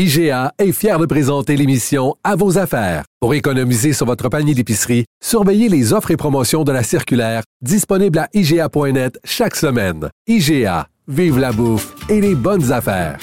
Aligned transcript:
IGA 0.00 0.52
est 0.60 0.70
fier 0.70 0.96
de 0.96 1.06
présenter 1.06 1.56
l'émission 1.56 2.14
À 2.22 2.36
vos 2.36 2.56
affaires. 2.56 3.02
Pour 3.18 3.34
économiser 3.34 3.92
sur 3.92 4.06
votre 4.06 4.28
panier 4.28 4.54
d'épicerie, 4.54 5.06
surveillez 5.20 5.68
les 5.68 5.92
offres 5.92 6.12
et 6.12 6.16
promotions 6.16 6.62
de 6.62 6.70
la 6.70 6.84
circulaire 6.84 7.42
disponible 7.62 8.20
à 8.20 8.28
IGA.net 8.32 9.18
chaque 9.24 9.56
semaine. 9.56 10.08
IGA, 10.28 10.86
vive 11.08 11.40
la 11.40 11.50
bouffe 11.50 11.96
et 12.08 12.20
les 12.20 12.36
bonnes 12.36 12.70
affaires. 12.70 13.18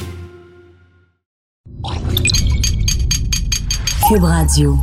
Cube 4.10 4.24
Radio. 4.24 4.78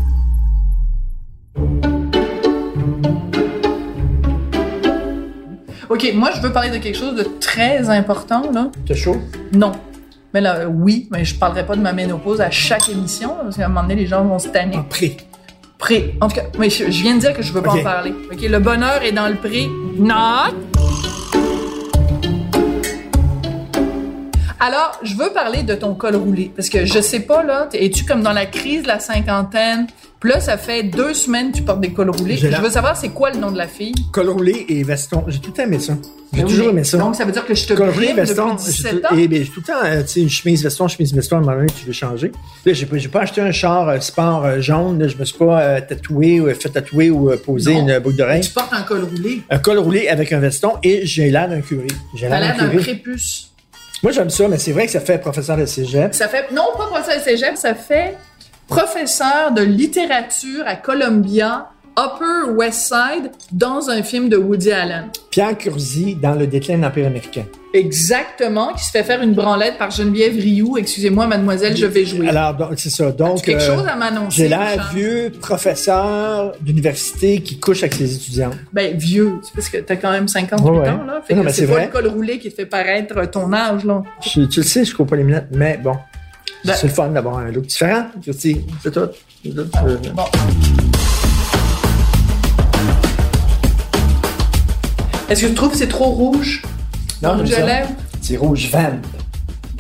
OK, 5.91 6.11
moi, 6.15 6.31
je 6.35 6.41
veux 6.41 6.53
parler 6.55 6.71
de 6.71 6.79
quelque 6.79 6.97
chose 6.97 7.17
de 7.17 7.27
très 7.39 7.91
important, 7.91 8.51
là. 8.51 8.71
T'as 8.87 8.95
chaud? 8.95 9.19
Non. 9.53 9.73
Mais 10.35 10.41
là, 10.41 10.67
oui, 10.67 11.09
mais 11.11 11.27
je 11.27 11.35
parlerai 11.35 11.67
pas 11.67 11.77
de 11.77 11.83
ma 11.83 11.93
ménopause 11.93 12.41
à 12.41 12.51
chaque 12.51 12.89
émission, 12.89 13.37
parce 13.43 13.57
qu'à 13.57 13.67
un 13.67 13.69
moment 13.69 13.83
donné, 13.83 13.97
les 13.97 14.07
gens 14.07 14.25
vont 14.25 14.39
se 14.39 14.49
tanner. 14.49 14.79
En 14.79 14.83
pré. 14.83 15.19
Pré. 15.77 16.15
En 16.23 16.29
tout 16.29 16.37
cas, 16.37 16.45
mais 16.59 16.71
je, 16.71 16.91
je 16.91 17.03
viens 17.03 17.17
de 17.17 17.21
dire 17.21 17.35
que 17.35 17.43
je 17.43 17.53
veux 17.53 17.61
pas 17.61 17.73
en 17.73 17.83
parler. 17.83 18.15
OK, 18.33 18.41
le 18.41 18.59
bonheur 18.59 19.03
est 19.03 19.13
dans 19.13 19.29
le 19.29 19.35
pré. 19.35 19.69
Not. 19.99 20.55
Alors, 24.59 24.99
je 25.03 25.17
veux 25.17 25.31
parler 25.35 25.65
de 25.65 25.75
ton 25.75 25.95
col 25.95 26.17
roulé, 26.17 26.51
parce 26.55 26.71
que 26.71 26.87
je 26.87 27.01
sais 27.01 27.21
pas, 27.21 27.43
là, 27.43 27.69
es-tu 27.75 28.05
comme 28.05 28.23
dans 28.23 28.33
la 28.33 28.47
crise 28.47 28.85
de 28.85 28.89
la 28.89 29.01
cinquantaine? 29.01 29.87
Puis 30.23 30.31
là, 30.31 30.39
ça 30.41 30.57
fait 30.57 30.85
deux 30.85 31.15
semaines 31.15 31.51
que 31.51 31.57
tu 31.57 31.63
portes 31.65 31.81
des 31.81 31.93
cols 31.93 32.11
roulés. 32.11 32.37
Je 32.37 32.47
veux 32.47 32.71
savoir 32.71 32.97
c'est 32.97 33.09
quoi 33.09 33.31
le 33.33 33.39
nom 33.41 33.51
de 33.51 33.59
la 33.59 33.67
fille? 33.67 33.93
Col 34.13 34.29
roulé 34.31 34.67
et 34.69 34.85
veston. 34.85 35.25
J'ai 35.27 35.41
tout 35.41 35.51
le 35.51 35.57
temps 35.57 35.65
aimé 35.65 35.81
ça. 35.81 35.95
J'ai 36.33 36.43
Ben 36.43 36.49
toujours 36.49 36.69
aimé 36.71 36.85
ça. 36.85 36.97
Donc, 36.97 37.17
ça 37.17 37.25
veut 37.25 37.33
dire 37.33 37.45
que 37.45 37.55
je 37.57 37.67
te 37.67 37.75
Col 37.75 37.91
roulé, 37.91 38.13
brime 38.13 38.25
veston. 38.25 38.51
depuis 38.55 38.65
j'ai 38.67 38.71
17 38.73 39.03
tout- 39.03 39.07
ans? 39.15 39.19
Et 39.19 39.29
j'ai 39.45 39.51
tout 39.51 39.61
le 39.61 39.67
temps, 39.67 39.85
euh, 39.85 40.03
tu 40.03 40.09
sais, 40.09 40.21
une 40.21 40.31
chemise 40.31 40.63
veston, 40.63 40.87
chemise 40.87 41.13
veston, 41.13 41.37
à 41.37 41.39
un 41.41 41.43
moment 41.43 41.57
donné, 41.57 41.67
tu 41.77 41.87
veux 41.87 41.93
changer. 41.93 42.31
Là, 42.65 42.73
j'ai 42.73 42.87
pas, 42.87 42.97
pas 43.13 43.21
acheté 43.23 43.41
un 43.41 43.51
char 43.51 43.89
euh, 43.89 43.99
sport 43.99 44.45
euh, 44.45 44.61
jaune. 44.61 45.01
Là, 45.01 45.09
je 45.09 45.17
me 45.17 45.25
suis 45.25 45.37
pas 45.37 45.81
tatoué 45.83 46.41
ou 46.41 46.49
fait 46.55 46.69
tatouer 46.69 47.11
ou 47.11 47.31
posé 47.45 47.75
Non. 47.75 47.89
une 47.89 47.99
boucle 47.99 48.17
d'oreille. 48.17 48.43
Tu 48.43 48.51
portes 48.53 48.73
un 48.73 48.83
col 48.83 49.03
roulé. 49.03 49.43
Un 49.51 49.59
col 49.59 49.79
roulé 49.79 50.07
avec 50.09 50.33
un 50.33 50.39
veston 50.39 50.75
et 50.85 51.05
j'ai 51.05 51.31
l'air 51.31 51.49
d'un 51.49 51.61
curé. 51.63 51.89
J'ai 52.15 52.29
l'air 52.29 52.57
d'un 52.57 52.69
prépuce. 52.79 53.49
Moi, 54.05 54.11
j'aime 54.13 54.31
ça, 54.31 54.49
mais 54.49 54.59
c'est 54.59 54.73
vrai 54.73 54.87
que 54.87 54.93
ça 54.93 55.01
fait 55.01 55.19
professeur 55.19 55.57
de 55.57 55.65
cégep. 55.67 56.13
Ça 56.15 56.27
fait, 56.29 56.51
non, 56.53 56.65
pas 56.77 56.87
professeur 56.87 57.19
de 57.19 57.23
cégep, 57.23 57.57
ça 57.57 57.75
fait 57.75 58.17
professeur 58.69 59.53
de 59.53 59.63
littérature 59.63 60.65
à 60.67 60.77
Columbia, 60.77 61.69
Upper 61.99 62.51
West 62.57 62.89
Side, 62.89 63.31
dans 63.53 63.91
un 63.91 64.03
film 64.03 64.29
de 64.31 64.37
Woody 64.39 64.73
Allen. 64.73 65.05
Pierre 65.31 65.59
Curzi 65.59 66.15
dans 66.15 66.35
Le 66.35 66.47
déclin 66.47 66.79
de 66.79 66.83
l'Empire 66.83 67.07
américain. 67.07 67.45
Exactement, 67.75 68.73
qui 68.75 68.85
se 68.85 68.91
fait 68.91 69.03
faire 69.03 69.21
une 69.23 69.33
branlette 69.35 69.77
par 69.79 69.91
Geneviève 69.91 70.35
Rioux. 70.35 70.77
Excusez-moi, 70.79 71.27
mademoiselle, 71.27 71.77
je 71.77 71.85
vais 71.87 72.05
jouer. 72.07 72.29
Alors, 72.29 72.71
c'est 72.77 72.91
ça. 72.91 73.13
Donc, 73.13 73.43
quelque 73.43 73.61
euh, 73.63 73.77
chose 73.77 73.87
à 73.87 73.97
m'annoncer? 73.97 74.43
j'ai 74.43 74.49
l'air 74.49 74.91
vieux 74.95 75.33
professeur 75.41 76.53
d'université 76.61 77.41
qui 77.41 77.59
couche 77.59 77.83
avec 77.83 77.95
ses 77.95 78.15
étudiants. 78.15 78.51
Ben, 78.73 78.97
vieux. 78.97 79.33
C'est 79.43 79.55
parce 79.55 79.69
que 79.69 79.79
t'as 79.79 79.97
quand 79.97 80.11
même 80.13 80.29
58 80.29 80.65
Ouais, 80.71 80.79
ouais. 80.81 80.89
ans, 80.91 81.05
là. 81.07 81.23
Fait 81.27 81.35
Non, 81.35 81.41
que 81.43 81.47
mais 81.47 81.53
c'est 81.53 81.67
pas 81.67 81.73
vrai. 81.73 81.87
le 81.87 81.93
col 81.93 82.07
roulé 82.09 82.39
qui 82.39 82.51
te 82.51 82.55
fait 82.55 82.67
paraître 82.67 83.31
ton 83.31 83.53
âge, 83.53 83.85
là. 83.85 84.03
Je- 84.23 84.43
tu 84.43 84.61
le 84.61 84.67
sais, 84.67 84.85
je 84.85 84.95
coupe 84.95 85.09
pas 85.11 85.17
les 85.17 85.25
lunettes, 85.25 85.49
mais 85.53 85.79
bon. 85.83 85.95
Ben- 86.65 86.75
c'est 86.77 86.87
le 86.87 86.93
fun 86.93 87.09
d'avoir 87.09 87.39
un 87.39 87.51
look 87.51 87.67
différent. 87.67 88.07
C'est 88.25 88.33
tout. 88.33 88.61
C'est 88.83 88.93
tout. 88.93 89.09
Bon. 90.15 90.25
Est-ce 95.29 95.43
que 95.43 95.47
tu 95.49 95.55
trouves 95.55 95.71
que 95.71 95.77
c'est 95.77 95.89
trop 95.89 96.11
rouge? 96.11 96.63
Non, 97.23 97.37
rouge 97.39 97.53
à 97.53 97.57
ça. 97.57 97.67
lèvres? 97.67 97.91
C'est 98.21 98.37
rouge 98.37 98.69
vente. 98.71 99.05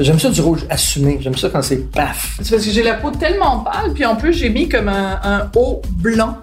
J'aime 0.01 0.19
ça 0.19 0.31
du 0.31 0.41
rouge 0.41 0.65
assumé. 0.71 1.19
J'aime 1.21 1.37
ça 1.37 1.51
quand 1.51 1.63
c'est 1.63 1.77
paf. 1.91 2.37
C'est 2.43 2.51
parce 2.55 2.65
que 2.67 2.71
j'ai 2.73 2.83
la 2.83 2.95
peau 2.95 3.11
tellement 3.11 3.59
pâle, 3.61 3.93
puis 3.95 4.05
en 4.05 4.17
plus, 4.17 4.33
j'ai 4.33 4.49
mis 4.49 4.69
comme 4.69 4.89
un, 4.89 5.21
un 5.23 5.51
haut 5.55 5.83
blanc. 5.91 6.39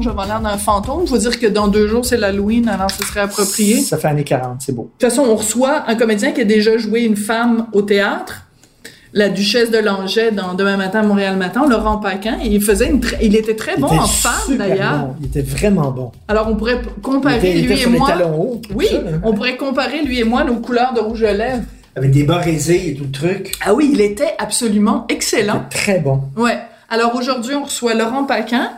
J'avais 0.00 0.26
l'air 0.26 0.40
d'un 0.40 0.58
fantôme. 0.58 1.06
Faut 1.06 1.16
dire 1.18 1.38
que 1.38 1.46
dans 1.46 1.68
deux 1.68 1.86
jours, 1.86 2.04
c'est 2.04 2.16
l'Halloween, 2.16 2.68
alors 2.68 2.90
ce 2.90 3.04
serait 3.04 3.20
approprié. 3.20 3.76
De 3.78 3.84
Ça 3.84 3.96
fait 3.98 4.08
années 4.08 4.24
40, 4.24 4.56
c'est 4.60 4.72
beau. 4.74 4.90
toute 4.98 5.08
façon, 5.08 5.22
on 5.22 5.36
reçoit 5.36 5.84
un 5.88 5.94
comédien 5.94 6.32
qui 6.32 6.40
a 6.40 6.44
déjà 6.44 6.76
joué 6.76 7.02
une 7.02 7.16
femme 7.16 7.66
au 7.72 7.82
théâtre, 7.82 8.41
la 9.14 9.28
duchesse 9.28 9.70
de 9.70 9.78
Langeais 9.78 10.30
dans 10.32 10.54
Demain 10.54 10.76
matin, 10.76 11.00
à 11.00 11.02
Montréal 11.02 11.36
matin, 11.36 11.66
Laurent 11.68 11.98
Paquin, 11.98 12.38
et 12.42 12.48
il 12.48 12.62
faisait 12.62 12.88
une 12.88 13.00
il 13.20 13.36
était 13.36 13.56
très 13.56 13.76
bon 13.76 13.86
était 13.88 13.98
en 13.98 14.06
femme 14.06 14.56
d'ailleurs. 14.56 14.98
bon. 15.06 15.14
Il 15.20 15.26
était 15.26 15.42
vraiment 15.42 15.90
bon. 15.90 16.12
Alors 16.28 16.48
on 16.48 16.56
pourrait 16.56 16.80
p- 16.80 16.88
Il 16.96 17.02
comparer 17.02 17.36
était, 17.36 17.50
il 17.58 17.64
lui 17.66 17.72
était 17.72 17.74
et 17.74 17.76
sur 17.76 17.90
les 17.90 17.98
moi. 17.98 18.08
talons 18.08 18.34
hauts. 18.40 18.62
Oui, 18.74 18.86
ça, 18.90 18.96
on 19.22 19.32
pourrait 19.34 19.56
comparer 19.56 20.02
lui 20.02 20.20
et 20.20 20.24
moi 20.24 20.44
nos 20.44 20.56
couleurs 20.56 20.94
de 20.94 21.00
rouge 21.00 21.22
à 21.24 21.32
lèvres. 21.32 21.62
Avec 21.94 22.10
des 22.10 22.24
bas 22.24 22.38
rasés 22.38 22.88
et 22.88 22.94
tout 22.94 23.04
le 23.04 23.10
truc. 23.10 23.52
Ah 23.64 23.74
oui, 23.74 23.90
il 23.92 24.00
était 24.00 24.34
absolument 24.38 25.04
excellent. 25.10 25.66
Très 25.68 25.98
bon. 25.98 26.22
Ouais. 26.36 26.56
Alors 26.88 27.14
aujourd'hui, 27.14 27.54
on 27.54 27.64
reçoit 27.64 27.92
Laurent 27.94 28.24
Paquin 28.24 28.70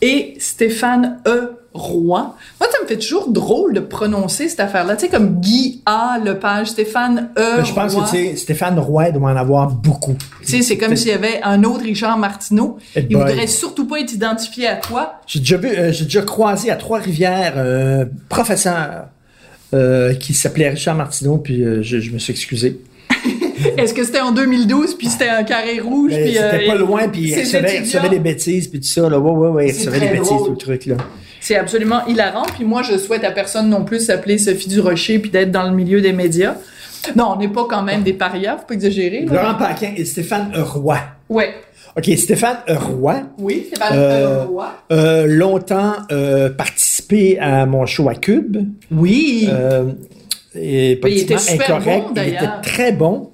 et 0.00 0.34
Stéphane 0.38 1.18
E. 1.26 1.58
Roy. 1.74 2.34
Moi, 2.60 2.70
ça 2.70 2.78
me 2.82 2.86
fait 2.86 2.98
toujours 2.98 3.28
drôle 3.30 3.74
de 3.74 3.80
prononcer 3.80 4.48
cette 4.48 4.60
affaire-là. 4.60 4.96
Tu 4.96 5.06
sais, 5.06 5.10
comme 5.10 5.40
Guy 5.40 5.82
A. 5.86 6.18
Lepage, 6.24 6.68
Stéphane 6.68 7.30
E. 7.36 7.58
Mais 7.58 7.64
je 7.64 7.74
pense 7.74 7.94
Roy. 7.94 8.04
que 8.04 8.10
tu 8.10 8.16
sais, 8.16 8.36
Stéphane 8.36 8.78
Roy 8.78 9.10
doit 9.10 9.30
en 9.32 9.36
avoir 9.36 9.68
beaucoup. 9.70 10.16
Tu 10.42 10.46
sais, 10.46 10.62
c'est 10.62 10.78
comme 10.78 10.94
s'il 10.96 11.08
y 11.08 11.12
avait 11.12 11.40
un 11.42 11.64
autre 11.64 11.82
Richard 11.82 12.16
Martineau. 12.16 12.78
Eh 12.94 13.00
Il 13.00 13.16
boy. 13.16 13.26
voudrait 13.26 13.46
surtout 13.48 13.86
pas 13.86 14.00
être 14.00 14.12
identifié 14.12 14.68
à 14.68 14.76
toi. 14.76 15.20
J'ai 15.26 15.40
déjà 15.40 15.56
vu, 15.56 15.68
euh, 15.68 15.92
j'ai 15.92 16.04
déjà 16.04 16.22
croisé 16.22 16.70
à 16.70 16.76
Trois-Rivières 16.76 17.58
un 17.58 18.06
professeur 18.28 19.06
euh, 19.74 20.14
qui 20.14 20.34
s'appelait 20.34 20.70
Richard 20.70 20.94
Martineau, 20.94 21.38
puis 21.38 21.64
euh, 21.64 21.82
je, 21.82 21.98
je 21.98 22.12
me 22.12 22.18
suis 22.18 22.30
excusé. 22.30 22.80
Est-ce 23.76 23.94
que 23.94 24.04
c'était 24.04 24.20
en 24.20 24.30
2012, 24.30 24.94
puis 24.94 25.08
c'était 25.08 25.28
un 25.28 25.42
carré 25.42 25.80
rouge, 25.80 26.12
Mais 26.14 26.24
puis... 26.24 26.32
C'était 26.34 26.64
euh, 26.64 26.66
pas 26.66 26.74
loin, 26.76 27.08
puis 27.08 27.30
il 27.30 27.34
recevait, 27.40 28.08
des 28.08 28.18
bêtises, 28.18 28.68
puis 28.68 28.78
tout 28.80 28.86
ça. 28.86 29.08
Là. 29.08 29.18
Ouais, 29.18 29.30
ouais, 29.30 29.48
ouais, 29.48 29.68
il 29.68 29.72
recevait 29.72 30.00
des 30.00 30.08
bêtises, 30.08 30.28
tout 30.28 30.50
le 30.50 30.56
truc. 30.56 30.86
Là. 30.86 30.96
C'est 31.44 31.56
absolument 31.56 32.06
hilarant. 32.06 32.44
Puis 32.54 32.64
moi, 32.64 32.80
je 32.82 32.96
souhaite 32.96 33.22
à 33.22 33.30
personne 33.30 33.68
non 33.68 33.84
plus 33.84 34.00
s'appeler 34.00 34.38
Sophie 34.38 34.68
Durocher 34.68 35.18
puis 35.18 35.30
d'être 35.30 35.50
dans 35.50 35.64
le 35.64 35.72
milieu 35.74 36.00
des 36.00 36.12
médias. 36.12 36.54
Non, 37.14 37.32
on 37.34 37.38
n'est 37.38 37.48
pas 37.48 37.66
quand 37.68 37.82
même 37.82 38.02
des 38.02 38.14
parias, 38.14 38.56
faut 38.56 38.66
pas 38.68 38.74
exagérer. 38.74 39.26
là. 39.26 39.42
Laurent 39.42 39.54
Paquin 39.56 39.92
et 39.94 40.06
Stéphane 40.06 40.50
Roy. 40.56 40.96
Ouais. 41.28 41.50
OK, 41.98 42.06
Stéphane 42.16 42.56
Roy, 42.66 43.24
Oui, 43.38 43.66
pas 43.78 43.92
Euh, 43.94 44.44
roi. 44.44 44.72
euh, 44.90 45.26
longtemps 45.26 45.92
euh, 46.10 46.48
participé 46.48 47.38
à 47.38 47.66
mon 47.66 47.84
show 47.84 48.08
à 48.08 48.14
Cube. 48.14 48.56
Oui. 48.90 49.48
Et 50.56 50.98
il 51.04 51.18
était 51.18 51.36
super 51.38 51.76
incorrect. 51.76 52.06
bon, 52.14 52.22
il 52.22 52.28
était 52.28 52.60
très 52.62 52.92
bon. 52.92 53.30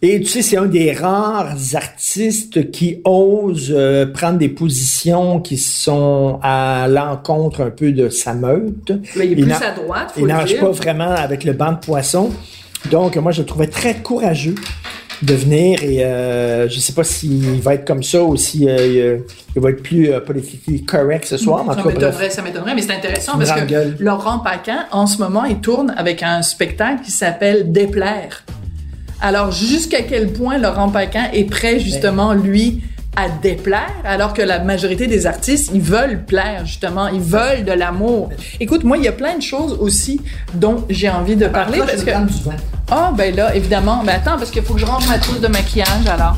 Et 0.00 0.20
tu 0.20 0.26
sais, 0.26 0.42
c'est 0.42 0.56
un 0.56 0.66
des 0.66 0.92
rares 0.92 1.56
artistes 1.74 2.70
qui 2.70 3.00
osent 3.04 3.74
euh, 3.76 4.06
prendre 4.06 4.38
des 4.38 4.48
positions 4.48 5.40
qui 5.40 5.56
sont 5.56 6.38
à 6.40 6.86
l'encontre 6.88 7.62
un 7.62 7.70
peu 7.70 7.90
de 7.90 8.08
sa 8.08 8.34
meute. 8.34 8.92
Mais 9.16 9.26
il 9.26 9.32
est 9.32 9.42
il 9.42 9.44
plus 9.44 9.52
à 9.54 9.72
droite, 9.72 10.12
faut 10.14 10.20
Il 10.26 10.58
pas 10.60 10.70
vraiment 10.70 11.10
avec 11.10 11.42
le 11.42 11.52
banc 11.52 11.72
de 11.72 11.78
poisson. 11.78 12.30
Donc, 12.92 13.16
moi, 13.16 13.32
je 13.32 13.40
le 13.40 13.46
trouvais 13.46 13.66
très 13.66 13.96
courageux 13.96 14.54
de 15.22 15.34
venir 15.34 15.82
et 15.82 16.04
euh, 16.04 16.68
je 16.68 16.78
sais 16.78 16.92
pas 16.92 17.04
s'il 17.04 17.60
va 17.60 17.74
être 17.74 17.84
comme 17.84 18.02
ça 18.02 18.22
ou 18.22 18.36
si 18.36 18.68
euh, 18.68 19.18
il 19.56 19.60
va 19.60 19.70
être 19.70 19.82
plus 19.82 20.12
euh, 20.12 20.20
politiquement 20.20 20.78
correct 20.86 21.24
ce 21.24 21.36
soir. 21.36 21.64
mais 21.64 21.72
en 21.72 21.76
Ça 21.76 21.84
m'étonnerait, 21.84 22.30
ça 22.30 22.42
m'étonnerait, 22.42 22.74
mais 22.74 22.82
c'est 22.82 22.92
intéressant 22.92 23.36
parce 23.36 23.52
que 23.52 23.66
gueule. 23.66 23.96
Laurent 23.98 24.38
Paquin, 24.38 24.86
en 24.92 25.06
ce 25.06 25.18
moment, 25.18 25.44
il 25.44 25.58
tourne 25.58 25.92
avec 25.96 26.22
un 26.22 26.42
spectacle 26.42 27.02
qui 27.02 27.10
s'appelle 27.10 27.72
Déplaire. 27.72 28.44
Alors, 29.20 29.50
jusqu'à 29.50 30.02
quel 30.02 30.32
point 30.32 30.58
Laurent 30.58 30.90
Paquin 30.90 31.24
est 31.32 31.44
prêt, 31.44 31.80
justement, 31.80 32.34
lui, 32.34 32.84
à 33.16 33.28
déplaire, 33.28 33.90
alors 34.04 34.32
que 34.32 34.42
la 34.42 34.60
majorité 34.60 35.08
des 35.08 35.26
artistes, 35.26 35.72
ils 35.74 35.80
veulent 35.80 36.24
plaire, 36.24 36.64
justement, 36.64 37.08
ils 37.08 37.20
veulent 37.20 37.64
de 37.64 37.72
l'amour? 37.72 38.30
Écoute, 38.60 38.84
moi, 38.84 38.96
il 38.96 39.02
y 39.02 39.08
a 39.08 39.12
plein 39.12 39.36
de 39.36 39.42
choses 39.42 39.76
aussi 39.80 40.20
dont 40.54 40.84
j'ai 40.88 41.08
envie 41.08 41.34
de 41.34 41.48
parler, 41.48 41.78
Là, 41.78 41.86
je 41.88 42.04
parce 42.04 42.04
que... 42.04 42.10
Ah, 42.90 43.10
ben 43.12 43.34
là, 43.34 43.56
évidemment. 43.56 44.04
Ben 44.04 44.14
attends, 44.14 44.38
parce 44.38 44.52
qu'il 44.52 44.62
faut 44.62 44.74
que 44.74 44.80
je 44.80 44.86
range 44.86 45.08
ma 45.08 45.18
trousse 45.18 45.40
de 45.40 45.48
maquillage, 45.48 46.06
alors. 46.06 46.36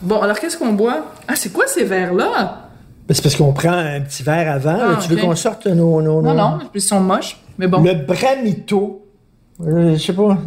Bon, 0.00 0.22
alors 0.22 0.38
qu'est-ce 0.38 0.56
qu'on 0.56 0.74
boit? 0.74 1.06
Ah, 1.26 1.34
c'est 1.34 1.52
quoi 1.52 1.66
ces 1.66 1.82
verres-là? 1.82 2.63
Ben, 3.06 3.14
C'est 3.14 3.22
parce 3.22 3.36
qu'on 3.36 3.52
prend 3.52 3.72
un 3.72 4.00
petit 4.00 4.22
verre 4.22 4.50
avant. 4.50 4.76
Ah, 4.80 4.92
là. 4.92 4.98
tu 5.02 5.08
veux 5.10 5.16
qu'on 5.20 5.34
sorte 5.36 5.66
nos... 5.66 6.00
nos, 6.00 6.22
Non, 6.22 6.30
nos- 6.30 6.34
non, 6.34 6.58
ils 6.74 6.80
sont 6.80 7.00
moches. 7.00 7.36
Mais 7.58 7.66
bon. 7.68 7.82
Le 7.82 7.94
Bramito 7.94 9.02
Euh, 9.60 9.94
je 9.94 10.02
sais 10.02 10.12
pas. 10.14 10.38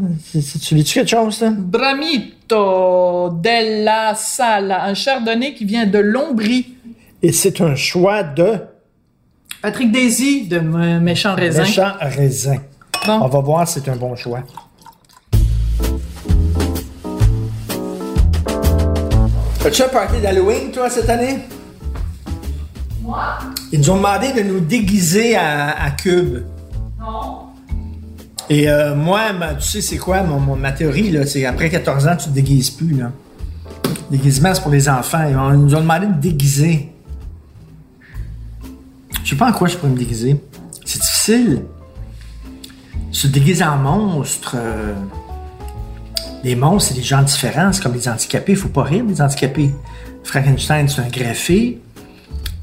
Tu 0.63 0.75
lis-tu 0.75 0.95
quelque 0.99 1.09
chose, 1.09 1.39
là? 1.41 1.51
Bramito 1.55 3.29
della 3.41 4.13
Sala, 4.15 4.85
un 4.85 4.93
chardonnay 4.93 5.53
qui 5.53 5.65
vient 5.65 5.85
de 5.85 5.99
Lombrie. 5.99 6.75
Et 7.21 7.31
c'est 7.31 7.61
un 7.61 7.75
choix 7.75 8.23
de 8.23 8.55
Patrick 9.61 9.91
Daisy 9.91 10.47
de 10.47 10.59
Méchant 10.59 11.35
Raisin. 11.35 11.61
méchant 11.63 11.91
raisin. 11.99 12.57
Bon. 13.05 13.19
On 13.21 13.27
va 13.27 13.39
voir 13.39 13.67
si 13.67 13.79
c'est 13.79 13.89
un 13.89 13.95
bon 13.95 14.15
choix. 14.15 14.41
As-tu 19.65 19.81
un 19.83 19.87
party 19.89 20.21
d'Halloween, 20.21 20.71
toi, 20.71 20.89
cette 20.89 21.09
année? 21.09 21.39
Ils 23.71 23.79
nous 23.79 23.89
ont 23.91 23.97
demandé 23.97 24.33
de 24.33 24.41
nous 24.41 24.59
déguiser 24.59 25.35
à, 25.35 25.83
à 25.83 25.91
Cube. 25.91 26.39
Non. 26.99 27.39
Et 28.49 28.69
euh, 28.69 28.95
moi, 28.95 29.33
ma- 29.33 29.55
tu 29.55 29.67
sais, 29.67 29.81
c'est 29.81 29.97
quoi 29.97 30.23
mon, 30.23 30.39
mon- 30.39 30.55
ma 30.55 30.71
théorie, 30.71 31.11
là? 31.11 31.25
C'est 31.25 31.45
après 31.45 31.69
14 31.69 32.07
ans, 32.07 32.15
tu 32.15 32.25
te 32.29 32.33
déguises 32.33 32.69
plus, 32.69 32.93
là. 32.93 33.11
Déguisement, 34.09 34.53
c'est 34.53 34.61
pour 34.61 34.71
les 34.71 34.87
enfants. 34.87 35.25
Ils 35.27 35.35
nous 35.59 35.75
ont 35.75 35.81
demandé 35.81 36.07
de 36.07 36.13
déguiser. 36.13 36.89
Je 39.23 39.29
sais 39.31 39.35
pas 39.35 39.49
en 39.49 39.53
quoi 39.53 39.67
je 39.67 39.75
pourrais 39.75 39.91
me 39.91 39.97
déguiser. 39.97 40.41
C'est 40.85 41.01
difficile. 41.01 41.61
Se 43.11 43.27
déguiser 43.27 43.63
en 43.65 43.77
monstre. 43.77 44.55
euh, 44.57 44.93
Les 46.43 46.55
monstres, 46.55 46.89
c'est 46.93 46.95
des 46.99 47.03
gens 47.05 47.21
différents. 47.23 47.73
C'est 47.73 47.83
comme 47.83 47.93
les 47.95 48.07
handicapés. 48.07 48.55
Faut 48.55 48.69
pas 48.69 48.83
rire 48.83 49.03
des 49.03 49.21
handicapés. 49.21 49.71
Frankenstein, 50.23 50.87
c'est 50.87 51.01
un 51.01 51.09
greffé. 51.09 51.81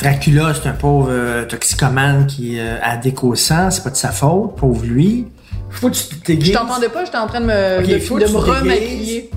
Dracula, 0.05 0.53
c'est 0.53 0.69
un 0.69 0.73
pauvre 0.73 1.09
euh, 1.11 1.47
toxicomane 1.47 2.27
qui 2.27 2.61
euh, 2.61 2.77
a 2.83 2.91
addict 2.91 3.25
au 3.25 3.35
sang. 3.35 3.71
C'est 3.71 3.83
pas 3.83 3.89
de 3.89 3.97
sa 3.97 4.11
faute. 4.11 4.55
Pauvre 4.57 4.85
lui. 4.85 5.27
Faut 5.71 5.89
que 5.89 5.95
tu 5.95 6.05
te 6.17 6.27
déguises. 6.27 6.49
Je 6.49 6.59
t'entendais 6.59 6.91
pas, 6.91 7.07
j'étais 7.07 7.17
en 7.17 7.27
train 7.27 7.41
de 7.41 7.47
me, 7.47 7.79
Ok, 7.81 7.87
de, 7.89 7.99
faut 8.01 8.17
me 8.19 8.37
remaquiller. 8.37 9.31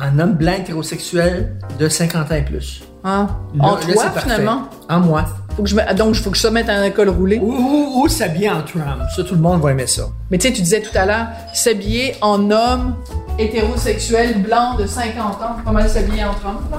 Un 0.00 0.18
homme 0.18 0.32
blanc 0.32 0.54
hétérosexuel 0.58 1.54
de 1.78 1.88
50 1.88 2.32
ans 2.32 2.34
et 2.34 2.42
plus. 2.42 2.82
Hein? 3.04 3.28
Là- 3.54 3.64
en 3.64 3.76
toi, 3.76 4.10
finalement? 4.20 4.62
En 4.90 4.98
moi. 4.98 5.24
Faut 5.56 5.62
que 5.62 5.68
je 5.68 5.76
me- 5.76 5.94
donc, 5.94 6.16
il 6.16 6.20
faut 6.20 6.30
que 6.30 6.36
je 6.36 6.42
se 6.42 6.48
mette 6.48 6.68
un 6.68 6.90
col 6.90 7.10
roulé. 7.10 7.38
Ou, 7.38 7.52
ou, 7.52 8.02
ou 8.02 8.08
s'habiller 8.08 8.50
en 8.50 8.62
Trump. 8.62 8.84
Ça, 9.14 9.22
tout 9.22 9.36
le 9.36 9.40
monde 9.40 9.60
va 9.62 9.70
aimer 9.70 9.86
ça. 9.86 10.02
Mais 10.32 10.38
tu 10.38 10.48
sais, 10.48 10.52
tu 10.52 10.62
disais 10.62 10.80
tout 10.82 10.96
à 10.98 11.06
l'heure, 11.06 11.26
s'habiller 11.54 12.16
en 12.22 12.50
homme 12.50 12.96
hétérosexuel 13.38 14.42
blanc 14.42 14.74
de 14.76 14.84
50 14.86 15.34
ans, 15.42 15.56
pas 15.64 15.70
mal 15.70 15.88
s'habiller 15.88 16.24
en 16.24 16.34
Trump, 16.34 16.58
là. 16.72 16.78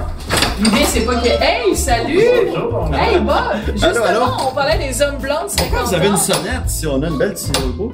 L'idée, 0.62 0.84
c'est 0.86 1.00
pas 1.00 1.14
que. 1.16 1.28
Hey, 1.28 1.74
salut! 1.74 2.18
Hey, 2.18 3.18
Bob! 3.20 3.34
Justement, 3.72 4.04
allô? 4.04 4.20
on 4.50 4.54
parlait 4.54 4.78
des 4.78 5.00
hommes 5.00 5.16
blancs 5.16 5.44
de 5.46 5.50
50 5.50 5.72
ans. 5.72 5.84
Vous 5.86 5.94
avez 5.94 6.08
une 6.08 6.16
sonnette 6.16 6.68
si 6.68 6.86
on 6.86 7.02
a 7.02 7.08
une 7.08 7.16
belle 7.16 7.32
petite 7.32 7.58
logo. 7.60 7.92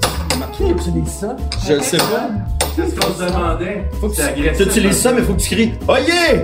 Qui 0.53 0.65
utilise 0.71 1.09
ça? 1.09 1.37
Je 1.67 1.75
le 1.75 1.81
sais 1.81 1.97
pas. 1.99 2.29
C'est 2.75 2.91
ce 2.91 2.95
qu'on 2.95 3.15
se 3.15 3.23
demandait? 3.25 3.89
Faut 4.01 4.09
que 4.09 4.57
tu 4.57 4.63
utilises 4.63 5.01
ça, 5.01 5.13
mais 5.13 5.23
faut 5.23 5.35
que 5.35 5.41
tu 5.41 5.55
cries 5.55 5.73
Oh 5.89 5.95
yeah! 5.97 6.43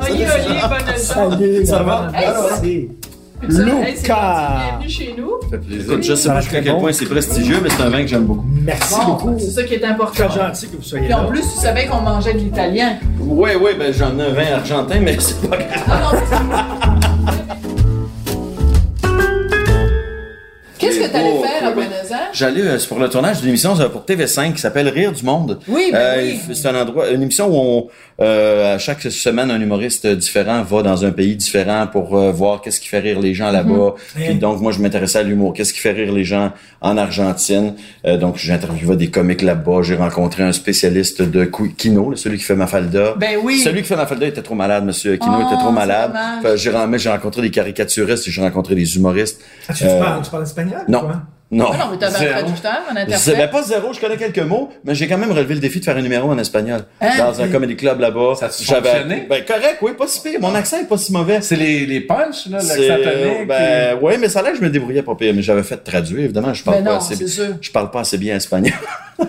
Oyez, 0.00 0.26
oyez, 0.30 0.60
bonne 0.68 0.96
Salut, 0.96 1.66
Ça 1.66 1.82
va? 1.82 2.10
Hey, 2.14 2.88
Ça- 3.48 3.62
Luca. 3.62 4.48
Bienvenue 4.78 4.88
chez 4.90 5.14
nous. 5.16 5.30
Écoute, 5.74 6.02
je 6.02 6.14
sais 6.14 6.28
Ça 6.28 6.34
pas 6.34 6.40
jusqu'à 6.40 6.60
quel 6.60 6.72
bon. 6.74 6.80
point 6.80 6.92
c'est 6.92 7.06
prestigieux, 7.06 7.58
mais 7.62 7.70
c'est 7.70 7.82
un 7.82 7.88
vin 7.88 8.02
que 8.02 8.06
j'aime 8.06 8.24
beaucoup. 8.24 8.44
Merci 8.62 8.94
Bon, 8.94 9.06
beaucoup. 9.14 9.34
c'est 9.38 9.50
ça 9.50 9.62
qui 9.64 9.74
est 9.74 9.84
important. 9.84 10.28
Très 10.28 10.38
gentil 10.38 10.68
que 10.68 10.76
vous 10.76 10.82
soyez 10.82 11.04
Puis 11.06 11.12
là. 11.14 11.22
en 11.22 11.26
plus, 11.26 11.40
tu 11.40 11.58
savais 11.60 11.86
qu'on 11.86 12.00
mangeait 12.00 12.34
de 12.34 12.38
l'italien. 12.38 12.98
Oui, 13.18 13.50
oui, 13.60 13.70
ben 13.78 13.92
j'en 13.94 14.18
ai 14.18 14.22
un 14.24 14.32
vin 14.32 14.52
argentin, 14.56 15.00
mais 15.00 15.16
c'est 15.18 15.40
pas 15.48 15.56
grave. 15.56 15.70
Ah 15.88 16.00
non, 16.12 16.20
Qu'est-ce 20.78 20.98
que 20.98 21.10
tu 21.10 21.16
allais 21.16 21.32
Oh, 21.38 21.42
faire 21.44 21.68
à. 21.68 21.72
Buenos 21.72 21.92
Aires? 21.92 21.99
J'allais 22.32 22.62
euh, 22.62 22.78
c'est 22.78 22.88
pour 22.88 22.98
le 22.98 23.08
tournage 23.08 23.40
d'une 23.40 23.48
émission 23.50 23.78
euh, 23.80 23.88
pour 23.88 24.02
TV5 24.04 24.54
qui 24.54 24.60
s'appelle 24.60 24.88
Rire 24.88 25.12
du 25.12 25.24
monde. 25.24 25.58
Oui, 25.68 25.90
ben 25.92 25.98
Euh, 25.98 26.32
oui. 26.48 26.54
C'est 26.54 26.68
un 26.68 26.74
endroit, 26.80 27.08
une 27.10 27.22
émission 27.22 27.48
où 27.48 27.54
on, 27.56 27.88
euh, 28.24 28.74
à 28.74 28.78
chaque 28.78 29.02
semaine, 29.02 29.50
un 29.50 29.60
humoriste 29.60 30.06
différent 30.06 30.62
va 30.62 30.82
dans 30.82 31.04
un 31.04 31.10
pays 31.10 31.36
différent 31.36 31.86
pour 31.90 32.16
euh, 32.16 32.30
voir 32.32 32.60
qu'est-ce 32.60 32.80
qui 32.80 32.88
fait 32.88 33.00
rire 33.00 33.18
les 33.20 33.34
gens 33.34 33.50
là-bas. 33.50 33.94
Puis 34.14 34.34
donc 34.34 34.60
moi, 34.60 34.72
je 34.72 34.78
m'intéressais 34.80 35.18
à 35.18 35.22
l'humour. 35.22 35.52
Qu'est-ce 35.54 35.72
qui 35.72 35.80
fait 35.80 35.92
rire 35.92 36.12
les 36.12 36.24
gens 36.24 36.52
en 36.80 36.96
Argentine? 36.96 37.74
Euh, 38.06 38.16
Donc 38.16 38.36
j'interviewais 38.36 38.96
des 38.96 39.10
comiques 39.10 39.42
là-bas. 39.42 39.80
J'ai 39.82 39.96
rencontré 39.96 40.42
un 40.42 40.52
spécialiste 40.52 41.22
de 41.22 41.44
Kino, 41.76 42.14
celui 42.16 42.38
qui 42.38 42.44
fait 42.44 42.54
Mafalda. 42.56 43.14
Ben 43.18 43.36
oui. 43.42 43.58
Celui 43.60 43.82
qui 43.82 43.88
fait 43.88 43.96
Mafalda 43.96 44.26
était 44.26 44.42
trop 44.42 44.54
malade, 44.54 44.84
Monsieur 44.84 45.16
Kino 45.16 45.36
Oh, 45.40 45.46
était 45.46 45.60
trop 45.60 45.72
malade. 45.72 46.12
j'ai, 46.56 46.70
rencontré 47.10 47.42
des 47.42 47.50
caricaturistes, 47.50 48.28
et 48.28 48.30
j'ai 48.30 48.42
rencontré 48.42 48.74
des 48.74 48.96
humoristes. 48.96 49.40
Ah, 49.68 49.72
tu, 49.74 49.84
Euh, 49.84 49.98
parles, 50.00 50.22
tu 50.22 50.30
parles 50.30 50.42
espagnol? 50.44 50.80
non. 50.88 51.00
Quoi? 51.00 51.22
Non. 51.52 51.70
Ah 51.72 51.76
non, 51.78 51.84
mais 51.90 51.98
t'avais 51.98 52.28
un 52.28 52.32
traducteur, 52.32 52.72
un 52.88 52.94
Je 52.94 52.98
interprète. 53.00 53.18
savais 53.18 53.48
pas 53.48 53.62
zéro, 53.62 53.92
je 53.92 53.98
connais 54.00 54.16
quelques 54.16 54.38
mots, 54.38 54.68
mais 54.84 54.94
j'ai 54.94 55.08
quand 55.08 55.18
même 55.18 55.32
relevé 55.32 55.54
le 55.54 55.60
défi 55.60 55.80
de 55.80 55.84
faire 55.84 55.96
un 55.96 56.02
numéro 56.02 56.30
en 56.30 56.38
espagnol. 56.38 56.82
Hein? 57.00 57.10
Dans 57.18 57.40
un 57.40 57.48
comedy 57.48 57.74
club 57.74 57.98
là-bas. 57.98 58.34
Ça 58.38 58.48
fonctionné? 58.50 59.26
Ben, 59.28 59.44
correct, 59.44 59.78
oui, 59.82 59.92
pas 59.98 60.06
si 60.06 60.20
pire. 60.20 60.38
Mon 60.40 60.54
accent 60.54 60.78
est 60.78 60.84
pas 60.88 60.96
si 60.96 61.12
mauvais. 61.12 61.40
C'est 61.40 61.56
les, 61.56 61.86
les 61.86 62.00
punchs, 62.02 62.46
là, 62.46 62.58
l'accent 62.58 62.76
tonique. 62.76 63.48
Ben, 63.48 63.98
ouais, 64.00 64.16
mais 64.18 64.28
ça 64.28 64.38
a 64.38 64.42
l'air 64.42 64.52
que 64.52 64.58
je 64.58 64.62
me 64.62 64.70
débrouillais 64.70 65.02
pas 65.02 65.16
pire, 65.16 65.34
mais 65.34 65.42
j'avais 65.42 65.64
fait 65.64 65.78
traduire, 65.78 66.20
évidemment, 66.20 66.54
je 66.54 66.62
parle 66.62 66.78
Ben 66.78 66.84
pas 66.84 66.90
non, 66.92 66.96
assez 66.98 67.16
c'est 67.16 67.26
sûr. 67.26 67.56
Je 67.60 67.70
parle 67.72 67.90
pas 67.90 68.00
assez 68.00 68.16
bien 68.18 68.36
espagnol. 68.36 68.72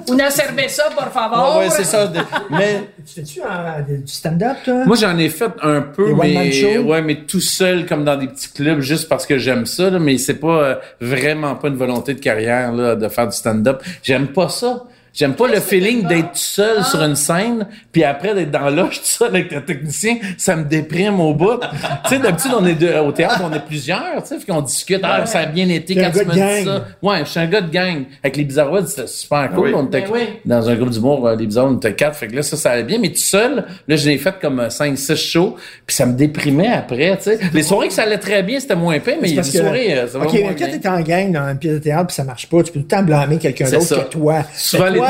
Una 0.10 0.30
cerveza, 0.32 0.84
por 0.96 1.12
favor. 1.12 1.58
ouais, 1.58 1.70
c'est 1.70 1.84
ça. 1.84 2.08
de- 2.08 2.20
Mais, 2.50 2.90
Tu 3.06 3.14
fais-tu 3.16 3.42
un- 3.42 3.82
du 3.82 4.02
stand-up, 4.06 4.58
toi? 4.64 4.86
Moi, 4.86 4.96
j'en 4.96 5.18
ai 5.18 5.30
fait 5.30 5.52
un 5.62 5.82
peu, 5.82 6.14
mais, 6.14 6.78
ouais, 6.78 7.02
mais 7.02 7.16
tout 7.28 7.40
seul, 7.42 7.86
comme 7.86 8.04
dans 8.06 8.16
des 8.18 8.28
petits 8.28 8.52
clubs, 8.52 8.80
juste 8.82 9.08
parce 9.10 9.26
que 9.26 9.38
j'aime 9.38 9.66
ça, 9.66 9.90
là, 9.90 10.00
mais 10.00 10.18
c'est 10.18 10.36
pas 10.36 10.64
euh, 10.64 10.76
vraiment 11.00 11.56
pas 11.56 11.68
une 11.70 11.78
volonté 11.78 12.14
de 12.14 12.20
carrière, 12.20 12.72
là, 12.72 12.96
de 12.96 13.08
faire 13.10 13.28
du 13.28 13.36
stand-up. 13.36 13.82
J'aime 14.04 14.28
pas 14.28 14.50
ça. 14.50 14.84
J'aime 15.14 15.34
pas 15.34 15.48
le 15.48 15.60
feeling 15.60 16.08
d'être 16.08 16.36
seul 16.36 16.78
Ah. 16.80 16.84
sur 16.84 17.02
une 17.02 17.16
scène, 17.18 17.68
puis 17.92 18.04
après 18.06 18.34
d'être 18.34 18.52
dans 18.52 18.70
l'âge 18.70 19.00
tout 19.00 19.06
seul 19.06 19.28
avec 19.28 19.52
le 19.52 19.64
technicien, 19.66 20.18
ça 20.38 20.56
me 20.56 20.64
déprime 20.64 21.20
au 21.20 21.34
bout. 21.34 21.60
tu 22.06 22.10
sais, 22.16 22.20
d'habitude, 22.20 22.52
on 22.58 22.66
est 22.66 22.76
deux- 22.76 22.98
au 23.00 23.12
théâtre, 23.12 23.42
on 23.44 23.54
est 23.54 23.60
plusieurs, 23.66 24.22
tu 24.24 24.28
sais, 24.30 24.36
puis 24.38 24.46
qu'on 24.46 24.62
discute, 24.62 25.02
ah, 25.04 25.26
ça 25.26 25.40
a 25.40 25.46
bien 25.48 25.68
été 25.70 25.96
quand 25.96 26.12
tu 26.12 26.24
dit 26.26 26.40
gang. 26.40 26.64
ça. 26.66 26.86
Ouais, 27.02 27.20
je 27.26 27.30
suis 27.30 27.40
un 27.42 27.48
gars 27.48 27.62
de 27.62 27.70
gang. 27.72 28.04
Avec 28.24 28.38
les 28.38 28.44
Bizarroids, 28.46 28.86
c'était 28.86 29.08
super 29.08 29.50
cool. 29.52 29.68
oui. 29.68 29.74
On 29.76 29.86
était 29.88 30.02
Ben 30.02 30.08
oui. 30.14 30.22
dans 30.46 30.70
un 30.70 30.76
groupe 30.76 30.90
d'humour, 30.92 31.28
euh, 31.28 31.36
les 31.36 31.46
Bizarroids, 31.46 31.72
on 31.74 31.78
était 31.78 31.94
quatre, 31.94 32.16
fait 32.16 32.28
que 32.28 32.36
là, 32.38 32.42
ça, 32.42 32.56
ça 32.56 32.72
allait 32.72 32.84
bien, 32.84 32.98
mais 33.00 33.10
tout 33.10 33.18
seul, 33.18 33.66
là, 33.88 33.96
je 33.98 34.10
l'ai 34.10 34.18
fait 34.18 34.36
comme 34.42 34.62
5-6 34.70 35.16
shows, 35.18 35.56
puis 35.86 35.94
ça 35.96 36.06
me 36.06 36.14
déprimait 36.14 36.68
après, 36.72 37.18
tu 37.18 37.24
sais. 37.24 37.40
Les 37.54 37.64
soirées 37.64 37.90
que 37.90 37.94
ça 37.94 38.04
allait 38.04 38.18
très 38.18 38.44
bien, 38.44 38.60
c'était 38.62 38.76
moins 38.76 38.98
pire, 39.00 39.18
mais 39.22 39.28
il 39.30 39.36
y 39.36 39.38
a 39.38 39.42
parce 39.42 39.52
des 39.52 39.58
que- 39.58 39.64
soirées, 39.66 39.94
euh, 40.00 40.08
ça 40.08 40.20
va 40.20 40.26
OK, 40.26 40.40
moins 40.42 40.54
quand 40.58 40.68
t'es 40.80 40.88
en 40.88 41.02
gang 41.02 41.32
dans 41.34 41.50
une 41.50 41.58
pièce 41.58 41.74
de 41.74 41.80
théâtre 41.80 42.08
puis 42.08 42.16
ça 42.16 42.24
marche 42.24 42.48
pas, 42.48 42.64
tu 42.64 42.72
peux 42.72 42.80
tout 42.80 42.86
le 42.90 42.96
temps 42.98 43.04
blâmer 43.04 43.38
quelqu'un 43.38 43.70
d'autre 43.70 44.04
que 44.06 44.10
toi. 44.10 44.44
Souvent, 44.56 44.86
les 44.88 45.01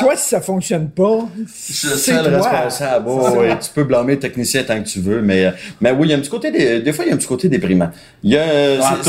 toi- 0.00 0.16
si 0.16 0.28
ça 0.28 0.40
fonctionne 0.40 0.88
pas, 0.90 1.18
le 1.36 1.44
c'est 1.46 2.12
toi. 2.12 2.22
responsable. 2.50 3.08
Ouais, 3.08 3.58
tu 3.58 3.70
peux 3.74 3.84
blâmer 3.84 4.14
le 4.14 4.18
technicien 4.20 4.62
tant 4.62 4.82
que 4.82 4.88
tu 4.88 5.00
veux, 5.00 5.20
mais, 5.22 5.52
mais 5.80 5.90
oui, 5.92 6.08
il 6.08 6.10
y 6.10 6.14
a 6.14 6.16
un 6.16 6.20
petit 6.20 6.30
côté, 6.30 6.50
des, 6.50 6.80
des 6.80 6.92
fois, 6.92 7.04
il 7.04 7.08
y 7.08 7.10
a 7.10 7.14
un 7.14 7.18
petit 7.18 7.26
côté 7.26 7.48
déprimant. 7.48 7.90
Il 8.22 8.30
y 8.32 8.36
a, 8.38 8.42
En 8.80 9.02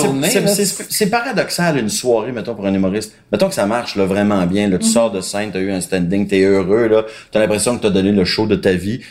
c'est- 0.89 1.05
paradoxal, 1.09 1.77
une 1.77 1.89
soirée, 1.89 2.31
mettons, 2.31 2.55
pour 2.55 2.65
un 2.65 2.73
humoriste. 2.73 3.13
Mettons 3.31 3.47
que 3.50 3.55
ça 3.55 3.65
marche, 3.65 3.95
là, 3.95 4.05
vraiment 4.05 4.45
bien, 4.45 4.67
là, 4.69 4.77
tu 4.77 4.88
sors 4.88 5.11
de 5.11 5.21
scène, 5.21 5.51
t'as 5.51 5.59
eu 5.59 5.71
un 5.71 5.81
standing, 5.81 6.27
t'es 6.27 6.41
heureux, 6.43 6.88
là, 6.88 7.03
t'as 7.31 7.39
l'impression 7.39 7.77
que 7.77 7.83
t'as 7.83 7.89
donné 7.89 8.11
le 8.11 8.25
show 8.25 8.45
de 8.47 8.55
ta 8.55 8.73
vie. 8.73 9.01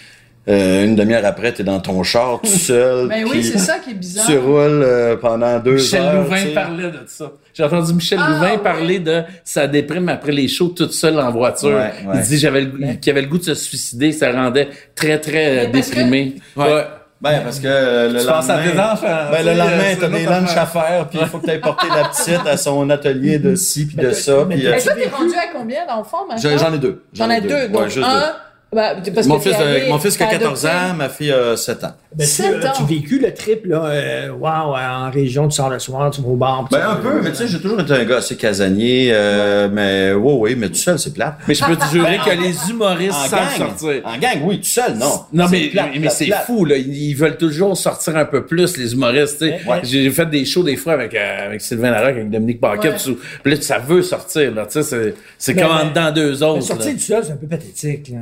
Euh, 0.46 0.84
une 0.84 0.94
demi-heure 0.94 1.24
après, 1.24 1.52
t'es 1.52 1.62
dans 1.64 1.80
ton 1.80 2.02
char, 2.02 2.40
tout 2.42 2.48
seul. 2.50 3.08
Ben 3.08 3.24
oui, 3.24 3.30
puis 3.30 3.44
c'est 3.44 3.58
ça 3.58 3.78
qui 3.78 3.92
est 3.92 3.94
bizarre. 3.94 4.26
Tu 4.26 4.36
roules 4.36 4.82
euh, 4.82 5.16
pendant 5.16 5.58
deux 5.58 5.76
Michel 5.76 6.02
heures. 6.02 6.22
Louvain 6.24 6.36
tu 6.42 6.48
sais. 6.48 6.54
parlait 6.54 6.90
de 6.90 7.00
ça. 7.06 7.32
J'ai 7.54 7.62
entendu 7.64 7.94
Michel 7.94 8.18
Ah, 8.20 8.30
Louvain 8.30 8.50
ouais. 8.52 8.58
parler 8.58 8.98
de 8.98 9.22
sa 9.44 9.66
déprime 9.66 10.08
après 10.08 10.32
les 10.32 10.48
shows 10.48 10.68
toute 10.68 10.92
seule 10.92 11.18
en 11.20 11.30
voiture. 11.30 11.68
Ouais, 11.70 11.92
ouais. 12.06 12.14
Il 12.16 12.20
dit 12.22 12.38
j'avais 12.38 12.60
le, 12.62 12.66
goût- 12.66 12.98
qu'il 13.00 13.10
avait 13.12 13.22
le 13.22 13.28
goût 13.28 13.38
de 13.38 13.44
se 13.44 13.54
suicider, 13.54 14.12
ça 14.12 14.30
le 14.30 14.36
rendait 14.36 14.68
très 14.94 15.18
très 15.20 15.46
euh, 15.46 15.66
Mais 15.66 15.72
parce 15.72 15.88
que- 15.90 15.94
déprimé. 15.94 16.34
Ouais. 16.56 16.84
Ben, 17.20 17.40
parce 17.42 17.58
que 17.58 17.66
euh, 17.68 18.12
le 18.12 18.20
Tu 18.20 18.26
penses 18.26 18.50
à 18.50 18.56
lendemain... 18.56 18.72
tes 18.72 18.78
enfants, 18.80 19.30
Ben, 19.30 19.46
le 19.46 19.52
lendemain, 19.56 19.82
c'est 19.90 19.96
t'as 19.98 20.08
des 20.08 20.24
lunchs 20.26 20.56
à 20.56 20.66
faire, 20.66 21.06
puis 21.08 21.18
il 21.22 21.26
faut 21.28 21.38
que 21.38 21.46
t'aies 21.46 21.58
porté 21.58 21.86
la 21.88 22.08
petite 22.08 22.46
à 22.46 22.56
son 22.58 22.90
atelier 22.90 23.38
de 23.38 23.54
ci 23.54 23.86
puis 23.86 23.96
de 23.96 24.10
ça. 24.10 24.44
mais 24.46 24.56
puis, 24.56 24.66
euh, 24.66 24.76
toi, 24.78 24.92
t'es 24.94 25.08
rendu 25.08 25.34
à 25.34 25.46
combien 25.56 25.86
d'enfants 25.86 26.26
maintenant? 26.28 26.50
J'en 26.50 26.58
j'en 26.58 26.74
ai 26.74 26.78
deux. 26.78 27.02
J'en 27.14 27.30
ai 27.30 27.40
deux. 27.40 27.68
Donc, 27.68 27.82
Ouais, 27.82 27.88
juste 27.88 28.04
un, 28.06 28.34
bah, 28.74 28.94
parce 29.14 29.26
Mon 29.26 29.36
que 29.38 29.42
fils, 29.44 29.54
allé- 29.54 29.88
mon 29.88 29.98
fils 29.98 30.16
qui 30.16 30.22
a 30.22 30.26
t'as 30.26 30.32
14 30.38 30.66
adopté. 30.66 30.90
ans, 30.90 30.94
ma 30.94 31.08
fille 31.08 31.32
a 31.32 31.56
7 31.56 31.84
ans. 31.84 31.92
ben, 32.14 32.24
tu, 32.24 32.30
Sept 32.30 32.46
euh, 32.64 32.68
ans. 32.68 32.72
tu 32.76 32.84
vécu 32.84 33.18
le 33.18 33.32
trip, 33.32 33.66
là, 33.66 33.84
euh, 33.86 34.28
wow, 34.30 34.46
en 34.76 35.10
région, 35.10 35.48
tu 35.48 35.56
sors 35.56 35.70
le 35.70 35.78
soir, 35.78 36.10
tu 36.10 36.20
vas 36.20 36.28
au 36.28 36.36
bar. 36.36 36.68
Ben 36.70 36.78
tu- 36.78 36.84
un 36.84 36.94
peu, 36.96 37.20
mais 37.22 37.30
tu 37.30 37.36
sais, 37.36 37.48
j'ai 37.48 37.60
toujours 37.60 37.80
été 37.80 37.92
un 37.92 38.04
gars 38.04 38.16
assez 38.18 38.36
casanier, 38.36 39.10
euh, 39.12 39.68
mais 39.72 40.12
ouais, 40.12 40.32
ouais, 40.34 40.54
mais 40.54 40.68
tout 40.68 40.74
seul, 40.74 40.98
c'est 40.98 41.12
plate. 41.14 41.34
Mais 41.48 41.54
je 41.54 41.64
peux 41.64 41.76
te 41.76 41.84
jurer 41.92 42.18
que 42.24 42.30
les 42.30 42.70
humoristes 42.70 43.12
En 43.14 43.28
savent 43.28 43.58
gang, 43.58 43.68
sortir. 43.78 44.02
en 44.04 44.18
gang, 44.18 44.38
oui, 44.44 44.58
tout 44.58 44.64
seul, 44.68 44.94
non. 44.94 45.20
Non, 45.32 45.46
mais, 45.50 45.68
plate, 45.68 45.90
mais 46.00 46.08
c'est 46.10 46.30
fou, 46.46 46.64
là. 46.64 46.76
Ils 46.76 47.14
veulent 47.14 47.36
toujours 47.36 47.76
sortir 47.76 48.16
un 48.16 48.24
peu 48.24 48.44
plus, 48.44 48.76
les 48.76 48.92
humoristes, 48.92 49.38
tu 49.38 49.46
sais. 49.48 49.60
Ouais. 49.68 49.80
J'ai 49.82 50.10
fait 50.10 50.26
des 50.26 50.44
shows 50.44 50.62
des 50.62 50.76
fois 50.76 50.94
avec, 50.94 51.14
euh, 51.14 51.46
avec 51.46 51.60
Sylvain 51.60 51.90
Larocque, 51.90 52.16
avec 52.16 52.30
Dominique 52.30 52.60
Paquet, 52.60 52.88
Ouais. 52.88 52.94
tout 52.94 53.00
ça. 53.00 53.10
Puis 53.42 53.54
là, 53.54 53.60
ça 53.60 53.78
veut 53.78 54.02
sortir, 54.02 54.54
là. 54.54 54.66
Tu 54.66 54.82
sais, 54.82 55.14
c'est, 55.38 55.54
comme 55.54 55.70
en 55.70 55.86
dedans 55.88 56.10
deux 56.12 56.32
Mais 56.38 56.42
autres. 56.42 56.62
sortir 56.62 56.92
du 56.92 57.00
seul, 57.00 57.24
c'est 57.24 57.32
un 57.32 57.36
peu 57.36 57.46
pathétique. 57.46 58.08
Là. 58.12 58.18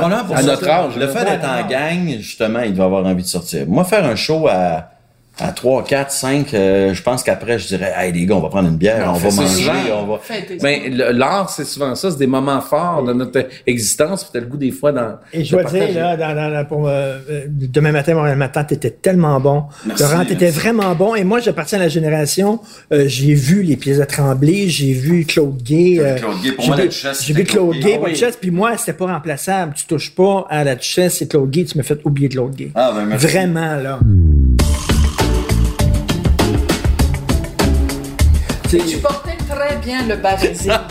Mais 0.00 0.02
c'est 0.02 0.06
Ouais. 0.06 0.10
probablement 0.10 0.24
pour 0.24 0.36
À 0.36 0.40
ça. 0.42 0.46
notre 0.46 0.68
âge, 0.68 0.96
Le 0.96 1.06
fait 1.08 1.24
d'être 1.24 1.48
en 1.48 1.66
gang, 1.68 2.08
justement, 2.18 2.60
il 2.60 2.74
doit 2.74 2.84
avoir 2.86 3.04
envie 3.04 3.22
de 3.22 3.28
sortir. 3.28 3.64
Moi, 3.66 3.84
faire 3.84 4.04
un 4.04 4.16
show 4.16 4.46
à 4.48 4.90
à 5.38 5.52
3, 5.52 5.84
4, 5.84 6.10
5, 6.10 6.54
euh, 6.54 6.94
je 6.94 7.02
pense 7.02 7.22
qu'après, 7.22 7.58
je 7.58 7.66
dirais, 7.66 7.92
hey, 7.96 8.10
les 8.12 8.24
gars, 8.24 8.36
on 8.36 8.40
va 8.40 8.48
prendre 8.48 8.68
une 8.68 8.76
bière, 8.76 9.04
Non, 9.06 9.12
on 9.12 9.16
on 9.16 9.18
va 9.18 9.30
manger, 9.42 9.62
souvent. 9.64 9.72
on 10.02 10.06
va. 10.06 10.20
Ben, 10.62 10.80
l'art, 11.12 11.50
c'est 11.50 11.64
souvent 11.66 11.94
ça, 11.94 12.10
c'est 12.10 12.18
des 12.18 12.26
moments 12.26 12.60
forts 12.62 13.04
de 13.04 13.12
notre 13.12 13.46
existence, 13.66 14.24
puis 14.24 14.30
t'as 14.32 14.40
le 14.40 14.46
goût 14.46 14.56
des 14.56 14.70
fois 14.70 14.92
dans. 14.92 15.16
Et 15.32 15.44
je 15.44 15.50
dois 15.52 15.64
dire, 15.64 15.92
là, 15.94 16.16
dans, 16.16 16.34
dans- 16.34 16.50
dans- 16.50 16.64
pour, 16.64 16.88
euh, 16.88 17.18
euh, 17.30 17.44
demain 17.48 17.92
matin, 17.92 18.14
Montréal 18.14 18.38
matin, 18.38 18.64
t'étais 18.64 18.90
tellement 18.90 19.38
bon. 19.40 19.64
Merci, 19.84 20.02
Laurent, 20.04 20.24
t'étais 20.24 20.50
vraiment 20.50 20.94
bon. 20.94 21.14
Et 21.14 21.24
moi, 21.24 21.40
j'appartiens 21.40 21.78
à 21.80 21.82
la 21.82 21.88
génération, 21.88 22.60
euh, 22.92 23.04
j'ai 23.06 23.34
vu 23.34 23.62
les 23.62 23.76
pièces 23.76 23.98
de 23.98 24.04
Tremblay, 24.04 24.68
j'ai 24.68 24.92
vu 24.94 25.26
Claude 25.26 25.62
Gay. 25.62 25.96
euh, 26.00 26.16
Claude 26.16 26.40
Gay, 26.42 26.52
pour 26.52 26.66
moi, 26.66 26.76
la 26.76 26.86
Duchesse, 26.86 27.24
J'ai 27.24 27.34
vu 27.34 27.44
Claude 27.44 27.72
Claude 27.72 27.82
Gay, 27.84 27.98
Ah 28.00 28.04
oui. 28.04 28.12
Duchesse, 28.12 28.36
puis 28.40 28.50
moi, 28.50 28.76
c'était 28.78 28.94
pas 28.94 29.06
remplaçable. 29.12 29.74
Tu 29.74 29.84
touches 29.86 30.14
pas 30.14 30.46
à 30.48 30.64
la 30.64 30.74
Duchesse 30.76 31.20
et 31.20 31.28
Claude 31.28 31.50
Gay, 31.50 31.64
tu 31.64 31.76
me 31.76 31.82
fais 31.82 31.98
oublier 32.04 32.28
Claude 32.30 32.54
Gay. 32.54 32.70
Ah, 32.74 32.92
ben, 32.96 33.04
merci. 33.04 33.26
Vraiment, 33.26 33.74
là. 33.76 33.98
Tu 38.68 38.98
portais 38.98 39.36
très 39.48 39.76
bien 39.76 40.06
le 40.06 40.16
barésil. 40.16 40.72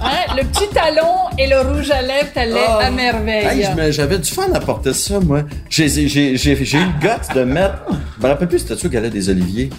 Hein? 0.00 0.36
Le 0.36 0.44
petit 0.44 0.68
talon 0.72 1.26
et 1.36 1.48
le 1.48 1.60
rouge 1.60 1.90
à 1.90 2.00
lèvres 2.02 2.28
t'allaient 2.32 2.54
Ah. 2.68 2.84
à 2.86 2.90
merveille. 2.90 3.64
Hey, 3.64 3.92
J'avais 3.92 4.18
du 4.18 4.30
fun 4.30 4.46
à 4.54 4.60
porter 4.60 4.92
ça, 4.94 5.18
moi. 5.18 5.42
J'ai 5.68 5.86
eu 5.86 6.06
le 6.06 7.00
guts 7.00 7.34
de 7.34 7.42
mettre. 7.42 7.78
Je 8.16 8.22
me 8.22 8.28
rappelle 8.28 8.46
plus 8.46 8.60
c'était 8.60 8.76
sûr 8.76 8.90
qu'elle 8.90 9.04
a 9.04 9.10
des 9.10 9.28
oliviers? 9.28 9.70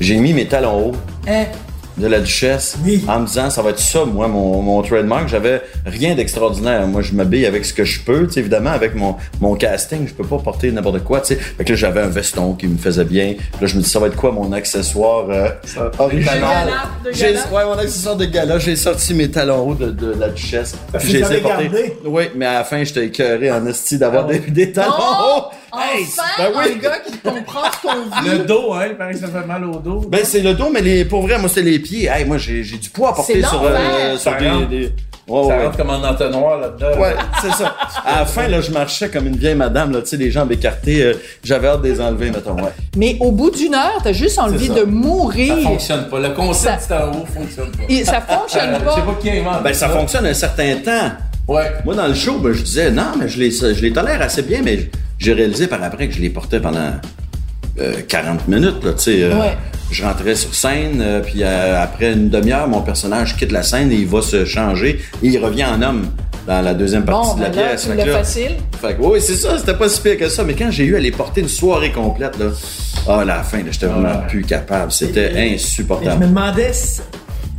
J'ai 0.00 0.16
mis 0.16 0.32
mes 0.32 0.46
talons 0.48 0.88
hauts 0.88 0.96
Hein? 1.28 1.44
De 2.00 2.06
la 2.08 2.20
duchesse 2.20 2.76
Oui. 2.84 3.04
en 3.06 3.20
me 3.20 3.26
disant 3.26 3.50
ça 3.50 3.62
va 3.62 3.70
être 3.70 3.78
ça, 3.78 4.04
moi, 4.04 4.26
mon, 4.28 4.60
mon 4.62 4.82
trademark. 4.82 5.28
J'avais 5.28 5.62
rien 5.86 6.14
d'extraordinaire. 6.14 6.86
Moi, 6.86 7.02
je 7.02 7.12
m'habille 7.12 7.46
avec 7.46 7.64
ce 7.64 7.72
que 7.74 7.84
je 7.84 8.00
peux. 8.00 8.26
Tu 8.26 8.34
sais, 8.34 8.40
évidemment, 8.40 8.70
avec 8.70 8.94
mon, 8.94 9.16
mon 9.40 9.54
casting, 9.54 10.08
je 10.08 10.14
peux 10.14 10.24
pas 10.24 10.38
porter 10.38 10.72
n'importe 10.72 11.04
quoi. 11.04 11.20
Tu 11.20 11.34
sais. 11.34 11.36
Fait 11.36 11.64
que 11.64 11.70
là, 11.70 11.76
j'avais 11.76 12.00
un 12.00 12.08
veston 12.08 12.54
qui 12.54 12.66
me 12.66 12.78
faisait 12.78 13.04
bien. 13.04 13.34
Puis 13.34 13.60
là, 13.60 13.66
je 13.66 13.76
me 13.76 13.82
dis, 13.82 13.88
ça 13.88 13.98
va 14.00 14.08
être 14.08 14.16
quoi 14.16 14.32
mon 14.32 14.52
accessoire 14.52 15.26
euh, 15.30 15.48
original? 15.98 16.40
gala, 16.40 16.72
de 17.04 17.12
J'ai- 17.12 17.32
gala. 17.34 17.40
Ouais, 17.52 17.64
mon 17.64 17.78
accessoire 17.78 18.16
de 18.16 18.24
gala. 18.24 18.58
J'ai 18.58 18.76
sorti 18.76 19.14
mes 19.14 19.30
talons 19.30 19.68
hauts 19.68 19.74
de, 19.74 19.90
de 19.90 20.14
la 20.18 20.28
duchesse. 20.30 20.74
Parce 20.92 21.04
Puis 21.04 21.14
que 21.14 21.18
je 21.20 21.24
vous 21.24 21.30
les 21.30 21.36
ai 21.36 21.40
avez 21.40 21.42
portés. 21.42 21.64
gardé. 21.64 21.96
Oui, 22.04 22.24
mais 22.34 22.46
à 22.46 22.54
la 22.54 22.64
fin, 22.64 22.82
j'étais 22.82 23.06
écœuré 23.06 23.50
en 23.50 23.64
esti 23.66 23.98
d'avoir 23.98 24.26
des, 24.26 24.38
des 24.40 24.72
talons 24.72 24.90
hauts. 24.92 25.42
Enfin, 25.72 26.22
ben 26.38 26.50
oui. 26.56 26.64
un 26.74 26.78
gars 26.78 26.98
qui 27.00 27.18
comprend 27.18 27.62
ce 27.72 27.86
qu'on 27.86 28.20
vit. 28.22 28.30
Le 28.30 28.38
dos, 28.44 28.72
hein, 28.74 28.86
il 28.90 28.96
paraît 28.96 29.12
que 29.14 29.18
ça 29.20 29.28
fait 29.28 29.46
mal 29.46 29.64
au 29.64 29.76
dos. 29.78 30.04
Ben, 30.08 30.20
c'est 30.24 30.40
le 30.40 30.54
dos, 30.54 30.68
mais 30.72 30.80
les, 30.82 31.04
pour 31.04 31.22
vrai, 31.22 31.38
moi, 31.38 31.48
c'est 31.52 31.62
les 31.62 31.78
pieds. 31.78 32.08
Hey, 32.12 32.24
moi, 32.24 32.38
j'ai, 32.38 32.62
j'ai 32.64 32.76
du 32.78 32.90
poids 32.90 33.10
à 33.10 33.12
porter 33.12 33.42
sur, 33.42 33.62
euh, 33.64 34.16
sur 34.16 34.32
Ça 34.32 34.38
des, 34.68 34.92
ça 35.26 35.32
ouais. 35.34 35.64
rentre 35.66 35.76
comme 35.76 35.90
en 35.90 36.02
entonnoir 36.02 36.58
là-dedans. 36.58 37.00
Ouais, 37.00 37.14
c'est 37.40 37.52
ça. 37.52 37.76
À 38.04 38.20
la 38.20 38.26
fin, 38.26 38.48
là, 38.48 38.60
je 38.60 38.70
marchais 38.72 39.08
comme 39.10 39.28
une 39.28 39.36
vieille 39.36 39.54
madame, 39.54 39.92
là, 39.92 40.00
tu 40.02 40.08
sais, 40.08 40.16
les 40.16 40.30
jambes 40.30 40.50
écartées. 40.50 41.02
euh, 41.04 41.14
j'avais 41.44 41.68
hâte 41.68 41.82
de 41.82 41.88
les 41.88 42.00
enlever, 42.00 42.30
mettons, 42.30 42.54
ouais. 42.56 42.72
Mais 42.96 43.16
au 43.20 43.30
bout 43.30 43.50
d'une 43.50 43.74
heure, 43.74 44.00
t'as 44.02 44.12
juste 44.12 44.38
envie 44.40 44.66
ça. 44.66 44.74
de 44.74 44.80
Ça 44.80 44.86
mourir. 44.86 45.56
fonctionne 45.62 46.08
pas. 46.08 46.18
Le 46.18 46.30
concept 46.30 46.80
Ça- 46.82 46.86
c'est 46.88 46.94
en 47.04 47.12
haut 47.12 47.26
fonctionne 47.32 47.70
pas. 47.70 47.82
Et 47.88 48.04
ça 48.04 48.20
fonctionne 48.20 48.70
Euh, 48.74 48.78
Je 48.80 48.84
pas. 48.84 48.94
sais 48.96 49.02
pas 49.02 49.14
qui 49.20 49.30
a 49.30 49.32
inventé 49.34 49.62
Ben, 49.62 49.74
ça 49.74 49.88
fonctionne 49.88 50.26
un 50.26 50.34
certain 50.34 50.74
temps. 50.84 51.12
Ouais. 51.48 51.70
Moi, 51.84 51.94
dans 51.94 52.06
le 52.06 52.14
show, 52.14 52.38
ben, 52.38 52.52
je 52.52 52.62
disais, 52.62 52.90
non, 52.90 53.12
mais 53.18 53.28
je 53.28 53.38
les, 53.38 53.50
je 53.50 53.82
les 53.82 53.92
tolère 53.92 54.22
assez 54.22 54.42
bien, 54.42 54.60
mais 54.62 54.88
j'ai 55.18 55.32
réalisé 55.32 55.66
par 55.66 55.82
après 55.82 56.08
que 56.08 56.14
je 56.14 56.20
les 56.20 56.30
portais 56.30 56.60
pendant 56.60 56.92
euh, 57.80 57.94
40 58.06 58.46
minutes, 58.48 58.84
là, 58.84 58.92
tu 58.92 58.98
sais. 59.02 59.22
euh, 59.24 59.34
Ouais. 59.34 59.56
Je 59.90 60.04
rentrais 60.04 60.36
sur 60.36 60.54
scène, 60.54 61.00
euh, 61.00 61.20
puis 61.20 61.42
euh, 61.42 61.82
après 61.82 62.12
une 62.12 62.28
demi-heure, 62.28 62.68
mon 62.68 62.80
personnage 62.82 63.36
quitte 63.36 63.50
la 63.50 63.64
scène 63.64 63.90
et 63.90 63.96
il 63.96 64.06
va 64.06 64.22
se 64.22 64.44
changer 64.44 65.00
et 65.20 65.26
il 65.26 65.38
revient 65.44 65.64
en 65.64 65.82
homme 65.82 66.06
dans 66.46 66.60
la 66.62 66.74
deuxième 66.74 67.04
partie 67.04 67.30
Bon, 67.30 67.34
de 67.34 67.42
la 67.42 67.48
ben 67.48 67.56
là, 67.60 67.68
pièce. 67.70 67.88
là- 67.88 68.06
facile. 68.06 68.52
Fait 68.80 68.94
que, 68.94 69.02
oui, 69.02 69.20
c'est 69.20 69.34
ça, 69.34 69.58
c'était 69.58 69.74
pas 69.74 69.88
si 69.88 70.00
pire 70.00 70.16
que 70.16 70.28
ça, 70.28 70.44
mais 70.44 70.54
quand 70.54 70.70
j'ai 70.70 70.84
eu 70.84 70.94
à 70.94 71.00
les 71.00 71.10
porter 71.10 71.40
une 71.40 71.48
soirée 71.48 71.90
complète, 71.90 72.38
là, 72.38 72.46
ah, 73.08 73.20
à 73.20 73.24
la 73.24 73.42
fin, 73.42 73.58
là, 73.58 73.64
j'étais 73.72 73.86
vraiment 73.86 74.20
plus 74.28 74.42
capable. 74.42 74.92
C'était 74.92 75.32
Et 75.32 75.34
je 75.34 75.50
me 75.50 75.54
insupportable. 75.54 76.24
demandais 76.28 76.72
si 76.72 77.00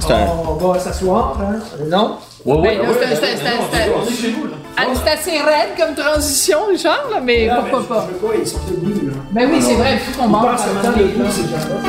on 0.09 0.53
va 0.53 0.79
s'asseoir, 0.79 1.37
hein? 1.41 1.59
Non? 1.89 2.15
Ouais, 2.45 2.53
ouais, 2.57 2.61
Ben, 2.61 2.77
là, 2.81 2.89
ouais, 2.89 2.95
c'est- 2.99 3.09
ouais, 3.09 3.15
c'est- 3.15 3.37
c'est- 3.37 4.15
c'est- 4.15 4.21
chez 4.21 4.31
là. 4.31 4.37
Ah, 4.77 4.83
C'est 4.95 5.11
assez 5.11 5.31
raide 5.43 5.69
comme 5.77 5.93
transition, 5.95 6.57
Richard, 6.69 7.07
là, 7.11 7.19
mais 7.21 7.49
pourquoi 7.69 7.87
pas? 7.87 8.07
Je 8.09 8.13
veux 8.13 8.27
pas, 8.29 8.35
ils 8.39 8.47
sont 8.47 8.57
debout, 8.69 9.05
là. 9.07 9.13
Ben 9.31 9.49
oui, 9.51 9.61
c'est 9.61 9.75
vrai, 9.75 9.93
il 9.93 9.99
faut 9.99 10.21
qu'on 10.21 10.27
mange 10.27 10.45
Passe 10.47 10.65
le 10.65 10.71
avant 10.71 10.81
temps 10.81 10.97
de 10.97 11.03
les 11.03 11.09
debout, 11.11 11.23
là. 11.23 11.29
ces 11.29 11.41
gens-là. 11.43 11.81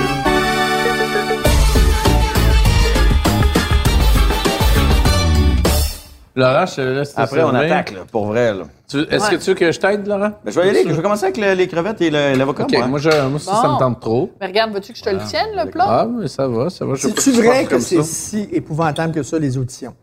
Laurent, 6.35 6.65
je 6.65 6.75
te 6.77 6.81
laisse 6.81 7.15
te 7.15 7.21
Après, 7.21 7.43
on 7.43 7.55
attaque, 7.55 7.93
là, 7.93 8.01
pour 8.11 8.25
vrai. 8.27 8.55
Là. 8.55 8.63
Est-ce 9.11 9.31
que 9.31 9.37
tu 9.37 9.51
veux 9.51 9.55
que 9.55 9.71
je 9.71 9.79
t'aide, 9.79 10.07
Laurent? 10.07 10.31
Ben, 10.43 10.51
je 10.51 10.59
vais 10.61 10.67
y 10.67 10.71
aller, 10.71 10.83
je 10.87 10.95
vais 10.95 11.03
commencer 11.03 11.25
avec 11.25 11.37
le- 11.37 11.53
les 11.53 11.69
crevettes 11.69 12.01
et 12.01 12.09
l'avocat. 12.11 12.67
Moi. 12.73 12.87
moi, 12.87 12.99
je, 12.99 13.11
moi 13.29 13.39
ça, 13.39 13.53
me 13.69 13.79
tente 13.79 14.01
trop. 14.01 14.31
Mais 14.41 14.47
regarde, 14.47 14.73
veux-tu 14.73 14.93
que 14.95 14.99
je 14.99 15.05
te 15.05 15.11
le 15.11 15.19
tienne, 15.29 15.49
le 15.55 15.71
plat? 15.71 15.85
Ah, 15.87 16.07
mais 16.07 16.29
ça 16.29 16.49
va, 16.49 16.71
ça 16.71 16.87
va. 16.87 16.95
je 16.95 17.09
C'est-tu 17.09 17.21
si 17.21 17.35
je 17.35 17.43
vrai 17.43 17.65
que 17.65 17.71
comme 17.71 17.81
c'est 17.81 18.03
si 18.03 18.49
épouvantable 18.51 19.13
que 19.15 19.23
ça, 19.23 19.39
les 19.39 19.59
auditions? 19.59 19.95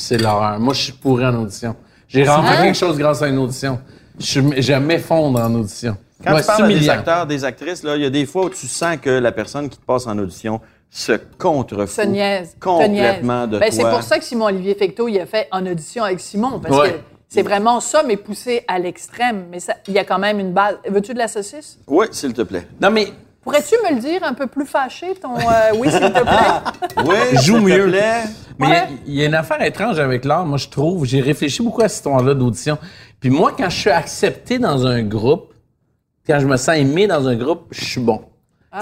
C'est 0.00 0.16
l'horreur. 0.18 0.60
Moi, 0.60 0.74
je 0.74 0.82
suis 0.82 0.92
pourri 0.92 1.26
en 1.26 1.34
audition. 1.42 1.74
J'ai 2.06 2.22
rencontré 2.26 2.56
Hein? 2.56 2.62
quelque 2.62 2.76
chose 2.78 2.96
grâce 2.96 3.20
à 3.20 3.26
une 3.28 3.38
audition. 3.38 3.80
Je, 4.18 4.24
suis- 4.24 4.62
je 4.62 4.72
m'effondre 4.74 5.40
en 5.40 5.52
audition. 5.56 5.96
Quand 6.24 6.34
Ouais, 6.34 6.40
tu 6.40 6.46
parles 6.46 6.64
à 6.64 6.68
des 6.68 6.88
acteurs, 6.88 7.26
des 7.26 7.44
actrices, 7.44 7.82
là, 7.82 7.96
il 7.96 8.02
y 8.02 8.06
a 8.06 8.10
des 8.10 8.24
fois 8.24 8.44
où 8.46 8.50
tu 8.50 8.66
sens 8.68 8.96
que 9.02 9.10
la 9.10 9.32
personne 9.32 9.68
qui 9.68 9.76
te 9.76 9.84
passe 9.84 10.06
en 10.06 10.16
audition 10.18 10.60
se 10.88 11.12
contrefout 11.36 11.88
Se 11.88 12.06
niaise. 12.06 12.54
te 12.54 12.60
complètement 12.64 13.40
niaise. 13.46 13.50
de 13.50 13.58
Ben, 13.58 13.70
toi. 13.70 13.76
C'est 13.76 13.90
pour 13.90 14.02
ça 14.04 14.18
que 14.20 14.24
Simon-Olivier 14.24 14.74
Fecteau, 14.76 15.08
il 15.08 15.18
a 15.20 15.26
fait 15.26 15.48
en 15.50 15.66
audition 15.66 16.04
avec 16.04 16.20
Simon, 16.20 16.60
parce 16.60 16.76
Ouais. 16.76 16.92
que 16.92 16.98
c'est 17.28 17.42
vraiment 17.42 17.80
ça, 17.80 18.02
mais 18.06 18.16
poussé 18.16 18.62
à 18.68 18.78
l'extrême. 18.78 19.46
Mais 19.50 19.58
ça- 19.60 19.74
il 19.88 19.94
y 19.94 19.98
a 19.98 20.04
quand 20.04 20.18
même 20.20 20.38
une 20.38 20.52
base. 20.52 20.76
Veux-tu 20.88 21.12
de 21.12 21.18
la 21.18 21.28
saucisse? 21.28 21.78
Oui, 21.88 22.06
s'il 22.12 22.32
te 22.32 22.42
plaît. 22.42 22.66
Non, 22.80 22.90
mais 22.90 23.08
Pourrais-tu 23.48 23.74
me 23.84 23.94
le 23.96 24.00
dire 24.00 24.22
un 24.24 24.34
peu 24.34 24.46
plus 24.46 24.66
fâché, 24.66 25.14
ton 25.14 25.34
euh, 25.38 25.42
oui, 25.78 25.90
s'il 25.90 26.00
te 26.00 26.20
plaît? 26.20 26.32
Oui, 27.04 27.16
Joue 27.34 27.40
s'il 27.40 27.52
te 27.54 27.58
mieux. 27.78 27.88
plaît. 27.88 28.22
Mais 28.58 28.66
il 28.66 28.70
y 28.70 28.74
a- 28.74 28.80
Ouais. 28.82 28.88
il 29.06 29.14
y, 29.14 29.22
a 29.22 29.26
une 29.26 29.34
affaire 29.34 29.62
étrange 29.62 29.98
avec 29.98 30.24
l'art, 30.24 30.44
moi, 30.44 30.58
je 30.58 30.68
trouve. 30.68 31.04
J'ai 31.06 31.20
réfléchi 31.20 31.62
beaucoup 31.62 31.80
à 31.82 31.88
cette 31.88 31.98
histoire-là 31.98 32.34
d'audition. 32.34 32.76
Puis 33.20 33.30
moi, 33.30 33.52
quand 33.56 33.70
je 33.70 33.76
suis 33.78 33.90
accepté 33.90 34.58
dans 34.58 34.86
un 34.86 35.02
groupe, 35.02 35.54
quand 36.26 36.38
je 36.40 36.46
me 36.46 36.56
sens 36.56 36.76
aimé 36.76 37.06
dans 37.06 37.26
un 37.26 37.36
groupe, 37.36 37.66
je 37.70 37.84
suis 37.84 38.00
bon. 38.00 38.22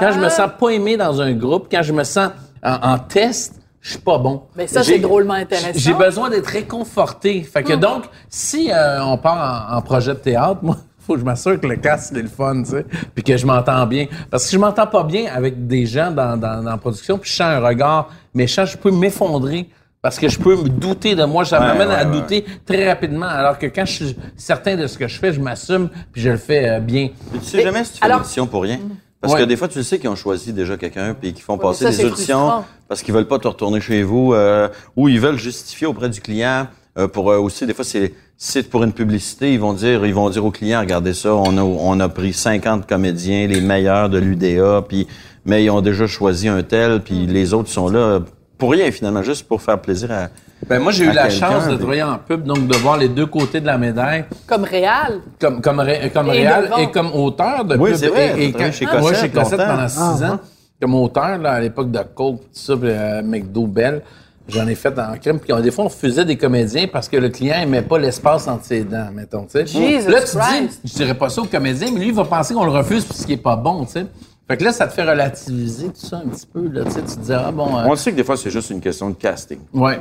Quand 0.00 0.10
je 0.12 0.18
me 0.18 0.28
sens 0.28 0.50
pas 0.58 0.68
aimé 0.70 0.96
dans 0.96 1.20
un 1.22 1.32
groupe, 1.32 1.68
quand 1.70 1.82
je 1.82 1.92
me 1.92 2.02
sens 2.04 2.30
en, 2.64 2.74
en 2.94 2.98
test, 2.98 3.54
je 3.80 3.90
suis 3.90 3.98
pas 4.00 4.18
bon. 4.18 4.42
Mais 4.56 4.66
ça, 4.66 4.82
J'ai- 4.82 4.94
c'est 4.94 4.98
drôlement 4.98 5.34
intéressant. 5.34 5.70
J'ai 5.78 5.94
besoin 5.94 6.28
d'être 6.28 6.48
réconforté. 6.48 7.42
Fait 7.44 7.62
que 7.62 7.74
donc, 7.74 8.02
si 8.28 8.72
euh, 8.72 9.04
on 9.04 9.16
part 9.16 9.70
en, 9.72 9.76
en 9.76 9.82
projet 9.82 10.12
de 10.14 10.18
théâtre, 10.18 10.58
moi, 10.62 10.76
faut 11.06 11.14
que 11.14 11.20
je 11.20 11.24
m'assure 11.24 11.60
que 11.60 11.66
le 11.66 11.76
casque 11.76 12.14
est 12.16 12.22
le 12.22 12.28
fun, 12.28 12.62
tu 12.62 12.70
sais, 12.70 12.84
puis 13.14 13.22
que 13.22 13.36
je 13.36 13.46
m'entends 13.46 13.86
bien. 13.86 14.06
Parce 14.30 14.42
que 14.44 14.48
si 14.50 14.56
je 14.56 14.60
m'entends 14.60 14.86
pas 14.86 15.04
bien 15.04 15.26
avec 15.32 15.66
des 15.66 15.86
gens 15.86 16.10
dans, 16.10 16.36
dans, 16.36 16.62
dans 16.62 16.70
la 16.70 16.76
production, 16.76 17.18
puis 17.18 17.30
je 17.30 17.36
sens 17.36 17.46
un 17.46 17.60
regard 17.60 18.10
méchant, 18.34 18.64
je 18.66 18.76
peux 18.76 18.90
m'effondrer. 18.90 19.68
Parce 20.02 20.18
que 20.20 20.28
je 20.28 20.38
peux 20.38 20.54
me 20.56 20.68
douter 20.68 21.16
de 21.16 21.24
moi, 21.24 21.44
ça 21.44 21.58
Ouais, 21.60 21.66
m'amène 21.66 21.90
à 21.90 22.04
ouais, 22.04 22.10
douter 22.12 22.44
très 22.64 22.88
rapidement. 22.88 23.26
Alors 23.26 23.58
que 23.58 23.66
quand 23.66 23.84
je 23.84 23.92
suis 23.92 24.16
certain 24.36 24.76
de 24.76 24.86
ce 24.86 24.96
que 24.98 25.08
je 25.08 25.18
fais, 25.18 25.32
je 25.32 25.40
m'assume, 25.40 25.88
puis 26.12 26.22
je 26.22 26.30
le 26.30 26.36
fais 26.36 26.68
euh, 26.68 26.80
bien. 26.80 27.08
Mais 27.32 27.38
tu 27.40 27.44
sais 27.46 27.62
jamais 27.62 27.82
si 27.82 27.92
tu 27.94 27.98
fais 27.98 28.04
alors- 28.04 28.18
l'audition 28.18 28.46
pour 28.46 28.62
rien? 28.62 28.78
Parce 29.20 29.32
Ouais. 29.34 29.40
que 29.40 29.44
des 29.46 29.56
fois, 29.56 29.66
tu 29.66 29.78
le 29.78 29.84
sais 29.84 29.98
qu'ils 29.98 30.10
ont 30.10 30.14
choisi 30.14 30.52
déjà 30.52 30.76
quelqu'un 30.76 31.14
puis 31.14 31.32
qu'ils 31.32 31.42
font 31.42 31.58
passer 31.58 31.84
ça, 31.84 31.90
des 31.90 31.96
c'est 31.96 32.04
auditions 32.04 32.38
frustrant. 32.38 32.64
parce 32.86 33.02
qu'ils 33.02 33.14
veulent 33.14 33.26
pas 33.26 33.38
te 33.40 33.48
retourner 33.48 33.80
chez 33.80 34.02
vous 34.04 34.32
euh, 34.34 34.68
ou 34.94 35.08
ils 35.08 35.18
veulent 35.18 35.38
justifier 35.38 35.86
auprès 35.88 36.08
du 36.08 36.20
client 36.20 36.68
euh, 36.98 37.08
pour 37.08 37.32
euh, 37.32 37.38
aussi 37.38 37.66
des 37.66 37.74
fois 37.74 37.84
c'est 37.84 38.12
c'est 38.38 38.68
pour 38.68 38.84
une 38.84 38.92
publicité, 38.92 39.52
ils 39.54 39.60
vont 39.60 39.72
dire 39.72 40.04
ils 40.04 40.14
vont 40.14 40.28
dire 40.30 40.44
au 40.44 40.50
client 40.50 40.80
regardez 40.80 41.14
ça, 41.14 41.34
on 41.34 41.56
a 41.56 41.62
on 41.62 41.98
a 42.00 42.08
pris 42.08 42.32
50 42.32 42.86
comédiens 42.86 43.46
les 43.46 43.60
meilleurs 43.60 44.08
de 44.10 44.18
l'UDA 44.18 44.82
puis 44.86 45.06
mais 45.44 45.64
ils 45.64 45.70
ont 45.70 45.80
déjà 45.80 46.06
choisi 46.06 46.48
un 46.48 46.62
tel 46.62 47.00
puis 47.00 47.26
les 47.26 47.54
autres 47.54 47.68
sont 47.70 47.88
là 47.88 48.20
pour 48.58 48.72
rien 48.72 48.90
finalement 48.90 49.22
juste 49.22 49.46
pour 49.48 49.62
faire 49.62 49.78
plaisir 49.80 50.10
à 50.12 50.28
Ben 50.68 50.80
moi, 50.80 50.90
j'ai 50.92 51.04
eu 51.04 51.12
la 51.12 51.28
chance 51.28 51.68
de 51.68 51.76
travailler 51.76 52.02
en 52.02 52.16
pub, 52.18 52.44
donc 52.44 52.66
de 52.66 52.76
voir 52.76 52.96
les 52.96 53.08
deux 53.10 53.26
côtés 53.26 53.60
de 53.60 53.66
la 53.66 53.76
médaille. 53.76 54.24
Comme 54.46 54.64
réal. 54.64 55.20
comme 55.38 55.60
comme 55.60 55.80
ré- 55.80 56.10
comme 56.14 56.28
Et 56.28 56.40
réal 56.40 56.70
et 56.78 56.90
comme 56.90 57.12
auteur 57.12 57.64
de 57.66 57.76
Oui, 57.76 57.90
pub. 57.90 57.98
c'est 57.98 58.08
vrai, 58.08 58.34
Et, 58.42 58.52
quand- 58.52 58.72
chez 58.72 58.86
moi 58.86 59.12
chez 59.12 59.28
Cossette 59.28 59.58
pendant 59.58 59.88
six 59.88 60.22
Ah, 60.22 60.32
ans 60.32 60.38
comme 60.80 60.94
auteur 60.94 61.36
là, 61.38 61.52
à 61.52 61.60
l'époque 61.60 61.90
de 61.90 61.98
Coke 62.14 62.40
tout 62.40 62.46
ça 62.52 62.74
puis, 62.76 62.88
euh, 62.90 63.22
McDo 63.22 63.66
Bell 63.66 64.00
j'en 64.48 64.66
ai 64.66 64.74
fait 64.74 64.96
en 64.98 65.16
crème 65.18 65.38
puis 65.40 65.52
des 65.62 65.70
fois 65.70 65.84
on 65.84 65.88
refusait 65.88 66.24
des 66.24 66.36
comédiens 66.36 66.86
parce 66.92 67.08
que 67.08 67.16
le 67.16 67.28
client 67.28 67.56
aimait 67.62 67.82
pas 67.82 67.98
l'espace 67.98 68.46
entre 68.48 68.64
ses 68.64 68.84
dents 68.84 69.10
mettons 69.12 69.44
tu 69.44 69.50
sais 69.52 69.66
Jesus 69.66 70.08
là 70.08 70.20
tu 70.22 70.36
dis 70.36 70.78
je 70.84 70.94
dirais 70.94 71.14
pas 71.14 71.28
ça 71.28 71.42
au 71.42 71.46
comédien 71.46 71.90
mais 71.92 72.00
lui 72.00 72.08
il 72.08 72.14
va 72.14 72.24
penser 72.24 72.54
qu'on 72.54 72.64
le 72.64 72.70
refuse 72.70 73.04
parce 73.04 73.24
qu'il 73.24 73.34
est 73.34 73.42
pas 73.42 73.56
bon 73.56 73.84
tu 73.84 73.92
sais 73.92 74.06
fait 74.48 74.56
que 74.56 74.64
là 74.64 74.72
ça 74.72 74.86
te 74.86 74.92
fait 74.92 75.02
relativiser 75.02 75.86
tout 75.88 76.06
ça 76.06 76.18
un 76.24 76.28
petit 76.28 76.46
peu 76.46 76.68
là 76.68 76.84
tu 76.84 76.90
sais 76.92 77.00
tu 77.02 77.16
te 77.16 77.20
dis 77.20 77.32
ah 77.32 77.50
bon 77.50 77.76
euh, 77.78 77.84
On 77.88 77.96
sait 77.96 78.12
que 78.12 78.16
des 78.16 78.24
fois 78.24 78.36
c'est 78.36 78.50
juste 78.50 78.70
une 78.70 78.80
question 78.80 79.10
de 79.10 79.14
casting. 79.14 79.58
ouais 79.74 80.00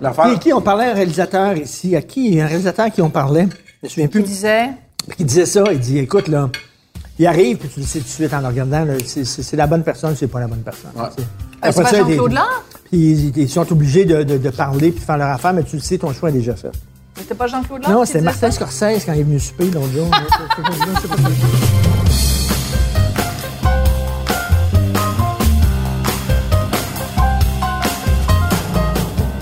l'affaire 0.00 0.32
Qui, 0.32 0.38
qui 0.38 0.52
on 0.52 0.60
parlait 0.60 0.86
à 0.86 0.90
un 0.90 0.94
réalisateur 0.94 1.56
ici? 1.56 1.94
À 1.94 2.02
qui? 2.02 2.40
Un 2.40 2.46
réalisateur 2.46 2.86
à 2.86 2.90
qui 2.90 3.02
on 3.02 3.10
parlait? 3.10 3.46
Je 3.82 3.86
me 3.86 3.88
souviens 3.88 4.08
plus. 4.08 4.20
Il 4.20 4.26
disait, 4.26 4.70
qui 5.16 5.24
disait 5.24 5.46
ça, 5.46 5.62
il 5.70 5.78
dit, 5.78 5.98
écoute, 5.98 6.28
là, 6.28 6.48
il 7.18 7.26
arrive, 7.26 7.58
puis 7.58 7.68
tu 7.68 7.80
le 7.80 7.86
sais 7.86 8.00
tout 8.00 8.06
de 8.06 8.10
suite 8.10 8.34
en 8.34 8.40
le 8.40 8.48
regardant, 8.48 8.86
c'est 9.06 9.56
la 9.56 9.66
bonne 9.66 9.84
personne, 9.84 10.16
c'est 10.16 10.26
pas 10.26 10.40
la 10.40 10.48
bonne 10.48 10.62
personne. 10.62 10.90
Ouais. 10.96 11.04
Euh, 11.04 11.22
Après 11.62 11.96
Jean-Claude 11.96 12.32
Lard? 12.32 12.64
Puis 12.90 13.32
ils, 13.36 13.48
sont 13.48 13.70
obligés 13.72 14.04
de, 14.04 14.22
de, 14.24 14.50
parler 14.50 14.90
puis 14.90 15.00
de 15.00 15.04
faire 15.04 15.16
leur 15.16 15.28
affaire, 15.28 15.52
mais 15.52 15.62
tu 15.62 15.76
le 15.76 15.82
sais, 15.82 15.96
ton 15.98 16.12
choix 16.12 16.30
est 16.30 16.32
déjà 16.32 16.56
fait. 16.56 16.70
Mais 17.16 17.22
C'était 17.22 17.34
pas 17.34 17.46
Jean-Claude 17.46 17.82
Lard? 17.82 17.92
Non, 17.92 18.04
c'était 18.04 18.20
Martin 18.20 18.50
Scorsese 18.50 19.04
quand 19.06 19.12
il 19.12 19.20
est 19.20 19.24
venu 19.24 19.38
souper 19.38 19.70
l'autre 19.70 19.92
jour. 19.92 20.10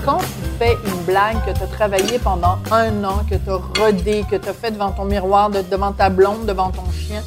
Quand 0.05 0.17
tu 0.19 0.25
fais 0.59 0.73
une 0.85 1.03
blague 1.05 1.37
que 1.45 1.57
tu 1.57 1.63
as 1.63 1.67
travaillé 1.67 2.19
pendant 2.19 2.57
un 2.71 3.03
an, 3.03 3.23
que 3.29 3.35
tu 3.35 3.49
as 3.49 3.81
rodé, 3.81 4.25
que 4.29 4.35
tu 4.35 4.49
as 4.49 4.53
fait 4.53 4.71
devant 4.71 4.91
ton 4.91 5.05
miroir, 5.05 5.49
devant 5.49 5.93
ta 5.93 6.09
blonde, 6.09 6.45
devant 6.45 6.69
ton 6.69 6.83
chien, 6.91 7.23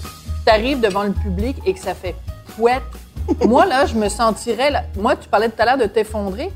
tu 0.46 0.52
arrives 0.52 0.80
devant 0.80 1.02
le 1.02 1.12
public 1.12 1.56
et 1.66 1.74
que 1.74 1.80
ça 1.80 1.94
fait 1.94 2.14
pouette. 2.56 2.82
Moi, 3.44 3.66
là, 3.66 3.86
je 3.86 3.94
me 3.94 4.08
sentirais... 4.08 4.70
là- 4.70 4.84
Moi, 4.96 5.16
tu 5.16 5.28
parlais 5.28 5.48
tout 5.48 5.60
à 5.60 5.64
l'heure 5.64 5.78
de 5.78 5.86
t'effondrer. 5.86 6.52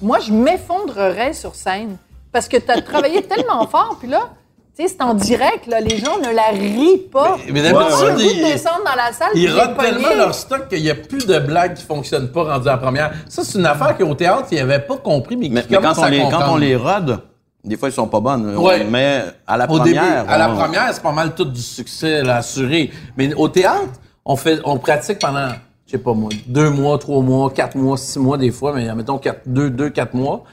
Moi, 0.00 0.18
je 0.20 0.32
m'effondrerais 0.32 1.32
sur 1.32 1.54
scène 1.54 1.96
parce 2.30 2.48
que 2.48 2.56
tu 2.56 2.70
as 2.70 2.80
travaillé 2.80 3.22
tellement 3.26 3.66
fort, 3.66 3.96
puis 3.98 4.08
là... 4.08 4.30
Tu 4.74 4.84
sais, 4.84 4.88
c'est 4.88 5.02
en 5.02 5.12
direct, 5.12 5.66
là. 5.66 5.80
Les 5.80 5.98
gens 5.98 6.16
ne 6.16 6.34
la 6.34 6.44
rient 6.50 6.96
pas. 7.12 7.36
Mais 7.46 7.60
Ils 7.60 7.62
d'habitude, 7.62 8.20
ils- 8.20 8.42
descendre 8.42 8.80
dans 8.86 8.96
la 8.96 9.12
salle. 9.12 9.28
Ils 9.34 9.52
tellement 9.78 10.14
leur 10.16 10.34
stock 10.34 10.66
qu'il 10.68 10.80
n'y 10.82 10.88
a 10.88 10.94
plus 10.94 11.26
de 11.26 11.38
blagues 11.40 11.74
qui 11.74 11.84
fonctionnent 11.84 12.32
pas 12.32 12.44
rendues 12.44 12.70
en 12.70 12.78
première. 12.78 13.12
Ça, 13.28 13.44
c'est 13.44 13.58
une 13.58 13.66
affaire 13.66 13.98
qu'au 13.98 14.14
théâtre, 14.14 14.46
ils 14.50 14.56
n'avaient 14.56 14.78
pas 14.80 14.96
compris, 14.96 15.36
mais 15.36 15.50
quand, 15.50 15.92
on 15.98 16.04
les, 16.06 16.22
quand 16.30 16.48
on 16.52 16.56
les 16.56 16.74
rode, 16.74 17.20
des 17.64 17.76
fois, 17.76 17.88
ils 17.88 17.92
sont 17.92 18.08
pas 18.08 18.20
bonnes. 18.20 18.54
On- 18.56 18.62
Ouais. 18.66 18.84
Mais 18.90 19.22
à 19.46 19.56
la 19.56 19.64
Au 19.64 19.76
première. 19.78 19.84
début, 19.84 20.30
à 20.30 20.38
la 20.38 20.50
on- 20.50 20.56
première, 20.56 20.92
c'est 20.92 21.02
pas 21.02 21.12
mal 21.12 21.34
tout 21.34 21.44
du 21.44 21.60
succès 21.60 22.22
là, 22.22 22.36
assuré. 22.38 22.90
Mais 23.16 23.32
au 23.34 23.48
théâtre, 23.48 23.88
on 24.24 24.36
fait, 24.36 24.58
on 24.64 24.78
pratique 24.78 25.18
pendant, 25.20 25.48
je 25.86 25.92
sais 25.92 25.98
pas 25.98 26.12
moi, 26.14 26.30
deux 26.46 26.70
mois, 26.70 26.98
trois 26.98 27.22
mois, 27.22 27.50
quatre 27.50 27.76
mois, 27.76 27.96
six 27.96 28.18
mois 28.18 28.36
des 28.38 28.50
fois, 28.50 28.72
mais 28.74 28.92
mettons 28.94 29.18
quatre, 29.18 29.42
deux, 29.46 29.70
deux, 29.70 29.90
quatre 29.90 30.14
mois, 30.14 30.44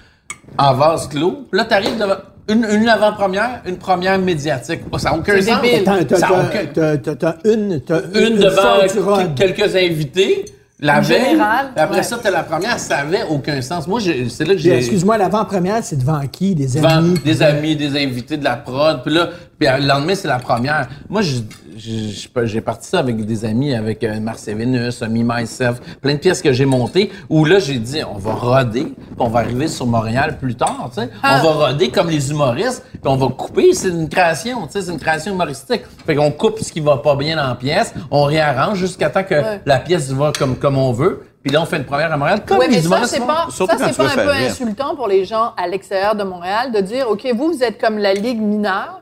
en 0.58 0.74
vase 0.76 1.08
clos. 1.08 1.46
Puis 1.52 1.58
là, 1.60 1.66
t'arrives 1.66 1.98
devant 1.98 2.16
une, 2.48 2.66
une 2.66 2.90
avant-première, 2.90 3.62
une 3.66 3.78
première 3.78 4.18
médiatique. 4.18 4.82
Oh, 4.92 4.98
Ça 4.98 5.12
n'a 5.12 5.18
aucun 5.18 5.40
sens. 5.42 5.62
débile. 5.62 5.84
T'as, 5.84 6.02
aucun- 6.02 7.36
une, 7.46 7.82
t'as 7.82 8.02
une 8.16 8.50
fois 8.52 8.88
devant 8.96 9.34
quelques 9.36 9.76
invités. 9.76 10.46
La 10.82 11.02
veille, 11.02 11.32
générale, 11.32 11.72
puis 11.76 11.84
après 11.84 11.98
ouais. 11.98 12.04
ça, 12.04 12.18
t'as 12.24 12.32
la 12.32 12.44
première, 12.44 12.80
ça 12.80 13.00
avait 13.00 13.24
aucun 13.30 13.62
sens. 13.62 13.86
Moi, 13.86 14.00
j'ai- 14.00 14.30
c'est 14.30 14.46
là 14.46 14.54
que 14.54 14.60
j'ai... 14.60 14.78
Excuse-moi, 14.78 15.18
l'avant-première, 15.18 15.84
c'est 15.84 15.98
devant 15.98 16.22
qui? 16.32 16.56
Des 16.56 16.68
devant 16.68 16.88
amis? 17.00 17.20
des 17.20 17.42
amis, 17.44 17.76
des 17.76 18.02
invités 18.02 18.38
de 18.38 18.46
la 18.46 18.56
prod. 18.56 19.02
Puis 19.04 19.14
là, 19.14 19.30
puis 19.60 19.68
le 19.78 19.86
lendemain, 19.86 20.16
c'est 20.16 20.30
la 20.30 20.40
première. 20.40 20.88
Moi, 21.10 21.22
je- 21.22 21.42
j'ai 21.80 22.62
parti 22.62 22.88
ça 22.88 23.00
avec 23.00 23.26
des 23.26 23.46
amis, 23.46 23.74
avec 23.74 24.04
euh, 24.04 24.20
Marcel 24.20 24.58
Vénus, 24.58 25.02
Me, 25.02 25.24
Myself, 25.24 25.80
plein 26.02 26.14
de 26.14 26.20
pièces 26.20 26.42
que 26.42 26.52
j'ai 26.52 26.66
montées, 26.66 27.12
où 27.30 27.46
là, 27.46 27.60
j'ai 27.60 27.78
dit, 27.80 28.02
on 28.04 28.18
va 28.18 28.34
roder, 28.34 28.84
puis 28.86 28.96
on 29.18 29.30
va 29.30 29.40
arriver 29.40 29.68
sur 29.68 29.86
Montréal 29.86 30.38
plus 30.40 30.56
tard, 30.56 30.90
tu 30.94 31.02
sais. 31.02 31.10
Ah. 31.24 31.40
On 31.42 31.48
va 31.54 31.68
roder 31.68 31.90
comme 31.90 32.10
les 32.10 32.30
humoristes, 32.32 32.84
puis 32.92 33.00
on 33.06 33.16
va 33.16 33.28
couper, 33.30 33.74
c'est 33.74 33.90
une 33.90 34.10
création, 34.10 34.68
tu 34.68 34.74
sais, 34.74 34.82
c'est 34.82 34.92
une 34.92 35.00
création 35.00 35.34
humoristique. 35.34 35.82
Fait 36.06 36.16
qu'on 36.16 36.32
coupe 36.32 36.60
ce 36.60 36.72
qui 36.72 36.82
va 36.82 36.98
pas 36.98 37.16
bien 37.16 37.36
dans 37.38 37.48
la 37.48 37.56
pièce, 37.56 37.94
on 38.12 38.24
réarrange 38.24 38.78
jusqu'à 38.78 39.10
temps 39.10 39.24
que 39.24 39.30
Ouais. 39.40 39.62
la 39.66 39.80
pièce 39.80 40.10
va 40.12 40.32
comme, 40.38 40.58
comme 40.58 40.78
on 40.78 40.92
veut, 40.92 41.24
puis 41.42 41.54
là, 41.54 41.62
on 41.62 41.66
fait 41.66 41.78
une 41.78 41.86
première 41.86 42.12
à 42.12 42.18
Montréal, 42.18 42.42
comme 42.46 42.58
Ouais, 42.58 42.68
mais 42.70 42.76
les 42.76 42.82
ça, 42.82 43.02
c'est 43.06 43.26
pas, 43.26 43.48
Surtout 43.50 43.78
ça, 43.78 43.86
quand 43.86 43.92
c'est 43.94 43.98
pas 44.04 44.12
un 44.12 44.26
peu 44.26 44.32
rire. 44.32 44.52
insultant 44.52 44.96
pour 44.96 45.08
les 45.08 45.24
gens 45.24 45.54
à 45.56 45.68
l'extérieur 45.68 46.14
de 46.16 46.24
Montréal 46.24 46.72
de 46.74 46.82
dire, 46.82 47.10
OK, 47.10 47.26
vous, 47.34 47.54
vous 47.54 47.64
êtes 47.64 47.80
comme 47.80 47.98
la 47.98 48.14
Ligue 48.14 48.42
mineure, 48.42 49.02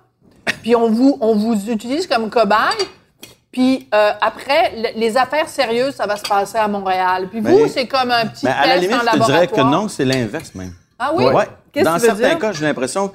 puis 0.61 0.75
on 0.75 0.89
vous, 0.89 1.17
on 1.21 1.35
vous 1.35 1.69
utilise 1.69 2.07
comme 2.07 2.29
cobaye, 2.29 2.57
puis 3.51 3.87
euh, 3.93 4.11
après, 4.21 4.73
le- 4.75 4.99
les 4.99 5.17
affaires 5.17 5.47
sérieuses, 5.49 5.95
ça 5.95 6.05
va 6.05 6.15
se 6.17 6.23
passer 6.27 6.57
à 6.57 6.67
Montréal. 6.67 7.27
Puis 7.29 7.39
vous, 7.39 7.67
c'est 7.67 7.87
comme 7.87 8.11
un 8.11 8.25
petit 8.27 8.45
Mais 8.45 8.51
à 8.51 8.67
la 8.67 8.77
limite, 8.77 8.95
en 8.95 8.99
je 8.99 8.99
te 9.01 9.05
laboratoire. 9.05 9.27
dirais 9.41 9.47
que 9.47 9.61
non, 9.61 9.87
c'est 9.87 10.05
l'inverse 10.05 10.53
même. 10.55 10.73
Ah 10.99 11.11
oui? 11.13 11.25
Ouais. 11.25 11.47
Qu'est-ce 11.71 11.85
Dans 11.85 11.95
que 11.95 11.99
tu 12.01 12.07
veux 12.07 12.07
certains 12.15 12.29
dire? 12.29 12.39
cas, 12.39 12.51
j'ai 12.53 12.65
l'impression 12.65 13.11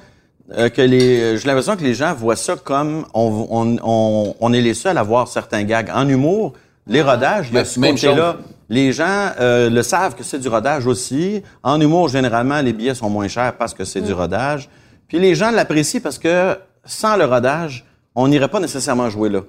euh, 0.57 0.69
que 0.69 0.81
les, 0.81 1.19
euh, 1.21 1.37
j'ai 1.37 1.47
l'impression 1.47 1.75
que 1.77 1.83
les 1.83 1.93
gens 1.93 2.13
voient 2.13 2.35
ça 2.35 2.55
comme 2.55 3.05
on, 3.13 3.47
on, 3.49 3.77
on, 3.83 4.35
on 4.39 4.53
est 4.53 4.61
les 4.61 4.73
seuls 4.73 4.97
à 4.97 5.03
voir 5.03 5.27
certains 5.27 5.63
gags. 5.63 5.89
En 5.93 6.07
humour, 6.09 6.53
les 6.87 7.01
rodages, 7.01 7.47
il 7.49 7.55
y 7.55 7.57
a 7.57 7.61
Ben, 7.61 7.65
ce 7.65 7.79
même 7.79 7.95
côté-là. 7.95 8.33
chose. 8.33 8.41
Les 8.69 8.91
gens 8.91 9.29
euh, 9.39 9.69
le 9.69 9.83
savent 9.83 10.15
que 10.15 10.23
c'est 10.23 10.39
du 10.39 10.47
rodage 10.47 10.87
aussi. 10.87 11.43
En 11.61 11.79
humour, 11.79 12.09
généralement, 12.09 12.59
les 12.61 12.73
billets 12.73 12.95
sont 12.95 13.09
moins 13.09 13.27
chers 13.27 13.53
parce 13.53 13.73
que 13.73 13.83
c'est 13.85 14.01
du 14.01 14.13
rodage. 14.13 14.67
Puis 15.07 15.19
les 15.19 15.35
gens 15.35 15.51
l'apprécient 15.51 15.99
parce 16.01 16.17
que 16.17 16.57
sans 16.85 17.15
le 17.15 17.25
rodage, 17.25 17.85
on 18.15 18.27
n'irait 18.27 18.47
pas 18.47 18.59
nécessairement 18.59 19.09
jouer 19.09 19.29
là. 19.29 19.41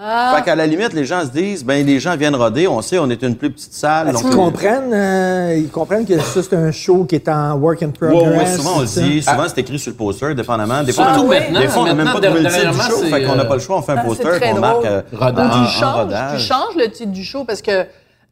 Ah. 0.00 0.34
Fait 0.36 0.44
qu'à 0.44 0.54
la 0.54 0.64
limite, 0.68 0.92
les 0.92 1.04
gens 1.04 1.22
se 1.22 1.30
disent, 1.30 1.64
ben 1.64 1.84
les 1.84 1.98
gens 1.98 2.16
viennent 2.16 2.36
roder, 2.36 2.68
on 2.68 2.80
sait, 2.82 3.00
on 3.00 3.10
est 3.10 3.20
une 3.20 3.34
plus 3.34 3.50
petite 3.50 3.72
salle. 3.72 4.12
Donc- 4.12 4.22
qu'ils 4.22 4.30
comprennent, 4.30 4.92
euh, 4.94 5.56
ils 5.58 5.68
comprennent 5.70 6.06
que 6.06 6.16
ça, 6.20 6.40
c'est 6.40 6.54
un 6.54 6.70
show 6.70 7.04
qui 7.04 7.16
est 7.16 7.28
en 7.28 7.54
work 7.56 7.82
in 7.82 7.90
progress? 7.90 8.38
ouais, 8.38 8.46
souvent 8.56 8.76
on 8.76 8.80
le 8.82 8.86
dit, 8.86 9.20
souvent 9.22 9.42
c'est 9.48 9.58
écrit 9.58 9.76
sur 9.76 9.90
le 9.90 9.96
poster, 9.96 10.36
dépendamment. 10.36 10.84
Des 10.84 10.92
fois, 10.92 11.06
Surtout 11.06 11.22
on, 11.22 11.28
maintenant, 11.28 11.60
des 11.60 11.66
fois, 11.66 11.82
on 11.82 11.86
n'a 11.86 11.94
même 11.94 12.12
pas 12.12 12.20
trouvé 12.20 12.42
le 12.42 12.48
titre 12.48 12.70
du 12.70 12.80
show, 12.80 12.96
fait 13.10 13.24
qu'on 13.24 13.34
n'a 13.34 13.44
pas 13.44 13.54
le 13.54 13.60
choix, 13.60 13.78
on 13.78 13.82
fait 13.82 13.92
un 13.92 13.96
Ah, 13.98 14.04
poster, 14.04 14.38
qu'on 14.40 14.60
marque 14.60 14.84
euh, 14.84 15.02
Rodage. 15.12 15.46
en, 15.46 15.50
tu 15.50 15.56
en 15.58 15.66
changes, 15.66 15.78
tu 15.80 15.84
rodage. 15.98 16.46
changes 16.46 16.76
le 16.76 16.90
titre 16.92 17.10
du 17.10 17.24
show 17.24 17.42
parce 17.42 17.60
que 17.60 17.84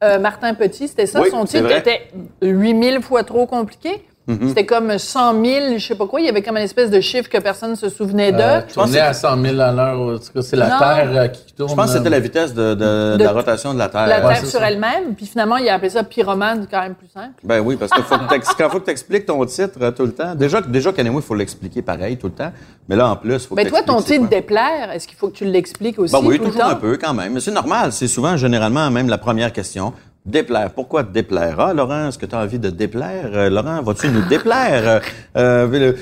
euh, 0.05 0.19
Martin 0.21 0.55
Petit, 0.55 0.87
c'était 0.87 1.07
ça, 1.07 1.21
Oui, 1.21 1.31
son 1.33 1.45
titre 1.47 1.69
était 1.73 2.13
8000 2.43 3.03
fois 3.03 3.25
trop 3.25 3.47
compliqué? 3.47 4.07
Mm-hmm. 4.29 4.49
C'était 4.49 4.67
comme 4.67 4.99
100 4.99 5.45
000, 5.45 5.79
je 5.79 5.87
sais 5.87 5.95
pas 5.95 6.07
quoi. 6.09 6.21
Il 6.21 6.27
y 6.27 6.29
avait 6.29 6.43
comme 6.43 6.57
une 6.57 6.65
espèce 6.65 6.91
de 6.91 7.01
chiffre 7.01 7.29
que 7.29 7.39
personne 7.39 7.71
ne 7.71 7.75
se 7.77 7.89
souvenait 7.89 8.33
de. 8.33 8.39
Euh, 8.41 8.61
que- 8.63 8.99
à 8.99 9.13
100 9.13 9.41
000 9.41 9.61
à 9.61 9.71
l'heure, 9.71 10.01
en 10.01 10.19
tout 10.19 10.33
cas, 10.35 10.43
c'est 10.43 10.57
la 10.57 10.69
Non. 10.69 10.79
Terre 10.81 11.11
euh, 11.15 11.29
qui 11.29 11.53
tourne. 11.55 11.71
Je 11.71 11.75
pense 11.77 11.87
que 11.93 11.97
c'était 11.99 12.09
euh, 12.09 12.11
la 12.11 12.19
vitesse 12.19 12.53
de, 12.53 12.75
de- 12.75 13.13
de 13.13 13.17
De- 13.19 13.23
la 13.25 13.31
rotation 13.33 13.73
de 13.73 13.79
la 13.79 13.89
Terre. 13.89 14.09
la 14.09 14.21
Terre 14.21 14.45
sur 14.45 14.61
elle-même. 14.63 15.15
Puis 15.17 15.27
finalement, 15.27 15.59
il 15.59 15.69
a 15.69 15.75
appelé 15.75 15.91
ça 15.91 16.03
pyromane, 16.03 16.63
c'est 16.63 16.71
quand 16.77 16.83
même 16.83 16.97
plus 16.97 17.07
simple. 17.09 17.35
Ben 17.45 17.61
oui, 17.61 17.77
parce 17.77 17.93
que 17.93 18.03
faut 18.03 18.17
que 18.19 18.25
quand 18.59 18.69
faut 18.69 18.81
que 18.81 18.85
tu 18.87 18.91
expliques 18.91 19.27
ton 19.27 19.45
titre 19.47 19.79
euh, 19.81 19.91
tout 19.93 20.07
le 20.07 20.13
temps. 20.13 20.35
Déjà, 20.35 20.61
déjà 20.61 20.91
moi, 21.05 21.21
il 21.23 21.23
faut 21.23 21.35
l'expliquer 21.37 21.83
pareil 21.83 22.17
tout 22.17 22.27
le 22.27 22.33
temps. 22.33 22.53
Mais 22.89 22.97
là, 22.97 23.11
en 23.11 23.17
plus, 23.17 23.33
il 23.35 23.39
faut 23.39 23.55
que 23.55 23.63
Mais 23.63 23.69
toi, 23.71 23.83
ton 23.83 24.03
titre 24.03 24.19
quoi. 24.21 24.29
déplaire, 24.29 24.91
est-ce 24.93 25.07
qu'il 25.07 25.17
faut 25.17 25.29
que 25.29 25.37
tu 25.37 25.45
l'expliques 25.45 26.01
aussi 26.01 26.13
Ben 26.13 26.21
oui, 26.25 26.39
tout 26.39 26.47
le 26.47 26.51
temps? 26.53 26.67
un 26.69 26.75
peu 26.75 26.97
quand 26.97 27.15
même. 27.15 27.33
Mais 27.35 27.41
c'est 27.41 27.53
normal. 27.53 27.93
C'est 27.93 28.09
souvent, 28.09 28.37
généralement, 28.37 28.91
même 28.91 29.09
la 29.09 29.19
première 29.19 29.53
question. 29.53 29.93
Déplaire. 30.27 30.71
Pourquoi 30.73 31.05
déplaire? 31.05 31.61
Ah, 31.61 31.73
Laurent, 31.73 32.09
est-ce 32.09 32.19
que 32.19 32.27
tu 32.27 32.35
as 32.35 32.41
envie 32.41 32.59
de 32.59 32.69
déplaire? 32.69 33.31
Euh, 33.33 33.49
Laurent, 33.49 33.81
vas-tu 33.81 34.09
nous 34.09 34.23
déplaire? 34.29 35.01
Euh, 35.37 35.69
euh, 35.71 35.93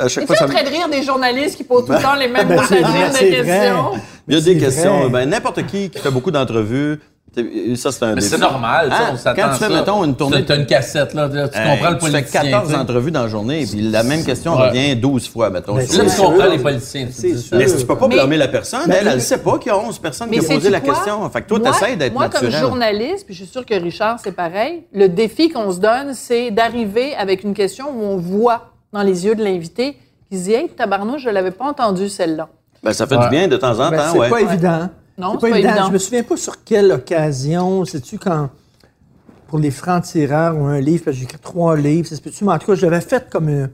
à 0.00 0.08
chaque 0.08 0.24
Es-tu 0.24 0.34
fois, 0.34 0.46
en 0.46 0.50
train 0.50 0.64
de 0.64 0.68
rire 0.68 0.88
des 0.88 1.04
journalistes 1.04 1.56
qui 1.56 1.62
posent 1.62 1.86
tout 1.86 1.92
le 1.92 2.02
temps 2.02 2.16
les 2.16 2.26
mêmes 2.26 2.48
Ben, 2.48 2.56
de 2.56 2.64
questions? 2.64 3.92
Il 4.26 4.34
y 4.34 4.36
a 4.36 4.40
des 4.40 4.58
questions. 4.58 5.08
Ben, 5.10 5.30
n'importe 5.30 5.64
qui 5.66 5.90
qui 5.90 6.00
fait 6.00 6.10
beaucoup 6.10 6.32
d'entrevues, 6.32 6.98
ça, 7.76 7.92
c'est 7.92 8.04
un 8.04 8.14
Mais 8.14 8.20
c'est 8.20 8.38
normal, 8.38 8.90
ça, 8.90 8.96
Hein? 8.96 9.10
on 9.12 9.16
s'attend 9.16 9.42
Quand 9.42 9.48
tu 9.50 9.58
fais, 9.58 9.68
ça. 9.70 9.78
mettons, 9.80 10.04
une 10.04 10.14
tournée... 10.16 10.44
T'as 10.44 10.56
une 10.56 10.66
cassette, 10.66 11.14
là, 11.14 11.28
tu 11.28 11.36
Hey, 11.36 11.44
comprends 11.70 11.90
le 11.90 11.98
tu 11.98 12.04
fais 12.06 12.10
politicien. 12.12 12.42
14 12.42 12.68
tu 12.68 12.74
sais. 12.74 12.80
entrevues 12.80 13.10
dans 13.10 13.22
la 13.22 13.28
journée, 13.28 13.66
puis 13.70 13.80
la 13.82 14.02
même 14.02 14.24
question 14.24 14.56
Ouais. 14.56 14.68
revient 14.68 14.96
12 14.96 15.28
fois, 15.28 15.50
mettons. 15.50 15.74
Ben, 15.74 15.80
Là, 15.80 15.86
C'est 15.88 15.98
tu 16.06 16.20
comprends 16.20 16.40
sûr. 16.42 16.50
les 16.50 16.58
politiciens. 16.58 17.06
tu 17.06 17.12
C'est 17.12 17.36
sûr. 17.36 17.56
Mais 17.58 17.66
tu 17.66 17.86
peux 17.86 17.96
pas 17.96 18.08
Mais- 18.08 18.14
blâmer 18.16 18.36
la 18.36 18.48
personne. 18.48 18.86
Ben, 18.88 18.96
elle, 19.00 19.08
elle 19.08 19.20
sait 19.22 19.38
pas 19.38 19.58
qu'il 19.58 19.70
y 19.72 19.74
a 19.74 19.78
11 19.78 19.98
personnes 19.98 20.30
qui 20.30 20.40
ont 20.40 20.44
posé 20.54 20.70
la 20.70 20.80
question. 20.80 21.28
Fait 21.30 21.42
que 21.42 21.48
toi, 21.48 21.60
t'essayes 21.60 21.96
d'être 21.96 22.12
Moi, 22.14 22.28
comme 22.28 22.50
journaliste, 22.50 23.24
puis 23.26 23.34
je 23.34 23.42
suis 23.44 23.52
sûre 23.52 23.66
que 23.66 23.74
Richard, 23.74 24.18
c'est 24.22 24.32
pareil, 24.32 24.84
le 24.92 25.08
défi 25.08 25.48
qu'on 25.50 25.70
se 25.72 25.80
donne, 25.80 26.14
c'est 26.14 26.50
d'arriver 26.50 27.14
avec 27.14 27.44
une 27.44 27.54
question 27.54 27.86
où 27.90 28.02
on 28.02 28.16
voit 28.16 28.72
dans 28.92 29.02
les 29.02 29.24
yeux 29.26 29.34
de 29.34 29.44
l'invité 29.44 29.96
qui 30.30 30.38
se 30.38 30.44
dit 30.44 30.52
«Hey, 30.54 30.68
tabarnouche, 30.68 31.22
je 31.22 31.30
l'avais 31.30 31.50
pas 31.50 31.64
entendu 31.66 32.08
celle-là. 32.08 32.48
Ben, 32.82 32.92
ça 32.92 33.06
fait 33.06 33.16
Ouais. 33.16 33.24
du 33.24 33.28
bien 33.30 33.48
de 33.48 33.56
temps 33.56 33.78
en 33.80 33.90
Ben, 33.90 33.96
temps, 33.98 34.02
c'est 34.12 34.18
ouais. 34.18 34.28
pas 34.30 34.40
évident. 34.40 34.88
Non, 35.18 35.32
c'est 35.40 35.46
c'est 35.46 35.50
pas 35.50 35.58
évident. 35.58 35.86
Je 35.88 35.92
me 35.92 35.98
souviens 35.98 36.22
pas 36.22 36.36
sur 36.36 36.64
quelle 36.64 36.92
occasion. 36.92 37.84
Sais-tu 37.84 38.18
quand, 38.18 38.50
pour 39.48 39.58
les 39.58 39.70
francs-tireurs 39.70 40.56
ou 40.56 40.64
un 40.66 40.80
livre, 40.80 41.04
parce 41.04 41.16
que 41.16 41.20
j'ai 41.20 41.24
écrit 41.24 41.38
trois 41.38 41.76
livres, 41.76 42.06
ça 42.08 42.16
se 42.16 42.20
peut-tu, 42.20 42.44
mais 42.44 42.52
en 42.52 42.58
tout 42.58 42.66
cas, 42.66 42.74
j'avais 42.74 43.00
fait 43.00 43.28
comme 43.30 43.48
une, 43.48 43.70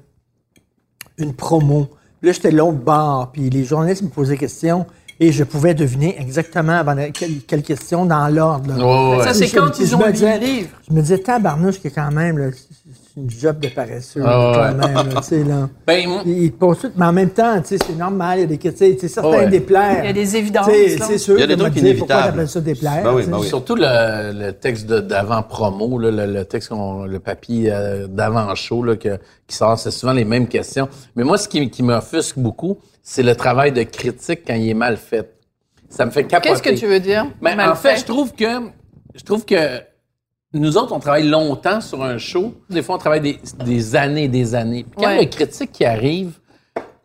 une 1.19 1.35
promo. 1.35 1.89
Puis 2.21 2.29
là, 2.29 2.33
j'étais 2.33 2.51
de 2.51 2.57
l'autre 2.57 2.79
bord, 2.79 3.31
puis 3.33 3.51
les 3.51 3.65
journalistes 3.65 4.03
me 4.03 4.09
posaient 4.09 4.33
des 4.35 4.39
questions 4.39 4.87
et 5.21 5.31
je 5.31 5.45
pouvais 5.45 5.75
deviner 5.75 6.19
exactement 6.21 6.73
avant 6.73 6.97
quelle, 7.13 7.41
quelle 7.47 7.63
question 7.63 8.05
dans 8.07 8.27
l'ordre. 8.29 8.75
là. 8.75 8.85
Ouais, 9.13 9.19
ouais. 9.19 9.25
Ça, 9.25 9.35
c'est 9.35 9.47
Je- 9.47 9.55
quand 9.55 9.73
je 9.77 9.83
ils 9.83 9.95
ont 9.95 9.99
me 9.99 10.07
lu 10.07 10.13
disais- 10.13 10.39
le 10.41 10.45
livre. 10.47 10.69
Je 10.89 10.95
me 10.95 11.01
disais, 11.03 11.19
tabarnouche, 11.19 11.81
que 11.81 11.89
quand 11.89 12.11
même, 12.11 12.39
là, 12.39 12.51
une 13.17 13.31
job 13.31 13.61
de 13.61 13.69
paresseux, 13.69 14.23
Ah 14.25 14.51
ouais. 14.51 14.57
quand 14.57 14.89
même, 14.89 14.95
là, 15.09 15.21
tu 15.21 15.23
sais, 15.23 15.45
là. 15.45 15.69
Ben, 15.87 16.09
moi- 16.09 16.23
Ils 16.27 16.51
tout, 16.53 16.77
mais 16.97 17.05
en 17.07 17.13
même 17.13 17.31
temps, 17.31 17.61
tu 17.61 17.69
sais, 17.69 17.79
c'est 17.87 17.95
normal, 17.97 18.39
il 18.39 18.41
y 18.41 18.45
a 18.45 18.47
des 18.49 18.59
questions, 18.59 18.87
tu 18.93 18.99
sais, 18.99 19.09
certains 19.09 19.29
Ouais. 19.31 19.49
déplaires. 19.49 20.01
Il 20.03 20.07
y 20.07 20.11
a 20.11 20.13
des 20.13 20.37
évidences. 20.37 20.67
C'est 20.67 21.19
sûr. 21.19 21.37
Il 21.37 21.41
y 21.41 21.45
a 21.45 21.47
des 21.47 21.57
trucs 21.57 21.73
Pourquoi 21.75 21.89
inévitables. 21.91 22.49
ça 22.49 22.61
déplaire? 22.61 23.05
Ben 23.05 23.15
oui, 23.15 23.25
ben 23.29 23.39
oui. 23.39 23.47
Surtout 23.47 23.77
le, 23.77 24.33
le 24.47 24.53
texte 24.53 24.87
d'avant-promo, 24.87 25.99
là, 25.99 26.11
le, 26.11 26.33
le 26.33 26.45
texte, 26.45 26.71
qu'on- 26.71 27.05
le 27.05 27.21
papier 27.21 27.71
euh, 27.73 28.07
d'avant-show 28.09 28.83
là, 28.83 28.97
que- 28.97 29.19
qui 29.47 29.55
sort, 29.57 29.79
c'est 29.79 29.91
souvent 29.93 30.13
les 30.13 30.25
mêmes 30.25 30.49
questions. 30.49 30.89
Mais 31.15 31.23
moi, 31.25 31.39
ce 31.39 31.47
qui, 31.49 31.71
qui 31.71 31.83
m'offusque 31.85 32.39
beaucoup, 32.39 32.79
c'est 33.03 33.23
le 33.23 33.37
travail 33.37 33.71
de 33.73 33.83
critique 33.85 34.41
quand 34.47 34.55
il 34.55 34.69
est 34.69 34.75
mal 34.75 34.97
fait. 34.97 35.31
Ça 35.89 36.05
me 36.05 36.11
fait 36.11 36.25
capoter. 36.25 36.49
Qu'est-ce 36.49 36.63
que 36.63 36.75
tu 36.75 36.87
veux 36.87 36.99
dire? 37.01 37.27
Mais 37.41 37.55
Mal 37.55 37.71
en 37.71 37.75
fait, 37.77 37.97
je 37.99 38.05
trouve 38.05 38.33
que 38.35 38.45
je 39.15 39.23
trouve 39.23 39.45
que 39.45 39.55
nous 40.55 40.77
autres, 40.77 40.93
on 40.93 41.01
travaille 41.01 41.27
longtemps 41.29 41.81
sur 41.81 42.03
un 42.03 42.19
show. 42.19 42.55
Des 42.71 42.83
fois, 42.83 42.95
on 42.97 42.99
travaille 42.99 43.21
des, 43.21 43.39
des 43.65 43.97
années, 43.97 44.29
des 44.29 44.55
années. 44.55 44.85
Puis 44.85 44.93
quand 45.05 45.09
Ouais. 45.09 45.21
le 45.25 45.27
critique 45.31 45.73
qui 45.73 45.85
arrive 45.85 46.39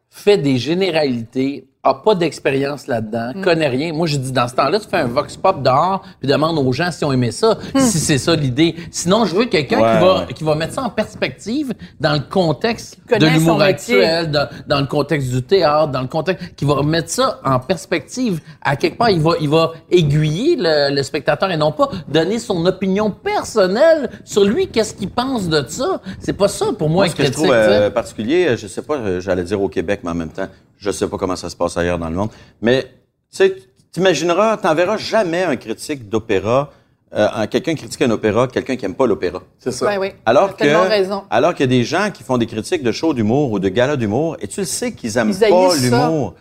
fait 0.09 0.37
des 0.37 0.57
généralités 0.57 1.67
a 1.81 1.93
pas 1.93 2.13
d'expérience 2.13 2.87
là-dedans, 2.87 3.31
connaît 3.41 3.69
rien. 3.69 3.93
Moi, 3.93 4.05
je 4.05 4.17
dis, 4.17 4.33
dans 4.33 4.49
ce 4.49 4.55
temps-là, 4.55 4.81
tu 4.81 4.87
fais 4.89 4.97
un 4.97 5.05
vox 5.07 5.37
pop 5.37 5.63
dehors, 5.63 6.01
puis 6.19 6.27
demande 6.27 6.57
aux 6.57 6.73
gens 6.73 6.91
si 6.91 7.05
ont 7.05 7.13
aimé 7.13 7.31
ça, 7.31 7.57
si 7.77 7.99
c'est 7.99 8.17
ça 8.17 8.35
l'idée. 8.35 8.75
Sinon, 8.91 9.23
je 9.23 9.33
veux 9.33 9.45
quelqu'un 9.45 9.79
Ouais, 9.79 9.93
qui 9.93 9.99
va 10.05 10.25
qui 10.39 10.43
va 10.43 10.55
mettre 10.55 10.73
ça 10.73 10.81
en 10.83 10.89
perspective 10.89 11.73
dans 12.01 12.13
le 12.13 12.19
contexte 12.19 12.97
de 13.09 13.25
l'humour 13.25 13.61
actuel, 13.61 14.29
dans, 14.29 14.49
dans 14.67 14.81
le 14.81 14.87
contexte 14.87 15.29
du 15.29 15.41
théâtre, 15.41 15.87
dans 15.93 16.01
le 16.01 16.07
contexte, 16.07 16.53
qui 16.57 16.65
va 16.65 16.83
mettre 16.83 17.09
ça 17.09 17.39
en 17.45 17.59
perspective. 17.59 18.41
À 18.61 18.75
quelque 18.75 18.97
part, 18.97 19.09
il 19.09 19.21
va, 19.21 19.31
il 19.39 19.47
va 19.47 19.71
aiguiller 19.89 20.57
le, 20.57 20.93
le 20.93 21.01
spectateur 21.03 21.49
et 21.49 21.55
non 21.57 21.71
pas 21.71 21.89
donner 22.09 22.39
son 22.39 22.65
opinion 22.65 23.09
personnelle 23.09 24.09
sur 24.25 24.43
lui, 24.43 24.67
qu'est-ce 24.67 24.93
qu'il 24.95 25.09
pense 25.11 25.47
de 25.47 25.63
ça. 25.67 26.01
C'est 26.19 26.33
pas 26.33 26.49
ça 26.49 26.67
pour 26.77 26.89
moi, 26.89 27.05
Moi, 27.05 27.05
un 27.05 27.09
ce 27.09 27.15
que 27.15 27.23
je 27.23 27.29
critique. 27.29 27.45
trouve 27.45 27.55
euh, 27.55 27.89
particulier, 27.89 28.57
je 28.57 28.67
sais 28.67 28.81
pas, 28.81 28.95
euh, 28.97 29.21
j'allais 29.21 29.43
dire 29.43 29.61
au 29.61 29.69
Québec, 29.69 30.01
mais 30.03 30.11
en 30.11 30.15
même 30.15 30.29
temps, 30.29 30.47
je 30.79 30.89
sais 30.91 31.07
pas 31.07 31.17
comment 31.17 31.35
ça 31.35 31.49
se 31.49 31.55
passe 31.55 31.77
ailleurs 31.77 31.99
dans 31.99 32.09
le 32.09 32.15
monde. 32.15 32.29
Mais, 32.61 32.83
tu 32.83 32.89
sais, 33.37 33.55
t'imagineras, 33.91 34.57
t'enverras 34.57 34.97
jamais 34.97 35.43
un 35.43 35.55
critique 35.57 36.09
d'opéra, 36.09 36.71
euh, 37.13 37.27
un- 37.35 37.47
quelqu'un 37.47 37.75
critique 37.75 38.01
un 38.01 38.09
opéra, 38.11 38.47
quelqu'un 38.47 38.75
qui 38.75 38.85
aime 38.85 38.95
pas 38.95 39.05
l'opéra. 39.05 39.43
C'est 39.59 39.71
ça. 39.71 39.87
Oui, 39.89 39.95
oui. 39.99 40.07
Alors 40.25 40.55
que, 40.55 40.87
raison. 40.87 41.23
alors 41.29 41.53
qu'il 41.53 41.65
y 41.65 41.69
a 41.75 41.77
des 41.77 41.83
gens 41.83 42.09
qui 42.13 42.23
font 42.23 42.37
des 42.37 42.45
critiques 42.47 42.81
de 42.83 42.91
shows 42.91 43.13
d'humour 43.13 43.51
ou 43.51 43.59
de 43.59 43.67
galas 43.69 43.97
d'humour, 43.97 44.37
et 44.41 44.47
tu 44.47 44.61
le 44.61 44.65
sais 44.65 44.93
qu'ils 44.93 45.17
aiment 45.17 45.31
Ils 45.31 45.49
pas 45.49 45.75
l'humour. 45.75 46.35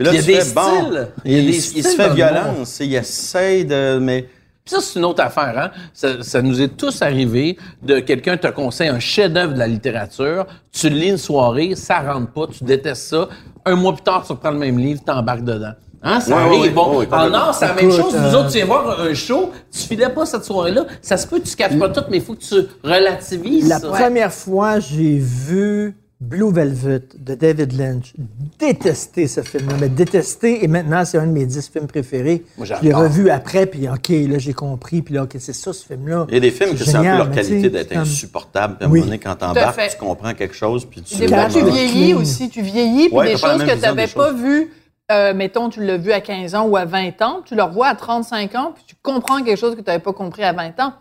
Il 0.00 0.06
y 0.06 0.08
a 0.08 0.12
tu 0.12 0.22
des 0.22 0.40
fais, 0.40 0.54
bon, 0.54 0.62
styles. 0.62 1.08
Il 1.26 1.32
y 1.32 1.34
a 1.34 1.38
il, 1.38 1.46
des 1.50 1.52
il 1.56 1.60
styles 1.62 1.84
se 1.84 1.96
fait 1.96 2.14
violence, 2.14 2.80
il 2.80 2.94
essaye 2.94 3.66
de, 3.66 3.98
mais 4.00 4.26
Puis 4.64 4.74
ça, 4.76 4.80
c'est 4.80 4.98
une 4.98 5.04
autre 5.04 5.22
affaire. 5.22 5.58
Hein? 5.58 5.70
Ça, 5.92 6.22
ça 6.22 6.40
nous 6.42 6.60
est 6.62 6.76
tous 6.76 7.02
arrivé 7.02 7.58
de 7.82 7.98
quelqu'un 8.00 8.36
te 8.36 8.46
conseille 8.48 8.88
un 8.88 9.00
chef-d'œuvre 9.00 9.54
de 9.54 9.58
la 9.58 9.66
littérature, 9.66 10.46
tu 10.70 10.88
lis 10.88 11.08
une 11.08 11.18
soirée, 11.18 11.74
ça 11.74 12.00
rentre 12.00 12.30
pas, 12.32 12.46
tu 12.46 12.62
détestes 12.64 13.08
ça. 13.08 13.28
Un 13.64 13.74
mois 13.74 13.92
plus 13.92 14.02
tard, 14.02 14.22
tu 14.24 14.32
reprends 14.32 14.50
le 14.52 14.58
même 14.58 14.78
livre, 14.78 15.00
t'embarques 15.04 15.42
dedans. 15.44 15.72
Hein, 16.04 16.18
ça 16.20 16.34
Ouais, 16.36 16.42
arrive. 16.42 16.60
ouais, 16.62 16.68
bon, 16.70 16.98
ouais, 16.98 17.06
en 17.12 17.32
art, 17.32 17.54
c'est 17.54 17.66
la 17.68 17.74
même 17.74 17.88
Écoute, 17.90 18.00
chose. 18.00 18.14
Nous 18.14 18.20
euh, 18.34 18.38
autres, 18.40 18.48
tu 18.50 18.56
viens 18.56 18.64
voir 18.66 19.00
un 19.00 19.14
show, 19.14 19.52
tu 19.70 19.78
filais 19.80 20.08
pas 20.08 20.26
cette 20.26 20.44
soirée-là. 20.44 20.84
Ça 21.00 21.16
se 21.16 21.26
peut 21.28 21.38
que 21.38 21.46
tu 21.48 21.54
caches 21.54 21.78
pas 21.78 21.88
tout, 21.90 22.02
mais 22.10 22.16
il 22.16 22.22
faut 22.24 22.34
que 22.34 22.40
tu 22.40 22.54
relativises 22.82 23.68
La 23.68 23.78
ça. 23.78 23.88
première 23.88 24.32
fois, 24.32 24.80
j'ai 24.80 25.18
vu 25.18 25.96
Blue 26.22 26.52
Velvet 26.52 27.02
de 27.18 27.34
David 27.34 27.72
Lynch. 27.72 28.12
Détesté 28.58 29.26
ce 29.26 29.40
film-là, 29.42 29.74
mais 29.80 29.88
détesté. 29.88 30.62
Et 30.64 30.68
maintenant, 30.68 31.04
c'est 31.04 31.18
un 31.18 31.26
de 31.26 31.32
mes 31.32 31.44
dix 31.46 31.68
films 31.68 31.88
préférés. 31.88 32.44
Moi, 32.56 32.64
je 32.66 32.74
l'ai 32.80 32.94
revu 32.94 33.28
après, 33.28 33.66
puis 33.66 33.88
OK, 33.88 34.08
là, 34.08 34.38
j'ai 34.38 34.52
compris. 34.52 35.02
Puis 35.02 35.14
là, 35.14 35.24
OK, 35.24 35.34
c'est 35.38 35.52
ça, 35.52 35.72
ce 35.72 35.84
film-là. 35.84 36.26
il 36.28 36.34
y 36.34 36.36
a 36.36 36.40
des 36.40 36.50
films 36.52 36.70
que 36.76 36.84
c'est 36.84 36.90
un 36.90 36.98
peu 36.98 36.98
génial, 36.98 37.18
leur 37.18 37.30
qualité 37.32 37.70
d'être 37.70 37.96
insupportable. 37.96 38.76
Puis 38.76 38.84
à 38.84 38.88
un 38.88 38.90
Oui. 38.92 38.98
moment 39.00 39.06
donné, 39.10 39.18
quand 39.18 39.34
t'embarques, 39.34 39.80
tu 39.90 39.96
comprends 39.98 40.32
quelque 40.34 40.54
chose, 40.54 40.84
puis 40.84 41.02
tu 41.02 41.16
fois, 41.28 41.46
tu 41.46 41.64
vieillis 41.64 42.10
Clean. 42.12 42.20
aussi. 42.20 42.48
Tu 42.48 42.62
vieillis, 42.62 43.08
puis 43.08 43.18
Ouais, 43.18 43.32
des 43.32 43.36
choses 43.36 43.64
que 43.64 43.74
tu 43.74 43.80
n'avais 43.80 44.06
pas 44.06 44.32
vues, 44.32 44.70
euh, 45.10 45.34
mettons, 45.34 45.68
tu 45.70 45.84
l'as 45.84 45.96
vu 45.96 46.12
à 46.12 46.20
15 46.20 46.54
ans 46.54 46.66
ou 46.66 46.76
à 46.76 46.84
20 46.84 47.20
ans, 47.22 47.40
tu 47.44 47.56
le 47.56 47.62
revois 47.64 47.88
à 47.88 47.94
35 47.96 48.54
ans, 48.54 48.72
puis 48.74 48.84
tu 48.86 48.94
comprends 49.02 49.42
quelque 49.42 49.58
chose 49.58 49.74
que 49.74 49.80
tu 49.80 49.86
n'avais 49.88 49.98
pas 50.02 50.12
compris 50.12 50.44
à 50.44 50.52
20 50.52 50.78
ans. 50.80 50.92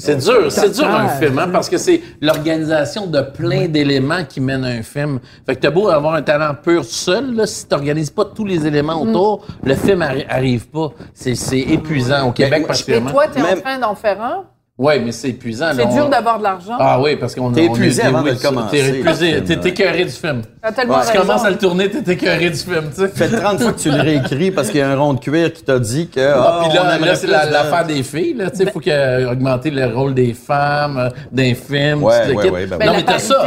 C'est 0.00 0.16
dur, 0.16 0.50
c'est 0.50 0.70
dur 0.70 0.88
un 0.88 1.08
film, 1.08 1.38
hein, 1.38 1.48
parce 1.52 1.68
que 1.68 1.76
c'est 1.76 2.00
l'organisation 2.22 3.06
de 3.06 3.20
plein 3.20 3.66
d'éléments 3.68 4.24
qui 4.26 4.40
mène 4.40 4.64
un 4.64 4.82
film. 4.82 5.20
Fait 5.44 5.54
que 5.56 5.60
t'as 5.60 5.70
beau 5.70 5.88
avoir 5.88 6.14
un 6.14 6.22
talent 6.22 6.54
pur 6.54 6.84
seul, 6.84 7.34
là, 7.34 7.46
si 7.46 7.66
t'organises 7.66 8.08
pas 8.10 8.24
tous 8.24 8.44
les 8.46 8.66
éléments 8.66 9.00
autour, 9.02 9.44
le 9.62 9.74
film 9.74 10.00
arri- 10.00 10.26
arrive 10.28 10.68
pas. 10.68 10.88
C'est, 11.12 11.34
c'est 11.34 11.58
épuisant 11.60 12.28
au 12.28 12.32
Québec 12.32 12.60
moi, 12.60 12.64
Et 12.64 12.66
particulièrement. 12.68 13.10
toi, 13.10 13.24
tu 13.28 13.38
es 13.38 13.42
en 13.42 13.44
Même- 13.44 13.60
train 13.60 13.78
d'en 13.78 13.94
faire 13.94 14.22
un? 14.22 14.44
Oui, 14.82 14.94
mais 15.04 15.12
c'est 15.12 15.28
épuisant. 15.28 15.66
là, 15.66 15.74
C'est 15.76 15.84
on- 15.84 15.92
dur 15.94 16.08
d'avoir 16.08 16.38
de 16.38 16.42
l'argent. 16.42 16.72
Ah 16.78 16.98
oui, 17.02 17.14
parce 17.16 17.34
qu'on 17.34 17.48
on 17.48 17.54
épuisé 17.54 18.00
est 18.00 18.06
avant 18.06 18.22
de 18.22 18.32
commencer, 18.32 18.78
T'es 18.78 18.88
épuisé, 18.98 19.32
film, 19.34 19.44
t'es 19.60 19.68
écœuré 19.68 20.04
du 20.06 20.10
film. 20.10 20.40
T'as 20.62 20.72
tellement 20.72 21.00
Tu 21.00 21.18
commences 21.18 21.44
à 21.44 21.50
le 21.50 21.58
tourner, 21.58 21.90
t'es 21.90 22.12
écœuré 22.14 22.48
du 22.48 22.56
film, 22.56 22.84
tu 22.88 23.02
sais. 23.02 23.08
fait 23.08 23.28
30 23.28 23.60
fois 23.60 23.72
que 23.74 23.78
tu 23.78 23.90
le 23.90 24.00
réécris 24.00 24.50
parce 24.50 24.68
qu'il 24.70 24.78
y 24.78 24.82
a 24.82 24.88
un 24.90 24.96
rond 24.96 25.12
de 25.12 25.20
cuir 25.20 25.52
qui 25.52 25.62
t'a 25.64 25.78
dit 25.78 26.08
que. 26.08 26.18
Ah, 26.20 26.60
ah, 26.62 26.66
puis 26.70 26.78
on 26.80 26.82
là, 26.82 26.96
aimerait 26.96 27.08
là 27.10 27.14
c'est 27.14 27.26
plus 27.26 27.32
la- 27.32 27.46
de- 27.46 27.52
l'affaire 27.52 27.84
des 27.86 28.02
filles. 28.02 28.32
Là, 28.38 28.50
tu 28.50 28.56
sais, 28.56 28.70
faut 28.72 28.80
qu'il 28.80 28.92
y 28.92 28.96
ait 28.96 29.26
augmenter 29.26 29.70
le 29.70 29.84
rôle 29.94 30.14
des 30.14 30.32
femmes, 30.32 30.96
euh, 30.96 31.08
d'un 31.30 31.52
film. 31.54 32.02
Ouais, 32.02 32.34
ouais, 32.34 32.50
ouais, 32.50 32.66
ben 32.66 32.78
Ben, 32.78 32.86
non, 32.86 32.92
mais 32.96 33.02
t'as 33.04 33.18
ça. 33.18 33.44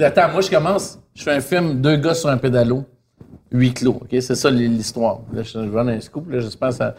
Attends, 0.00 0.28
moi, 0.32 0.40
je 0.40 0.48
commence. 0.50 0.98
Je 1.14 1.22
fais 1.22 1.32
un 1.32 1.40
film, 1.42 1.82
deux 1.82 1.96
gars 1.96 2.14
sur 2.14 2.30
un 2.30 2.38
pédalo, 2.38 2.84
huit 3.52 3.74
clos. 3.74 3.98
OK? 4.00 4.08
C'est 4.10 4.34
ça 4.34 4.50
l'histoire. 4.50 5.20
Là, 5.32 5.42
je, 5.42 5.58
vais 5.58 5.80
un 5.80 6.00
scoop, 6.00 6.30
là, 6.30 6.40
j'espère 6.40 6.68
que 6.70 6.74
ça. 6.74 6.94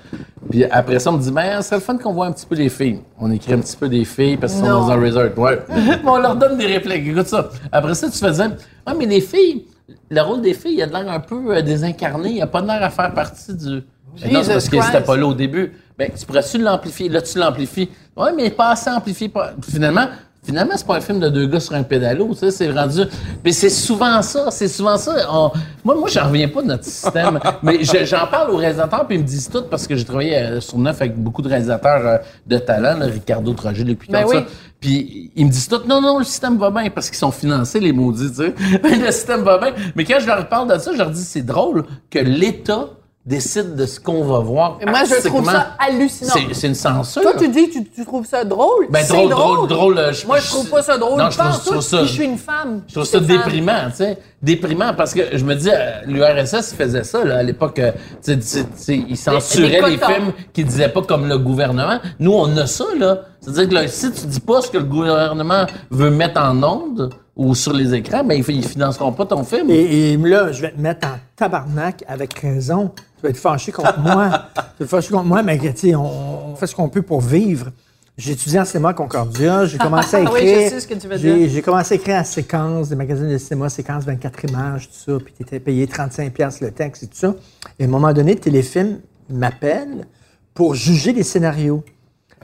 Puis 0.49 0.63
après 0.65 0.99
ça, 0.99 1.09
on 1.11 1.17
me 1.17 1.21
dit, 1.21 1.31
ben, 1.31 1.61
c'est 1.61 1.75
le 1.75 1.81
fun 1.81 1.97
qu'on 1.97 2.13
voit 2.13 2.27
un 2.27 2.31
petit 2.31 2.45
peu 2.45 2.55
les 2.55 2.69
filles. 2.69 2.99
On 3.19 3.31
écrit 3.31 3.53
un 3.53 3.59
petit 3.59 3.75
peu 3.75 3.89
des 3.89 4.05
filles 4.05 4.37
parce 4.37 4.53
qu'ils 4.53 4.63
sont 4.63 4.69
dans 4.69 4.91
un 4.91 4.99
resort. 4.99 5.37
Ouais. 5.37 5.59
Mais 5.69 5.99
on 6.05 6.17
leur 6.17 6.35
donne 6.35 6.57
des 6.57 6.67
répliques. 6.67 7.07
Écoute 7.07 7.27
ça. 7.27 7.49
Après 7.71 7.95
ça, 7.95 8.09
tu 8.09 8.17
fais 8.17 8.31
dire, 8.31 8.51
ah, 8.85 8.93
mais 8.93 9.05
les 9.05 9.21
filles, 9.21 9.65
le 10.09 10.21
rôle 10.21 10.41
des 10.41 10.53
filles, 10.53 10.75
il 10.75 10.81
a 10.81 10.87
de 10.87 10.93
l'air 10.93 11.09
un 11.09 11.19
peu 11.19 11.55
euh, 11.55 11.61
désincarné. 11.61 12.31
Il 12.31 12.41
a 12.41 12.47
pas 12.47 12.61
de 12.61 12.67
l'air 12.67 12.83
à 12.83 12.89
faire 12.89 13.13
partie 13.13 13.53
du. 13.53 13.83
Ben 14.21 14.31
non, 14.31 14.41
parce 14.45 14.69
que 14.69 14.81
c'était 14.81 15.01
pas 15.01 15.17
là 15.17 15.25
au 15.25 15.33
début. 15.33 15.71
Ben, 15.97 16.11
tu 16.17 16.25
pourrais-tu 16.25 16.57
l'amplifier? 16.59 17.09
Là, 17.09 17.21
tu 17.21 17.37
l'amplifies. 17.37 17.89
Ouais, 18.15 18.31
mais 18.35 18.49
pas 18.51 18.71
assez 18.71 18.89
amplifié. 18.89 19.29
pas- 19.29 19.53
Finalement, 19.61 20.07
finalement, 20.43 20.73
c'est 20.75 20.85
pas 20.85 20.97
un 20.97 21.01
film 21.01 21.19
de 21.19 21.29
deux 21.29 21.47
gars 21.47 21.59
sur 21.59 21.73
un 21.75 21.83
pédalo, 21.83 22.29
tu 22.33 22.39
sais, 22.39 22.51
c'est 22.51 22.71
rendu. 22.71 23.01
Mais 23.43 23.51
c'est 23.51 23.69
souvent 23.69 24.21
ça, 24.21 24.51
c'est 24.51 24.67
souvent 24.67 24.97
ça. 24.97 25.15
On- 25.31 25.51
Moi, 25.83 25.95
moi, 25.95 26.09
j'en 26.09 26.27
reviens 26.27 26.47
pas 26.49 26.61
de 26.61 26.67
notre 26.67 26.83
système. 26.85 27.39
mais 27.63 27.83
je- 27.83 28.05
j'en 28.05 28.27
parle 28.27 28.51
aux 28.51 28.57
réalisateurs, 28.57 29.05
puis 29.07 29.17
ils 29.17 29.21
me 29.21 29.25
disent 29.27 29.49
tout 29.49 29.63
parce 29.69 29.87
que 29.87 29.95
j'ai 29.95 30.05
travaillé 30.05 30.37
euh, 30.37 30.59
sur 30.61 30.77
neuf 30.77 31.01
avec 31.01 31.17
beaucoup 31.17 31.41
de 31.41 31.49
réalisateurs 31.49 32.05
euh, 32.05 32.17
de 32.47 32.57
talent, 32.57 32.97
là, 32.99 33.05
Ricardo 33.05 33.53
Troget, 33.53 33.83
depuis 33.83 34.09
Ben 34.11 34.25
oui. 34.27 34.35
ça. 34.37 34.43
Puis 34.79 35.31
ils 35.35 35.45
me 35.45 35.49
disent 35.51 35.69
tout, 35.69 35.79
non, 35.87 36.01
non, 36.01 36.19
le 36.19 36.25
système 36.25 36.57
va 36.57 36.69
bien 36.69 36.89
parce 36.89 37.07
qu'ils 37.09 37.17
sont 37.19 37.31
financés, 37.31 37.79
les 37.79 37.93
maudits, 37.93 38.29
tu 38.31 38.35
sais. 38.35 38.53
le 38.83 39.11
système 39.11 39.41
va 39.43 39.57
bien. 39.57 39.71
Mais 39.95 40.03
quand 40.03 40.17
je 40.19 40.27
leur 40.27 40.47
parle 40.49 40.73
de 40.73 40.77
ça, 40.77 40.91
je 40.91 40.97
leur 40.97 41.09
dis, 41.09 41.23
c'est 41.23 41.41
drôle 41.45 41.85
que 42.09 42.19
l'État 42.19 42.89
décide 43.25 43.75
de 43.75 43.85
ce 43.85 44.01
qu'on 44.01 44.25
va 44.25 44.39
voir. 44.39 44.77
Et 44.81 44.85
moi, 44.85 44.99
je 45.05 45.27
trouve 45.27 45.45
ça 45.49 45.75
hallucinant. 45.79 46.33
C'est, 46.51 46.67
une 46.67 46.75
censure. 46.75 47.21
Toi, 47.21 47.33
tu 47.39 47.47
dis 47.47 47.69
que 47.69 47.73
tu, 47.75 47.83
tu 47.85 48.05
trouves 48.05 48.25
ça 48.25 48.43
drôle? 48.43 48.87
Ben, 48.89 49.05
drôle, 49.07 49.29
drôle, 49.29 49.67
drôle, 49.69 49.97
euh, 49.97 50.11
je- 50.11 50.27
Moi, 50.27 50.39
je- 50.39 50.43
je 50.45 50.49
trouve 50.49 50.69
pas 50.69 50.81
ça 50.83 50.97
drôle. 50.97 51.17
Non, 51.21 51.29
je 51.29 51.37
trouve- 51.37 51.53
je 51.53 51.59
trouve 51.59 51.75
tout, 51.75 51.81
ça- 51.81 51.97
puis 51.99 52.07
je 52.07 52.11
suis 52.13 52.25
une 52.25 52.37
femme. 52.37 52.81
Je 52.87 52.93
trouve 52.95 53.05
ça 53.05 53.19
déprimant, 53.21 53.89
tu 53.91 53.95
sais. 53.97 54.17
Déprimant 54.41 54.93
parce 54.93 55.13
que 55.13 55.37
je 55.37 55.45
me 55.45 55.55
dis, 55.55 55.69
euh, 55.71 56.01
l'URSS 56.05 56.73
faisait 56.73 57.05
ça, 57.05 57.23
là, 57.23 57.37
à 57.37 57.43
l'époque. 57.43 57.79
euh, 57.79 57.93
tu 58.21 58.37
sais, 58.41 58.65
ils 58.87 59.15
censuraient 59.17 59.69
les 59.89 59.97
films 59.97 60.33
qui 60.51 60.65
disaient 60.65 60.89
pas 60.89 61.01
comme 61.01 61.27
le 61.29 61.37
gouvernement. 61.37 61.99
Nous, 62.19 62.33
on 62.33 62.57
a 62.57 62.67
ça, 62.67 62.85
là. 62.97 63.21
C'est-à-dire 63.39 63.69
que 63.69 63.73
là, 63.73 63.87
si 63.87 64.11
tu 64.11 64.25
dis 64.27 64.39
pas 64.41 64.61
ce 64.61 64.69
que 64.69 64.77
le 64.79 64.83
gouvernement 64.83 65.65
veut 65.91 66.09
mettre 66.09 66.41
en 66.41 66.61
ondes 66.61 67.09
ou 67.37 67.55
sur 67.55 67.71
les 67.73 67.93
écrans, 67.93 68.23
ben, 68.25 68.35
ils, 68.45 68.55
ils 68.55 68.65
financeront 68.67 69.13
pas 69.13 69.25
ton 69.25 69.43
film. 69.45 69.69
Et, 69.69 70.11
et 70.13 70.17
là, 70.17 70.51
je 70.51 70.61
vais 70.61 70.71
te 70.71 70.79
mettre 70.81 71.07
en 71.07 71.15
tabarnak 71.37 72.03
avec 72.07 72.33
raison. 72.39 72.91
Tu 73.23 73.27
vas 73.27 73.29
être 73.29 73.37
fâché 73.37 73.71
contre 73.71 73.99
moi. 74.01 74.29
tu 74.53 74.59
vas 74.79 74.83
être 74.83 74.89
fâché 74.89 75.09
contre 75.11 75.23
moi, 75.25 75.41
mais 75.43 75.57
tu 75.57 75.71
sais, 75.77 75.95
on, 75.95 76.51
on 76.51 76.55
fait 76.57 76.67
ce 76.67 76.75
qu'on 76.75 76.89
peut 76.89 77.03
pour 77.03 77.21
vivre. 77.21 77.71
J'ai 78.17 78.33
étudié 78.33 78.59
en 78.59 78.65
cinéma 78.65 78.89
à 78.89 78.93
Concordia. 78.93 79.65
J'ai 79.65 79.77
commencé 79.77 80.17
à 80.17 80.21
Oui, 80.33 80.41
écrire. 80.41 80.63
je 80.65 80.69
sais 80.73 80.79
ce 80.81 80.87
que 80.89 80.93
tu 80.95 81.07
veux 81.07 81.17
j'ai- 81.17 81.33
dire. 81.37 81.49
J'ai 81.49 81.61
commencé 81.61 81.93
à 81.93 81.95
écrire 81.95 82.17
à 82.17 82.25
séquence, 82.25 82.89
des 82.89 82.97
magazines 82.97 83.29
de 83.29 83.37
cinéma, 83.37 83.69
séquence 83.69 84.03
24 84.03 84.43
images, 84.49 84.89
tout 84.89 85.11
ça. 85.13 85.17
Puis 85.23 85.33
tu 85.37 85.43
étais 85.43 85.61
payé 85.61 85.85
35$ 85.87 86.31
piastres 86.31 86.65
le 86.65 86.71
texte 86.71 87.03
et 87.03 87.07
tout 87.07 87.15
ça. 87.15 87.33
Et 87.79 87.83
à 87.85 87.87
un 87.87 87.89
moment 87.89 88.11
donné, 88.11 88.35
Téléfilm 88.35 88.99
m'appelle 89.29 90.05
pour 90.53 90.75
juger 90.75 91.13
les 91.13 91.23
scénarios. 91.23 91.81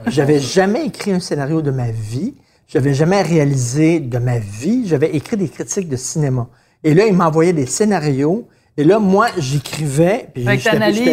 J'avais 0.06 0.38
jamais 0.40 0.86
écrit 0.86 1.12
un 1.12 1.20
scénario 1.20 1.60
de 1.60 1.70
ma 1.70 1.90
vie. 1.90 2.34
J'avais 2.66 2.94
jamais 2.94 3.20
réalisé 3.20 4.00
de 4.00 4.16
ma 4.18 4.38
vie. 4.38 4.88
J'avais 4.88 5.10
écrit 5.14 5.36
des 5.36 5.48
critiques 5.50 5.90
de 5.90 5.96
cinéma. 5.96 6.48
Et 6.84 6.94
là, 6.94 7.04
il 7.06 7.14
m'envoyait 7.14 7.52
des 7.52 7.66
scénarios. 7.66 8.48
Et 8.80 8.84
là, 8.84 8.98
moi, 8.98 9.26
j'écrivais. 9.36 10.28
Puis 10.34 10.44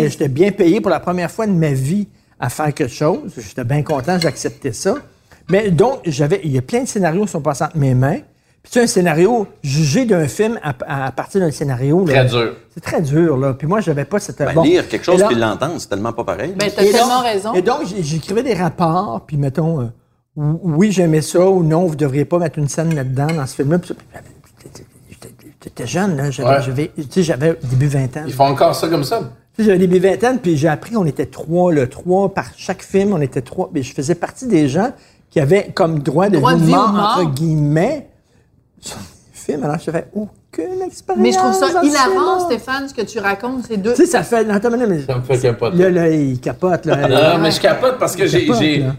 j'étais- 0.09 0.27
bien 0.29 0.51
payé 0.51 0.79
pour 0.79 0.89
la 0.89 1.01
première 1.01 1.29
fois 1.29 1.45
de 1.47 1.51
ma 1.51 1.71
vie 1.71 2.07
à 2.39 2.49
faire 2.49 2.73
quelque 2.73 2.93
chose. 2.93 3.33
J'étais 3.37 3.65
bien 3.65 3.83
content, 3.83 4.17
j'acceptais 4.19 4.71
ça. 4.71 4.95
Mais 5.49 5.69
donc, 5.69 5.99
j'avais, 6.05 6.39
il 6.45 6.51
y 6.51 6.57
a 6.57 6.61
plein 6.61 6.83
de 6.83 6.87
scénarios 6.87 7.25
qui 7.25 7.31
sont 7.31 7.41
passés 7.41 7.65
entre 7.65 7.77
mes 7.77 7.93
mains. 7.93 8.19
Puis 8.63 8.71
tu 8.71 8.79
sais, 8.79 8.83
un 8.83 8.87
scénario, 8.87 9.47
juger 9.63 10.05
d'un 10.05 10.27
film 10.27 10.59
à, 10.63 11.07
à 11.07 11.11
partir 11.11 11.41
d'un 11.41 11.51
scénario. 11.51 12.05
là, 12.05 12.13
Très 12.13 12.25
dur. 12.25 12.55
C'est 12.73 12.81
très 12.83 13.01
dur, 13.01 13.37
là. 13.37 13.53
Puis 13.53 13.67
moi, 13.67 13.79
j'avais 13.81 14.05
pas 14.05 14.19
cette... 14.19 14.37
Ben, 14.39 14.53
bon. 14.53 14.63
lire 14.63 14.87
quelque 14.87 15.05
chose 15.05 15.23
puis 15.27 15.35
l'entendre, 15.35 15.75
c'est 15.79 15.87
tellement 15.89 16.13
pas 16.13 16.23
pareil. 16.23 16.53
Ben, 16.57 16.69
t'as 16.73 16.83
et 16.83 16.91
tellement 16.91 17.17
donc- 17.17 17.23
raison. 17.25 17.53
Et 17.53 17.61
donc, 17.61 17.81
j'écrivais 18.01 18.43
des 18.43 18.53
rapports, 18.53 19.23
puis 19.27 19.35
mettons, 19.37 19.81
euh, 19.81 19.85
oui, 20.35 20.91
j'aimais 20.91 21.21
ça, 21.21 21.45
ou 21.49 21.63
non, 21.63 21.85
vous 21.85 21.95
devriez 21.95 22.25
pas 22.25 22.39
mettre 22.39 22.59
une 22.59 22.67
scène 22.67 22.93
là-dedans, 22.95 23.27
dans 23.27 23.45
ce 23.45 23.55
film-là. 23.55 23.77
J'étais- 25.67 25.87
jeune, 25.87 26.15
là. 26.17 26.31
J'avais, 26.31 26.49
Ouais. 26.49 26.61
j'avais- 26.65 26.91
tu 26.95 27.03
sais, 27.09 27.23
j'avais 27.23 27.57
début 27.63 27.87
vingtaine. 27.87 28.23
Ils 28.27 28.33
font 28.33 28.45
encore 28.45 28.73
ça 28.75 28.87
comme 28.87 29.03
ça? 29.03 29.19
Tu 29.55 29.63
sais, 29.63 29.65
J'avais 29.67 29.79
début 29.79 29.99
vingtaine, 29.99 30.39
puis 30.39 30.55
j'ai 30.57 30.67
appris 30.67 30.91
qu'on 30.93 31.05
était 31.05 31.25
trois, 31.25 31.71
le 31.73 31.89
trois 31.89 32.33
par 32.33 32.45
chaque 32.55 32.81
film, 32.83 33.11
on 33.13 33.21
était 33.21 33.41
trois. 33.41 33.69
Mais 33.73 33.83
je 33.83 33.93
faisais 33.93 34.15
partie 34.15 34.47
des 34.47 34.69
gens 34.69 34.91
qui 35.29 35.39
avaient 35.39 35.71
comme 35.73 35.99
droit 35.99 36.29
de 36.29 36.37
Droit 36.37 36.53
de 36.53 36.59
vie 36.59 36.65
vie 36.67 36.71
ou 36.73 36.75
ou 36.75 36.79
mort, 36.79 36.93
mort. 36.93 37.17
entre 37.19 37.31
guillemets, 37.33 38.07
sur 38.79 38.97
les 38.97 39.03
films. 39.33 39.63
Alors, 39.63 39.77
je 39.79 39.91
fais 39.91 40.05
aucune 40.59 40.81
expérience. 40.81 41.23
Mais 41.23 41.31
je 41.31 41.37
trouve 41.37 41.53
ça 41.53 41.83
hilarant. 41.83 42.39
Stéphane, 42.45 42.87
ce 42.89 42.93
que 42.93 43.01
tu 43.01 43.19
racontes, 43.19 43.65
ces 43.67 43.77
deux. 43.77 43.91
Tu 43.93 44.05
sais, 44.05 44.05
ça 44.05 44.23
fait. 44.23 44.43
Non, 44.43 44.55
attends, 44.55 44.69
mais, 44.71 45.01
Ça 45.01 45.15
me 45.17 45.21
fait 45.21 45.39
capoter. 45.39 45.77
Là, 45.77 45.89
là, 45.89 46.09
il 46.09 46.39
capote, 46.39 46.85
là. 46.85 47.07
Non, 47.35 47.41
mais 47.41 47.51
je 47.51 47.59
capote 47.61 47.97
parce 47.99 48.15
que 48.15 48.25
j'ai, 48.27 48.47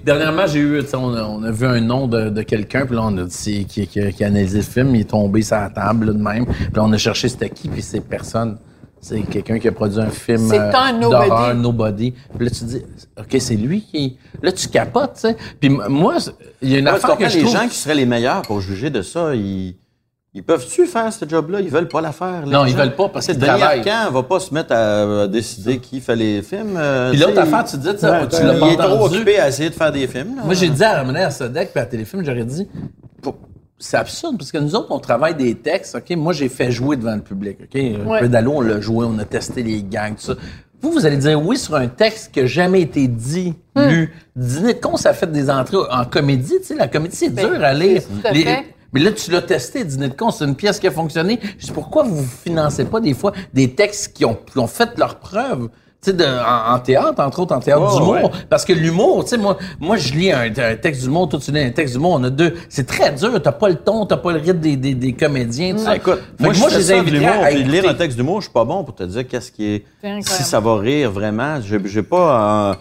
dernièrement, 0.04 0.46
j'ai 0.46 0.60
eu, 0.60 0.80
tu 0.82 0.88
sais, 0.90 0.96
on 0.96 1.14
a, 1.14 1.22
on 1.22 1.42
a 1.42 1.50
vu 1.50 1.66
un 1.66 1.80
nom 1.80 2.06
de, 2.06 2.28
de 2.30 2.42
quelqu'un, 2.42 2.86
puis 2.86 2.94
là, 2.96 3.02
on 3.04 3.16
a 3.18 3.22
dit, 3.24 3.34
c'est- 3.34 3.64
qui, 3.64 3.86
qui, 3.86 4.12
qui 4.12 4.24
a 4.24 4.26
analysé 4.26 4.58
le 4.58 4.64
film, 4.64 4.94
il 4.94 5.02
est 5.02 5.10
tombé 5.10 5.42
sur 5.42 5.56
la 5.56 5.70
table, 5.70 6.06
là, 6.06 6.12
de 6.12 6.18
même. 6.22 6.46
Puis 6.46 6.66
là, 6.74 6.84
on 6.84 6.92
a 6.92 6.98
cherché 6.98 7.28
c'était 7.28 7.50
qui, 7.50 7.68
puis 7.68 7.82
c'est 7.82 8.00
personne. 8.00 8.58
c'est 9.00 9.20
quelqu'un 9.22 9.58
qui 9.58 9.68
a 9.68 9.72
produit 9.72 10.00
un 10.00 10.10
film 10.10 10.48
C'est 10.48 10.58
euh, 10.58 10.72
un 10.74 10.92
nobody. 10.92 11.28
d'horreur, 11.28 11.54
Nobody. 11.54 12.14
Puis 12.36 12.44
là, 12.46 12.50
tu 12.50 12.64
dis, 12.64 12.82
OK, 13.18 13.36
c'est 13.38 13.54
lui 13.56 13.82
qui... 13.82 14.18
Là, 14.42 14.50
tu 14.52 14.68
capotes, 14.68 15.14
tu 15.14 15.20
sais. 15.20 15.36
Puis 15.60 15.68
moi, 15.68 16.18
c'est- 16.18 16.32
il 16.62 16.70
y 16.70 16.74
a 16.74 16.78
une 16.78 16.86
Ouais, 16.88 16.98
tu 16.98 17.04
affaire 17.04 17.16
que 17.16 17.28
je 17.28 17.36
les 17.36 17.42
trouve... 17.44 17.54
gens 17.56 17.68
qui 17.68 17.76
seraient 17.76 17.94
les 17.94 18.06
meilleurs 18.06 18.42
pour 18.42 18.60
juger 18.60 18.90
de 18.90 19.02
ça, 19.02 19.34
ils, 19.36 19.76
ils 20.34 20.42
peuvent-tu 20.42 20.86
faire 20.86 21.12
ce 21.12 21.24
job-là? 21.28 21.60
Ils 21.60 21.70
veulent 21.70 21.88
pas 21.88 22.00
la 22.00 22.12
faire. 22.12 22.46
Non, 22.46 22.64
ils 22.66 22.72
gens. 22.72 22.78
veulent 22.78 22.94
pas 22.96 23.08
parce 23.08 23.26
qu'ils 23.26 23.36
Denis 23.38 23.46
travaillent. 23.46 23.88
Arcand 23.88 24.12
va 24.12 24.22
pas 24.22 24.40
se 24.40 24.52
mettre 24.54 24.72
à 24.72 24.76
euh, 24.76 25.26
décider 25.26 25.78
qui 25.78 26.00
fait 26.00 26.16
les 26.16 26.42
films. 26.42 26.76
euh, 26.76 27.10
Puis 27.10 27.18
l'autre 27.20 27.38
affaire, 27.38 27.64
tu 27.64 27.76
dis, 27.78 27.88
tu 27.98 28.04
Ouais, 28.04 28.28
tu 28.28 28.36
ben, 28.36 28.46
l'as 28.46 28.54
pas 28.60 28.66
il 28.66 28.72
est 28.72 28.76
trop 28.76 29.06
occupé 29.06 29.38
à 29.38 29.48
essayer 29.48 29.70
de 29.70 29.74
faire 29.74 29.90
des 29.92 30.06
films. 30.06 30.36
là. 30.36 30.42
Moi, 30.44 30.54
j'ai 30.54 30.68
dit 30.68 30.84
à 30.84 30.96
Ramener 30.98 31.22
à 31.24 31.30
Sodec 31.30 31.70
puis 31.72 31.80
à 31.80 31.86
Téléfilm, 31.86 32.24
j'aurais 32.24 32.44
dit, 32.44 32.68
pour- 33.22 33.36
c'est 33.78 33.96
absurde 33.96 34.36
parce 34.38 34.52
que 34.52 34.58
nous 34.58 34.74
autres, 34.74 34.88
on 34.90 34.98
travaille 34.98 35.34
des 35.34 35.54
textes. 35.54 35.94
OK, 35.96 36.10
moi, 36.16 36.32
j'ai 36.32 36.48
fait 36.48 36.70
jouer 36.70 36.96
devant 36.96 37.14
le 37.14 37.22
public. 37.22 37.58
OK, 37.62 37.80
Ouais. 38.06 38.20
Pédalo, 38.20 38.52
on 38.56 38.60
l'a 38.60 38.80
joué, 38.80 39.06
on 39.08 39.18
a 39.18 39.24
testé 39.24 39.62
les 39.62 39.82
gangs, 39.82 40.14
tout 40.16 40.22
ça. 40.26 40.34
Vous, 40.80 40.92
vous 40.92 41.06
allez 41.06 41.16
dire 41.16 41.44
oui 41.44 41.56
sur 41.56 41.74
un 41.74 41.88
texte 41.88 42.32
qui 42.32 42.40
n'a 42.40 42.46
jamais 42.46 42.82
été 42.82 43.08
dit, 43.08 43.54
Hmm. 43.74 43.88
lu. 43.88 44.14
Dîner 44.36 44.74
de 44.74 44.80
con, 44.80 44.96
ça 44.96 45.12
fait 45.12 45.30
des 45.30 45.48
entrées 45.50 45.76
en 45.90 46.04
comédie. 46.04 46.54
Tu 46.60 46.66
sais, 46.68 46.74
la 46.76 46.86
comédie, 46.88 47.16
c'est 47.16 47.30
Ben, 47.30 47.48
dur 47.50 47.64
à 47.64 47.72
lire. 47.74 48.02
tout 48.02 48.26
à 48.26 48.30
Les- 48.32 48.42
fait. 48.44 48.64
Mais 48.92 49.00
là, 49.00 49.12
tu 49.12 49.30
l'as 49.30 49.42
testé, 49.42 49.84
Dîner 49.84 50.08
de 50.08 50.14
con, 50.14 50.30
c'est 50.30 50.44
une 50.44 50.54
pièce 50.56 50.78
qui 50.78 50.86
a 50.86 50.90
fonctionné. 50.90 51.38
Je 51.58 51.66
dis, 51.66 51.72
pourquoi 51.72 52.02
vous 52.04 52.22
ne 52.22 52.26
financez 52.26 52.84
pas 52.84 53.00
des 53.00 53.14
fois 53.14 53.32
des 53.52 53.72
textes 53.74 54.14
qui 54.16 54.24
ont, 54.24 54.34
qui 54.50 54.58
ont 54.58 54.66
fait 54.66 54.90
leur 54.98 55.16
preuve? 55.16 55.68
Tu 56.00 56.10
sais, 56.12 56.16
de- 56.16 56.24
en, 56.24 56.74
en 56.76 56.78
théâtre, 56.78 57.20
entre 57.20 57.40
autres, 57.40 57.52
en 57.56 57.58
théâtre 57.58 57.82
Oh, 57.92 57.98
d'humour. 57.98 58.14
ouais. 58.14 58.30
Parce 58.48 58.64
que 58.64 58.72
l'humour, 58.72 59.24
tu 59.24 59.30
sais, 59.30 59.36
moi, 59.36 59.58
moi, 59.80 59.96
je 59.96 60.12
lis 60.14 60.30
un, 60.30 60.42
un 60.56 60.76
texte 60.76 61.02
d'humour, 61.02 61.28
toi, 61.28 61.40
tu 61.40 61.50
lis 61.50 61.58
un 61.60 61.70
texte 61.70 61.94
d'humour, 61.94 62.12
on 62.20 62.22
a 62.22 62.30
deux. 62.30 62.54
C'est 62.68 62.86
très 62.86 63.12
dur, 63.12 63.42
t'as 63.42 63.50
pas 63.50 63.68
le 63.68 63.74
ton, 63.74 64.06
t'as 64.06 64.16
pas 64.16 64.30
le 64.30 64.38
rythme 64.38 64.60
des, 64.60 64.76
des, 64.76 64.94
des 64.94 65.12
comédiens, 65.12 65.72
tout 65.72 65.80
ça. 65.80 65.90
Ah, 65.90 65.96
écoute, 65.96 66.20
Fait 66.38 66.44
moi, 66.44 66.52
je 66.52 66.60
moi, 66.60 66.68
je 66.70 66.76
les 66.78 66.84
ça 66.84 66.98
à 67.00 67.02
puis 67.02 67.64
lire 67.64 67.88
un 67.88 67.94
texte 67.94 68.16
d'humour, 68.16 68.40
je 68.40 68.44
suis 68.46 68.52
pas 68.52 68.64
bon 68.64 68.84
pour 68.84 68.94
te 68.94 69.02
dire 69.02 69.26
qu'est-ce 69.26 69.50
qui 69.50 69.64
est, 69.66 69.84
si 70.20 70.44
ça 70.44 70.60
va 70.60 70.76
rire 70.78 71.10
vraiment. 71.10 71.60
J'ai 71.60 71.80
j'ai 71.86 72.02
pas, 72.04 72.76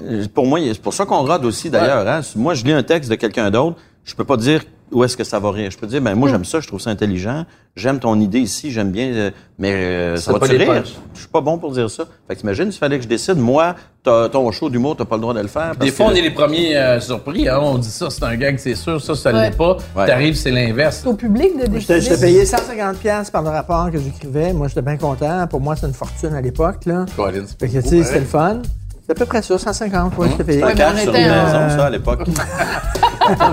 euh, 0.00 0.26
pour 0.34 0.46
moi, 0.46 0.58
c'est 0.62 0.82
pour 0.82 0.92
ça 0.92 1.06
qu'on 1.06 1.22
rade 1.22 1.46
aussi 1.46 1.70
d'ailleurs. 1.70 2.06
Hein. 2.06 2.20
Moi, 2.36 2.52
je 2.52 2.64
lis 2.64 2.72
un 2.72 2.82
texte 2.82 3.08
de 3.10 3.14
quelqu'un 3.14 3.50
d'autre, 3.50 3.76
je 4.04 4.14
peux 4.14 4.24
pas 4.24 4.36
dire 4.36 4.62
où 4.92 5.02
est-ce 5.04 5.16
que 5.16 5.24
ça 5.24 5.38
va 5.38 5.50
rire? 5.50 5.70
Je 5.70 5.78
peux 5.78 5.86
dire, 5.86 6.00
ben 6.00 6.14
moi 6.14 6.28
j'aime 6.28 6.44
ça, 6.44 6.60
je 6.60 6.66
trouve 6.68 6.80
ça 6.80 6.90
intelligent, 6.90 7.44
j'aime 7.76 7.98
ton 7.98 8.18
idée 8.20 8.40
ici, 8.40 8.70
j'aime 8.70 8.90
bien, 8.90 9.06
euh, 9.12 9.30
mais 9.58 9.72
euh, 9.72 10.16
ça 10.16 10.22
C'est 10.26 10.32
va 10.32 10.38
pas 10.38 10.46
te 10.48 10.52
des 10.52 10.58
rire. 10.64 10.82
Je 11.14 11.18
suis 11.20 11.28
pas 11.28 11.40
bon 11.40 11.58
pour 11.58 11.72
dire 11.72 11.90
ça. 11.90 12.04
Fait 12.28 12.34
que 12.34 12.40
t'imagines, 12.40 12.70
s'il 12.70 12.78
fallait 12.78 12.98
que 12.98 13.04
je 13.04 13.08
décide, 13.08 13.36
moi, 13.38 13.74
t'as- 14.02 14.28
ton 14.28 14.50
show 14.52 14.68
d'humour, 14.70 14.96
t'as 14.96 15.04
pas 15.04 15.16
le 15.16 15.22
droit 15.22 15.34
de 15.34 15.40
le 15.40 15.48
faire. 15.48 15.74
Des 15.76 15.90
fois, 15.90 16.06
que- 16.06 16.12
on 16.12 16.14
est 16.14 16.20
les 16.22 16.30
premiers 16.30 16.76
euh, 16.76 17.00
surpris. 17.00 17.48
hein. 17.48 17.58
On 17.62 17.78
dit 17.78 17.88
ça, 17.90 18.08
c'est 18.10 18.24
un 18.24 18.36
gag, 18.36 18.58
c'est 18.58 18.74
sûr. 18.74 19.00
Ça, 19.00 19.14
ça 19.14 19.32
Ouais. 19.32 19.50
l'est 19.50 19.56
pas. 19.56 19.76
Ouais. 19.96 20.06
T'arrives, 20.06 20.34
c'est 20.34 20.50
l'inverse. 20.50 21.00
C'est 21.02 21.08
au 21.08 21.14
public 21.14 21.56
de 21.58 21.64
Je 21.64 21.86
décider. 21.86 22.00
t'ai 22.16 22.20
payé 22.20 22.44
150$ 22.44 22.96
piastres 22.98 23.32
par 23.32 23.42
le 23.42 23.50
rapport 23.50 23.90
que 23.90 23.98
j'écrivais. 23.98 24.52
Moi, 24.52 24.68
j'étais 24.68 24.82
bien 24.82 24.96
content. 24.96 25.46
Pour 25.48 25.60
moi, 25.60 25.76
c'est 25.76 25.86
une 25.86 25.94
fortune 25.94 26.34
à 26.34 26.40
l'époque. 26.40 26.84
Là. 26.86 27.06
Colin, 27.16 27.44
c'est 27.46 27.58
Fait 27.60 27.68
que, 27.68 27.74
pas 27.74 27.82
tu 27.82 27.88
sais, 27.88 27.94
beaucoup, 27.96 28.06
c'était 28.08 28.20
le 28.20 28.26
fun. 28.26 28.62
C'est 29.04 29.12
à 29.12 29.14
peu 29.16 29.26
près 29.26 29.42
ça, 29.42 29.58
150. 29.58 30.16
Ouais, 30.16 30.28
je. 30.38 30.44
C'est 30.44 30.62
un 30.62 30.66
Ouais, 30.66 30.72
mais 30.74 30.74
cash 30.78 30.94
on 30.94 30.98
sur 31.02 31.08
était 31.14 31.24
une 31.24 31.30
en- 31.30 31.44
maison, 31.44 31.76
ça, 31.76 31.86
à 31.86 31.90
l'époque. 31.90 32.20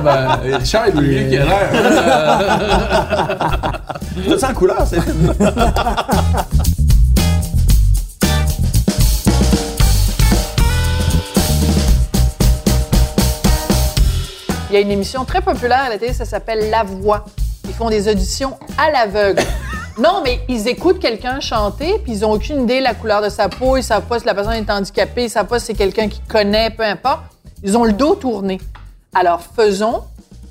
Ben, 0.03 0.39
Richard 0.57 0.87
est 0.87 0.91
plus 0.91 1.07
vieux 1.07 1.29
qu'il 1.29 1.37
a 1.41 1.45
l'air. 1.45 1.69
Tout 4.27 4.37
ça 4.39 4.49
en 4.49 4.53
couleur, 4.53 4.85
c'est. 4.87 4.97
Il 14.69 14.75
y 14.75 14.77
a 14.77 14.81
une 14.81 14.91
émission 14.91 15.25
très 15.25 15.41
populaire 15.41 15.81
à 15.85 15.89
la 15.89 15.97
télé, 15.97 16.13
ça 16.13 16.25
s'appelle 16.25 16.69
La 16.69 16.83
Voix. 16.83 17.25
Ils 17.67 17.73
font 17.73 17.89
des 17.89 18.07
auditions 18.07 18.57
à 18.77 18.91
l'aveugle. 18.91 19.41
Non, 19.99 20.21
mais 20.23 20.39
ils 20.47 20.67
écoutent 20.69 20.99
quelqu'un 20.99 21.41
chanter, 21.41 21.99
puis 22.03 22.13
ils 22.13 22.25
ont 22.25 22.31
aucune 22.31 22.63
idée 22.63 22.79
de 22.79 22.83
la 22.83 22.93
couleur 22.93 23.21
de 23.21 23.27
sa 23.27 23.49
peau, 23.49 23.75
ils 23.75 23.83
savent 23.83 24.05
pas 24.05 24.17
si 24.19 24.25
la 24.25 24.33
personne 24.33 24.53
est 24.53 24.69
handicapée, 24.71 25.25
ils 25.25 25.29
savent 25.29 25.47
pas 25.47 25.59
si 25.59 25.67
c'est 25.67 25.73
quelqu'un 25.73 26.07
qui 26.07 26.21
connaît, 26.21 26.69
peu 26.69 26.83
importe. 26.83 27.23
Ils 27.63 27.77
ont 27.77 27.83
le 27.83 27.91
dos 27.91 28.15
tourné. 28.15 28.61
Alors, 29.13 29.41
faisons 29.41 30.03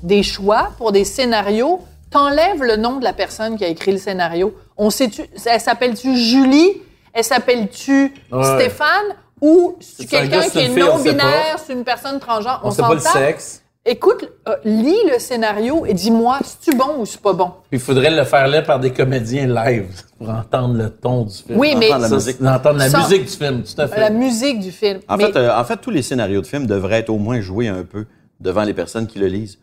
des 0.03 0.21
choix 0.21 0.69
pour 0.77 0.91
des 0.91 1.03
scénarios. 1.03 1.81
T'enlèves 2.11 2.61
le 2.61 2.75
nom 2.75 2.97
de 2.97 3.03
la 3.03 3.13
personne 3.13 3.57
qui 3.57 3.65
a 3.65 3.67
écrit 3.67 3.91
le 3.91 3.97
scénario. 3.97 4.55
On 4.77 4.91
sait-tu, 4.91 5.23
elle 5.45 5.59
s'appelle-tu 5.59 6.15
Julie? 6.15 6.81
Elle 7.13 7.23
s'appelle-tu 7.23 8.13
Ouais. 8.31 8.43
Stéphane? 8.43 9.15
Ou 9.41 9.77
c'est 9.79 10.07
C'est 10.07 10.17
un 10.17 10.27
quelqu'un 10.27 10.49
qui 10.49 10.59
est 10.59 10.69
on 10.69 10.73
sait 10.73 10.79
non-binaire, 10.79 11.57
c'est 11.65 11.73
une 11.73 11.83
personne 11.83 12.19
transgenre? 12.19 12.61
On 12.63 12.71
sait 12.71 12.81
pas 12.81 12.93
le 12.93 12.99
sexe. 12.99 13.63
Écoute, 13.85 14.29
euh, 14.47 14.55
lis 14.65 14.97
le 15.11 15.19
scénario 15.19 15.85
et 15.85 15.93
dis-moi, 15.93 16.39
c'est-tu 16.43 16.75
bon 16.77 16.99
ou 16.99 17.05
c'est 17.05 17.21
pas 17.21 17.31
bon? 17.31 17.51
Il 17.71 17.79
faudrait 17.79 18.09
le 18.11 18.23
faire 18.25 18.45
là 18.47 18.61
par 18.61 18.79
des 18.79 18.91
comédiens 18.91 19.47
live 19.47 19.87
pour 20.17 20.29
entendre 20.29 20.75
le 20.75 20.89
ton 20.89 21.23
du 21.23 21.33
film. 21.33 21.57
Oui, 21.57 21.75
mais 21.79 21.87
Entendre 21.87 22.01
la 22.01 22.09
musique. 22.09 22.35
c'est 22.37 22.43
d'entendre 22.43 22.77
la 22.79 22.89
musique 22.89 23.21
du 23.25 23.31
film, 23.31 23.63
tout 23.63 23.81
à 23.81 23.87
fait. 23.87 23.99
la 24.01 24.09
musique 24.09 24.59
du 24.59 24.71
film. 24.71 24.99
En 25.07 25.15
Mais 25.15 25.27
fait, 25.31 25.37
euh, 25.37 25.57
en 25.57 25.63
fait, 25.63 25.77
tous 25.77 25.91
les 25.91 26.01
scénarios 26.01 26.41
de 26.41 26.45
films 26.45 26.67
devraient 26.67 26.99
être 26.99 27.09
au 27.09 27.17
moins 27.17 27.39
joués 27.39 27.69
un 27.69 27.83
peu 27.83 28.05
devant 28.41 28.63
les 28.63 28.73
personnes 28.73 29.07
qui 29.07 29.17
le 29.17 29.27
lisent. 29.27 29.57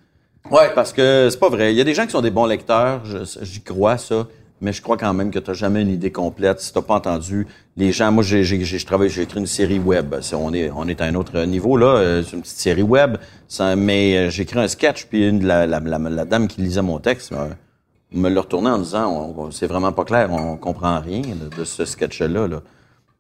Ouais. 0.51 0.71
Parce 0.75 0.95
que 0.95 1.29
c'est 1.31 1.39
pas 1.39 1.51
vrai. 1.51 1.73
Il 1.73 1.77
y 1.77 1.81
a 1.83 1.85
des 1.85 1.95
gens 1.95 2.07
qui 2.07 2.13
sont 2.13 2.23
des 2.23 2.31
bons 2.31 2.47
lecteurs, 2.47 3.05
je- 3.05 3.19
j'y 3.43 3.61
crois 3.61 3.99
ça, 3.99 4.27
mais 4.61 4.73
je 4.73 4.81
crois 4.83 4.97
quand 4.97 5.13
même 5.13 5.31
que 5.31 5.39
tu 5.39 5.55
jamais 5.55 5.83
une 5.83 5.91
idée 5.91 6.11
complète 6.13 6.61
si 6.61 6.73
t'as 6.73 6.83
pas 6.83 6.95
entendu 6.95 7.47
les 7.77 7.93
gens. 7.93 8.11
Moi, 8.13 8.23
j'ai, 8.23 8.43
j'ai, 8.45 8.65
j'ai- 8.65 8.79
écrit 9.23 9.39
une 9.41 9.47
série 9.47 9.79
web. 9.79 10.15
On 10.33 10.53
est, 10.55 10.71
on 10.71 10.89
est 10.89 11.01
à 11.01 11.05
un 11.05 11.15
autre 11.15 11.39
niveau 11.45 11.77
là. 11.77 11.87
euh, 11.87 12.23
C'est 12.23 12.37
une 12.37 12.43
petite 12.43 12.57
série 12.59 12.83
web, 12.83 13.17
mais 13.77 14.17
euh, 14.17 14.31
j'ai 14.31 14.43
écrit 14.45 14.59
un 14.59 14.69
sketch 14.69 15.07
puis 15.07 15.29
une, 15.29 15.45
la, 15.47 15.67
la, 15.67 15.81
la, 15.81 15.99
la 15.99 16.25
dame 16.25 16.49
qui 16.49 16.61
lisait 16.63 16.83
mon 16.83 16.99
texte 16.99 17.33
me 18.13 18.29
l'a 18.29 18.41
retourné 18.41 18.71
en 18.71 18.79
disant, 18.79 19.51
c'est 19.51 19.67
vraiment 19.67 19.93
pas 19.93 20.05
clair, 20.05 20.33
on 20.33 20.57
comprend 20.57 21.01
rien 21.01 21.23
de, 21.59 21.65
ce 21.65 21.85
sketch-là. 21.85 22.47
Là. 22.49 22.63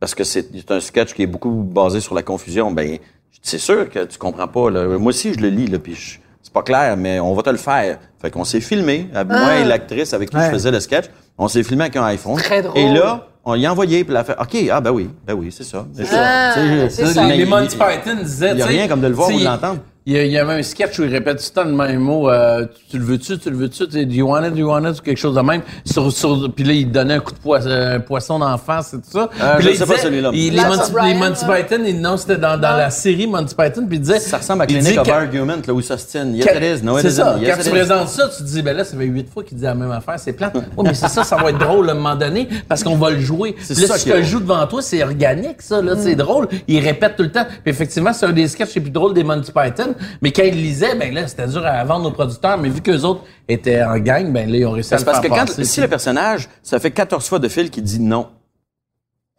Parce 0.00 0.14
que 0.14 0.24
c'est 0.24 0.70
un 0.70 0.80
sketch 0.80 1.12
qui 1.12 1.22
est 1.22 1.26
beaucoup 1.26 1.50
basé 1.50 2.00
sur 2.00 2.14
la 2.14 2.22
confusion. 2.22 2.70
Ben, 2.70 2.98
c'est 3.42 3.58
sûr 3.58 3.90
que 3.90 4.04
tu 4.04 4.16
comprends 4.18 4.48
pas. 4.48 4.70
Là. 4.70 4.86
Moi 4.98 5.08
aussi, 5.10 5.34
je 5.34 5.40
le 5.40 5.48
lis, 5.48 5.66
là, 5.66 5.78
puis 5.78 5.94
je- 5.94 6.18
pas 6.56 6.62
clair, 6.62 6.96
mais 6.96 7.20
on 7.20 7.34
va 7.34 7.42
te 7.42 7.50
le 7.50 7.56
faire. 7.58 7.98
Fait 8.20 8.30
qu'on 8.30 8.44
s'est 8.44 8.60
filmé, 8.60 9.08
moi 9.12 9.56
et 9.60 9.64
l'actrice 9.64 10.14
avec 10.14 10.30
qui 10.30 10.36
Ouais. 10.36 10.46
je 10.46 10.50
faisais 10.52 10.70
le 10.70 10.80
sketch, 10.80 11.04
on 11.36 11.48
s'est 11.48 11.62
filmé 11.62 11.82
avec 11.84 11.96
un 11.96 12.04
iPhone. 12.04 12.36
Très 12.36 12.62
drôle. 12.62 12.78
Et 12.78 12.88
là, 12.92 13.26
on 13.44 13.54
y 13.54 13.66
a 13.66 13.70
envoyé, 13.72 14.02
puis 14.04 14.12
elle 14.12 14.16
a 14.20 14.24
fait, 14.24 14.36
OK, 14.40 14.56
ah 14.72 14.80
ben 14.80 14.90
oui, 14.90 15.10
ben 15.26 15.34
oui, 15.34 15.52
c'est 15.56 15.64
ça. 15.64 15.86
C'est 15.94 16.04
Ah, 16.12 16.54
ça. 16.88 17.26
Les, 17.26 17.44
Monty 17.44 17.76
il- 17.76 17.78
Python 17.78 18.16
disaient. 18.22 18.52
il 18.52 18.58
y 18.58 18.62
a 18.62 18.66
rien 18.66 18.88
comme 18.88 19.00
de 19.02 19.06
le 19.06 19.14
voir 19.14 19.28
ou 19.28 19.38
de 19.38 19.44
l'entendre. 19.44 19.80
Il 20.08 20.12
y, 20.12 20.18
a- 20.18 20.24
il 20.24 20.30
y 20.30 20.38
avait 20.38 20.52
un 20.52 20.62
sketch 20.62 21.00
où 21.00 21.02
il 21.02 21.10
répète 21.10 21.38
tout 21.38 21.44
le 21.56 21.62
temps 21.62 21.68
le 21.68 21.74
même 21.74 21.98
mot. 21.98 22.30
euh, 22.30 22.64
tu 22.88 22.96
le 22.96 23.04
veux-tu, 23.04 23.38
tu 23.38 23.50
le 23.50 23.56
veux-tu, 23.56 23.86
tu 23.88 23.92
sais, 23.92 24.04
do 24.06 24.12
you 24.12 24.28
want 24.28 24.44
it, 24.44 24.52
do 24.52 24.58
you 24.60 24.68
want 24.70 24.84
it, 24.88 24.96
ou 25.00 25.02
quelque 25.02 25.18
chose 25.18 25.34
de 25.34 25.40
même. 25.40 25.62
Sur, 25.84 26.12
sur, 26.12 26.48
puis 26.54 26.62
là, 26.62 26.72
il 26.74 26.92
donnait 26.92 27.14
un 27.14 27.18
coup 27.18 27.32
de 27.32 27.38
poisson, 27.38 27.68
un 27.68 27.98
poisson 27.98 28.38
d'en 28.38 28.56
face 28.56 28.94
et 28.94 28.98
tout 28.98 29.10
ça. 29.10 29.28
Euh, 29.42 29.54
puis 29.56 29.64
je 29.64 29.68
là, 29.68 29.74
il 29.74 29.76
sais 29.78 29.84
pas 29.86 29.98
celui-là. 29.98 30.30
il- 30.32 30.54
les, 30.54 30.62
Monty, 30.62 30.78
of 30.80 30.92
Brian, 30.92 31.06
les 31.08 31.14
Monty 31.14 31.44
là. 31.44 31.56
Python, 31.56 31.82
il- 31.84 32.00
non, 32.00 32.16
c'était 32.16 32.36
dans, 32.36 32.56
dans 32.56 32.76
la 32.76 32.90
série 32.90 33.26
Monty 33.26 33.56
Python, 33.56 33.84
puis 33.88 33.96
il 33.96 34.00
disait. 34.00 34.20
Ça 34.20 34.38
ressemble 34.38 34.62
à 34.62 34.64
il 34.66 34.76
Clinic 34.78 34.92
dit 34.92 34.98
of 35.00 35.08
Argument, 35.08 35.56
là, 35.66 35.74
où 35.74 35.80
ça 35.80 35.98
se 35.98 36.06
tient. 36.06 36.24
Yes, 36.26 36.46
it 36.54 36.80
is. 36.82 36.84
No, 36.84 36.98
it 36.98 37.02
c'est 37.02 37.10
ça. 37.10 37.36
Yes, 37.40 37.56
Quand 37.56 37.62
tu 37.62 37.66
is. 37.68 37.70
présentes 37.72 38.08
ça, 38.08 38.28
tu 38.28 38.44
te 38.44 38.48
dis, 38.48 38.62
ben 38.62 38.76
là, 38.76 38.84
ça 38.84 38.96
fait 38.96 39.04
huit 39.06 39.28
fois 39.28 39.42
qu'il 39.42 39.58
dit 39.58 39.64
la 39.64 39.74
même 39.74 39.90
affaire, 39.90 40.20
c'est 40.20 40.34
plate. 40.34 40.54
Oui, 40.76 40.84
mais 40.86 40.94
c'est 40.94 41.08
ça, 41.08 41.24
ça 41.24 41.34
va 41.34 41.50
être 41.50 41.58
drôle 41.58 41.88
à 41.88 41.92
un 41.92 41.96
moment 41.96 42.14
donné, 42.14 42.48
parce 42.68 42.84
qu'on 42.84 42.94
va 42.96 43.10
le 43.10 43.18
jouer. 43.18 43.54
Puis 43.54 43.74
là, 43.74 43.88
ça 43.88 43.98
si 43.98 44.04
tu 44.08 44.12
le 44.16 44.22
joues 44.22 44.38
devant 44.40 44.64
toi, 44.68 44.82
c'est 44.82 45.02
organique, 45.02 45.60
ça, 45.62 45.82
là, 45.82 45.94
c'est 45.98 46.14
drôle. 46.14 46.46
Il 46.68 46.78
répète 46.78 47.16
tout 47.16 47.24
le 47.24 47.32
temps. 47.32 47.44
Puis 47.64 47.72
effectivement, 47.72 48.12
c'est 48.12 48.26
un 48.26 48.32
des 48.32 48.46
sketchs 48.46 48.76
les 48.76 48.82
plus 48.82 48.90
drôles 48.92 49.12
des 49.12 49.24
Monty 49.24 49.50
Python. 49.50 49.94
Mais 50.22 50.32
quand 50.32 50.42
il 50.42 50.54
lisait, 50.54 50.94
ben 50.94 51.12
là, 51.12 51.26
c'était 51.28 51.46
dur 51.46 51.64
à 51.64 51.84
vendre 51.84 52.08
aux 52.08 52.12
producteurs, 52.12 52.58
mais 52.58 52.68
vu 52.68 52.80
qu'eux 52.80 53.02
autres 53.02 53.22
étaient 53.48 53.82
en 53.82 53.98
gang, 53.98 54.32
ben 54.32 54.50
là, 54.50 54.56
ils 54.56 54.66
ont 54.66 54.72
réussi 54.72 54.94
à 54.94 54.98
C'est 54.98 55.04
le 55.04 55.06
parce 55.06 55.20
faire 55.20 55.30
que 55.30 55.34
quand, 55.36 55.46
passer. 55.46 55.64
si 55.64 55.80
le 55.80 55.88
personnage, 55.88 56.48
ça 56.62 56.78
fait 56.80 56.90
14 56.90 57.26
fois 57.28 57.38
de 57.38 57.48
fil 57.48 57.70
qu'il 57.70 57.82
dit 57.82 58.00
non. 58.00 58.28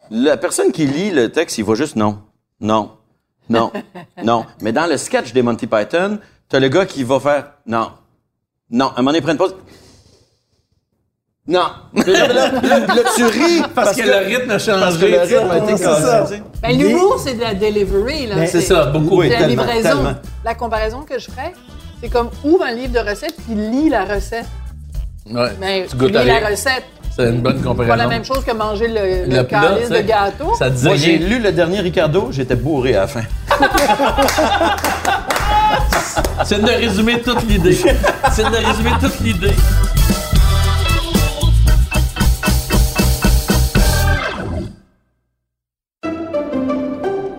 La 0.10 0.38
personne 0.38 0.72
qui 0.72 0.86
lit 0.86 1.12
le 1.12 1.32
texte, 1.32 1.58
il 1.58 1.64
voit 1.64 1.76
juste 1.76 1.96
non. 1.96 2.20
Non. 2.60 2.92
Non. 3.50 3.72
non. 4.24 4.46
Mais 4.62 4.72
dans 4.72 4.88
le 4.88 4.98
sketch 4.98 5.34
des 5.34 5.42
Monty 5.42 5.68
Python, 5.68 6.20
t'as 6.50 6.60
le 6.60 6.70
gars 6.70 6.86
qui 6.86 7.04
va 7.04 7.20
faire 7.20 7.52
non. 7.66 7.92
Non. 8.70 8.88
À 8.88 8.94
un 8.94 8.96
moment 8.98 9.12
donné, 9.12 9.22
prend 9.22 9.32
une 9.32 9.38
pause. 9.38 9.56
Non. 11.48 11.62
là, 11.94 12.04
là, 12.06 12.52
là, 12.52 12.80
là, 12.88 12.96
tu 13.16 13.24
ris 13.26 13.62
Parce 13.74 13.96
que 13.96 14.02
le 14.02 14.18
rythme 14.26 14.50
a 14.52 14.54
parce 14.56 14.66
que 14.66 14.72
changé. 14.72 15.12
le 15.12 15.20
rythme 15.22 15.50
a 15.52 15.58
été 15.60 15.78
c'est 15.78 15.84
ça. 15.86 16.20
cassé. 16.20 16.44
Ben, 16.62 16.78
l'humour, 16.78 17.22
c'est 17.24 17.36
de 17.36 17.42
la 17.42 17.54
delivery. 17.54 18.28
Là. 18.28 18.36
Ben, 18.36 18.48
C'est 18.48 18.62
ça, 18.62 18.86
beaucoup. 18.88 19.20
Oui, 19.22 19.30
C'est 19.32 19.40
la 19.40 19.48
livraison. 19.48 19.82
tellement. 19.90 20.16
La 20.44 20.56
comparaison 20.56 21.04
que 21.04 21.18
je 21.18 21.26
ferais, 21.32 21.54
c'est 22.04 22.10
comme 22.10 22.30
ouvre 22.44 22.64
un 22.66 22.74
livre 22.74 22.92
de 22.92 23.00
recettes 23.10 23.36
puis 23.46 23.56
lis 23.56 23.90
la 23.90 24.04
recette. 24.04 24.46
Ouais. 25.32 25.50
Mais 25.60 25.86
tu 25.90 25.96
tu 25.98 26.06
lis 26.08 26.12
la 26.12 26.50
recette. 26.50 26.84
C'est 27.16 27.30
une 27.30 27.42
bonne 27.42 27.58
C'est 27.58 27.64
comparaison. 27.64 27.94
pas 27.96 28.04
la 28.04 28.08
même 28.08 28.24
chose 28.26 28.44
que 28.46 28.52
manger 28.52 28.88
le, 28.90 29.26
le, 29.36 29.44
calice 29.44 29.90
de 29.90 30.02
gâteau. 30.02 30.54
Ça 30.60 30.70
Moi, 30.84 30.96
j'ai 30.98 31.18
lu 31.18 31.40
le 31.40 31.52
dernier 31.52 31.80
Ricardo, 31.80 32.28
j'étais 32.32 32.56
bourré 32.56 32.96
à 32.96 33.02
la 33.02 33.08
fin. 33.08 33.24
C'est 36.46 36.62
de 36.62 36.68
résumer 36.70 37.20
toute 37.22 37.42
l'idée. 37.48 37.74
C'est 38.32 38.44
de 38.44 38.56
résumer 38.68 38.92
toute 39.02 39.20
l'idée. 39.22 39.54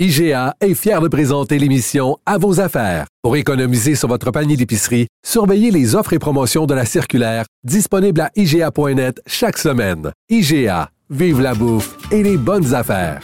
IGA 0.00 0.54
est 0.60 0.74
fier 0.74 1.00
de 1.00 1.08
présenter 1.08 1.58
l'émission 1.58 2.18
À 2.24 2.38
vos 2.38 2.60
affaires. 2.60 3.06
Pour 3.20 3.34
économiser 3.34 3.96
sur 3.96 4.06
votre 4.06 4.30
panier 4.30 4.56
d'épicerie, 4.56 5.08
surveillez 5.26 5.72
les 5.72 5.96
offres 5.96 6.12
et 6.12 6.20
promotions 6.20 6.66
de 6.66 6.74
la 6.74 6.84
circulaire 6.84 7.46
disponible 7.64 8.20
à 8.20 8.30
IGA.net 8.36 9.20
chaque 9.26 9.58
semaine. 9.58 10.12
IGA, 10.30 10.90
vive 11.10 11.40
la 11.40 11.54
bouffe 11.54 11.96
et 12.12 12.22
les 12.22 12.36
bonnes 12.36 12.74
affaires. 12.74 13.20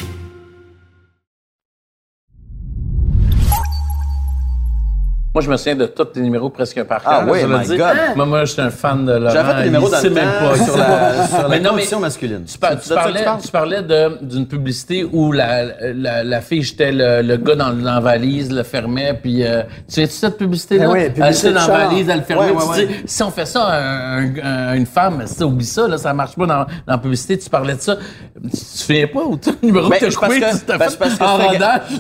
Moi, 5.35 5.43
je 5.43 5.51
me 5.51 5.57
souviens 5.57 5.75
de 5.75 5.87
tous 5.87 6.07
les 6.15 6.23
numéros 6.23 6.49
presque 6.49 6.81
par 6.85 7.03
cœur. 7.03 7.13
Ah 7.13 7.25
oui, 7.29 7.41
je 7.43 7.47
my. 7.47 7.77
God. 7.77 7.89
Moi, 8.15 8.25
moi, 8.25 8.45
j'étais 8.45 8.63
un 8.63 8.71
fan 8.71 9.05
de 9.05 9.15
Laurent. 9.15 9.31
J'avais 9.35 9.49
fait 9.53 9.59
des 9.59 9.65
numéros 9.65 9.89
dans 9.89 10.01
le 10.01 10.11
même 10.11 10.25
temps 10.25 10.49
pas. 10.49 10.65
sur 10.65 10.77
la, 10.77 11.27
sur 11.27 11.43
la 11.43 11.49
Mais 11.49 11.59
non, 11.59 11.63
mais 11.73 11.79
condition 11.79 11.99
masculine. 11.99 12.45
Tu, 12.45 12.57
par- 12.57 12.79
tu 12.81 12.87
ça 12.87 12.95
parlais, 12.95 13.25
tu 13.43 13.49
parlais 13.51 13.83
d'une 14.23 14.47
publicité 14.47 15.05
où 15.13 15.33
la, 15.33 15.65
la, 15.93 16.23
la 16.23 16.41
fille 16.41 16.63
jetait 16.63 16.93
le, 16.93 17.23
le 17.23 17.37
gars 17.37 17.57
dans, 17.57 17.73
dans 17.73 17.95
la 17.95 17.99
valise, 17.99 18.53
le 18.53 18.63
fermait, 18.63 19.19
puis 19.21 19.45
euh, 19.45 19.63
tu 19.89 19.95
sais 19.95 20.07
cette 20.07 20.39
publicité-là? 20.39 20.85
Ah 20.89 20.93
oui, 20.93 21.01
elle 21.01 21.13
publicité 21.13 21.49
jetait 21.49 21.61
de 21.61 21.67
dans 21.67 21.73
la 21.79 21.85
valise, 21.89 22.09
elle 22.09 22.19
le 22.19 22.23
fermait. 22.25 22.51
Ouais, 22.53 22.53
ouais, 22.53 22.87
tu 22.87 22.95
sais, 22.95 23.03
Si 23.05 23.23
on 23.25 23.31
fait 23.33 23.47
ça 23.47 23.65
à 23.65 23.79
un- 23.81 24.35
un- 24.41 24.75
une 24.75 24.87
femme, 24.87 25.21
tu 25.27 25.35
sais, 25.35 25.43
oublie 25.43 25.67
ça, 25.67 25.89
là, 25.89 25.99
ça 25.99 26.13
marche 26.15 26.37
pas 26.37 26.47
dans, 26.47 26.59
dans 26.61 26.67
la 26.87 26.99
publicité, 26.99 27.37
tu 27.39 27.51
parlais 27.51 27.75
de 27.75 27.81
ça. 27.81 27.97
Tu 28.41 28.51
te 28.51 28.57
souviens 28.57 29.09
pas 29.09 29.23
ou 29.25 29.37
le 29.45 29.67
numéro 29.67 29.89
Ben, 29.89 29.99
que 29.99 30.05
tu 30.05 30.13
c'est 30.13 30.21
parce 30.21 30.33
que, 30.33 30.61
tu 30.61 30.67
ben, 30.67 30.79
parce 30.79 30.95
que 30.97 31.25
en 31.25 31.39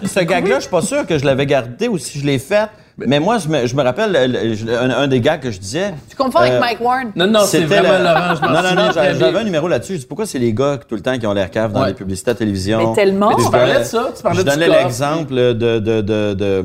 ce, 0.05 0.09
ce 0.09 0.20
gag-là, 0.20 0.55
je 0.55 0.61
suis 0.61 0.70
pas 0.70 0.83
sûr 0.83 1.05
que 1.05 1.18
je 1.18 1.25
l'avais 1.25 1.47
gardé 1.47 1.88
ou 1.88 1.99
si 1.99 2.20
je 2.20 2.27
l'ai 2.27 2.38
fait. 2.38 2.68
Mais 2.97 3.19
moi, 3.19 3.39
je 3.39 3.49
me, 3.49 3.67
je 3.67 3.75
me 3.75 3.83
rappelle 3.83 4.13
le- 4.13 4.55
le- 4.55 4.79
un, 4.79 4.91
un 4.91 5.07
des 5.09 5.21
gags 5.21 5.41
que 5.41 5.51
je 5.51 5.59
disais. 5.59 5.95
Tu 6.09 6.15
confonds 6.15 6.39
avec 6.39 6.53
Euh, 6.53 6.61
Mike 6.61 6.81
Ward. 6.81 7.09
Non, 7.17 7.27
non, 7.27 7.41
c'est 7.41 7.59
C'était 7.63 7.67
vraiment 7.81 7.99
la- 7.99 8.15
Laurent, 8.15 8.35
je 8.37 8.41
m'en 8.43 8.51
Non, 8.53 8.63
non, 8.63 8.75
non, 8.87 8.91
j'avais 8.95 9.39
un 9.39 9.45
numéro 9.45 9.67
là-dessus. 9.67 9.95
Je 9.95 9.99
dis 10.01 10.07
pourquoi 10.07 10.27
c'est 10.27 10.39
les 10.39 10.53
gars 10.53 10.79
tout 10.89 10.95
le 10.95 11.01
temps 11.01 11.19
qui 11.19 11.27
ont 11.27 11.33
l'air 11.33 11.51
cave 11.51 11.73
dans 11.73 11.81
Ouais. 11.83 11.89
les 11.89 11.95
publicités 11.95 12.31
à 12.31 12.35
télévision? 12.35 12.91
Mais 12.91 12.95
tellement. 12.95 13.31
Mais 13.37 13.45
Tu 13.45 13.51
parlais 13.51 13.67
donnais- 13.73 13.79
de 13.81 13.85
ça? 13.85 14.09
Tu 14.17 14.23
parlais 14.23 14.39
Je 14.39 14.45
donnais 14.45 14.69
l'exemple 14.69 15.35
de, 15.35 15.53
de, 15.53 15.79
de, 15.81 16.01
de, 16.03 16.35
de- 16.35 16.65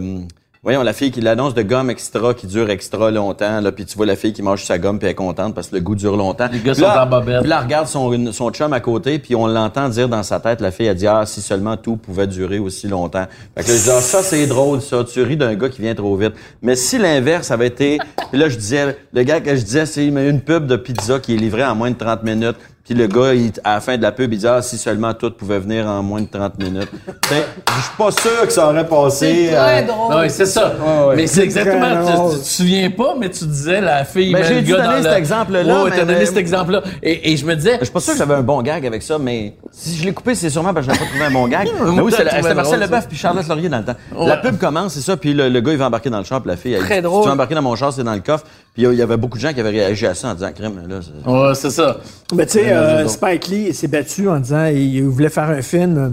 voyons, 0.61 0.83
la 0.83 0.91
fille 0.93 1.09
qui 1.11 1.21
l'annonce 1.21 1.53
de 1.53 1.61
gomme 1.61 1.89
extra 1.89 2.33
qui 2.33 2.45
dure 2.47 2.69
extra 2.69 3.11
longtemps, 3.11 3.61
là, 3.61 3.71
puis 3.71 3.85
tu 3.85 3.95
vois 3.95 4.05
la 4.05 4.15
fille 4.15 4.33
qui 4.33 4.41
mange 4.41 4.63
sa 4.63 4.77
gomme 4.77 4.99
puis 4.99 5.05
elle 5.07 5.11
est 5.11 5.15
contente 5.15 5.55
parce 5.55 5.69
que 5.69 5.75
le 5.75 5.81
goût 5.81 5.95
dure 5.95 6.17
longtemps. 6.17 6.47
Les 6.51 6.59
gars 6.59 6.73
Puis 6.73 6.81
là- 6.81 6.93
sont 6.93 6.99
en 6.99 7.05
bobette. 7.05 7.39
Puis 7.41 7.49
là, 7.49 7.57
elle 7.59 7.63
regarde 7.65 7.87
son, 7.87 8.31
son 8.33 8.51
chum 8.51 8.73
à 8.73 8.79
côté, 8.79 9.19
puis 9.19 9.35
on 9.35 9.47
l'entend 9.47 9.87
dire 9.89 10.09
dans 10.09 10.23
sa 10.23 10.39
tête, 10.39 10.59
la 10.61 10.71
fille 10.71 10.89
a 10.89 10.93
dit, 10.93 11.07
ah, 11.07 11.25
si 11.25 11.41
seulement 11.41 11.77
tout 11.77 11.95
pouvait 11.95 12.27
durer 12.27 12.59
aussi 12.59 12.87
longtemps. 12.87 13.25
Fait 13.55 13.63
que 13.63 13.69
là, 13.69 13.75
je 13.77 13.83
dis, 13.83 13.89
ah, 13.89 14.01
ça, 14.01 14.21
c'est 14.21 14.47
drôle, 14.47 14.81
ça. 14.81 15.03
Tu 15.03 15.21
ris 15.23 15.37
d'un 15.37 15.55
gars 15.55 15.69
qui 15.69 15.81
vient 15.81 15.95
trop 15.95 16.15
vite. 16.17 16.33
Mais 16.61 16.75
si 16.75 16.97
l'inverse 16.97 17.51
avait 17.51 17.67
été, 17.67 17.97
puis 18.31 18.39
là, 18.39 18.49
je 18.49 18.57
disais, 18.57 18.97
le 19.13 19.23
gars 19.23 19.39
que 19.39 19.55
je 19.55 19.61
disais, 19.63 19.85
c'est 19.85 20.05
une 20.05 20.41
pub 20.41 20.67
de 20.67 20.75
pizza 20.75 21.19
qui 21.19 21.35
est 21.35 21.37
livrée 21.37 21.63
en 21.65 21.75
moins 21.75 21.91
de 21.91 21.97
30 21.97 22.23
minutes. 22.23 22.57
Puis 22.85 22.93
le 22.97 23.05
gars, 23.05 23.33
il- 23.35 23.51
à 23.63 23.75
la 23.75 23.81
fin 23.81 23.97
de 23.97 24.01
la 24.01 24.11
pub, 24.11 24.33
il 24.33 24.39
dit, 24.39 24.47
ah, 24.47 24.63
si 24.63 24.77
seulement 24.79 25.13
tout 25.13 25.29
pouvait 25.31 25.59
venir 25.59 25.85
en 25.85 26.01
moins 26.01 26.21
de 26.21 26.27
30 26.27 26.57
minutes. 26.57 26.89
Ben, 27.29 27.43
je 27.77 27.81
suis 27.83 27.91
pas 27.97 28.09
sûr 28.11 28.47
que 28.47 28.51
ça 28.51 28.67
aurait 28.67 28.87
passé. 28.87 29.47
C'est 29.49 29.55
très 29.55 29.83
euh, 29.83 29.87
drôle. 29.87 30.15
Non, 30.15 30.21
oui, 30.21 30.29
c'est 30.29 30.45
ça. 30.47 30.73
ouais. 31.07 31.15
Mais 31.15 31.27
c'est 31.27 31.43
exactement. 31.43 31.81
Très 32.03 32.05
Tu, 32.05 32.11
drôle. 32.17 32.33
tu 32.33 32.39
te 32.39 32.45
souviens 32.45 32.89
pas, 32.89 33.15
mais 33.19 33.29
tu 33.29 33.45
disais 33.45 33.79
la 33.81 34.05
fille. 34.05 34.33
Ben, 34.33 34.39
met 34.39 34.47
j'ai 34.47 34.61
dans 34.73 34.95
cet 35.03 35.11
le- 35.11 35.17
exemple-là, 35.17 35.83
Ouais, 35.83 35.91
t'as 35.91 35.99
donné 36.05 36.19
mais- 36.19 36.25
cet 36.25 36.37
exemple-là. 36.37 36.81
Et, 37.03 37.31
et 37.31 37.37
je 37.37 37.45
me 37.45 37.55
disais. 37.55 37.77
Je 37.79 37.83
suis 37.85 37.93
pas 37.93 37.99
sûr 37.99 38.13
que 38.13 38.19
j'avais 38.19 38.33
un 38.33 38.41
bon 38.41 38.61
gag 38.63 38.83
avec 38.87 39.03
ça, 39.03 39.19
mais 39.19 39.53
si 39.71 39.95
je 39.95 40.03
l'ai 40.05 40.13
coupé, 40.13 40.33
c'est 40.33 40.49
sûrement 40.49 40.73
parce 40.73 40.87
que 40.87 40.91
je 40.93 40.97
n'avais 40.97 41.05
pas 41.05 41.11
trouvé 41.11 41.25
un 41.25 41.31
bon 41.41 41.47
gag. 41.47 41.67
mais 41.93 42.01
oui, 42.01 42.11
c'était 42.11 42.23
Marcel 42.53 42.79
drôle, 42.79 42.79
Leboeuf 42.79 43.07
puis 43.07 43.17
Charlotte 43.17 43.47
Laurier 43.47 43.69
dans 43.69 43.77
le 43.79 43.85
temps. 43.85 43.95
Ouais. 44.15 44.25
La 44.27 44.37
pub 44.37 44.57
commence, 44.57 44.93
c'est 44.93 45.01
ça, 45.01 45.15
puis 45.15 45.33
le, 45.35 45.47
le 45.49 45.61
gars, 45.61 45.73
il 45.73 45.77
va 45.77 45.85
embarquer 45.85 46.09
dans 46.09 46.17
le 46.19 46.23
char, 46.23 46.41
puis 46.41 46.49
la 46.49 46.57
fille, 46.57 46.73
elle 46.73 46.81
Très 46.81 46.95
dit, 46.97 47.01
drôle. 47.03 47.21
tu 47.21 47.27
vas 47.27 47.33
embarquer 47.35 47.53
dans 47.53 47.61
mon 47.61 47.75
char, 47.75 47.93
c'est 47.93 48.03
dans 48.03 48.13
le 48.15 48.21
coffre. 48.21 48.45
Puis 48.79 48.87
il 48.93 48.97
y 48.97 49.01
avait 49.01 49.17
beaucoup 49.17 49.37
de 49.37 49.41
gens 49.43 49.51
qui 49.53 49.59
avaient 49.59 49.71
réagi 49.71 50.05
à 50.07 50.15
ça 50.15 50.29
en 50.29 50.33
disant, 50.35 50.53
crème, 50.53 50.87
là, 50.87 50.99
c'est- 51.01 51.29
Ouais, 51.29 51.53
c'est 51.53 51.69
ça. 51.69 51.97
Mais 52.33 52.45
tu 52.45 52.53
sais, 52.59 52.71
euh. 52.71 53.05
Spike 53.09 53.47
Lee 53.49 53.73
s'est 53.73 53.89
battu 53.89 54.29
en 54.29 54.39
disant 54.39 54.67
il 54.67 55.03
voulait 55.03 55.27
faire 55.29 55.49
un 55.49 55.61
film. 55.61 55.97
euh, 55.97 56.09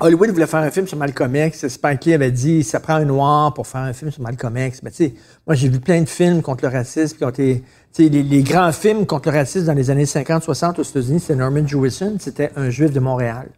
Hollywood 0.00 0.30
voulait 0.30 0.46
faire 0.46 0.60
un 0.60 0.70
film 0.70 0.86
sur 0.88 0.96
Malcolm 0.96 1.36
X. 1.36 1.68
Spike 1.68 2.06
Lee 2.06 2.14
avait 2.14 2.30
dit 2.30 2.62
ça 2.64 2.80
prend 2.80 2.94
un 2.94 3.04
noir 3.04 3.52
pour 3.52 3.66
faire 3.66 3.82
un 3.82 3.92
film 3.92 4.10
sur 4.10 4.22
Malcolm 4.22 4.56
X. 4.56 4.82
Mais 4.82 4.90
tu 4.92 4.96
sais, 4.96 5.14
moi 5.46 5.54
j'ai 5.54 5.68
vu 5.68 5.78
plein 5.78 6.00
de 6.00 6.08
films 6.08 6.40
contre 6.40 6.64
le 6.64 6.70
racisme, 6.70 7.18
les, 7.18 7.30
tu 7.32 7.42
sais, 7.52 7.62
les, 7.98 8.08
les 8.22 8.42
grands 8.42 8.72
films 8.72 9.06
contre 9.06 9.30
le 9.30 9.36
racisme 9.38 9.66
dans 9.66 9.72
les 9.74 9.90
années 9.90 10.04
50-60 10.04 10.80
aux 10.80 10.82
États-Unis, 10.82 11.20
c'était 11.20 11.36
Norman 11.36 11.66
Jewison, 11.66 12.14
c'était 12.18 12.50
un 12.56 12.70
juif 12.70 12.92
de 12.92 13.00
Montréal 13.00 13.48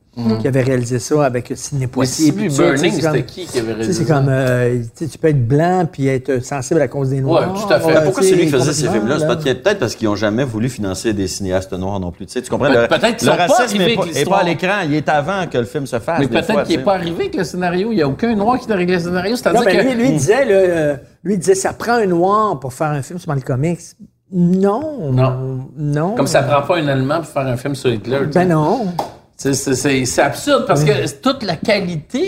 qui 0.40 0.48
avait 0.48 0.62
réalisé 0.62 0.98
ça 0.98 1.26
avec 1.26 1.52
Sidney 1.54 1.80
Mais 1.82 1.86
Poitier. 1.88 2.24
si 2.26 2.32
tu 2.34 2.48
sais, 2.48 2.56
Burning, 2.62 2.90
c'est 2.94 3.00
c'était 3.02 3.22
qui 3.24 3.44
qui 3.44 3.58
avait 3.58 3.66
tu 3.66 3.66
sais, 3.66 3.74
réalisé 3.74 3.92
c'est 3.92 4.08
ça? 4.08 4.14
comme, 4.14 4.28
euh, 4.30 4.78
tu 4.78 4.88
sais, 5.04 5.08
tu 5.08 5.18
peux 5.18 5.28
être 5.28 5.46
blanc 5.46 5.86
puis 5.92 6.08
être 6.08 6.42
sensible 6.42 6.80
à 6.80 6.84
la 6.84 6.88
cause 6.88 7.10
des 7.10 7.20
Noirs. 7.20 7.52
tout 7.52 7.70
à 7.70 7.78
fait. 7.78 7.86
Ouais, 7.98 8.02
Pourquoi 8.02 8.22
c'est 8.22 8.34
lui 8.34 8.46
qui 8.46 8.50
faisait 8.50 8.72
ces 8.72 8.88
films-là? 8.88 9.18
C'est 9.18 9.26
là. 9.26 9.36
peut- 9.36 9.42
peut-être 9.42 9.78
parce 9.78 9.94
qu'ils 9.94 10.08
ont 10.08 10.16
jamais 10.16 10.44
voulu 10.44 10.70
financer 10.70 11.12
des 11.12 11.26
cinéastes 11.26 11.74
noirs 11.74 12.00
non 12.00 12.12
plus. 12.12 12.24
Tu 12.24 12.32
sais, 12.32 12.40
tu 12.40 12.48
comprends? 12.48 12.72
Pe- 12.72 12.80
le, 12.80 12.88
peut-être 12.88 13.16
qu'ils 13.18 13.28
le 13.28 13.32
sont 13.32 13.36
pas 13.38 13.46
racisme 13.46 13.80
arrivés 13.82 13.92
est 14.14 14.24
pas, 14.24 14.30
pas 14.30 14.38
à 14.38 14.44
l'écran. 14.44 14.80
Il 14.86 14.94
est 14.94 15.08
avant 15.10 15.46
que 15.48 15.58
le 15.58 15.64
film 15.64 15.84
se 15.86 15.98
fasse. 15.98 16.18
Mais 16.20 16.28
peut-être 16.28 16.62
qu'il 16.62 16.78
n'est 16.78 16.82
pas 16.84 16.94
arrivé 16.94 17.16
avec 17.24 17.34
le 17.36 17.44
scénario. 17.44 17.92
Il 17.92 17.96
n'y 17.96 18.02
a 18.02 18.08
aucun 18.08 18.34
noir 18.34 18.58
qui 18.58 18.66
t'a 18.66 18.74
réglé 18.74 18.94
le 18.94 19.02
scénario. 19.02 19.32
Non, 19.32 19.36
C'est-à-dire 19.36 19.62
mais 19.66 19.76
que. 19.76 19.82
lui, 19.82 19.94
lui, 19.96 20.08
il 20.08 20.16
disait, 20.16 20.46
là, 20.46 20.50
euh, 20.54 20.96
lui, 21.24 21.34
il 21.34 21.38
disait, 21.40 21.54
ça 21.54 21.74
prend 21.74 21.92
un 21.92 22.06
noir 22.06 22.58
pour 22.58 22.72
faire 22.72 22.88
un 22.88 23.02
film 23.02 23.18
sur 23.18 23.28
Malcolm 23.28 23.62
X. 23.66 23.96
Non. 24.32 25.12
Non. 25.12 25.68
Non. 25.76 26.14
Comme 26.16 26.26
ça 26.26 26.42
prend 26.42 26.62
pas 26.62 26.78
un 26.78 26.88
Allemand 26.88 27.18
pour 27.18 27.26
faire 27.26 27.46
un 27.46 27.56
film 27.56 27.74
sur 27.74 27.92
Hitler. 27.92 28.20
Ben 28.34 28.48
non. 28.48 28.88
C'est 29.36 30.18
absurde 30.20 30.64
parce 30.66 30.82
que 30.82 31.20
toute 31.20 31.42
la 31.42 31.56
qualité 31.56 32.25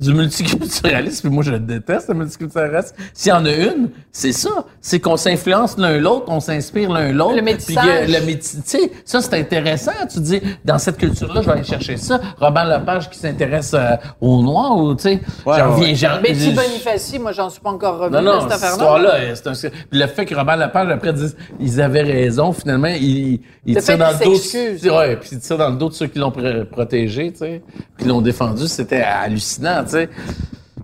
du 0.00 0.14
multiculturalisme, 0.14 1.28
puis 1.28 1.30
moi 1.34 1.42
je 1.42 1.52
le 1.52 1.58
déteste 1.58 2.08
le 2.08 2.14
multiculturalisme, 2.14 2.94
s'il 3.12 3.30
y 3.30 3.32
en 3.32 3.44
a 3.44 3.52
une, 3.52 3.90
c'est 4.12 4.32
ça. 4.32 4.50
C'est 4.80 5.00
qu'on 5.00 5.16
s'influence 5.16 5.76
l'un 5.78 5.98
l'autre, 5.98 6.24
on 6.28 6.40
s'inspire 6.40 6.90
l'un 6.90 7.12
l'autre. 7.12 7.36
Le 7.36 7.42
puis 7.42 7.52
métissage. 7.52 8.06
que 8.06 8.12
le 8.12 8.20
métis- 8.26 8.56
tu 8.56 8.60
sais, 8.64 8.92
ça 9.04 9.20
c'est 9.20 9.34
intéressant. 9.34 9.92
Tu 10.12 10.20
dis, 10.20 10.40
dans 10.64 10.78
cette 10.78 10.96
culture-là, 10.98 11.42
je 11.42 11.46
vais 11.46 11.52
aller 11.52 11.64
chercher 11.64 11.96
ça. 11.96 12.20
Robert 12.38 12.64
Lepage 12.66 13.10
qui 13.10 13.18
s'intéresse 13.18 13.72
euh, 13.74 13.96
aux 14.20 14.42
Noirs, 14.42 14.76
ou 14.78 14.94
tu 14.94 15.02
sais, 15.02 15.20
Ouais, 15.46 15.58
j'en 15.58 15.72
reviens, 15.74 15.94
j'en- 15.94 16.20
Betty 16.20 16.50
je- 16.50 16.56
Bonifaci, 16.56 17.18
moi, 17.18 17.32
j'en 17.32 17.50
suis 17.50 17.60
pas 17.60 17.70
encore 17.70 17.98
revenu 17.98 18.16
non, 18.24 18.34
non, 18.34 18.40
cette 18.48 18.52
affaire-là. 18.62 19.14
euh, 19.16 19.34
c'est 19.34 19.46
un... 19.48 19.70
Puis 19.90 19.98
le 19.98 20.06
fait 20.06 20.24
que 20.26 20.34
Robert 20.34 20.56
Lepage, 20.56 20.88
après, 20.88 21.12
dise 21.12 21.36
ils 21.58 21.80
avaient 21.80 22.02
raison, 22.02 22.52
finalement, 22.52 22.88
il, 22.88 23.40
il 23.66 23.76
tire 23.76 23.98
dans 23.98 24.10
le 24.10 24.24
dos... 24.24 24.96
Ouais, 24.96 25.16
puis 25.16 25.28
il 25.32 25.38
tire 25.40 25.58
dans 25.58 25.70
le 25.70 25.76
dos 25.76 25.88
de 25.88 25.94
ceux 25.94 26.06
qui 26.06 26.18
l'ont 26.18 26.30
pr- 26.30 26.64
protégé, 26.64 27.30
tu 27.32 27.38
sais, 27.38 27.62
puis 27.96 28.06
l'ont 28.06 28.20
défendu, 28.20 28.66
c'était 28.66 29.02
hallucinant, 29.02 29.40
tu 29.58 29.90
sais. 29.90 30.08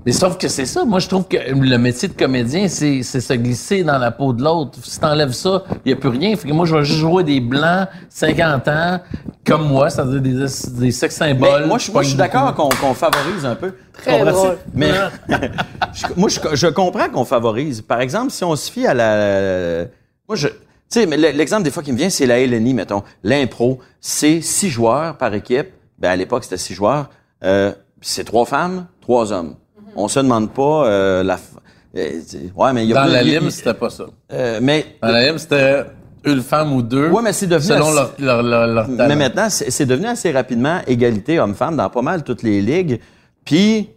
Mais 0.04 0.12
sauf 0.12 0.38
que 0.38 0.46
c'est 0.46 0.66
ça, 0.66 0.84
moi 0.84 1.00
je 1.00 1.08
trouve 1.08 1.26
que 1.26 1.36
le 1.36 1.78
métier 1.78 2.06
de 2.06 2.12
comédien, 2.12 2.68
c'est 2.68 3.02
c'est 3.02 3.20
se 3.20 3.32
glisser 3.32 3.82
dans 3.82 3.98
la 3.98 4.12
peau 4.12 4.32
de 4.32 4.40
l'autre. 4.40 4.78
Si 4.84 5.00
t'enlèves 5.00 5.32
ça, 5.32 5.64
il 5.84 5.88
n'y 5.88 5.92
a 5.94 5.96
plus 5.96 6.10
rien. 6.10 6.36
Fait 6.36 6.46
que 6.46 6.52
moi, 6.52 6.64
je 6.64 6.76
vais 6.76 6.84
juste 6.84 7.00
jouer 7.00 7.24
des 7.24 7.40
blancs, 7.40 7.88
50 8.08 8.68
ans, 8.68 9.00
comme 9.44 9.66
moi, 9.66 9.90
c'est-à-dire 9.90 10.20
des, 10.20 10.46
des 10.78 10.92
sexes 10.92 11.16
symboles. 11.16 11.62
Mais 11.62 11.66
moi, 11.66 11.78
je, 11.78 11.90
moi, 11.90 12.02
je 12.04 12.08
suis 12.10 12.16
d'accord 12.16 12.54
qu'on 12.54 12.68
qu'on 12.68 12.94
favorise 12.94 13.44
un 13.44 13.56
peu. 13.56 13.72
Très 13.94 14.24
drôle. 14.24 14.58
Mais 14.72 14.92
je- 15.92 16.06
moi, 16.16 16.28
je, 16.28 16.38
je 16.54 16.66
comprends 16.68 17.08
qu'on 17.08 17.24
favorise. 17.24 17.80
Par 17.82 18.00
exemple, 18.00 18.30
si 18.30 18.44
on 18.44 18.54
se 18.54 18.70
fie 18.70 18.86
à 18.86 18.94
la... 18.94 19.86
Moi, 20.28 20.36
je... 20.36 20.46
Tu 20.46 21.00
sais, 21.00 21.06
l'exemple 21.06 21.64
des 21.64 21.72
fois 21.72 21.82
qui 21.82 21.90
me 21.90 21.98
vient, 21.98 22.10
c'est 22.10 22.26
la 22.26 22.38
LNI, 22.46 22.74
mettons. 22.74 23.02
L'impro, 23.24 23.80
c'est 24.00 24.40
six 24.40 24.70
joueurs 24.70 25.16
par 25.16 25.34
équipe. 25.34 25.66
Ben, 25.98 26.10
à 26.10 26.16
l'époque, 26.16 26.44
c'était 26.44 26.58
six 26.58 26.74
joueurs. 26.74 27.10
Euh, 27.42 27.72
c'est 28.08 28.24
trois 28.24 28.44
femmes, 28.46 28.86
trois 29.00 29.32
hommes. 29.32 29.54
On 29.96 30.08
se 30.08 30.20
demande 30.20 30.50
pas 30.52 30.86
euh, 30.86 31.22
la... 31.22 31.36
f- 31.36 31.40
euh, 31.96 32.20
ouais, 32.54 32.72
mais 32.72 32.84
il 32.84 32.90
y 32.90 32.92
a 32.92 32.96
Dans 32.96 33.04
plus- 33.04 33.12
la 33.12 33.22
lime, 33.22 33.50
c'était 33.50 33.74
pas 33.74 33.88
ça. 33.90 34.04
euh, 34.32 34.58
mais 34.62 34.84
Dans 35.02 35.08
la 35.08 35.26
lime, 35.26 35.38
c'était 35.38 35.84
une 36.24 36.42
femme 36.42 36.72
ou 36.74 36.82
deux. 36.82 37.08
Ouais, 37.08 37.22
mais 37.22 37.32
c'est 37.32 37.46
devenu 37.46 37.68
Selon 37.68 37.86
assez- 37.88 38.22
leur, 38.22 38.42
leur, 38.42 38.42
leur, 38.42 38.66
leur 38.66 38.86
talent. 38.96 39.08
Mais 39.08 39.16
maintenant, 39.16 39.48
c'est 39.48 39.70
c'est 39.70 39.86
devenu 39.86 40.06
assez 40.06 40.30
rapidement 40.32 40.80
égalité 40.86 41.38
homme-femme 41.40 41.76
dans 41.76 41.88
pas 41.88 42.02
mal 42.02 42.22
toutes 42.24 42.42
les 42.42 42.60
ligues. 42.60 43.00
Puis, 43.44 43.88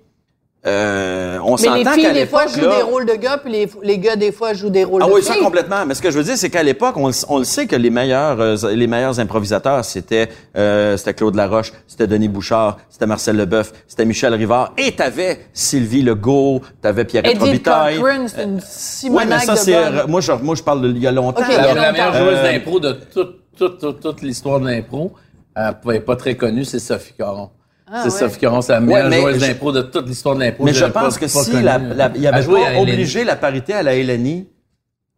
euh, 0.67 1.39
on 1.41 1.55
Mais 1.55 1.83
les 1.83 1.89
filles, 1.89 2.11
des 2.13 2.25
fois, 2.25 2.45
jouent 2.47 2.59
là- 2.61 2.75
des 2.77 2.81
rôles 2.81 3.05
de 3.05 3.13
gars, 3.13 3.37
puis 3.37 3.49
les, 3.51 3.69
les 3.81 3.97
gars, 3.97 4.17
des 4.17 4.33
fois, 4.33 4.53
jouent 4.53 4.69
des 4.69 4.83
rôles 4.83 5.01
Ah 5.03 5.07
de 5.07 5.13
oui, 5.13 5.23
ça 5.23 5.33
filles. 5.33 5.41
complètement. 5.43 5.85
Mais 5.85 5.93
ce 5.93 6.01
que 6.01 6.11
je 6.11 6.17
veux 6.17 6.23
dire, 6.23 6.35
c'est 6.37 6.49
qu'à 6.49 6.63
l'époque, 6.63 6.97
on, 6.97 7.07
le- 7.07 7.13
on 7.29 7.37
le 7.37 7.45
sait 7.45 7.65
que 7.65 7.77
les 7.77 7.89
meilleurs, 7.89 8.41
euh, 8.41 8.55
les 8.73 8.87
meilleurs 8.87 9.19
improvisateurs, 9.21 9.85
c'était 9.85 10.27
euh, 10.57 10.97
c'était 10.97 11.13
Claude 11.13 11.35
Laroche, 11.35 11.71
c'était 11.87 12.07
Denis 12.07 12.27
Bouchard, 12.27 12.77
c'était 12.89 13.05
Marcel 13.05 13.37
Leboeuf, 13.37 13.71
c'était 13.87 14.03
Michel 14.03 14.33
Rivard, 14.33 14.73
et 14.77 14.91
t'avais 14.91 15.39
Sylvie 15.53 16.01
Legault, 16.01 16.61
t'avais 16.81 17.05
Pierrette 17.05 17.31
Edith 17.31 17.41
Robitaille. 17.41 17.95
Cochrane, 17.97 18.27
c'est 18.27 18.43
une 18.43 18.55
Ouais, 18.55 18.61
simonac 18.67 19.39
mais 19.39 19.45
ça, 19.45 19.55
c'est 19.55 20.07
moi, 20.07 20.19
je, 20.19 20.31
moi, 20.33 20.55
je 20.55 20.63
parle 20.63 20.81
de, 20.81 20.89
il 20.89 20.99
y 20.99 21.07
a 21.07 21.11
longtemps. 21.13 21.41
Y 21.49 21.53
a 21.55 21.61
La, 21.61 21.73
la 21.73 21.91
meilleure 21.93 22.07
longtemps. 22.11 22.19
joueuse 22.19 22.37
Euh, 22.37 22.51
d'impro 22.51 22.79
de 22.81 22.91
toute, 23.13 23.35
toute, 23.57 23.79
toute, 23.79 23.99
toute 24.01 24.21
l'histoire 24.21 24.59
de 24.59 24.67
l'impro, 24.67 25.13
elle 25.55 25.73
n'est 25.85 25.99
pas 26.01 26.17
très 26.17 26.35
connue, 26.35 26.65
c'est 26.65 26.79
Sophie 26.79 27.13
Caron. 27.17 27.49
Ah, 27.91 28.01
c'est 28.03 28.11
ouais. 28.13 28.19
Sophie 28.29 28.39
Caron, 28.39 28.61
c'est 28.61 28.71
la 28.73 28.79
meilleure 28.79 29.11
joueuse 29.11 29.39
d'impro 29.39 29.71
de 29.71 29.81
toute 29.81 30.07
l'histoire 30.07 30.35
de 30.35 30.41
l'impro. 30.41 30.63
Mais 30.63 30.73
je 30.73 30.85
pense 30.85 31.15
pas- 31.17 31.25
que 31.25 31.33
pas 31.33 31.43
si 31.43 31.51
connu. 31.51 31.63
la, 31.63 31.77
la- 31.77 32.11
il 32.15 32.27
avait 32.27 32.41
à 32.43 32.71
pas 32.73 32.79
obligé 32.79 33.23
la 33.23 33.35
parité 33.35 33.73
à 33.73 33.83
la 33.83 33.95
LNI, 33.95 34.47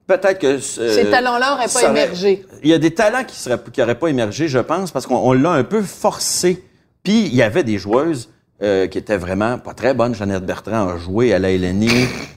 peut-être 0.08 0.40
que... 0.40 0.48
euh, 0.48 0.60
Ces 0.96 1.10
talents-là 1.10 1.52
n'auraient 1.56 1.68
ça 1.68 1.82
pas 1.82 1.90
émergé. 1.90 2.46
Il 2.64 2.70
y 2.70 2.74
a 2.74 2.78
des 2.78 2.92
talents 2.94 3.24
qui 3.26 3.36
seraient 3.36 3.60
qui 3.72 3.82
auraient 3.82 3.96
pas 4.00 4.08
émergé, 4.08 4.48
je 4.48 4.60
pense, 4.60 4.92
parce 4.92 5.06
qu'on 5.08 5.18
on 5.18 5.34
l'a 5.34 5.52
un 5.52 5.64
peu 5.64 5.82
forcé 5.82 6.64
Puis 7.04 7.26
il 7.28 7.36
y 7.36 7.42
avait 7.42 7.64
des 7.64 7.78
joueuses 7.78 8.30
euh, 8.64 8.86
qui 8.88 9.00
étaient 9.00 9.18
vraiment 9.18 9.58
pas 9.58 9.74
très 9.74 9.96
bonnes. 9.96 10.14
Jeannette 10.14 10.46
Bertrand 10.46 10.88
a 10.90 10.98
joué 10.98 11.34
à 11.34 11.40
la 11.40 11.50
LNI. 11.52 11.90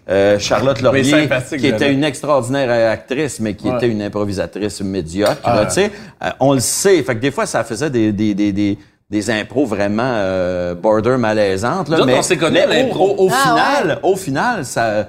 Euh, 0.08 0.38
Charlotte 0.38 0.80
Laurier, 0.80 1.04
sympathique, 1.04 1.60
qui 1.60 1.66
était 1.66 1.92
une 1.92 2.02
extraordinaire 2.02 2.90
actrice, 2.90 3.40
mais 3.40 3.54
qui 3.54 3.68
Ouais. 3.68 3.76
était 3.76 3.88
une 3.88 4.00
improvisatrice 4.00 4.80
médiocre. 4.80 5.36
Ah. 5.44 5.54
là, 5.56 5.66
tu 5.66 5.74
sais. 5.74 5.90
Euh, 6.22 6.30
on 6.40 6.54
le 6.54 6.60
sait. 6.60 7.02
Fait 7.02 7.14
que 7.14 7.20
des 7.20 7.30
fois, 7.30 7.44
ça 7.44 7.62
faisait 7.62 7.90
des, 7.90 8.10
des, 8.12 8.34
des, 8.34 8.52
des, 8.52 8.78
des 9.10 9.30
impros 9.30 9.66
vraiment 9.66 10.02
euh, 10.04 10.74
border 10.74 11.16
malaisantes. 11.18 11.88
Là, 11.88 11.98
Nous 11.98 12.04
mais 12.06 12.18
on 12.18 12.22
s'est 12.22 12.36
connus 12.36 12.58
l'impro. 12.68 13.14
Au, 13.18 13.26
au 13.26 13.30
Ah, 13.30 13.42
final, 13.48 13.98
au 14.02 14.16
final, 14.16 14.64
ça... 14.64 15.08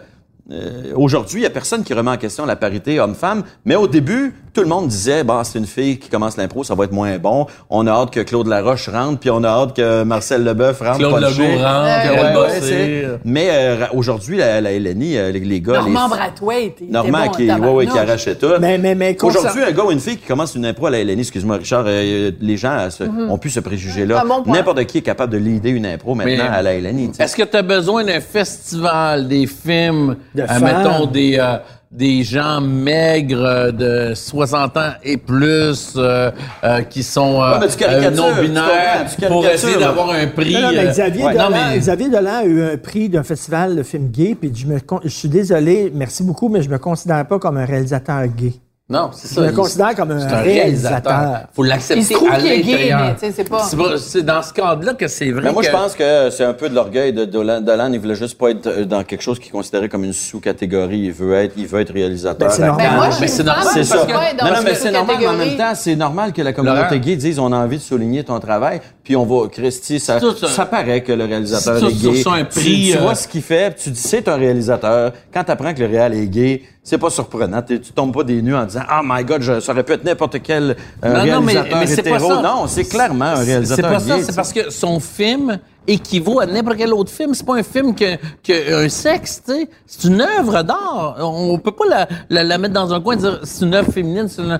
euh, 0.51 0.91
Aujourd'hui, 0.95 1.39
il 1.41 1.43
y 1.43 1.47
a 1.47 1.49
personne 1.49 1.83
qui 1.83 1.93
remet 1.93 2.11
en 2.11 2.17
question 2.17 2.45
la 2.45 2.55
parité 2.55 2.99
homme-femme, 2.99 3.43
mais 3.63 3.75
au 3.75 3.87
début, 3.87 4.33
tout 4.55 4.61
le 4.61 4.67
monde 4.67 4.87
disait, 4.87 5.23
bon, 5.23 5.43
c'est 5.43 5.59
une 5.59 5.65
fille 5.67 5.99
qui 5.99 6.09
commence 6.09 6.37
l'impro, 6.37 6.63
ça 6.63 6.73
va 6.75 6.85
être 6.85 6.91
moins 6.93 7.17
bon. 7.17 7.45
On 7.69 7.85
a 7.87 7.91
hâte 7.91 8.11
que 8.11 8.21
Claude 8.21 8.47
Laroche 8.47 8.87
rentre, 8.89 9.19
puis 9.19 9.29
on 9.29 9.43
a 9.43 9.49
hâte 9.49 9.75
que 9.75 10.03
Marcel 10.03 10.43
Leboeuf 10.43 10.79
rentre. 10.79 10.97
Claude 10.97 11.21
Legault 11.21 11.61
rentre, 11.61 12.11
Ouais, 12.15 12.35
Ouais, 12.35 13.07
mais 13.25 13.47
euh, 13.51 13.85
aujourd'hui, 13.93 14.37
la, 14.37 14.61
la 14.61 14.71
LNI, 14.71 15.17
euh, 15.17 15.31
les, 15.31 15.39
les 15.41 15.61
gars, 15.61 15.73
Normand 15.73 16.07
les, 16.09 16.15
Brathwaite. 16.17 16.81
Normand 16.89 17.25
bon, 17.25 17.31
qui, 17.31 17.51
ouais, 17.51 17.69
ouais, 17.71 17.85
qui 17.87 17.99
arrachait 17.99 18.35
tout. 18.35 18.47
Mais, 18.59 18.77
mais, 18.77 18.95
mais, 18.95 19.17
Aujourd'hui, 19.21 19.61
un 19.63 19.71
gars 19.71 19.83
ou 19.83 19.91
une 19.91 19.99
fille 19.99 20.17
qui 20.17 20.25
commence 20.25 20.55
une 20.55 20.65
impro 20.65 20.85
à 20.87 20.91
la 20.91 21.03
LNI, 21.03 21.19
excuse-moi 21.19 21.57
Richard, 21.57 21.83
euh, 21.87 22.31
les 22.39 22.57
gens 22.57 22.71
euh, 22.77 22.89
se- 22.89 23.03
ont 23.03 23.37
pu 23.37 23.49
se 23.49 23.59
préjuger 23.59 24.05
là. 24.05 24.15
C'est 24.19 24.25
un 24.25 24.37
bon 24.37 24.43
point. 24.43 24.53
N'importe 24.57 24.85
qui 24.85 24.99
est 24.99 25.01
capable 25.01 25.33
de 25.33 25.37
leader 25.37 25.73
une 25.73 25.85
impro 25.85 26.15
maintenant 26.15 26.45
Mais- 26.49 26.55
à 26.57 26.61
la 26.61 26.73
LNI. 26.79 27.09
tu 27.09 27.15
sais. 27.15 27.23
Est-ce 27.23 27.35
que 27.35 27.43
tu 27.43 27.57
as 27.57 27.61
besoin 27.61 28.03
d'un 28.03 28.21
festival, 28.21 29.27
des 29.27 29.47
films, 29.47 30.15
De 30.33 30.41
euh, 30.43 30.45
mettons 30.61 31.05
des 31.05 31.37
euh, 31.39 31.57
des 31.95 32.23
gens 32.23 32.59
maigres 32.61 33.45
euh, 33.45 33.71
de 33.71 34.13
60 34.15 34.77
ans 34.77 34.91
et 35.03 35.17
plus 35.17 35.93
euh, 35.95 36.29
euh, 36.63 36.81
qui 36.81 37.03
sont 37.03 37.41
euh, 37.41 37.59
Ouais, 37.59 37.67
euh, 37.87 38.11
non 38.11 38.33
binaires 38.41 39.05
pour 39.27 39.45
essayer 39.47 39.77
d'avoir 39.77 40.09
un 40.11 40.27
prix. 40.27 40.53
Non, 40.53 40.61
non, 40.61 40.69
mais 40.73 40.87
euh, 40.87 40.91
Xavier, 40.91 41.23
ouais. 41.23 41.31
Dolan, 41.33 41.49
Non, 41.49 41.55
mais- 41.71 41.77
Xavier 41.79 42.09
Dolan 42.09 42.33
a 42.41 42.43
eu 42.45 42.63
un 42.63 42.77
prix 42.77 43.07
d'un 43.09 43.23
festival 43.23 43.75
de 43.75 43.83
films 43.83 44.09
gay, 44.09 44.35
puis 44.39 44.51
je, 44.53 44.65
me, 44.67 44.79
con- 44.79 44.99
je 45.03 45.09
suis 45.09 45.29
désolé, 45.29 45.91
merci 45.95 46.23
beaucoup, 46.23 46.49
mais 46.49 46.61
je 46.61 46.69
me 46.69 46.77
considère 46.77 47.25
pas 47.27 47.39
comme 47.39 47.57
un 47.57 47.65
réalisateur 47.65 48.25
gay. 48.27 48.53
Non, 48.87 49.09
c'est 49.13 49.27
Je 49.29 49.33
ça. 49.33 49.41
me 49.41 49.47
il- 49.49 49.53
considère 49.55 49.95
comme 49.95 50.11
un, 50.11 50.17
un 50.21 50.41
réalisateur. 50.41 50.43
réalisateur. 50.43 51.47
Faut 51.53 51.63
l'accepter 51.63 52.05
Il 52.21 52.31
à 52.31 52.37
qu'il 52.37 52.51
est 52.51 52.61
gay, 52.61 52.71
l'intérieur. 52.91 53.15
c'est 53.19 53.49
pas- 53.49 54.21
dans 54.21 54.41
ce 54.43 54.53
cadre-là 54.53 54.93
que 54.93 55.07
c'est 55.07 55.31
vrai 55.31 55.41
Mais 55.45 55.51
moi, 55.51 55.63
que... 55.63 55.67
je 55.69 55.71
pense 55.73 55.95
que 55.95 56.29
c'est 56.29 56.43
un 56.43 56.53
peu 56.53 56.69
de 56.69 56.75
l'orgueil 56.75 57.11
de 57.11 57.25
Dolan. 57.25 57.61
Dolan, 57.61 57.91
il 57.93 57.99
voulait 57.99 58.13
juste 58.13 58.37
pas 58.37 58.49
être 58.51 58.67
euh, 58.67 58.85
dans 58.85 59.03
quelque 59.03 59.23
chose 59.23 59.39
qui 59.39 59.47
est 59.47 59.51
considéré 59.51 59.89
comme 59.89 60.03
une 60.03 60.13
sous-catégorie. 60.13 60.99
Il 60.99 61.11
veut 61.13 61.33
être, 61.33 61.53
il 61.57 61.65
veut 61.65 61.81
être 61.81 61.91
réalisateur. 61.93 62.47
Ben, 62.47 62.53
c'est 62.53 62.61
normal. 62.63 62.87
Ben, 62.91 62.95
moi, 62.95 63.09
je 63.09 63.21
Mais 63.21 63.27
c'est 63.27 63.43
normal, 63.43 63.65
C'est 63.73 63.79
je 63.83 63.87
ça. 63.87 63.95
Non, 64.05 64.61
mais 64.63 64.75
c'est 64.75 64.91
normal, 64.91 65.15
mais 65.19 65.27
en 65.29 65.33
même 65.33 65.57
temps, 65.57 65.73
c'est 65.73 65.95
normal 65.95 66.31
que 66.31 66.43
la 66.43 66.53
communauté 66.53 66.99
gay 66.99 67.15
dise 67.15 67.39
on 67.39 67.51
a 67.53 67.57
envie 67.57 67.77
de 67.77 67.81
souligner 67.81 68.23
ton 68.23 68.39
travail, 68.39 68.81
puis 69.03 69.15
on 69.15 69.25
va, 69.25 69.47
Christy, 69.47 69.99
ça, 69.99 70.19
ça. 70.19 70.47
ça 70.47 70.65
paraît 70.67 71.01
que 71.01 71.11
le 71.11 71.25
réalisateur 71.25 71.77
est 71.77 71.91
gay. 71.91 72.21
Tu- 72.23 72.45
prix, 72.45 72.89
tu, 72.91 72.97
euh, 72.97 73.01
vois 73.01 73.15
ce 73.15 73.27
qu'il 73.27 73.41
fait, 73.41 73.71
puis 73.73 73.85
tu 73.85 73.89
dis 73.89 73.99
c'est 73.99 74.27
un 74.27 74.35
réalisateur. 74.35 75.11
Quand 75.33 75.43
tu 75.43 75.49
apprends 75.49 75.73
que 75.73 75.79
le 75.79 75.87
réal 75.87 76.13
est 76.13 76.27
gay, 76.27 76.61
c'est 76.87 76.97
pas 76.99 77.09
surprenant. 77.09 77.61
Tu 77.63 77.79
tombes 77.79 78.13
pas 78.13 78.23
des 78.23 78.41
nues 78.41 78.55
en 78.55 78.63
disant 78.65 78.83
oh 78.89 79.01
my 79.03 79.23
god, 79.25 79.41
je- 79.41 79.59
ça 79.59 79.71
aurait 79.73 79.83
pu 79.83 79.91
être 79.93 80.03
n'importe 80.05 80.41
quel 80.41 80.77
euh, 81.03 81.13
Non, 81.25 81.25
non, 81.35 81.41
mais- 81.41 81.53
réalisateur 81.53 81.79
mais 81.79 81.87
c'est 81.87 82.03
pas 82.03 82.09
hétéro. 82.11 82.29
ça. 82.35 82.41
Non, 82.41 82.67
c'est 82.67 82.85
clairement 82.85 83.25
un 83.25 83.35
C'est 83.37 83.43
réalisateur 83.43 83.91
pas 83.91 83.97
gay. 83.99 84.07
ça, 84.21 84.23
c'est 84.23 84.35
parce 84.35 84.53
que 84.53 84.69
son 84.69 84.99
film 84.99 85.59
équivaut 85.87 86.39
à 86.39 86.45
n'importe 86.45 86.77
quel 86.77 86.93
autre 86.93 87.11
film. 87.11 87.33
C'est 87.33 87.45
pas 87.45 87.55
un 87.55 87.63
film 87.63 87.93
que, 87.95 88.15
que 88.43 88.85
un 88.85 88.89
sexe, 88.89 89.41
tu 89.45 89.51
sais. 89.53 89.69
C'est 89.87 90.07
une 90.07 90.21
œuvre 90.21 90.61
d'art. 90.63 91.15
On 91.19 91.57
peut 91.59 91.71
pas 91.71 91.85
la, 91.89 92.07
la, 92.29 92.43
la 92.43 92.57
mettre 92.59 92.73
dans 92.75 92.93
un 92.93 93.01
coin 93.01 93.15
et 93.15 93.17
dire 93.17 93.39
c'est 93.43 93.65
une 93.65 93.73
œuvre 93.73 93.91
féminine. 93.91 94.27
C'est 94.27 94.41
une- 94.43 94.59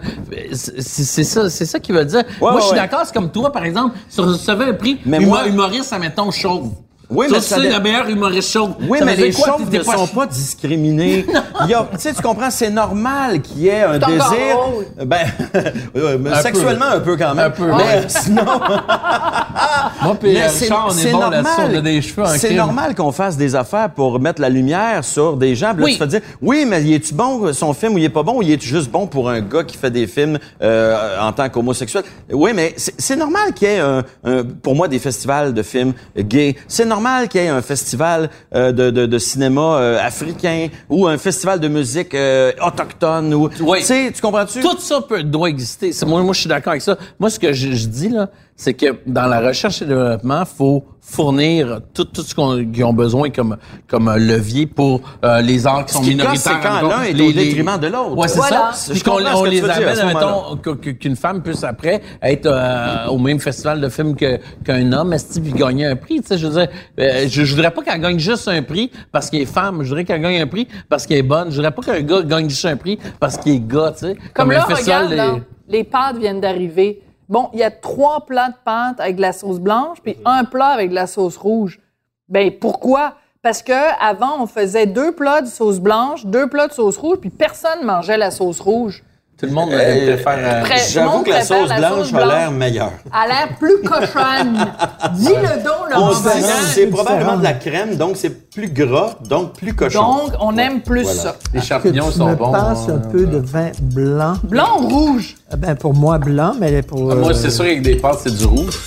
c'est- 0.53 0.81
c'est 0.81 1.23
ça, 1.23 1.49
c'est 1.49 1.65
ça 1.65 1.79
qu'il 1.79 1.93
veut 1.95 2.05
dire. 2.05 2.23
moi, 2.41 2.51
ouais, 2.55 2.57
je 2.61 2.65
suis 2.65 2.71
ouais. 2.73 2.77
d'accord. 2.79 3.01
C'est 3.05 3.13
comme 3.13 3.29
toi, 3.31 3.51
par 3.51 3.65
exemple, 3.65 3.95
si 4.09 4.15
tu 4.17 4.21
recevais 4.23 4.65
un 4.65 4.73
prix 4.73 4.99
Mais 5.05 5.19
humo- 5.19 5.27
moi- 5.27 5.47
humoriste, 5.47 5.93
admettons, 5.93 6.31
chauve. 6.31 6.71
Oui, 7.09 7.27
mais 7.29 7.39
dé- 7.39 7.69
la 7.69 7.79
meilleure 7.79 8.09
humoriste 8.09 8.51
chauve. 8.51 8.71
Oui, 8.89 8.97
Ça 8.99 9.05
mais 9.05 9.15
les 9.15 9.31
quoi? 9.31 9.45
chauves 9.57 9.71
ne 9.71 9.79
pas- 9.79 9.95
sont 9.97 10.07
pas 10.07 10.25
discriminés. 10.25 11.25
Il 11.65 11.69
y 11.69 11.73
a, 11.73 11.87
tu 11.91 11.99
sais, 11.99 12.13
tu 12.13 12.21
comprends, 12.21 12.49
c'est 12.49 12.69
normal 12.71 13.41
qu'il 13.41 13.59
y 13.59 13.67
ait 13.67 13.83
un 13.83 13.93
C'est 13.99 14.05
désir. 14.07 14.55
drôle. 14.55 14.85
Ben, 15.05 15.25
Un 16.33 16.41
sexuellement 16.41 16.85
un 16.85 16.99
peu 16.99 17.15
quand 17.15 17.35
même. 17.35 17.45
Un 17.45 17.49
peu. 17.51 17.67
Mais 17.67 17.73
Ouais. 17.73 18.01
sinon, 18.07 18.43
Moi, 20.03 20.15
puis 20.19 20.33
mais 20.33 20.41
euh, 20.41 20.47
c'est 20.49 20.65
Richard, 20.65 20.85
on 20.87 20.91
c'est 20.91 21.09
est 21.09 21.11
bon 21.11 21.19
là-dessus. 21.19 21.43
normal. 21.43 21.71
On 21.73 21.77
a 21.77 21.81
des 21.81 22.01
cheveux 22.01 22.23
en 22.23 22.27
C'est 22.27 22.47
crime. 22.47 22.57
normal 22.57 22.95
qu'on 22.95 23.11
fasse 23.11 23.37
des 23.37 23.55
affaires 23.55 23.89
pour 23.91 24.19
mettre 24.19 24.41
la 24.41 24.49
lumière 24.49 25.03
sur 25.03 25.37
des 25.37 25.55
gens. 25.55 25.71
Puis 25.73 25.79
là, 25.79 25.85
Oui. 25.85 25.93
tu 25.93 25.99
te 25.99 26.03
dire, 26.05 26.21
oui, 26.41 26.65
mais 26.67 26.81
il 26.83 26.93
est-tu 26.93 27.13
bon 27.13 27.51
son 27.53 27.73
film 27.73 27.93
ou 27.93 27.97
il 27.97 28.03
est 28.03 28.09
pas 28.09 28.23
bon 28.23 28.37
ou 28.37 28.41
il 28.41 28.51
est 28.51 28.61
juste 28.61 28.89
bon 28.89 29.07
pour 29.07 29.29
un 29.29 29.41
gars 29.41 29.63
qui 29.63 29.77
fait 29.77 29.91
des 29.91 30.07
films 30.07 30.37
euh, 30.61 31.19
en 31.19 31.31
tant 31.33 31.49
qu'homosexuel? 31.49 32.03
Oui, 32.31 32.51
mais 32.53 32.73
c'est 32.77 32.93
c'est 32.97 33.15
normal 33.15 33.53
qu'il 33.53 33.67
y 33.67 33.71
ait 33.71 33.79
un, 33.79 34.03
un- 34.23 34.43
pour 34.43 34.75
moi 34.75 34.87
des 34.87 34.99
festivals 34.99 35.53
de 35.53 35.61
films 35.63 35.93
gays. 36.17 36.55
C'est 36.67 36.85
normal 36.85 37.27
qu'il 37.27 37.41
y 37.41 37.45
ait 37.45 37.49
un 37.49 37.61
festival 37.61 38.29
euh, 38.55 38.71
de, 38.71 38.89
de, 38.89 39.05
de 39.05 39.17
cinéma 39.17 39.61
euh, 39.61 39.99
africain 40.01 40.67
ou 40.89 41.07
un 41.07 41.17
festival 41.17 41.59
de 41.59 41.67
musique 41.67 42.13
euh, 42.15 42.51
autochtone 42.65 43.33
ou 43.33 43.49
Oui. 43.61 43.79
tu 43.79 43.85
sais, 43.85 44.11
tu 44.13 44.21
comprends-tu? 44.21 44.61
Tout 44.61 44.77
ça 44.79 45.01
peut, 45.01 45.23
doit 45.23 45.49
exister. 45.49 45.91
C'est- 45.93 46.05
Moi, 46.05 46.21
moi, 46.23 46.33
je 46.33 46.39
suis 46.41 46.49
d'accord 46.49 46.71
avec 46.71 46.81
ça. 46.81 46.97
Moi, 47.19 47.29
ce 47.29 47.39
que 47.39 47.53
je, 47.53 47.71
je 47.73 47.87
dis, 47.87 48.09
là, 48.09 48.29
c'est 48.55 48.73
que 48.73 48.95
dans 49.05 49.27
la 49.27 49.39
recherche 49.41 49.81
et 49.81 49.85
le 49.85 49.95
développement, 49.95 50.43
faut 50.45 50.85
fournir 51.01 51.81
tout, 51.93 52.05
tout 52.05 52.23
ce 52.23 52.33
qu'on- 52.33 52.65
qu'ils 52.71 52.83
ont 52.83 52.93
besoin 52.93 53.29
comme, 53.29 53.57
comme 53.87 54.11
levier 54.15 54.65
pour 54.65 55.01
euh, 55.23 55.39
les 55.41 55.67
arts 55.67 55.85
qui 55.85 55.93
sont 55.93 55.99
Ce 55.99 56.03
qui 56.05 56.09
minoritaires. 56.15 56.59
c'est 56.61 56.67
quand 56.67 56.87
l'un 56.87 57.03
est 57.03 57.13
les- 57.13 57.23
au 57.23 57.27
les- 57.27 57.33
détriment 57.33 57.77
de 57.79 57.87
l'autre. 57.87 58.17
Ouais, 58.17 58.27
c'est 58.27 58.37
Voilà. 58.37 58.71
ça. 58.73 58.87
Je 58.93 58.93
Puis 58.93 59.03
qu'on 59.03 59.11
on 59.23 59.43
les 59.43 59.63
amène, 59.69 60.07
mettons, 60.07 60.55
qu'une 60.99 61.15
femme 61.15 61.43
puisse 61.43 61.63
après 61.63 62.01
être 62.23 62.47
euh, 62.47 63.07
au 63.09 63.17
même 63.19 63.39
festival 63.39 63.81
de 63.81 63.89
films 63.89 64.15
que, 64.15 64.39
qu'un 64.63 64.91
homme, 64.93 65.13
esti, 65.13 65.41
puis 65.41 65.51
gagner 65.53 65.85
un 65.85 65.95
prix. 65.95 66.21
Tu 66.21 66.27
sais, 66.29 66.37
je 66.39 66.47
veux 66.47 66.53
dire, 66.61 66.69
euh, 66.99 67.25
je, 67.29 67.43
je 67.43 67.55
voudrais 67.55 67.71
pas 67.71 67.83
qu'elle 67.83 68.01
gagne 68.01 68.17
juste 68.19 68.47
un 68.47 68.63
prix 68.63 68.89
parce 69.11 69.29
qu'elle 69.29 69.41
est 69.41 69.45
femme. 69.45 69.83
Je 69.83 69.89
voudrais 69.89 70.05
qu'elle 70.05 70.21
gagne 70.21 70.41
un 70.41 70.47
prix 70.47 70.67
parce 70.89 71.05
qu'elle 71.05 71.17
est 71.19 71.23
bonne. 71.23 71.51
Je 71.51 71.55
voudrais 71.57 71.71
pas 71.71 71.81
qu'un 71.83 72.01
gars 72.01 72.23
gagne 72.23 72.49
juste 72.49 72.65
un 72.65 72.77
prix 72.77 72.97
parce 73.19 73.37
qu'il 73.37 73.51
est 73.53 73.59
gars, 73.67 73.91
tu 73.95 74.07
sais. 74.07 74.15
Comme, 74.33 74.49
un 74.49 74.55
là, 74.55 74.65
festival 74.65 75.07
regarde, 75.09 75.35
là, 75.35 75.39
les 75.69 75.83
pâtes 75.83 76.17
viennent 76.17 76.41
d'arriver. 76.41 77.01
Bon, 77.27 77.49
il 77.53 77.59
y 77.59 77.63
a 77.63 77.71
trois 77.71 78.25
plats 78.25 78.49
de 78.49 78.55
pâtes 78.63 78.99
avec 78.99 79.15
de 79.15 79.21
la 79.21 79.33
sauce 79.33 79.59
blanche, 79.59 79.99
puis 80.01 80.17
un 80.25 80.43
plat 80.43 80.67
avec 80.67 80.89
de 80.89 80.95
la 80.95 81.07
sauce 81.07 81.37
rouge. 81.37 81.79
Ben 82.29 82.51
pourquoi? 82.51 83.15
Parce 83.41 83.61
que 83.61 83.73
avant, 83.99 84.41
on 84.41 84.47
faisait 84.47 84.87
deux 84.87 85.11
plats 85.11 85.41
de 85.41 85.47
sauce 85.47 85.79
blanche, 85.79 86.25
deux 86.25 86.47
plats 86.47 86.67
de 86.67 86.73
sauce 86.73 86.97
rouge, 86.97 87.17
puis 87.19 87.29
personne 87.29 87.83
mangeait 87.83 88.17
la 88.17 88.31
sauce 88.31 88.59
rouge. 88.59 89.03
Tout 89.37 89.47
le 89.47 89.51
monde 89.51 89.69
Euh, 89.73 89.75
euh, 89.77 90.13
préfère. 90.15 90.37
euh, 90.37 90.63
le 90.63 90.91
J'avoue 90.93 91.23
que 91.23 91.29
la 91.29 91.35
préfère 91.39 91.59
sauce 91.59 91.69
la 91.69 91.77
blanche 91.77 92.13
a 92.13 92.25
l'air 92.25 92.51
meilleure. 92.51 92.91
Elle 93.05 93.11
a 93.11 93.27
l'air 93.27 93.57
plus 93.59 93.81
cochonne. 93.83 94.65
Dis-le 95.15 95.61
donc, 95.61 95.73
On 95.93 96.13
dit 96.13 96.21
Blanc. 96.23 96.31
c'est 96.73 96.87
probablement 96.87 97.35
de 97.37 97.43
la 97.43 97.51
crème, 97.53 97.95
donc 97.97 98.15
c'est 98.15 98.29
plus 98.49 98.69
gras, 98.69 99.15
donc 99.27 99.57
plus 99.57 99.73
cochon. 99.73 99.99
Donc, 100.01 100.31
on 100.39 100.57
aime 100.57 100.79
plus 100.81 101.03
Voilà. 101.03 101.21
ça. 101.21 101.35
les 101.53 101.61
champignons 101.61 102.11
sont 102.11 102.27
me 102.29 102.35
bons. 102.35 102.49
passes 102.53 102.87
un 102.87 102.93
euh, 102.93 103.11
peu 103.11 103.25
de 103.25 103.37
vin 103.39 103.71
blanc. 103.81 104.35
Blanc 104.43 104.79
ou 104.81 104.87
rouge? 104.87 105.35
Eh 105.51 105.57
Ben, 105.57 105.75
pour 105.75 105.93
moi, 105.93 106.17
blanc, 106.17 106.53
mais 106.57 106.81
pour... 106.81 107.11
Ah, 107.11 107.15
Moi, 107.15 107.31
euh, 107.31 107.33
c'est 107.33 107.51
sûr 107.51 107.65
qu'avec 107.65 107.81
des 107.81 107.95
pâtes, 107.97 108.19
c'est 108.23 108.33
du 108.37 108.45
rouge. 108.45 108.79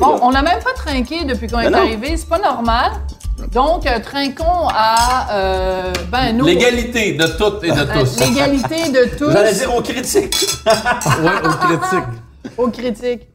Bon, 0.00 0.18
on 0.22 0.32
n'a 0.32 0.42
même 0.42 0.58
pas 0.62 0.72
trinqué 0.74 1.24
depuis 1.24 1.46
qu'on 1.46 1.60
est 1.60 1.70
non. 1.70 1.78
arrivé. 1.78 2.16
C'est 2.16 2.28
pas 2.28 2.38
normal. 2.38 2.92
Donc, 3.52 3.86
euh, 3.86 3.98
trinquons 4.00 4.68
à, 4.68 5.32
euh, 5.32 5.92
ben, 6.10 6.36
nous... 6.36 6.46
L'égalité 6.46 7.12
de 7.12 7.26
toutes 7.26 7.64
et 7.64 7.70
de 7.70 7.80
euh, 7.80 8.00
tous. 8.00 8.20
L'égalité 8.20 8.90
de 8.90 9.16
tous 9.16 9.30
J'allais 9.30 9.52
dire 9.52 9.74
aux 9.74 9.82
critiques. 9.82 10.36
Ouais, 10.66 11.48
aux 11.48 11.66
critiques. 11.66 12.10
aux 12.56 12.68
critiques. 12.68 13.28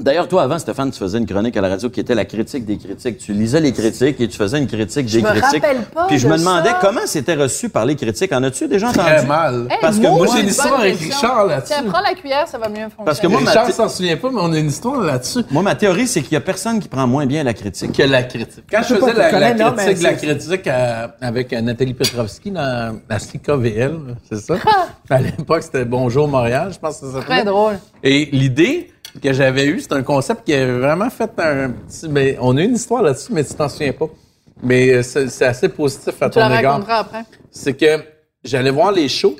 D'ailleurs, 0.00 0.26
toi, 0.26 0.42
avant, 0.42 0.58
Stéphane, 0.58 0.90
tu 0.90 0.98
faisais 0.98 1.18
une 1.18 1.26
chronique 1.26 1.56
à 1.56 1.60
la 1.60 1.68
radio 1.68 1.90
qui 1.90 2.00
était 2.00 2.14
la 2.14 2.24
critique 2.24 2.64
des 2.64 2.78
critiques. 2.78 3.18
Tu 3.18 3.32
lisais 3.34 3.60
les 3.60 3.72
critiques 3.72 4.18
et 4.20 4.26
tu 4.26 4.36
faisais 4.36 4.58
une 4.58 4.66
critique 4.66 5.06
des 5.06 5.20
me 5.22 5.28
critiques. 5.28 5.62
rappelle 5.62 5.82
pas 5.94 6.06
Puis 6.06 6.18
je 6.18 6.26
de 6.26 6.32
me 6.32 6.38
demandais 6.38 6.70
ça. 6.70 6.78
comment 6.80 7.02
c'était 7.04 7.34
reçu 7.34 7.68
par 7.68 7.84
les 7.84 7.94
critiques. 7.94 8.32
En 8.32 8.42
as-tu 8.42 8.66
déjà 8.68 8.88
entendu? 8.88 9.06
Très 9.06 9.26
mal. 9.26 9.66
Hey, 9.70 9.76
Parce 9.80 9.98
que 9.98 10.06
moi, 10.08 10.26
j'ai 10.26 10.32
c'est 10.32 10.40
une 10.40 10.48
histoire 10.48 10.80
avec. 10.80 10.98
Richard 10.98 11.46
là-dessus. 11.46 11.74
Tiens, 11.74 11.84
prends 11.90 12.00
la 12.00 12.14
cuillère, 12.14 12.48
ça 12.48 12.58
va 12.58 12.68
mieux 12.70 12.76
fonctionner. 12.84 13.04
Parce 13.04 13.20
que 13.20 13.26
moi, 13.26 13.40
Richard 13.40 13.66
thé- 13.66 13.72
s'en 13.72 13.88
souvient 13.88 14.16
pas, 14.16 14.30
mais 14.30 14.40
on 14.40 14.52
a 14.52 14.58
une 14.58 14.68
histoire 14.68 15.00
là-dessus. 15.02 15.40
Moi, 15.50 15.62
ma 15.62 15.74
théorie, 15.74 16.06
c'est 16.08 16.22
qu'il 16.22 16.32
y 16.32 16.36
a 16.36 16.40
personne 16.40 16.80
qui 16.80 16.88
prend 16.88 17.06
moins 17.06 17.26
bien 17.26 17.44
la 17.44 17.52
critique. 17.54 17.92
Que 17.92 18.02
la 18.02 18.22
critique. 18.22 18.64
Quand 18.70 18.82
je 18.82 18.94
faisais 18.94 19.12
la, 19.12 19.54
non, 19.54 19.72
critique, 19.72 20.02
la 20.02 20.14
critique 20.14 20.68
avec 21.20 21.52
euh, 21.52 21.60
Nathalie 21.60 21.94
Petrovski 21.94 22.50
dans 22.50 22.96
la 23.08 23.18
CKVL, 23.18 24.16
c'est 24.30 24.38
ça? 24.40 24.54
à 25.10 25.20
l'époque, 25.20 25.62
c'était 25.62 25.84
Bonjour 25.84 26.26
Montréal, 26.28 26.70
je 26.72 26.78
pense 26.78 26.98
que 26.98 27.06
ça 27.06 27.12
s'appelait. 27.12 27.26
Très 27.36 27.44
drôle. 27.44 27.78
Et 28.02 28.28
l'idée 28.32 28.88
que 29.20 29.32
j'avais 29.32 29.66
eue, 29.66 29.80
c'est 29.80 29.92
un 29.92 30.02
concept 30.02 30.44
qui 30.44 30.54
a 30.54 30.78
vraiment 30.78 31.10
fait 31.10 31.30
un 31.38 31.70
petit... 31.70 32.08
Mais 32.08 32.36
on 32.40 32.56
a 32.56 32.62
une 32.62 32.74
histoire 32.74 33.02
là-dessus, 33.02 33.32
mais 33.32 33.44
tu 33.44 33.54
t'en 33.54 33.68
souviens 33.68 33.92
pas. 33.92 34.08
Mais 34.62 34.90
euh, 34.90 35.02
c'est 35.02 35.44
assez 35.44 35.68
positif 35.68 36.14
à 36.22 36.30
Tu 36.30 36.38
la 36.38 36.48
ton 36.48 36.58
égard. 36.58 36.72
raconteras 36.74 36.98
après. 37.00 37.24
C'est 37.50 37.74
que 37.74 38.02
j'allais 38.44 38.70
voir 38.70 38.92
les 38.92 39.08
shows 39.08 39.36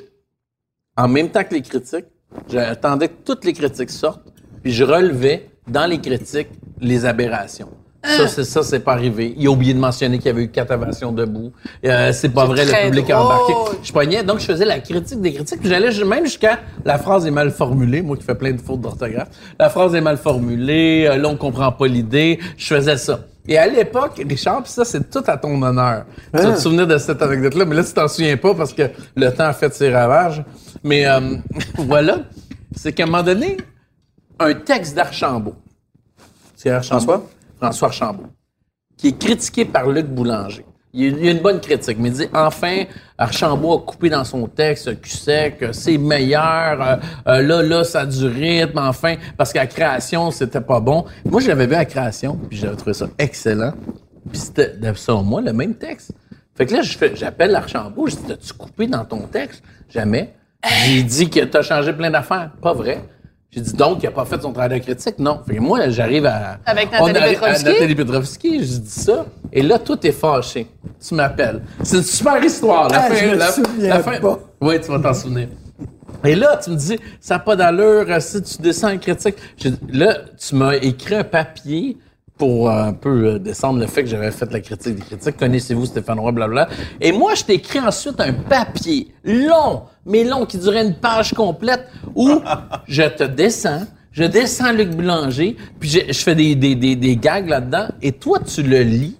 en 0.97 1.07
même 1.07 1.29
temps 1.29 1.43
que 1.43 1.53
les 1.53 1.61
critiques. 1.61 2.05
J'attendais 2.49 3.07
que 3.07 3.13
toutes 3.23 3.45
les 3.45 3.53
critiques 3.53 3.89
sortent, 3.91 4.27
puis 4.61 4.71
je 4.73 4.83
relevais 4.83 5.49
dans 5.67 5.85
les 5.85 5.99
critiques 6.01 6.49
les 6.81 7.05
aberrations. 7.05 7.69
Ça, 8.03 8.27
c'est 8.27 8.43
ça, 8.43 8.63
c'est 8.63 8.81
pas 8.81 8.93
arrivé. 8.93 9.33
Il 9.37 9.47
a 9.47 9.49
oublié 9.49 9.73
de 9.73 9.79
mentionner 9.79 10.17
qu'il 10.17 10.27
y 10.27 10.29
avait 10.29 10.43
eu 10.43 10.49
quatre 10.49 10.71
ovations 10.73 11.13
debout. 11.13 11.53
Euh, 11.85 12.11
c'est 12.11 12.29
pas 12.29 12.45
vrai, 12.45 12.65
le 12.65 12.85
public 12.89 13.09
a 13.09 13.21
embarqué. 13.21 13.53
Je 13.81 13.93
pognais, 13.93 14.23
donc 14.23 14.39
je 14.39 14.45
faisais 14.45 14.65
la 14.65 14.79
critique 14.79 15.21
des 15.21 15.33
critiques. 15.33 15.59
J'allais 15.63 15.91
même 16.03 16.25
jusqu'à 16.25 16.59
la 16.83 16.97
phrase 16.97 17.25
est 17.25 17.31
mal 17.31 17.51
formulée, 17.51 18.01
moi 18.01 18.17
qui 18.17 18.23
fais 18.23 18.35
plein 18.35 18.51
de 18.51 18.61
fautes 18.61 18.81
d'orthographe. 18.81 19.29
La 19.57 19.69
phrase 19.69 19.95
est 19.95 20.01
mal 20.01 20.17
formulée, 20.17 21.07
euh, 21.09 21.17
là 21.17 21.29
on 21.29 21.37
comprend 21.37 21.71
pas 21.71 21.87
l'idée. 21.87 22.39
Je 22.57 22.75
faisais 22.75 22.97
ça. 22.97 23.21
Et 23.47 23.57
à 23.57 23.67
l'époque, 23.67 24.21
Richard, 24.27 24.63
puis 24.63 24.71
ça 24.71 24.83
c'est 24.83 25.09
tout 25.09 25.23
à 25.27 25.37
ton 25.37 25.61
honneur. 25.61 26.05
Tu 26.33 26.41
vas 26.41 26.53
te 26.55 26.59
souvenir 26.59 26.87
de 26.87 26.97
cette 26.97 27.21
anecdote-là, 27.21 27.65
mais 27.65 27.75
là 27.75 27.83
tu 27.83 27.93
t'en 27.93 28.07
souviens 28.07 28.35
pas 28.37 28.53
parce 28.53 28.73
que 28.73 28.83
le 29.15 29.29
temps 29.31 29.45
a 29.45 29.53
fait 29.53 29.73
ses 29.73 29.91
ravages. 29.91 30.43
Mais 30.83 31.05
euh, 31.05 31.37
voilà, 31.77 32.19
c'est 32.75 32.91
qu'à 32.91 33.03
un 33.03 33.05
moment 33.05 33.23
donné, 33.23 33.57
un 34.39 34.53
texte 34.53 34.93
d'Archambault. 34.95 35.55
C'est 36.55 36.69
Archambault? 36.69 37.01
François? 37.01 37.29
François 37.63 37.87
Archambault. 37.87 38.27
Qui 38.97 39.07
est 39.09 39.17
critiqué 39.17 39.63
par 39.65 39.87
Luc 39.89 40.07
Boulanger. 40.07 40.65
Il 40.95 41.23
y 41.25 41.27
a- 41.27 41.31
une 41.31 41.39
bonne 41.39 41.59
critique, 41.59 41.97
mais 41.99 42.09
il 42.09 42.13
dit 42.13 42.27
enfin, 42.33 42.83
Archambault 43.17 43.73
a 43.73 43.79
coupé 43.81 44.09
dans 44.09 44.23
son 44.23 44.45
texte 44.47 44.87
euh, 45.63 45.69
c'est 45.71 45.97
meilleur, 45.97 46.79
euh, 46.81 46.95
euh, 47.27 47.41
là, 47.41 47.63
là, 47.63 47.83
ça 47.83 48.01
a 48.01 48.05
du 48.05 48.25
rythme, 48.27 48.77
enfin, 48.77 49.15
parce 49.37 49.51
qu'à 49.53 49.65
création, 49.65 50.29
c'était 50.29 50.61
pas 50.61 50.79
bon. 50.79 51.05
Moi, 51.25 51.41
je 51.41 51.47
l'avais 51.47 51.65
vu 51.65 51.73
à 51.73 51.85
création, 51.85 52.37
puis 52.47 52.57
j'avais 52.59 52.75
trouvé 52.75 52.93
ça 52.93 53.07
excellent. 53.17 53.73
Puis 54.29 54.39
c'était, 54.39 54.73
selon 54.95 55.23
moi, 55.23 55.41
le 55.41 55.53
même 55.53 55.73
texte. 55.75 56.11
Fait 56.55 56.67
que 56.67 56.73
là, 56.75 56.81
j'appelle 57.15 57.55
Archambault, 57.55 58.07
je 58.07 58.15
dis, 58.17 58.23
t'as-tu 58.27 58.53
coupé 58.53 58.85
dans 58.85 59.03
ton 59.05 59.21
texte? 59.21 59.63
Jamais. 59.89 60.33
J'ai 60.85 61.01
dit 61.01 61.29
que 61.29 61.39
t'as 61.45 61.63
changé 61.63 61.91
plein 61.93 62.11
d'affaires. 62.11 62.51
Pas 62.61 62.73
vrai. 62.73 63.03
J'ai 63.53 63.61
dit 63.61 63.73
donc 63.73 63.99
qu'il 63.99 64.07
a 64.09 64.11
pas 64.11 64.25
fait 64.25 64.41
son 64.41 64.51
travail 64.51 64.79
de 64.79 64.83
critique? 64.83 65.19
Non. 65.19 65.41
Fait 65.45 65.55
que 65.55 65.61
moi, 65.61 65.87
j'arrive 65.89 66.25
à. 66.25 66.57
Avec 66.65 66.91
Nathalie 66.91 67.35
Petrovski? 67.35 67.65
Nathalie 67.65 67.95
Petrovski, 67.95 68.59
je 68.65 68.77
dis 68.79 68.89
ça. 68.89 69.25
Et 69.51 69.61
là, 69.61 69.77
tout 69.77 70.05
est 70.07 70.11
fâché. 70.11 70.67
Tu 71.07 71.13
m'appelles. 71.13 71.61
C'est 71.83 71.97
une 71.97 72.03
super 72.03 72.43
histoire. 72.43 72.89
La 72.89 72.97
Ah, 72.97 73.01
fin, 73.09 73.15
je 73.15 73.25
me 73.27 73.35
la, 73.35 73.51
souviens 73.51 73.89
la 73.89 73.99
fin. 73.99 74.19
pas. 74.19 74.39
Oui, 74.59 74.79
tu 74.81 74.87
vas 74.89 74.99
t'en 74.99 75.13
souvenir. 75.13 75.49
Et 76.25 76.35
là, 76.35 76.57
tu 76.63 76.69
me 76.71 76.75
dis, 76.75 76.97
ça 77.19 77.35
n'a 77.35 77.39
pas 77.39 77.55
d'allure, 77.55 78.05
euh, 78.07 78.19
si 78.19 78.41
tu 78.41 78.61
descends 78.61 78.87
un 78.87 78.97
critique. 78.97 79.35
J'ai 79.57 79.71
dit, 79.71 79.79
là, 79.91 80.17
tu 80.39 80.55
m'as 80.55 80.75
écrit 80.77 81.15
un 81.15 81.23
papier 81.23 81.97
pour 82.43 82.69
euh, 82.69 82.83
un 82.83 82.91
peu 82.91 83.25
euh, 83.25 83.39
descendre 83.39 83.79
le 83.79 83.87
fait 83.87 84.03
que 84.03 84.09
j'avais 84.09 84.29
fait 84.29 84.51
la 84.51 84.59
critique 84.59 84.95
des 84.95 85.01
critiques. 85.01 85.37
Connaissez-vous 85.37 85.85
Stéphane 85.85 86.19
Roy, 86.19 86.33
blablabla. 86.33 86.67
Et 86.99 87.13
moi, 87.13 87.35
je 87.35 87.45
t'ai 87.45 87.53
écrit 87.53 87.79
ensuite 87.79 88.19
un 88.19 88.33
papier 88.33 89.13
long, 89.23 89.83
mais 90.05 90.25
long, 90.25 90.45
qui 90.45 90.57
durait 90.57 90.85
une 90.85 90.95
page 90.95 91.33
complète, 91.33 91.87
où 92.15 92.41
je 92.89 93.03
te 93.03 93.23
descends, 93.23 93.83
je 94.11 94.25
descends 94.25 94.73
Luc 94.73 94.89
Boulanger, 94.89 95.55
puis 95.79 95.87
je, 95.87 95.99
je 96.09 96.19
fais 96.19 96.35
des, 96.35 96.53
des, 96.55 96.75
des, 96.75 96.97
des 96.97 97.15
gags 97.15 97.47
là-dedans, 97.47 97.87
et 98.01 98.11
toi, 98.11 98.39
tu 98.39 98.61
le 98.61 98.81
lis, 98.81 99.15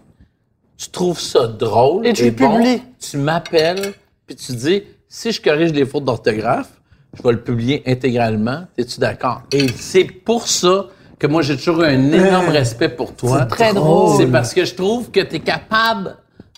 tu 0.75 0.89
trouves 0.89 1.21
ça 1.21 1.47
drôle 1.47 2.05
Et 2.05 2.11
tu 2.11 2.25
le 2.25 2.31
bon, 2.31 2.57
publies. 2.57 2.81
tu 2.99 3.15
m'appelles, 3.19 3.93
puis 4.27 4.35
tu 4.35 4.51
dis, 4.51 4.83
si 5.07 5.31
je 5.31 5.41
corrige 5.41 5.71
les 5.71 5.85
fautes 5.85 6.03
d'orthographe, 6.03 6.71
je 7.17 7.23
vais 7.23 7.31
le 7.31 7.41
publier 7.41 7.83
intégralement. 7.85 8.63
Es-tu 8.77 8.99
d'accord? 8.99 9.43
Et 9.53 9.69
c'est 9.69 10.03
pour 10.03 10.49
ça 10.49 10.87
que 11.23 11.27
moi, 11.31 11.41
j'ai 11.41 11.55
toujours 11.55 11.81
eu 11.83 11.85
un 11.85 12.11
énorme 12.11 12.49
respect 12.49 12.89
pour 12.89 13.13
toi. 13.15 13.39
C'est 13.41 13.55
très 13.55 13.73
drôle. 13.73 14.17
C'est 14.17 14.27
parce 14.27 14.53
que 14.53 14.65
je 14.65 14.75
trouve 14.75 15.09
que 15.09 15.21
tu 15.21 15.37
es 15.37 15.39
capable 15.39 16.17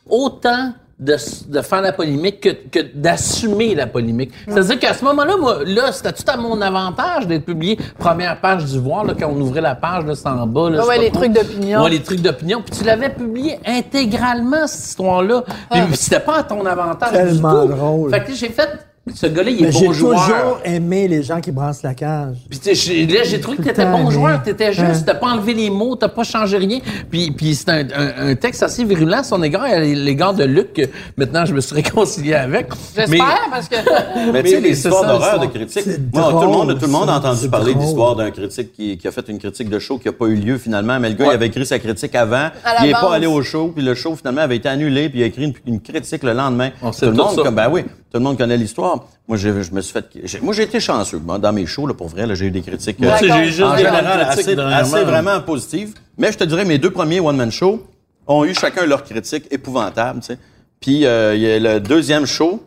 autant 0.09 0.73
de, 0.97 1.15
de 1.49 1.61
faire 1.61 1.81
la 1.81 1.91
polémique 1.91 2.39
que, 2.41 2.49
que 2.49 2.79
d'assumer 2.95 3.75
la 3.75 3.85
polémique. 3.85 4.31
C'est-à-dire 4.47 4.79
qu'à 4.79 4.93
ce 4.93 5.03
moment-là, 5.05 5.35
moi, 5.37 5.57
là, 5.65 5.91
c'était 5.91 6.13
tout 6.13 6.23
à 6.27 6.37
mon 6.37 6.59
avantage 6.61 7.27
d'être 7.27 7.45
publié 7.45 7.77
première 7.99 8.39
page 8.41 8.65
du 8.65 8.79
Voir, 8.79 9.03
là, 9.03 9.13
quand 9.19 9.27
on 9.29 9.39
ouvrait 9.39 9.61
la 9.61 9.75
page, 9.75 10.05
là, 10.05 10.15
c'est 10.15 10.27
en 10.27 10.47
bas. 10.47 10.69
Là, 10.69 10.85
ouais, 10.87 10.97
les 10.97 11.11
trucs 11.11 11.33
d'opinion. 11.33 11.83
Ouais, 11.83 11.89
les 11.91 12.01
trucs 12.01 12.21
d'opinion. 12.21 12.61
Puis 12.65 12.79
tu 12.79 12.85
l'avais 12.85 13.09
publié 13.09 13.59
intégralement, 13.65 14.65
cette 14.67 14.85
histoire-là. 14.85 15.43
Puis 15.69 15.79
Ah. 15.81 15.87
c'était 15.93 16.21
pas 16.21 16.37
à 16.37 16.43
ton 16.43 16.65
avantage 16.65 17.11
Tellement 17.11 17.61
du 17.65 17.69
tout. 17.69 17.75
drôle. 17.75 18.09
Fait 18.11 18.23
que 18.23 18.33
j'ai 18.33 18.49
fait... 18.49 18.69
Ce 19.13 19.27
gars-là, 19.27 19.51
il 19.51 19.59
est 19.59 19.67
Mais 19.67 19.71
j'ai 19.71 19.85
bon 19.85 19.93
joueur. 19.93 20.19
toujours 20.25 20.59
aimé 20.65 21.07
les 21.07 21.21
gens 21.21 21.39
qui 21.39 21.51
brassent 21.51 21.83
la 21.83 21.93
cage. 21.93 22.37
Puis 22.49 22.59
j'ai- 22.73 23.05
là, 23.05 23.19
j'ai 23.23 23.39
trouvé 23.39 23.57
que 23.57 23.61
t'étais 23.61 23.85
bon 23.85 24.09
joueur, 24.09 24.41
t'étais 24.41 24.69
Hein. 24.69 24.71
juste, 24.91 25.05
t'as 25.05 25.13
pas 25.13 25.27
enlevé 25.27 25.53
les 25.53 25.69
mots, 25.69 25.95
t'as 25.95 26.07
pas 26.07 26.23
changé 26.23 26.57
rien. 26.57 26.79
Puis, 27.11 27.29
puis 27.29 27.53
c'est 27.53 27.69
un, 27.69 27.85
un, 27.95 28.29
un 28.29 28.35
texte 28.35 28.63
assez 28.63 28.83
virulent 28.83 29.17
à 29.19 29.23
son 29.23 29.43
égard, 29.43 29.61
à 29.61 29.79
l'égard 29.79 30.33
de 30.33 30.43
Luc, 30.43 30.73
que 30.73 30.81
maintenant 31.17 31.45
je 31.45 31.53
me 31.53 31.61
suis 31.61 31.75
réconcilié 31.81 32.33
avec. 32.33 32.69
J'espère, 32.95 33.07
Mais- 33.11 33.51
parce 33.51 33.69
que. 33.69 33.75
Mais 34.33 34.41
tu 34.41 34.49
sais, 34.49 34.59
les 34.59 34.71
histoires 34.71 35.05
d'horreur 35.05 35.39
de 35.39 35.45
critiques. 35.47 35.85
Moi, 36.11 36.31
tout 36.31 36.41
le 36.41 36.47
monde, 36.47 36.79
tout 36.79 36.85
le 36.87 36.91
monde 36.91 37.09
a 37.09 37.17
entendu 37.17 37.47
parler 37.47 37.73
drôle. 37.73 37.85
d'histoire 37.85 38.15
d'un 38.15 38.31
critique 38.31 38.73
qui, 38.73 38.97
qui 38.97 39.07
a 39.07 39.11
fait 39.11 39.29
une 39.29 39.37
critique 39.37 39.69
de 39.69 39.77
show 39.77 39.99
qui 39.99 40.07
a 40.07 40.13
pas 40.13 40.25
eu 40.25 40.35
lieu 40.35 40.57
finalement. 40.57 40.99
Mais 40.99 41.09
le 41.09 41.15
gars, 41.15 41.25
Ouais. 41.25 41.31
il 41.33 41.35
avait 41.35 41.47
écrit 41.47 41.65
sa 41.67 41.77
critique 41.77 42.15
avant. 42.15 42.49
À 42.65 42.83
il 42.83 42.89
est 42.89 42.93
pas 42.93 43.13
allé 43.13 43.27
au 43.27 43.43
show, 43.43 43.71
puis 43.75 43.83
le 43.85 43.93
show 43.93 44.15
finalement 44.15 44.41
avait 44.41 44.55
été 44.55 44.67
annulé, 44.67 45.09
puis 45.09 45.19
il 45.19 45.23
a 45.23 45.27
écrit 45.27 45.43
une, 45.45 45.53
une 45.67 45.79
critique 45.79 46.23
le 46.23 46.33
lendemain. 46.33 46.71
On 46.81 46.89
tout 46.89 47.05
le 47.05 47.11
monde, 47.11 47.35
comme, 47.35 47.53
ben 47.55 47.69
oui, 47.71 47.83
tout 47.83 47.89
le 48.17 48.19
monde 48.21 48.37
connaît 48.37 48.57
l'histoire. 48.57 48.94
Moi, 49.27 49.37
j'ai- 49.37 49.63
je 49.63 49.71
me 49.71 49.81
suis 49.81 49.93
fait, 49.93 50.05
j'ai- 50.23 50.39
moi, 50.39 50.53
j'ai 50.53 50.63
été 50.63 50.79
chanceux. 50.79 51.19
Moi, 51.19 51.37
Dans 51.39 51.51
mes 51.53 51.65
shows, 51.65 51.87
là, 51.87 51.93
pour 51.93 52.07
vrai, 52.07 52.25
là, 52.27 52.35
j'ai 52.35 52.45
eu 52.45 52.51
des 52.51 52.61
critiques. 52.61 52.99
Moi, 52.99 53.11
euh, 53.11 53.17
tu 53.19 53.27
sais, 53.27 53.33
j'ai 53.33 53.39
eu 53.41 53.45
juste 53.47 53.61
en 53.63 53.75
général, 53.77 54.21
assez, 54.21 54.55
vraiment 55.03 55.41
positives. 55.41 55.93
Mais 56.17 56.31
je 56.31 56.37
te 56.37 56.43
dirais, 56.43 56.65
mes 56.65 56.77
deux 56.77 56.91
premiers 56.91 57.19
one-man 57.19 57.51
shows 57.51 57.83
ont 58.27 58.43
eu 58.45 58.53
chacun 58.53 58.85
leur 58.85 59.03
critique 59.03 59.45
épouvantable, 59.51 60.19
tu 60.19 60.27
sais. 60.27 60.37
Puis, 60.79 61.05
euh, 61.05 61.35
il 61.35 61.41
y 61.41 61.51
a 61.51 61.59
le 61.59 61.79
deuxième 61.79 62.25
show, 62.25 62.63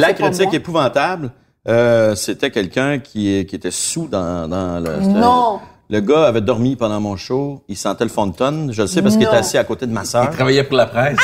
la 0.00 0.08
critique 0.14 0.52
épouvantable, 0.54 1.30
euh, 1.68 2.14
c'était 2.14 2.50
quelqu'un 2.50 2.98
qui, 2.98 3.44
qui 3.46 3.54
était 3.56 3.70
sous 3.70 4.06
dans, 4.08 4.48
dans 4.48 4.80
le... 4.80 4.96
Non. 5.06 5.60
Le 5.92 6.00
gars 6.00 6.26
avait 6.26 6.40
dormi 6.40 6.76
pendant 6.76 7.00
mon 7.00 7.16
show. 7.16 7.64
Il 7.68 7.76
sentait 7.76 8.04
le 8.04 8.10
fond 8.10 8.26
de 8.28 8.32
tonne. 8.36 8.72
Je 8.72 8.82
le 8.82 8.86
sais 8.86 9.02
parce 9.02 9.16
qu'il 9.16 9.24
était 9.26 9.34
assis 9.36 9.58
à 9.58 9.64
côté 9.64 9.86
de 9.86 9.92
ma 9.92 10.04
sœur. 10.04 10.26
Il 10.30 10.30
travaillait 10.36 10.62
pour 10.62 10.76
la 10.76 10.86
presse. 10.86 11.18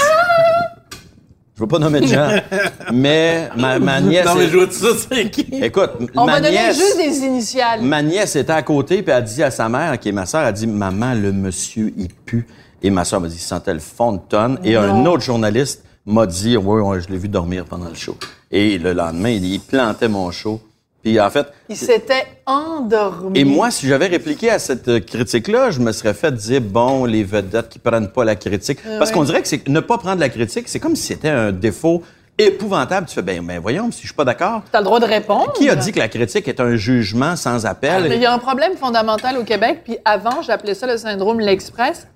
Je 1.56 1.62
veux 1.62 1.66
pas 1.68 1.78
nommer 1.78 2.00
de 2.02 2.06
gens. 2.06 2.28
mais 2.92 3.48
ma, 3.56 3.78
ma 3.78 3.98
nièce... 4.02 4.26
non, 4.26 4.34
mais 4.34 4.46
je 4.48 4.56
vois 4.58 4.66
tout 4.66 4.72
ça, 4.74 4.88
c'est 5.10 5.30
qui? 5.30 5.46
Écoute, 5.52 5.90
On 6.14 6.26
ma 6.26 6.32
va 6.32 6.40
donner 6.40 6.52
nièce... 6.52 6.76
juste 6.76 6.98
des 6.98 7.24
initiales. 7.24 7.80
Ma 7.80 8.02
nièce 8.02 8.36
était 8.36 8.52
à 8.52 8.62
côté, 8.62 8.96
puis 9.02 9.10
elle 9.10 9.16
a 9.18 9.22
dit 9.22 9.42
à 9.42 9.50
sa 9.50 9.66
mère, 9.70 9.98
qui 9.98 10.10
est 10.10 10.12
ma 10.12 10.26
sœur, 10.26 10.42
elle 10.42 10.48
a 10.48 10.52
dit, 10.52 10.66
maman, 10.66 11.14
le 11.14 11.32
monsieur, 11.32 11.94
il 11.96 12.08
pue. 12.12 12.46
Et 12.82 12.90
ma 12.90 13.06
sœur 13.06 13.22
m'a 13.22 13.28
dit, 13.28 13.36
il 13.36 13.40
sentait 13.40 13.72
le 13.72 13.80
fond 13.80 14.12
de 14.12 14.20
tonne. 14.28 14.58
Et 14.64 14.76
un 14.76 15.06
autre 15.06 15.22
journaliste 15.22 15.82
m'a 16.04 16.26
dit, 16.26 16.58
oui, 16.58 16.80
ouais, 16.82 17.00
je 17.00 17.08
l'ai 17.08 17.16
vu 17.16 17.28
dormir 17.28 17.64
pendant 17.64 17.88
le 17.88 17.94
show. 17.94 18.18
Et 18.50 18.76
le 18.76 18.92
lendemain, 18.92 19.30
il, 19.30 19.44
il 19.46 19.60
plantait 19.60 20.08
mon 20.08 20.30
show. 20.30 20.60
Puis 21.06 21.20
en 21.20 21.30
fait, 21.30 21.46
Il 21.68 21.76
s'était 21.76 22.26
endormi. 22.46 23.38
et 23.38 23.44
moi, 23.44 23.70
si 23.70 23.86
j'avais 23.86 24.08
répliqué 24.08 24.50
à 24.50 24.58
cette 24.58 24.88
euh, 24.88 24.98
critique-là, 24.98 25.70
je 25.70 25.78
me 25.78 25.92
serais 25.92 26.14
fait 26.14 26.34
dire, 26.34 26.60
bon, 26.60 27.04
les 27.04 27.22
vedettes 27.22 27.68
qui 27.68 27.78
prennent 27.78 28.08
pas 28.08 28.24
la 28.24 28.34
critique. 28.34 28.80
Parce 28.98 29.12
qu'on 29.12 29.22
dirait 29.22 29.40
que 29.40 29.46
c'est 29.46 29.68
ne 29.68 29.78
pas 29.78 29.98
prendre 29.98 30.18
la 30.18 30.28
critique, 30.28 30.66
c'est 30.66 30.80
comme 30.80 30.96
si 30.96 31.04
c'était 31.04 31.28
un 31.28 31.52
défaut 31.52 32.02
épouvantable. 32.36 33.06
Tu 33.06 33.14
fais, 33.14 33.22
ben, 33.22 33.40
ben 33.46 33.60
voyons, 33.60 33.92
si 33.92 34.00
je 34.00 34.06
suis 34.08 34.16
pas 34.16 34.24
d'accord. 34.24 34.62
T'as 34.72 34.80
le 34.80 34.84
droit 34.84 34.98
de 34.98 35.04
répondre. 35.04 35.52
Qui 35.52 35.70
a 35.70 35.76
dit 35.76 35.92
que 35.92 36.00
la 36.00 36.08
critique 36.08 36.48
est 36.48 36.58
un 36.58 36.74
jugement 36.74 37.36
sans 37.36 37.66
appel? 37.66 38.08
Mais 38.08 38.16
il 38.16 38.22
y 38.22 38.26
a 38.26 38.32
un 38.32 38.40
problème 38.40 38.76
fondamental 38.76 39.38
au 39.38 39.44
Québec, 39.44 39.82
puis 39.84 39.98
avant, 40.04 40.42
j'appelais 40.42 40.74
ça 40.74 40.88
le 40.88 40.96
syndrome 40.96 41.38
L'Express. 41.38 42.08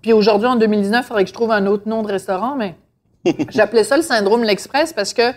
Puis 0.00 0.14
aujourd'hui, 0.14 0.48
en 0.48 0.56
2019, 0.56 1.04
il 1.04 1.06
faudrait 1.06 1.24
que 1.24 1.28
je 1.28 1.34
trouve 1.34 1.52
un 1.52 1.66
autre 1.66 1.86
nom 1.86 2.02
de 2.02 2.08
restaurant, 2.10 2.56
mais 2.56 2.76
j'appelais 3.50 3.84
ça 3.84 3.98
le 3.98 4.02
syndrome 4.02 4.42
L'Express 4.42 4.94
parce 4.94 5.12
que, 5.12 5.32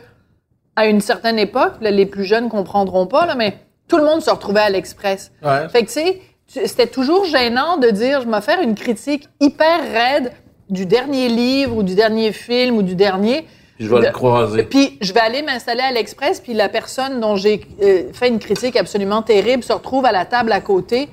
à 0.79 0.85
une 0.87 1.01
certaine 1.01 1.37
époque, 1.37 1.73
là, 1.81 1.91
les 1.91 2.05
plus 2.05 2.23
jeunes 2.23 2.47
comprendront 2.49 3.05
pas, 3.05 3.25
là, 3.25 3.35
mais 3.35 3.57
tout 3.87 3.97
le 3.97 4.05
monde 4.05 4.21
se 4.21 4.29
retrouvait 4.29 4.61
à 4.61 4.69
l'Express. 4.69 5.31
Ouais. 5.43 5.67
Fait 5.69 5.81
que, 5.81 5.87
tu 5.87 5.93
sais, 5.93 6.21
tu- 6.51 6.65
c'était 6.67 6.87
toujours 6.87 7.25
gênant 7.25 7.77
de 7.77 7.89
dire, 7.89 8.21
je 8.21 8.29
vais 8.29 8.41
faire 8.41 8.61
une 8.61 8.75
critique 8.75 9.27
hyper 9.41 9.79
raide 9.91 10.31
du 10.69 10.85
dernier 10.85 11.27
livre 11.27 11.75
ou 11.75 11.83
du 11.83 11.95
dernier 11.95 12.31
film 12.31 12.77
ou 12.77 12.81
du 12.83 12.95
dernier. 12.95 13.45
Je 13.79 13.87
vais 13.87 13.99
De- 14.01 14.05
le 14.07 14.11
croiser. 14.11 14.63
Puis 14.63 14.97
je 15.01 15.11
vais 15.13 15.19
aller 15.19 15.41
m'installer 15.41 15.81
à 15.81 15.91
l'Express, 15.91 16.39
puis 16.39 16.53
la 16.53 16.69
personne 16.69 17.19
dont 17.19 17.35
j'ai 17.35 17.61
euh, 17.81 18.03
fait 18.13 18.27
une 18.29 18.39
critique 18.39 18.75
absolument 18.75 19.21
terrible 19.21 19.63
se 19.63 19.73
retrouve 19.73 20.05
à 20.05 20.11
la 20.11 20.25
table 20.25 20.51
à 20.51 20.61
côté. 20.61 21.09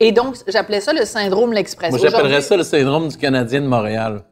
Et 0.00 0.10
donc, 0.12 0.34
j'appelais 0.48 0.80
ça 0.80 0.92
le 0.92 1.04
syndrome 1.04 1.52
L'Express. 1.52 1.90
Moi, 1.90 2.00
j'appellerais 2.00 2.40
ça 2.40 2.56
le 2.56 2.64
syndrome 2.64 3.08
du 3.08 3.16
Canadien 3.16 3.60
de 3.60 3.66
Montréal. 3.66 4.22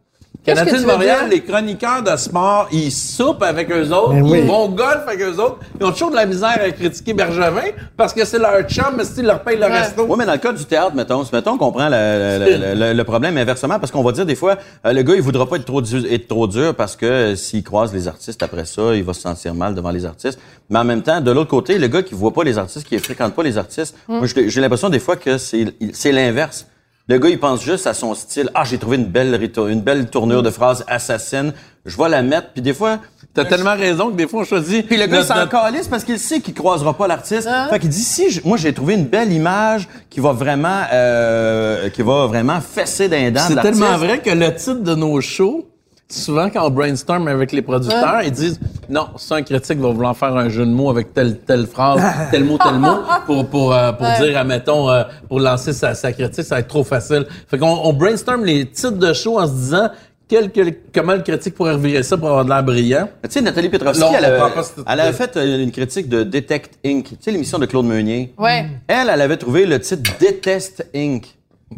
Canadien 0.45 0.80
de 0.80 0.86
Montréal, 0.86 1.28
les 1.30 1.40
chroniqueurs 1.40 2.03
de 2.03 2.16
sport, 2.16 2.66
ils 2.72 2.90
soupent 2.90 3.45
avec 3.45 3.70
eux 3.70 3.90
autres, 3.93 4.14
Ben 4.14 4.22
oui. 4.22 4.40
ils 4.40 4.47
vont 4.49 4.64
au 4.64 4.68
golf 4.70 5.03
avec 5.07 5.20
eux 5.20 5.38
autres, 5.38 5.59
ils 5.80 5.86
ont 5.86 5.93
toujours 5.93 6.11
de 6.11 6.16
la 6.16 6.26
misère 6.26 6.59
à 6.61 6.68
critiquer 6.72 7.14
Bergevin 7.14 7.62
parce 7.97 8.12
que 8.12 8.24
c'est 8.24 8.40
leur 8.40 8.61
chum, 8.62 8.95
mais 8.97 9.05
s'ils 9.05 9.24
leur 9.24 9.40
payent 9.45 9.57
le 9.57 9.66
Ouais. 9.66 9.78
resto. 9.82 10.05
Oui, 10.09 10.16
mais 10.18 10.26
dans 10.26 10.32
le 10.32 10.38
cas 10.38 10.53
du 10.53 10.64
théâtre, 10.64 10.97
mettons, 10.97 11.22
mettons 11.32 11.57
qu'on 11.57 11.70
prend 11.70 11.88
le, 11.88 11.93
le- 11.95 12.59
le- 12.74 12.74
le- 12.86 12.93
le 12.93 13.05
problème 13.05 13.36
inversement, 13.36 13.78
parce 13.78 13.93
qu'on 13.93 14.03
va 14.03 14.11
dire 14.11 14.26
des 14.26 14.34
fois, 14.34 14.57
euh, 14.84 14.93
le 14.93 15.03
gars, 15.03 15.14
il 15.14 15.22
voudra 15.22 15.47
pas 15.49 15.57
être 15.57 15.64
trop, 15.64 15.80
dur, 15.80 16.03
être 16.11 16.26
trop 16.26 16.49
dur 16.49 16.74
parce 16.74 16.97
que 16.97 17.07
euh, 17.07 17.36
s'il 17.36 17.62
croise 17.62 17.93
les 17.95 18.09
artistes 18.09 18.43
après 18.43 18.64
ça, 18.64 18.95
il 18.97 19.05
va 19.05 19.12
se 19.14 19.20
sentir 19.20 19.55
mal 19.55 19.76
devant 19.76 19.90
les 19.93 20.05
artistes. 20.05 20.40
Mais 20.70 20.80
en 20.80 20.84
même 20.84 21.03
temps, 21.03 21.20
de 21.20 21.30
l'autre 21.30 21.51
côté, 21.51 21.78
le 21.78 21.86
gars 21.86 22.03
qui 22.03 22.14
voit 22.14 22.32
pas 22.32 22.43
les 22.43 22.59
artistes, 22.59 22.88
qui 22.88 22.99
fréquente 22.99 23.34
pas 23.34 23.45
les 23.45 23.59
artistes, 23.59 23.95
moi, 24.09 24.26
j'ai 24.26 24.61
l'impression 24.61 24.88
des 24.88 24.99
fois 24.99 25.14
que 25.14 25.38
c'est 25.38 26.11
l'inverse. 26.12 26.66
Le 27.09 27.19
gars, 27.19 27.29
il 27.29 27.39
pense 27.41 27.63
juste 27.63 27.87
à 27.87 27.95
son 27.95 28.15
style. 28.15 28.49
Ah, 28.55 28.63
j'ai 28.65 28.79
trouvé 28.79 28.97
une 28.97 29.07
belle, 29.07 29.39
une 29.69 29.81
belle 29.81 30.07
tournure 30.09 30.43
de 30.43 30.51
phrase 30.51 30.85
assassine. 30.87 31.53
Je 31.85 31.97
vais 31.97 32.09
la 32.09 32.23
mettre. 32.23 32.51
Puis 32.53 32.63
des 32.63 32.73
fois, 32.75 32.99
T'as 33.35 33.47
tellement 33.47 33.75
raison 33.75 34.11
que 34.11 34.17
des 34.17 34.29
fois, 34.29 34.43
on 34.43 34.45
choisit. 34.45 34.87
Puis 34.87 34.99
le 34.99 35.07
gars, 35.07 35.25
s'en 35.25 35.47
calisse 35.47 35.89
parce 35.89 36.05
qu'il 36.05 36.19
sait 36.19 36.41
qu'il 36.41 36.53
croisera 36.53 36.95
pas 36.97 37.07
l'artiste. 37.07 37.49
Ah. 37.51 37.69
Fait 37.71 37.79
qu'il 37.79 37.89
dit, 37.89 38.03
si, 38.03 38.31
je- 38.31 38.41
moi, 38.45 38.59
j'ai 38.59 38.75
trouvé 38.75 38.93
une 38.95 39.07
belle 39.07 39.33
image 39.33 39.89
qui 40.11 40.21
va 40.21 40.33
vraiment, 40.33 40.83
euh, 40.93 41.89
qui 41.89 42.03
va 42.03 42.27
vraiment 42.27 42.61
fesser 42.61 43.09
d'un 43.09 43.31
dents 43.31 43.49
de 43.49 43.55
C'est 43.55 43.63
tellement 43.63 43.97
vrai 43.97 44.19
que 44.21 44.31
le 44.31 44.55
titre 44.55 44.83
de 44.83 44.95
nos 44.95 45.19
shows, 45.23 45.67
souvent 46.09 46.51
quand 46.51 46.67
on 46.67 46.71
brainstorm 46.71 47.27
avec 47.29 47.53
les 47.53 47.63
producteurs, 47.63 48.23
ils 48.23 48.31
disent 48.33 48.61
non, 48.89 49.09
ça 49.17 49.37
un 49.37 49.43
critique 49.43 49.79
va 49.79 49.89
vouloir 49.91 50.17
faire 50.17 50.37
un 50.37 50.49
jeu 50.49 50.65
de 50.67 50.71
mots 50.71 50.91
avec 50.91 51.15
telle 51.15 51.39
telle 51.39 51.67
phrase, 51.67 52.03
tel 52.31 52.45
mot, 52.45 52.59
tel 52.63 52.75
mot 52.75 52.99
pour 53.27 53.47
pour 53.49 53.75
euh, 53.75 53.93
pour 53.93 54.07
dire, 54.21 54.39
admettons, 54.39 54.91
euh, 54.91 55.05
pour 55.29 55.41
lancer 55.41 55.73
sa, 55.73 55.95
sa 55.95 56.13
critique, 56.13 56.45
ça 56.45 56.57
va 56.57 56.61
être 56.61 56.69
trop 56.69 56.85
facile. 56.85 57.27
Fait 57.49 57.59
qu'on 57.59 57.67
on 57.85 57.93
brainstorm 57.93 58.45
les 58.45 58.67
titres 58.67 58.93
de 58.99 59.13
show 59.13 59.39
en 59.41 59.47
se 59.47 59.53
disant 59.53 59.89
quel, 60.29 60.51
quel- 60.51 60.75
comment 60.95 61.13
le 61.13 61.21
critique 61.21 61.55
pourrait 61.55 61.73
revirer 61.75 62.03
ça 62.03 62.17
pour 62.17 62.29
avoir 62.29 62.45
de 62.45 62.51
l'air 62.51 62.63
brillant. 62.63 63.09
Tu 63.25 63.31
sais, 63.31 63.41
Nathalie 63.43 63.69
Petrovski, 63.69 64.03
elle, 64.17 64.25
avait, 64.25 64.39
elle 64.87 65.01
avait 65.01 65.13
fait 65.13 65.37
une 65.37 65.71
critique 65.71 66.09
de 66.09 66.23
Detect 66.23 66.79
Inc. 66.87 67.05
Tu 67.05 67.17
sais, 67.21 67.31
l'émission 67.31 67.59
de 67.59 67.67
Claude 67.67 67.85
Meunier. 67.85 68.33
Ouais. 68.39 68.65
Elle, 68.89 69.11
elle 69.13 69.21
avait 69.21 69.37
trouvé 69.37 69.67
le 69.67 69.79
titre 69.79 70.11
Déteste 70.19 70.89
Inc. 70.97 71.27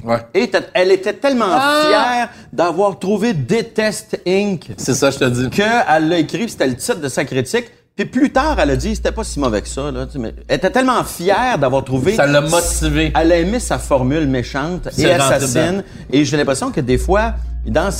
Ouais. 0.02 0.18
Et 0.34 0.50
elle 0.74 0.90
était 0.92 1.12
tellement 1.14 1.46
Ah! 1.50 1.82
fière 1.88 2.28
d'avoir 2.52 2.98
trouvé 2.98 3.32
Déteste 3.34 4.20
Inc. 4.26 4.70
C'est 4.76 4.94
ça, 4.94 5.10
je 5.10 5.18
te 5.18 5.24
dis. 5.24 5.50
qu'elle 5.50 6.08
l'a 6.08 6.18
écrit, 6.18 6.48
c'était 6.48 6.66
le 6.66 6.76
titre 6.76 7.00
de 7.00 7.08
sa 7.08 7.24
critique. 7.24 7.66
Puis 7.96 8.06
plus 8.06 8.30
tard, 8.32 8.58
elle 8.58 8.70
a 8.70 8.76
dit, 8.76 8.96
c'était 8.96 9.12
pas 9.12 9.22
si 9.22 9.38
mauvais 9.38 9.62
que 9.62 9.68
ça. 9.68 9.92
Là, 9.92 10.06
mais 10.18 10.34
elle 10.48 10.56
était 10.56 10.70
tellement 10.70 11.04
fière 11.04 11.58
d'avoir 11.58 11.84
trouvé... 11.84 12.14
Ça 12.16 12.26
l'a 12.26 12.40
motivé. 12.40 13.12
Elle 13.14 13.30
a 13.30 13.36
aimé 13.38 13.60
sa 13.60 13.78
formule 13.78 14.26
méchante 14.26 14.88
et 14.98 15.06
assassine. 15.12 15.84
Et 16.12 16.24
j'ai 16.24 16.36
l'impression 16.36 16.72
que 16.72 16.80
des 16.80 16.98
fois, 16.98 17.34
dans 17.64 17.92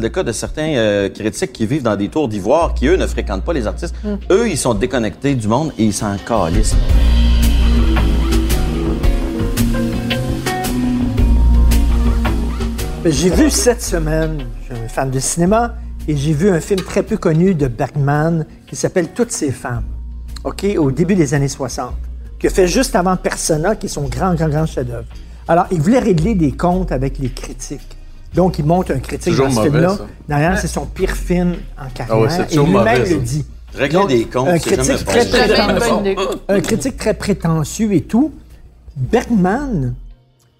le 0.00 0.08
cas 0.08 0.22
de 0.22 0.32
certains 0.32 0.74
euh, 0.76 1.10
critiques 1.10 1.52
qui 1.52 1.66
vivent 1.66 1.82
dans 1.82 1.96
des 1.96 2.08
tours 2.08 2.28
d'ivoire, 2.28 2.72
qui 2.72 2.86
eux 2.86 2.96
ne 2.96 3.06
fréquentent 3.06 3.44
pas 3.44 3.52
les 3.52 3.66
artistes, 3.66 3.94
Mm. 4.02 4.14
eux, 4.30 4.48
ils 4.48 4.56
sont 4.58 4.72
déconnectés 4.72 5.34
du 5.34 5.48
monde 5.48 5.70
et 5.78 5.84
ils 5.84 5.92
s'en 5.92 6.16
calissent. 6.26 6.74
J'ai 13.08 13.30
vu 13.30 13.50
cette 13.50 13.82
semaine, 13.82 14.38
je 14.60 14.74
suis 14.74 14.84
un 14.84 14.88
fan 14.88 15.10
de 15.10 15.20
cinéma, 15.20 15.76
et 16.08 16.16
j'ai 16.16 16.32
vu 16.32 16.50
un 16.50 16.58
film 16.58 16.80
très 16.80 17.04
peu 17.04 17.16
connu 17.16 17.54
de 17.54 17.68
Bergman 17.68 18.44
qui 18.66 18.74
s'appelle 18.74 19.08
Toutes 19.14 19.30
ces 19.30 19.52
femmes, 19.52 19.84
OK, 20.42 20.66
au 20.76 20.90
début 20.90 21.14
des 21.14 21.32
années 21.32 21.46
60, 21.46 21.94
qui 22.40 22.48
a 22.48 22.50
fait 22.50 22.66
juste 22.66 22.96
avant 22.96 23.16
Persona, 23.16 23.76
qui 23.76 23.86
est 23.86 23.90
son 23.90 24.08
grand, 24.08 24.34
grand, 24.34 24.48
grand 24.48 24.66
chef-d'œuvre. 24.66 25.06
Alors, 25.46 25.66
il 25.70 25.80
voulait 25.80 26.00
régler 26.00 26.34
des 26.34 26.50
comptes 26.50 26.90
avec 26.90 27.18
les 27.18 27.28
critiques. 27.28 27.96
Donc, 28.34 28.58
il 28.58 28.64
monte 28.64 28.90
un 28.90 28.98
critique 28.98 29.36
dans 29.36 29.50
ce 29.50 29.62
film-là. 29.62 29.98
D'ailleurs, 30.28 30.58
c'est 30.58 30.66
son 30.66 30.86
pire 30.86 31.12
film 31.12 31.54
en 31.80 31.88
carrière. 31.88 32.16
Ah 32.16 32.38
ouais, 32.40 32.46
et 32.50 32.56
lui-même 32.56 33.04
le 33.08 33.16
dit. 33.18 33.46
Régler 33.72 33.98
Donc, 33.98 34.08
des 34.08 34.24
comptes, 34.24 34.48
un 34.48 34.58
critique 34.58 35.04
bon. 35.04 35.12
très 35.12 35.26
prétentieux 35.26 36.16
un 36.48 36.60
critique 36.60 36.96
très 36.96 37.14
prétentieux 37.14 37.92
et 37.92 38.02
tout. 38.02 38.32
Bergman, 38.96 39.94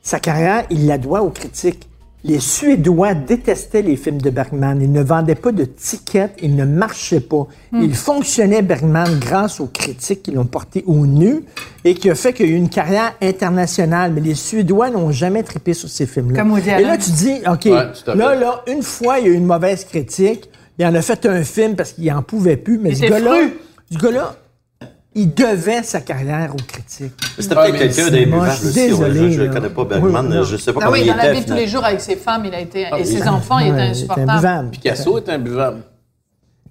sa 0.02 0.20
carrière, 0.20 0.64
il 0.70 0.86
la 0.86 0.98
doit 0.98 1.22
aux 1.22 1.30
critiques. 1.30 1.88
Les 2.28 2.40
Suédois 2.40 3.14
détestaient 3.14 3.82
les 3.82 3.94
films 3.96 4.20
de 4.20 4.30
Bergman. 4.30 4.80
Ils 4.82 4.90
ne 4.90 5.00
vendaient 5.02 5.36
pas 5.36 5.52
de 5.52 5.64
tickets, 5.64 6.32
ils 6.42 6.56
ne 6.56 6.64
marchaient 6.64 7.20
pas. 7.20 7.46
Il 7.72 7.94
fonctionnait, 7.94 8.62
Bergman, 8.62 9.06
grâce 9.20 9.60
aux 9.60 9.66
critiques 9.68 10.24
qui 10.24 10.32
l'ont 10.32 10.44
porté 10.44 10.82
au 10.86 11.06
nu 11.06 11.44
et 11.84 11.94
qui 11.94 12.10
a 12.10 12.16
fait 12.16 12.32
qu'il 12.32 12.46
y 12.46 12.48
a 12.48 12.52
eu 12.52 12.56
une 12.56 12.68
carrière 12.68 13.14
internationale. 13.22 14.12
Mais 14.12 14.20
les 14.20 14.34
Suédois 14.34 14.90
n'ont 14.90 15.12
jamais 15.12 15.44
trippé 15.44 15.72
sur 15.72 15.88
ces 15.88 16.04
films-là. 16.06 16.40
Comme 16.40 16.50
Woody 16.50 16.68
Et 16.68 16.82
là, 16.82 16.92
Allen. 16.92 16.98
tu 16.98 17.10
dis, 17.12 17.34
OK, 17.48 17.64
Ouais, 17.66 18.14
là, 18.16 18.34
là, 18.34 18.64
une 18.66 18.82
fois, 18.82 19.20
il 19.20 19.26
y 19.26 19.30
a 19.30 19.32
eu 19.32 19.36
une 19.36 19.46
mauvaise 19.46 19.84
critique. 19.84 20.50
Il 20.78 20.84
en 20.84 20.94
a 20.96 21.02
fait 21.02 21.24
un 21.26 21.44
film 21.44 21.76
parce 21.76 21.92
qu'il 21.92 22.10
en 22.12 22.22
pouvait 22.22 22.56
plus. 22.56 22.78
Mais 22.78 22.94
ce 22.94 23.02
gars-là, 23.06 23.34
fru. 23.36 23.52
ce 23.92 23.98
gars-là, 23.98 24.36
il 25.18 25.32
devait 25.34 25.82
sa 25.82 26.00
carrière 26.00 26.52
aux 26.52 26.62
critiques. 26.62 27.12
C'était 27.38 27.54
Ah, 27.56 27.62
peut-être 27.62 27.72
mais 27.72 27.78
quelqu'un 27.78 27.94
c'est 28.04 28.10
d'imbuvable 28.10 28.36
moche. 28.46 28.48
aussi. 28.64 28.66
ouais. 28.78 28.88
Désolé, 28.88 29.32
je 29.32 29.42
ne 29.42 29.48
connais 29.52 29.68
pas 29.70 29.84
Bergman. 29.84 30.26
Oui, 30.30 30.46
je 30.48 30.56
sais 30.58 30.72
pas 30.72 30.80
Ah 30.82 30.84
comment 30.86 30.92
oui, 30.96 31.02
il 31.04 31.08
dans 31.08 31.16
la 31.16 31.24
était. 31.24 31.32
vie 31.34 31.40
de 31.44 31.48
tous 31.50 31.54
les 31.56 31.66
jours 31.66 31.84
avec 31.84 32.00
ses 32.02 32.16
femmes, 32.16 32.44
il 32.44 32.54
a 32.54 32.60
été, 32.60 32.86
et 32.98 33.04
ses 33.04 33.22
oui. 33.22 33.28
enfants, 33.28 33.58
il 33.58 33.68
était 33.72 33.80
insupportable. 33.80 34.30
imbuvable. 34.30 34.70
Picasso 34.70 35.18
est 35.18 35.28
imbuvable. 35.28 35.78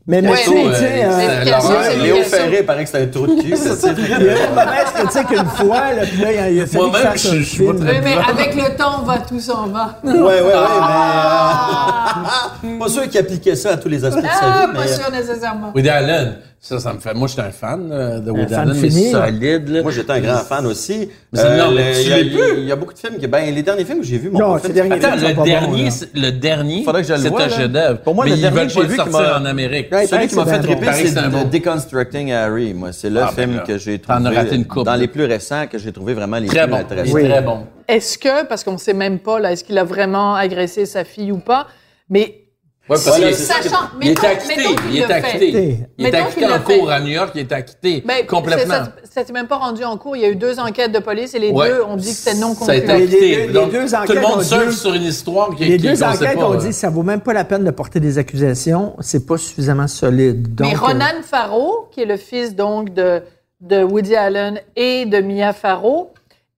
Mais, 0.07 0.21
mais 0.21 0.29
Picasso, 0.33 0.51
tu 0.51 0.57
sais, 0.75 1.03
euh, 1.03 1.07
euh, 1.07 1.11
c'est 1.17 1.81
c'est 1.89 1.97
Léo 1.97 2.15
Picasso. 2.17 2.35
Ferré, 2.35 2.61
paraît 2.63 2.83
que 2.83 2.89
c'était 2.91 3.03
un 3.05 3.07
trou 3.07 3.25
de 3.25 3.41
cul. 3.41 3.55
ça, 3.57 3.71
tu 3.75 3.81
sais. 3.81 3.93
il 3.97 4.07
y 4.07 4.13
a 4.13 4.19
eu 4.19 4.21
une 4.21 4.53
mauvaise 4.53 4.91
critique 4.93 5.31
une 5.31 5.45
fois, 5.49 5.93
là, 5.93 6.01
puis 6.05 6.21
là, 6.21 6.31
il 6.31 6.37
a, 6.37 6.49
il 6.51 6.61
a 6.61 6.65
fallu 6.67 6.83
qu'il 6.83 6.91
Moi-même, 6.91 7.11
je- 7.17 7.41
suis 7.41 7.65
pas 7.65 7.73
film. 7.73 7.79
très- 7.79 7.93
Oui, 7.95 8.01
mais 8.03 8.17
avec 8.41 8.55
le 8.55 8.75
temps, 8.77 8.99
on 9.01 9.03
va 9.05 9.17
tout 9.17 9.39
s'en 9.39 9.65
va. 9.69 9.99
Ouais, 10.03 10.11
ouais, 10.13 10.41
ouais, 10.43 10.53
Ah, 10.55 12.51
mais. 12.63 12.77
pas 12.79 12.87
sûr 12.87 13.09
qu'il 13.09 13.19
appliquait 13.19 13.55
ça 13.55 13.71
à 13.71 13.77
tous 13.77 13.89
les 13.89 14.03
aspects 14.05 14.21
de 14.21 14.27
sa 14.27 14.31
ah, 14.41 14.67
vie, 14.67 14.73
pas 14.73 14.81
mais. 14.81 14.87
sûr 14.87 15.11
nécessairement. 15.11 15.71
Woody 15.73 15.89
Allen, 15.89 16.37
ça, 16.67 16.79
ça 16.79 16.93
me 16.93 16.99
fait. 16.99 17.13
Moi, 17.13 17.27
j'étais 17.27 17.43
un 17.43 17.51
fan 17.51 17.89
euh, 17.91 18.19
de 18.19 18.31
Woody 18.31 18.53
Allen, 18.55 18.75
mais 18.81 18.89
solide. 18.89 19.69
Là. 19.69 19.81
Moi, 19.83 19.91
j'étais 19.91 20.11
un 20.13 20.19
grand 20.19 20.37
fan 20.39 20.65
aussi. 20.65 21.09
Mais 21.31 21.39
c'est- 21.39 21.57
non, 21.57 21.71
mais 21.71 21.93
le- 21.93 21.95
tu 21.95 22.01
il 22.01 22.09
y 22.09 22.13
a- 22.13 22.17
l'es 22.23 22.29
plus. 22.31 22.57
Il 22.61 22.65
y 22.65 22.71
a 22.71 22.75
beaucoup 22.75 22.93
de 22.93 22.97
films 22.97 23.17
qui. 23.19 23.27
Ben, 23.27 23.53
les 23.53 23.61
derniers 23.61 23.85
films 23.85 23.99
que 23.99 24.05
j'ai 24.05 24.17
vus, 24.17 24.29
mon 24.31 24.39
Non, 24.39 24.53
pas 24.53 24.59
ces 24.59 24.67
fait- 24.67 24.73
derniers 24.73 24.93
Attends, 24.93 25.15
le 25.15 25.43
dernier, 25.45 25.89
le 26.15 26.29
dernier, 26.31 26.83
Faudrait 26.83 27.01
que 27.03 27.07
je 27.07 27.13
le 27.13 27.33
un 27.41 27.49
chef-d'œuvre. 27.49 27.99
Pour 27.99 28.15
moi, 28.15 28.25
mais 28.25 28.31
le 28.31 28.37
dernier 28.37 28.63
que 28.65 28.69
j'ai 28.73 28.81
vu 28.81 28.87
qui 28.89 28.95
sortir 28.95 29.19
m'a- 29.19 29.37
en 29.39 29.45
Amérique. 29.45 29.91
Ouais, 29.91 30.07
Celui 30.07 30.27
qui 30.27 30.35
m'a 30.35 30.45
fait 30.45 30.59
triper, 30.59 30.87
c'est. 30.93 31.49
Deconstructing 31.51 32.31
Harry. 32.31 32.73
Moi, 32.73 32.91
c'est 32.91 33.09
le 33.09 33.21
Ah, 33.21 33.31
ben 33.35 33.43
film 33.49 33.63
que 33.65 33.77
j'ai 33.77 33.99
trouvé. 33.99 34.83
Dans 34.85 34.95
les 34.95 35.07
plus 35.07 35.25
récents, 35.25 35.67
que 35.71 35.77
j'ai 35.77 35.91
trouvé 35.91 36.13
vraiment 36.13 36.37
les 36.37 36.47
plus 36.47 36.57
intéressants. 36.59 37.13
très 37.13 37.41
bon. 37.41 37.67
Est-ce 37.87 38.17
que, 38.17 38.43
parce 38.45 38.63
qu'on 38.63 38.73
ne 38.73 38.77
sait 38.77 38.93
même 38.93 39.19
pas, 39.19 39.39
là, 39.39 39.51
est-ce 39.51 39.63
qu'il 39.63 39.77
a 39.77 39.83
vraiment 39.83 40.33
agressé 40.35 40.85
sa 40.87 41.03
fille 41.03 41.31
ou 41.31 41.37
pas, 41.37 41.67
mais 42.09 42.44
Ouais, 42.87 42.97
parce 43.03 43.15
Si, 43.15 43.21
que- 43.21 43.31
sachant- 43.33 43.89
il 43.99 44.09
mettons- 44.09 44.11
était 44.21 44.27
acquitté. 44.27 44.61
Il 44.91 45.03
fait. 45.03 45.11
acquitté. 45.13 45.79
Il 45.97 46.03
Mettons 46.03 46.17
acquitté 46.25 46.45
en 46.45 46.59
cours 46.59 46.91
à 46.91 46.99
New 46.99 47.07
York. 47.13 47.31
Il 47.33 47.41
était 47.41 47.55
acquitté 47.55 48.03
Ben, 48.05 48.27
complètement. 48.27 48.75
Ça 49.11 49.25
s'est 49.25 49.33
même 49.33 49.47
pas 49.47 49.55
rendu 49.55 49.83
en 49.83 49.97
cours. 49.97 50.15
Il 50.15 50.21
y 50.21 50.25
a 50.25 50.29
eu 50.29 50.35
deux 50.35 50.59
enquêtes 50.59 50.91
de 50.91 50.99
police 50.99 51.33
et 51.33 51.39
les 51.39 51.49
Ouais. 51.49 51.69
deux 51.69 51.81
ont 51.81 51.95
dit 51.95 52.09
que 52.09 52.15
c'était 52.15 52.37
non 52.37 52.53
Ça 52.53 52.73
a 52.73 52.75
été 52.75 52.85
concluant. 52.85 52.99
Les 52.99 53.07
deux- 53.07 53.15
acquitté. 53.17 53.47
les 53.47 53.53
Donc, 53.53 53.71
deux 53.71 53.85
tout 53.85 53.91
le 53.91 53.97
enquêtes 53.97 54.17
ont 54.25 54.29
monde 54.35 54.43
surfe 54.43 54.67
dit- 54.69 54.75
sur 54.75 54.93
une 54.93 55.03
histoire 55.03 55.55
qui 55.55 55.65
Les 55.65 55.77
deux 55.79 56.03
enquêtes 56.03 56.37
pas, 56.37 56.45
ont 56.45 56.53
euh. 56.53 56.57
dit 56.57 56.67
que 56.67 56.73
ça 56.75 56.89
vaut 56.91 57.01
même 57.01 57.21
pas 57.21 57.33
la 57.33 57.43
peine 57.45 57.63
de 57.63 57.71
porter 57.71 57.99
des 57.99 58.19
accusations, 58.19 58.95
c'est 58.99 59.25
pas 59.25 59.37
suffisamment 59.37 59.87
solide. 59.87 60.53
Donc, 60.53 60.67
Mais 60.67 60.75
euh, 60.75 60.79
Ronan 60.79 61.21
Farrow, 61.23 61.87
qui 61.91 62.01
est 62.01 62.05
le 62.05 62.17
fils 62.17 62.53
donc 62.55 62.93
de, 62.93 63.23
de 63.61 63.81
Woody 63.83 64.15
Allen 64.15 64.59
et 64.75 65.07
de 65.07 65.21
Mia 65.21 65.53
Farrow, 65.53 66.11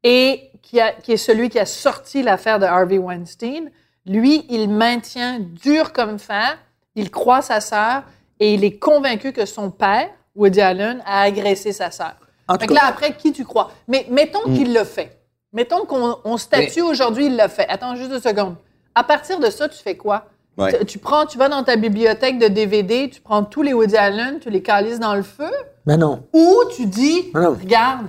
et 0.04 0.42
qui, 0.62 0.82
a, 0.82 0.92
qui 0.92 1.14
est 1.14 1.18
celui 1.18 1.48
qui 1.50 1.60
a 1.60 1.66
sorti 1.66 2.22
l'affaire 2.22 2.60
de 2.60 2.66
Harvey 2.66 2.98
Weinstein, 2.98 3.70
lui, 4.08 4.46
il 4.50 4.70
maintient 4.70 5.40
dur 5.40 5.94
comme 5.94 6.18
fer, 6.20 6.58
il 6.96 7.12
croit 7.12 7.42
sa 7.42 7.60
sœur 7.62 8.04
et 8.40 8.54
il 8.54 8.64
est 8.64 8.78
convaincu 8.80 9.34
que 9.34 9.46
son 9.46 9.70
père, 9.72 10.10
Woody 10.36 10.62
Allen, 10.62 11.02
a 11.06 11.22
agressé 11.22 11.72
sa 11.74 11.92
sœur. 11.92 12.16
Cas- 12.48 12.74
là, 12.74 12.82
après, 12.86 13.16
qui 13.18 13.32
tu 13.34 13.44
crois? 13.44 13.72
Mais 13.88 14.06
mettons 14.10 14.44
qu'il 14.44 14.72
l'a 14.74 14.86
fait. 14.86 15.18
Mettons 15.54 15.86
qu'on 15.86 16.18
on 16.24 16.38
statue 16.38 16.82
aujourd'hui, 16.82 17.26
il 17.28 17.36
l'a 17.36 17.50
fait. 17.50 17.68
Attends 17.68 17.96
juste 17.96 18.10
deux 18.10 18.20
secondes. 18.20 18.56
À 18.96 19.04
partir 19.04 19.40
de 19.40 19.50
ça, 19.50 19.68
tu 19.68 19.78
fais 19.78 19.98
quoi? 19.98 20.26
Ouais. 20.58 20.84
Tu, 20.86 20.98
prends, 20.98 21.26
tu 21.26 21.38
vas 21.38 21.50
dans 21.50 21.64
ta 21.64 21.76
bibliothèque 21.76 22.40
de 22.40 22.48
DVD, 22.48 23.10
tu 23.12 23.22
prends 23.22 23.44
tous 23.44 23.62
les 23.62 23.74
Woody 23.74 23.96
Allen, 23.96 24.40
tu 24.40 24.50
les 24.50 24.64
calisses 24.64 25.00
dans 25.00 25.14
le 25.14 25.22
feu, 25.22 25.52
Mais 25.86 25.98
non. 25.98 26.24
ou 26.34 26.56
tu 26.76 26.88
dis, 26.88 27.32
non. 27.36 27.52
regarde, 27.52 28.08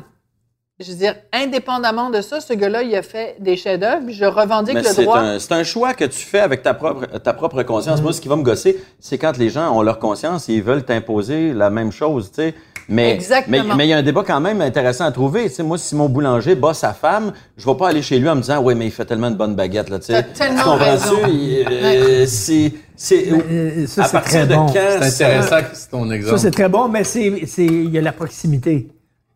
je 0.81 0.93
veux 0.93 0.97
dire, 0.99 1.15
indépendamment 1.33 2.09
de 2.11 2.21
ça, 2.21 2.41
ce 2.41 2.53
gars-là, 2.53 2.83
il 2.83 2.95
a 2.95 3.03
fait 3.03 3.37
des 3.41 3.57
chefs-d'œuvre, 3.57 4.05
je 4.11 4.25
revendique 4.25 4.75
Mais 4.75 4.83
le 4.83 4.87
c'est 4.89 5.03
droit. 5.03 5.19
un, 5.19 5.39
c'est 5.41 5.53
un 5.53 5.65
choix 5.65 5.93
que 5.95 6.05
tu 6.05 6.21
fais 6.21 6.39
avec 6.41 6.63
ta 6.63 6.73
propre, 6.75 7.07
ta 7.19 7.33
propre 7.33 7.63
conscience. 7.65 8.01
Moi, 8.01 8.13
ce 8.13 8.21
qui 8.21 8.29
va 8.29 8.37
me 8.37 8.43
gosser, 8.45 8.79
c'est 9.01 9.19
quand 9.19 9.37
les 9.39 9.49
gens 9.51 9.77
ont 9.77 9.83
leur 9.83 9.99
conscience 9.99 10.49
et 10.49 10.55
ils 10.55 10.63
veulent 10.63 10.85
t'imposer 10.85 11.53
la 11.53 11.71
même 11.71 11.91
chose, 11.91 12.31
tu 12.31 12.43
sais. 12.43 12.55
Mais, 12.91 13.13
Exactement. 13.13 13.65
mais, 13.71 13.75
mais 13.75 13.87
il 13.87 13.91
y 13.91 13.93
a 13.93 13.99
un 13.99 14.03
débat 14.03 14.23
quand 14.27 14.41
même 14.41 14.63
intéressant 14.63 15.05
à 15.05 15.13
trouver. 15.13 15.49
Tu 15.51 15.57
sais, 15.57 15.63
moi, 15.63 15.77
si 15.77 15.95
mon 15.95 16.09
boulanger 16.09 16.55
bat 16.55 16.73
sa 16.73 16.95
femme, 16.95 17.33
je 17.59 17.67
vais 17.67 17.75
pas 17.75 17.89
aller 17.89 18.01
chez 18.01 18.19
lui 18.19 18.29
en 18.31 18.37
me 18.37 18.41
disant, 18.41 18.63
ouais, 18.63 18.75
mais 18.75 18.87
il 18.87 18.91
fait 18.93 19.05
tellement 19.05 19.31
de 19.31 19.37
bonnes 19.37 19.55
baguettes, 19.55 19.91
là, 19.91 19.99
tu 19.99 20.07
sais. 20.07 20.23
Tellement 20.33 20.79
Tu 20.79 20.85
raison. 20.85 21.17
Euh, 21.27 22.25
C'est, 22.27 22.73
c'est, 22.97 23.29
Euh, 23.31 23.87
ça, 23.87 24.05
à 24.05 24.07
c'est 24.07 24.13
partir 24.13 24.31
très 24.39 24.47
de 24.47 24.55
bon. 24.55 24.67
quand 24.67 24.73
C'est 25.03 25.11
ça- 25.11 25.27
intéressant 25.27 25.57
que 25.69 25.77
c'est 25.77 25.91
ton 25.91 26.09
Ça, 26.09 26.15
exemple? 26.15 26.39
c'est 26.39 26.51
très 26.51 26.69
bon, 26.71 26.89
mais 26.89 27.05
c'est, 27.05 27.27
il 27.59 27.91
y 27.91 27.99
a 27.99 28.01
la 28.01 28.13
proximité. 28.13 28.89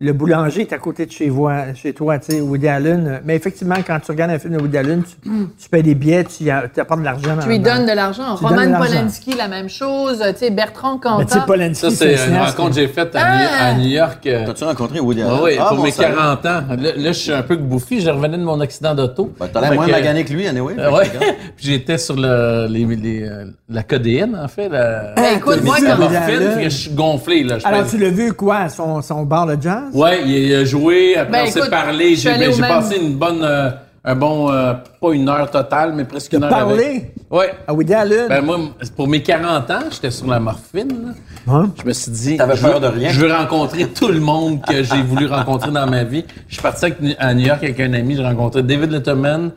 Le 0.03 0.13
boulanger 0.13 0.63
est 0.63 0.73
à 0.73 0.79
côté 0.79 1.07
de 1.07 1.13
chez, 1.13 1.31
chez 1.77 1.93
toi, 1.93 2.19
tu 2.19 2.33
sais, 2.33 2.41
Woody 2.41 2.67
Allen. 2.67 3.21
Mais 3.25 3.37
effectivement, 3.37 3.77
quand 3.87 4.01
tu 4.05 4.11
regardes 4.11 4.33
un 4.33 4.39
film 4.41 4.57
de 4.57 4.61
Woody 4.61 4.77
Allen, 4.77 5.03
tu, 5.05 5.31
tu 5.57 5.69
payes 5.71 5.85
des 5.85 5.95
billets, 5.95 6.25
tu 6.25 6.51
apportes 6.51 6.99
de 7.01 7.05
l'argent. 7.05 7.37
Tu 7.41 7.49
lui 7.49 7.61
dans- 7.61 7.77
donnes 7.77 7.87
de 7.87 7.93
l'argent. 7.93 8.35
Roman. 8.35 8.79
Polanski, 8.79 9.35
la 9.35 9.47
même 9.47 9.69
chose. 9.69 10.19
Tu 10.33 10.39
sais, 10.39 10.51
Bertrand 10.51 10.99
Mais 11.19 11.25
tu 11.25 11.31
sais, 11.33 11.39
Cantat. 11.39 11.47
Polanski, 11.47 11.75
Ça, 11.81 11.91
c'est 11.93 12.19
un 12.19 12.29
une 12.31 12.37
rencontre 12.37 12.69
que 12.71 12.75
j'ai 12.75 12.89
faite 12.89 13.15
à, 13.15 13.21
Ah! 13.23 13.39
New- 13.39 13.49
à 13.61 13.75
New 13.85 13.89
York. 13.91 14.27
euh, 14.27 14.45
T'as-tu 14.47 14.65
rencontré 14.65 14.99
Woody 14.99 15.23
Ah 15.23 15.29
Allen? 15.29 15.41
oui, 15.45 15.53
Ah, 15.61 15.65
pour 15.69 15.77
bon, 15.77 15.83
mes 15.85 15.91
ça 15.93 16.03
va. 16.09 16.09
40 16.09 16.47
ans. 16.47 16.63
Là, 16.71 16.77
là, 16.77 16.93
je 16.97 17.13
suis 17.13 17.33
un 17.33 17.43
peu 17.43 17.55
bouffi. 17.55 18.01
Je 18.01 18.11
revenais 18.11 18.39
de 18.39 18.43
mon 18.43 18.59
accident 18.61 18.97
d'auto. 18.97 19.33
Ben, 19.39 19.47
T'as 19.53 19.61
l'air 19.61 19.73
moins 19.75 19.87
que- 19.87 19.93
magané 19.93 20.25
que 20.25 20.33
lui, 20.33 20.49
anyway. 20.49 20.75
Euh, 20.79 20.91
ouais. 20.91 21.05
Puis 21.57 21.67
j'étais 21.67 21.99
sur 21.99 22.17
le, 22.17 22.67
les, 22.69 22.85
les, 22.87 23.23
euh, 23.23 23.45
la 23.69 23.85
codéine, 23.85 24.37
en 24.43 24.49
fait. 24.49 24.69
La, 24.69 25.13
Ben, 25.15 25.37
écoute, 25.37 25.59
t'as 25.59 25.65
moi, 25.65 25.77
quand... 25.81 26.61
Je 26.65 26.69
suis 26.69 26.91
gonflé. 26.91 27.45
Là, 27.45 27.59
Alors, 27.63 27.87
tu 27.87 27.99
l'as 27.99 28.11
vu, 28.11 28.33
quoi, 28.33 28.69
son, 28.69 29.01
son 29.01 29.23
bar 29.23 29.47
de 29.47 29.57
jazz? 29.63 29.92
Ouais, 29.93 30.23
il 30.27 30.55
a 30.55 30.65
joué, 30.65 31.17
après 31.17 31.33
Ben, 31.45 31.49
on 31.49 31.51
s'est 31.51 31.71
parlé. 31.71 32.17
J'ai 32.17 32.31
ben, 32.39 32.59
passé 32.61 32.97
une 32.97 33.15
bonne, 33.17 33.43
euh, 33.43 33.71
un 34.05 34.15
bon, 34.15 34.51
euh, 34.51 34.73
pas 35.01 35.13
une 35.13 35.29
heure 35.29 35.51
totale, 35.51 35.93
mais 35.95 36.05
presque 36.05 36.33
une 36.33 36.45
heure 36.45 36.51
parler? 36.51 36.85
Avec. 36.85 37.13
Ouais. 37.31 37.53
à 37.67 37.73
Woody 37.75 37.95
Allen. 37.95 38.27
Ben 38.29 38.41
moi, 38.43 38.59
pour 38.97 39.07
mes 39.09 39.23
40 39.23 39.71
ans, 39.71 39.81
j'étais 39.91 40.11
sur 40.11 40.27
la 40.29 40.41
morphine. 40.41 40.89
là. 40.89 41.53
Hein? 41.55 41.71
Je 41.81 41.87
me 41.87 41.93
suis 41.93 42.11
dit, 42.13 42.37
T'avais 42.37 42.57
je 42.57 42.63
peur 42.63 42.75
veux- 42.75 42.81
de 42.81 42.87
rien? 42.87 43.11
Je 43.11 43.21
veux 43.21 43.33
rencontrer 43.33 43.87
tout 43.89 44.09
le 44.09 44.21
monde 44.21 44.61
que 44.65 44.83
j'ai 44.83 45.03
voulu 45.07 45.27
rencontrer 45.27 45.71
dans 45.71 45.87
ma 45.87 46.05
vie. 46.05 46.25
Je 46.49 46.55
suis 46.55 46.63
parti 46.63 46.85
avec- 46.87 46.99
à 47.19 47.35
New 47.35 47.47
York 47.47 47.63
avec 47.63 47.81
un 47.81 47.93
ami, 47.95 48.17
j'ai 48.17 48.23
rencontré 48.23 48.63
David 48.63 48.91
Letterman, 48.93 49.51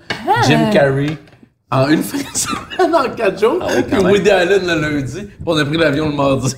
Jim 0.48 0.70
Carrey. 0.72 1.18
En 1.72 1.90
une 1.90 2.04
fin 2.04 2.18
de 2.20 2.38
semaine, 2.38 2.96
en 2.96 3.10
quatre 3.16 3.40
jours. 3.40 3.58
Ah 3.62 3.68
oui, 3.76 3.84
puis. 3.90 4.00
Woody 4.00 4.30
Allen 4.30 4.62
le 4.68 4.82
lundi. 4.98 5.22
Puis 5.24 5.30
on 5.46 5.58
a 5.58 5.66
pris 5.66 5.78
l'avion 5.78 6.10
le 6.10 6.16
mardi. 6.16 6.56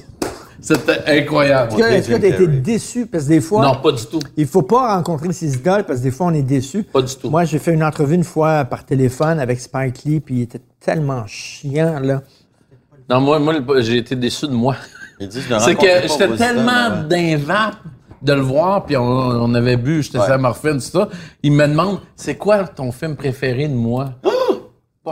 C'était 0.59 1.19
incroyable. 1.19 1.73
Est-ce 1.79 2.09
que- 2.09 2.17
tu 2.17 2.25
as 2.25 2.27
été 2.29 2.47
déçu? 2.47 3.05
Parce 3.05 3.25
que 3.25 3.29
des 3.29 3.41
fois, 3.41 3.63
Non, 3.63 3.75
pas 3.75 3.91
du 3.91 4.05
tout. 4.05 4.19
il 4.35 4.47
faut 4.47 4.63
pas 4.63 4.95
rencontrer 4.95 5.31
ses 5.33 5.55
idoles 5.55 5.83
parce 5.85 5.99
que 5.99 6.03
des 6.03 6.11
fois, 6.11 6.27
on 6.27 6.33
est 6.33 6.41
déçu. 6.41 6.83
Pas 6.83 7.01
du 7.01 7.15
tout. 7.15 7.29
Moi, 7.29 7.45
j'ai 7.45 7.59
fait 7.59 7.73
une 7.73 7.83
entrevue 7.83 8.15
une 8.15 8.23
fois 8.23 8.65
par 8.65 8.85
téléphone 8.85 9.39
avec 9.39 9.59
Spike 9.59 10.03
Lee, 10.03 10.19
puis 10.19 10.35
il 10.35 10.41
était 10.43 10.61
tellement 10.79 11.25
chiant, 11.27 11.99
là. 12.01 12.21
Non, 13.09 13.21
moi, 13.21 13.39
moi 13.39 13.53
j'ai 13.79 13.97
été 13.97 14.15
déçu 14.15 14.47
de 14.47 14.53
moi. 14.53 14.75
C'est 15.19 15.75
que 15.75 16.07
j'étais 16.07 16.35
tellement 16.35 16.89
vape 17.45 17.75
de 18.21 18.33
le 18.33 18.41
voir, 18.41 18.85
puis 18.85 18.97
on, 18.97 19.03
on 19.03 19.53
avait 19.53 19.77
bu, 19.77 20.01
j'étais 20.03 20.19
sur 20.19 20.29
la 20.29 20.37
morphine, 20.37 20.73
tout 20.73 20.79
ça. 20.81 21.07
Il 21.43 21.51
me 21.53 21.67
demande, 21.67 21.99
c'est 22.15 22.35
quoi 22.35 22.67
ton 22.67 22.91
film 22.91 23.15
préféré 23.15 23.67
de 23.67 23.73
moi? 23.73 24.13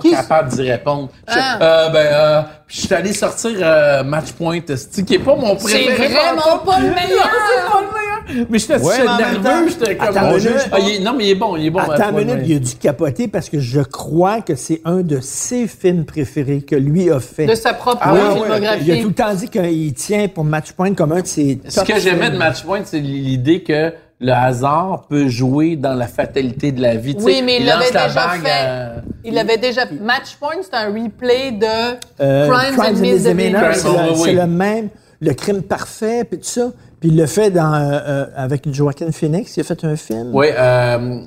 Pas 0.01 0.09
capable 0.09 0.49
d'y 0.49 0.69
répondre. 0.71 1.09
Je- 1.27 1.33
Ah. 1.37 1.57
euh, 1.61 1.89
ben, 1.89 1.97
euh, 2.11 2.41
puis 2.67 2.77
je 2.81 2.85
suis 2.85 2.95
allé 2.95 3.13
sortir 3.13 3.51
euh, 3.61 4.03
Matchpoint, 4.03 4.59
esti, 4.69 5.03
qui 5.05 5.15
est 5.15 5.19
pas 5.19 5.35
mon 5.35 5.57
C'est 5.59 5.83
préféré. 5.83 6.07
vraiment 6.13 6.57
pas 6.65 6.79
le 6.79 6.87
meilleur! 6.95 7.29
c'est 7.29 7.71
pas 7.71 7.81
le 7.81 7.87
meilleur. 7.87 8.47
Mais 8.49 8.57
j'étais 8.59 8.79
Ouais, 8.79 8.97
nerveux, 9.17 9.69
j'étais 9.69 9.95
comme... 9.97 10.15
mon 10.15 10.31
minute. 10.35 10.69
Ah, 10.71 10.79
est- 10.79 10.99
non, 10.99 11.13
mais 11.15 11.25
il 11.25 11.29
est 11.29 11.35
bon, 11.35 11.55
il 11.55 11.67
est 11.67 11.69
bon. 11.69 11.79
Attends 11.79 12.09
une 12.17 12.25
minute, 12.25 12.43
il 12.47 12.55
a 12.55 12.59
dû 12.59 12.75
capoter 12.75 13.27
parce 13.27 13.49
que 13.49 13.59
je 13.59 13.81
crois 13.81 14.41
que 14.41 14.55
c'est 14.55 14.81
un 14.83 15.01
de 15.01 15.19
ses 15.21 15.67
films 15.67 16.05
préférés 16.05 16.61
que 16.61 16.75
lui 16.75 17.11
a 17.11 17.19
fait. 17.19 17.45
De 17.45 17.53
sa 17.55 17.73
propre 17.73 17.99
Ah 18.01 18.13
ouais, 18.13 18.19
ouais, 18.21 18.33
filmographie. 18.33 18.83
Il 18.87 18.91
a 18.91 19.01
tout 19.03 19.07
le 19.09 19.13
temps 19.13 19.33
dit 19.33 19.47
qu'il 19.49 19.93
tient 19.93 20.27
pour 20.27 20.43
Matchpoint 20.43 20.93
comme 20.95 21.11
un 21.11 21.21
de 21.21 21.27
ses 21.27 21.61
Ce 21.69 21.81
que 21.81 21.99
j'aimais 21.99 22.25
de 22.25 22.31
films. 22.31 22.37
Matchpoint, 22.39 22.81
c'est 22.83 22.99
l'idée 22.99 23.61
que 23.61 23.93
le 24.25 24.31
hasard 24.33 25.05
peut 25.07 25.27
jouer 25.27 25.75
dans 25.75 25.93
la 25.93 26.07
fatalité 26.07 26.71
de 26.71 26.81
la 26.81 26.95
vie. 26.95 27.15
Oui, 27.19 27.41
mais 27.45 27.57
il 27.59 27.65
l'avait 27.65 27.91
la 27.91 28.07
déjà 28.07 28.29
fait. 28.29 28.49
à- 28.49 28.91
Il 29.23 29.37
avait 29.37 29.57
déjà. 29.57 29.81
Matchpoint, 30.01 30.55
c'est 30.63 30.73
un 30.75 30.87
replay 30.87 31.51
de 31.51 31.97
Euh, 32.21 32.49
Crimes, 32.49 32.79
and 32.79 32.99
Misdemeanors. 32.99 33.75
c'est 33.75 33.81
Crimes, 33.87 33.93
le, 34.05 34.11
oui, 34.11 34.17
c'est 34.17 34.29
oui. 34.29 34.35
le 34.35 34.47
même, 34.47 34.89
le 35.21 35.33
crime 35.33 35.61
parfait, 35.61 36.23
puis 36.23 36.39
tout 36.39 36.45
ça. 36.45 36.71
Puis 36.99 37.09
il 37.09 37.17
le 37.17 37.25
fait 37.27 37.51
dans, 37.51 37.73
euh, 37.73 37.99
euh, 38.07 38.25
avec 38.35 38.71
Joaquin 38.73 39.11
Phoenix, 39.11 39.55
il 39.57 39.61
a 39.61 39.63
fait 39.63 39.83
un 39.83 39.95
film. 39.95 40.31
Oui, 40.33 40.47
euh, 40.57 41.19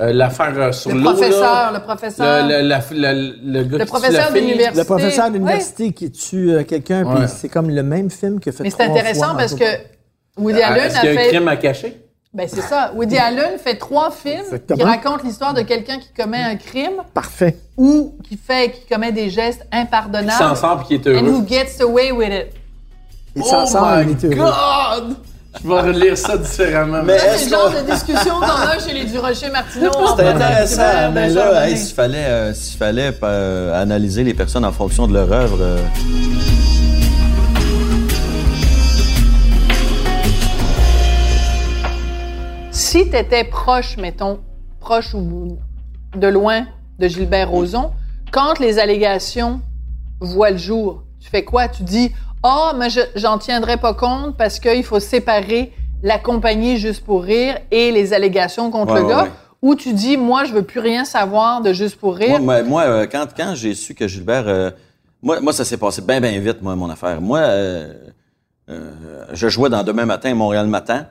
euh, 0.00 0.12
l'affaire 0.14 0.72
sur 0.72 0.90
Le 0.90 0.96
l'eau. 1.00 1.10
professeur, 1.12 1.40
là. 1.42 1.70
le 1.74 1.80
professeur. 1.80 2.46
Le, 2.46 2.62
le, 2.62 2.68
la- 2.68 3.12
le, 3.12 3.34
le 3.44 3.62
gars 3.64 3.78
Le 3.78 3.84
tue 3.84 3.90
professeur 3.90 4.32
d'université. 4.32 4.78
Le 4.78 4.84
professeur 4.84 5.26
Oui. 5.26 5.32
d'université 5.32 5.92
qui 5.92 6.10
tue 6.10 6.50
euh, 6.52 6.62
quelqu'un, 6.64 7.04
puis 7.04 7.24
c'est 7.28 7.48
comme 7.50 7.68
le 7.68 7.82
même 7.82 8.10
film 8.10 8.40
que 8.40 8.50
fait 8.52 8.62
Mais 8.62 8.70
c'est 8.70 8.82
intéressant 8.84 9.26
fois, 9.30 9.36
parce 9.36 9.54
que 9.54 9.64
Woody 10.38 10.60
Ah, 10.62 10.68
Allen 10.72 10.84
Est-ce 10.86 10.96
a 10.96 11.00
qu'il 11.00 11.12
y 11.12 11.16
a 11.16 11.20
un 11.20 11.24
fait. 11.24 11.28
crime 11.28 11.48
à 11.48 11.56
cacher? 11.56 12.01
Ben 12.34 12.48
c'est 12.48 12.62
ça. 12.62 12.92
Woody 12.94 13.18
Allen 13.18 13.58
fait 13.62 13.76
trois 13.76 14.10
films 14.10 14.58
qui 14.74 14.82
racontent 14.82 15.22
l'histoire 15.22 15.52
de 15.52 15.60
quelqu'un 15.62 15.98
qui 15.98 16.08
commet 16.16 16.42
un 16.42 16.56
crime. 16.56 17.02
Parfait. 17.12 17.58
ou 17.76 18.14
qui 18.26 18.38
fait, 18.38 18.70
qui 18.70 18.86
commet 18.90 19.12
des 19.12 19.28
gestes 19.28 19.60
Qui 19.70 19.76
s'en 19.76 19.82
impardonnables. 19.82 20.56
sort 20.56 20.84
qui 20.84 20.94
est 20.94 21.06
And 21.06 21.10
heureux. 21.10 21.28
who 21.30 21.46
gets 21.46 21.80
away 21.82 22.10
with 22.10 22.30
it. 22.32 22.46
Il 23.36 23.44
s'en 23.44 23.64
oh 23.64 23.66
sort, 23.66 23.86
my 23.96 24.04
il 24.04 24.10
est 24.10 24.24
heureux. 24.38 24.50
God! 25.04 25.16
Je 25.62 25.68
vais 25.68 25.80
relire 25.82 26.16
ça 26.16 26.38
différemment. 26.38 27.02
Mais 27.04 27.12
est-ce 27.16 27.38
c'est 27.40 27.44
le 27.44 27.50
genre 27.50 27.70
de 27.70 27.90
discussion 27.92 28.34
qu'on 28.40 28.46
a 28.46 28.78
chez 28.78 28.94
les 28.94 29.04
Durocher 29.04 29.50
Martineau. 29.50 29.90
C'était 30.16 30.28
intéressant, 30.28 31.12
mais 31.12 31.28
là, 31.28 31.42
Chardonnay. 31.42 31.70
hey, 31.70 31.76
s'il 31.76 31.94
fallait, 31.94 32.24
euh, 32.24 32.54
s'il 32.54 32.78
fallait 32.78 33.12
euh, 33.22 33.82
analyser 33.82 34.24
les 34.24 34.32
personnes 34.32 34.64
en 34.64 34.72
fonction 34.72 35.06
de 35.06 35.12
leur 35.12 35.30
œuvre, 35.30 35.58
euh, 35.60 35.76
Si 42.72 43.08
tu 43.10 43.16
étais 43.16 43.44
proche, 43.44 43.96
mettons, 43.98 44.40
proche 44.80 45.14
ou 45.14 45.58
de 46.16 46.26
loin 46.26 46.66
de 46.98 47.06
Gilbert 47.08 47.50
Rozon, 47.50 47.90
quand 48.30 48.58
les 48.58 48.78
allégations 48.78 49.60
voient 50.20 50.50
le 50.50 50.56
jour, 50.56 51.02
tu 51.20 51.28
fais 51.28 51.44
quoi? 51.44 51.68
Tu 51.68 51.82
dis, 51.82 52.12
ah, 52.42 52.72
mais 52.76 52.90
je- 52.90 53.00
j'en 53.14 53.38
tiendrai 53.38 53.76
pas 53.76 53.94
compte 53.94 54.36
parce 54.36 54.58
qu'il 54.58 54.84
faut 54.84 55.00
séparer 55.00 55.72
la 56.02 56.18
compagnie 56.18 56.78
Juste 56.78 57.04
pour 57.04 57.22
rire 57.22 57.58
et 57.70 57.92
les 57.92 58.12
allégations 58.12 58.70
contre 58.70 58.94
Ouais, 58.94 59.00
le 59.00 59.06
ouais, 59.06 59.12
gars. 59.12 59.22
ouais. 59.24 59.30
Ou 59.60 59.74
tu 59.76 59.92
dis, 59.92 60.16
moi, 60.16 60.44
je 60.44 60.52
veux 60.52 60.62
plus 60.64 60.80
rien 60.80 61.04
savoir 61.04 61.60
de 61.60 61.72
Juste 61.72 61.96
pour 61.96 62.16
rire. 62.16 62.40
Moi, 62.40 62.40
moi, 62.40 62.62
moi, 62.62 62.82
euh, 62.84 63.06
quand, 63.06 63.26
quand 63.36 63.52
j'ai 63.54 63.74
su 63.74 63.94
que 63.94 64.08
Gilbert... 64.08 64.48
euh, 64.48 64.70
moi, 65.22 65.40
moi, 65.40 65.52
ça 65.52 65.64
s'est 65.64 65.76
passé 65.76 66.02
bien, 66.02 66.20
bien 66.20 66.40
vite, 66.40 66.60
moi, 66.62 66.74
mon 66.74 66.90
affaire. 66.90 67.20
Moi, 67.20 67.38
euh, 67.38 67.92
euh, 68.70 68.90
je 69.32 69.48
jouais 69.48 69.68
dans 69.70 69.84
Demain 69.84 70.06
matin, 70.06 70.34
Montréal 70.34 70.66
matin. 70.66 71.06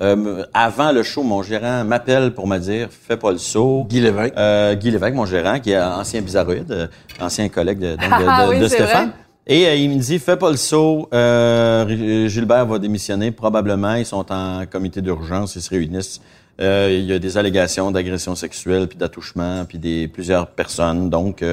Euh, 0.00 0.44
avant 0.54 0.90
le 0.90 1.02
show, 1.02 1.22
mon 1.22 1.42
gérant 1.42 1.84
m'appelle 1.84 2.32
pour 2.32 2.46
me 2.46 2.56
dire 2.58 2.88
«Fais 2.90 3.16
pas 3.18 3.30
le 3.30 3.38
saut». 3.38 3.84
Guy 3.90 4.00
Lévesque. 4.00 4.32
Euh, 4.38 4.74
Guy 4.74 4.90
Lévesque, 4.90 5.14
mon 5.14 5.26
gérant, 5.26 5.60
qui 5.60 5.72
est 5.72 5.80
ancien 5.80 6.22
bizarroïde, 6.22 6.70
euh, 6.72 6.86
ancien 7.20 7.48
collègue 7.50 7.78
de, 7.78 7.90
donc, 7.90 7.98
de, 7.98 8.24
Ah 8.26 8.46
de- 8.46 8.50
oui, 8.52 8.58
de 8.58 8.68
c'est 8.68 8.76
Stéphane. 8.76 9.08
vrai. 9.08 9.16
Et 9.46 9.66
euh, 9.66 9.74
il 9.74 9.90
me 9.90 10.00
dit, 10.00 10.18
fais 10.18 10.36
pas 10.36 10.50
le 10.50 10.56
saut, 10.56 11.08
euh, 11.12 12.26
Gilbert 12.28 12.64
va 12.66 12.78
démissionner, 12.78 13.32
probablement, 13.32 13.94
ils 13.96 14.06
sont 14.06 14.24
en 14.32 14.64
comité 14.66 15.02
d'urgence, 15.02 15.56
ils 15.56 15.62
se 15.62 15.68
réunissent. 15.70 16.20
Euh, 16.60 16.88
il 16.90 17.04
y 17.04 17.12
a 17.12 17.18
des 17.18 17.36
allégations 17.36 17.90
d'agression 17.90 18.34
sexuelle, 18.34 18.88
puis 18.88 18.96
d'attouchement, 18.96 19.64
puis 19.66 19.78
des 19.78 20.08
plusieurs 20.08 20.46
personnes, 20.48 21.10
donc 21.10 21.44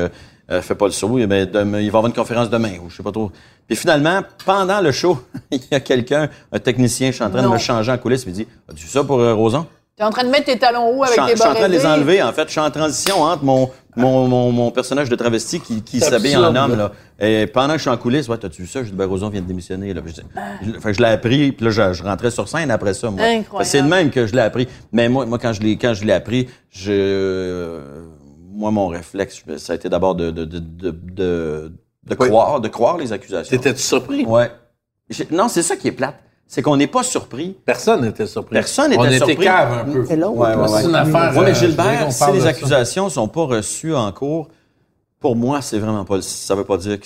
euh, 0.51 0.61
fais 0.61 0.75
pas 0.75 0.85
le 0.85 0.91
saut, 0.91 1.09
ben, 1.09 1.45
demain- 1.45 1.79
il 1.79 1.81
va 1.81 1.81
y 1.83 1.87
avoir 1.87 2.05
une 2.07 2.13
conférence 2.13 2.49
demain, 2.49 2.73
ou 2.83 2.89
je 2.89 2.97
sais 2.97 3.03
pas 3.03 3.11
trop. 3.11 3.31
Puis 3.67 3.75
finalement, 3.75 4.21
pendant 4.45 4.81
le 4.81 4.91
show, 4.91 5.19
il 5.51 5.61
y 5.71 5.75
a 5.75 5.79
quelqu'un, 5.79 6.29
un 6.51 6.59
technicien, 6.59 7.09
je 7.11 7.15
suis 7.15 7.23
en 7.23 7.29
train 7.29 7.43
de 7.43 7.47
me 7.47 7.57
changer 7.57 7.91
en 7.91 7.97
coulisses, 7.97 8.23
il 8.25 8.29
me 8.29 8.33
dit, 8.35 8.47
as-tu 8.69 8.83
vu 8.85 8.89
ça 8.89 9.03
pour 9.03 9.19
euh, 9.19 9.33
Roson? 9.33 9.65
Tu 9.97 10.03
es 10.03 10.07
en 10.07 10.11
train 10.11 10.23
de 10.23 10.29
mettre 10.29 10.45
tes 10.45 10.57
talons 10.57 10.87
hauts 10.97 11.03
avec 11.03 11.15
tes 11.17 11.31
je 11.31 11.35
suis 11.35 11.49
en 11.49 11.53
train 11.53 11.67
de 11.67 11.73
les 11.73 11.85
enlever, 11.85 12.23
en 12.23 12.31
fait. 12.31 12.45
Je 12.45 12.51
suis 12.51 12.59
en 12.61 12.71
transition 12.71 13.21
entre 13.21 13.43
mon, 13.43 13.69
mon, 13.97 14.29
mon, 14.29 14.49
mon 14.53 14.71
personnage 14.71 15.09
de 15.09 15.15
travesti 15.17 15.59
qui, 15.59 15.83
qui 15.83 15.99
s'habille 15.99 16.37
en 16.37 16.55
homme. 16.55 16.77
là. 16.77 16.93
Et 17.19 17.47
pendant 17.47 17.73
que 17.73 17.79
je 17.79 17.81
suis 17.81 17.89
en 17.89 17.97
coulisses, 17.97 18.29
ouais, 18.29 18.37
t'as-tu 18.37 18.61
vu 18.61 18.67
ça? 18.69 18.81
Gilbert 18.81 19.09
Rozon 19.09 19.27
vient 19.27 19.41
de 19.41 19.45
démissionner. 19.45 19.93
Là. 19.93 20.01
Puis 20.01 20.15
je, 20.63 20.71
fait 20.79 20.91
que 20.91 20.93
je 20.93 21.01
l'ai 21.01 21.09
appris, 21.09 21.51
puis 21.51 21.65
là, 21.65 21.71
je, 21.71 21.91
je 21.91 22.01
rentrais 22.01 22.31
sur 22.31 22.47
scène 22.47 22.71
après 22.71 22.93
ça. 22.93 23.09
Moi. 23.11 23.21
C'est 23.63 23.81
de 23.81 23.87
même 23.89 24.09
que 24.09 24.25
je 24.25 24.33
l'ai 24.33 24.41
appris. 24.41 24.69
Mais 24.93 25.09
moi, 25.09 25.25
moi 25.25 25.37
quand 25.37 25.51
je 25.51 25.59
l'ai 25.61 25.75
quand 25.77 25.93
je 25.93 26.05
l'ai 26.05 26.13
appris, 26.13 26.47
je, 26.71 26.91
euh, 26.93 27.81
moi, 28.59 28.71
mon 28.71 28.87
réflexe, 28.87 29.43
ça 29.57 29.73
a 29.73 29.75
été 29.77 29.89
d'abord 29.89 30.15
de, 30.15 30.31
de, 30.31 30.45
de, 30.45 30.59
de, 30.59 30.91
de, 30.91 31.71
de 32.05 32.17
Oui. 32.19 32.27
croire, 32.27 32.59
de 32.61 32.67
croire 32.67 32.97
les 32.97 33.11
accusations. 33.13 33.49
T'étais-tu 33.55 33.81
surpris? 33.81 34.25
Ouais. 34.25 34.51
J'ai- 35.09 35.27
Non, 35.31 35.47
c'est 35.47 35.63
ça 35.63 35.75
qui 35.77 35.87
est 35.87 35.91
plate. 35.93 36.19
C'est 36.45 36.61
qu'on 36.61 36.77
n'est 36.77 36.87
pas 36.87 37.03
surpris. 37.03 37.55
Personne 37.65 38.01
n'était 38.01 38.25
surpris. 38.25 38.55
Personne 38.55 38.91
On 38.97 39.03
n'était 39.03 39.17
était 39.17 39.25
surpris. 39.27 39.45
cave 39.45 39.71
un 39.71 39.91
peu. 39.91 40.05
C'est 40.05 40.15
l'autre. 40.15 40.37
Ouais, 40.37 40.55
ouais, 40.55 40.67
C'est 40.81 40.87
une 40.89 40.95
affaire. 40.95 41.37
Ouais, 41.37 41.45
mais 41.45 41.51
euh, 41.51 41.53
Gilbert, 41.53 42.11
si 42.11 42.31
les 42.31 42.45
accusations 42.47 43.07
sont 43.09 43.27
pas 43.27 43.43
reçues 43.45 43.93
en 43.95 44.11
cours, 44.11 44.49
pour 45.19 45.35
moi, 45.35 45.61
c'est 45.61 45.77
vraiment 45.79 46.05
pas. 46.05 46.21
Ça 46.21 46.55
veut 46.55 46.63
pas 46.63 46.77
dire 46.77 46.97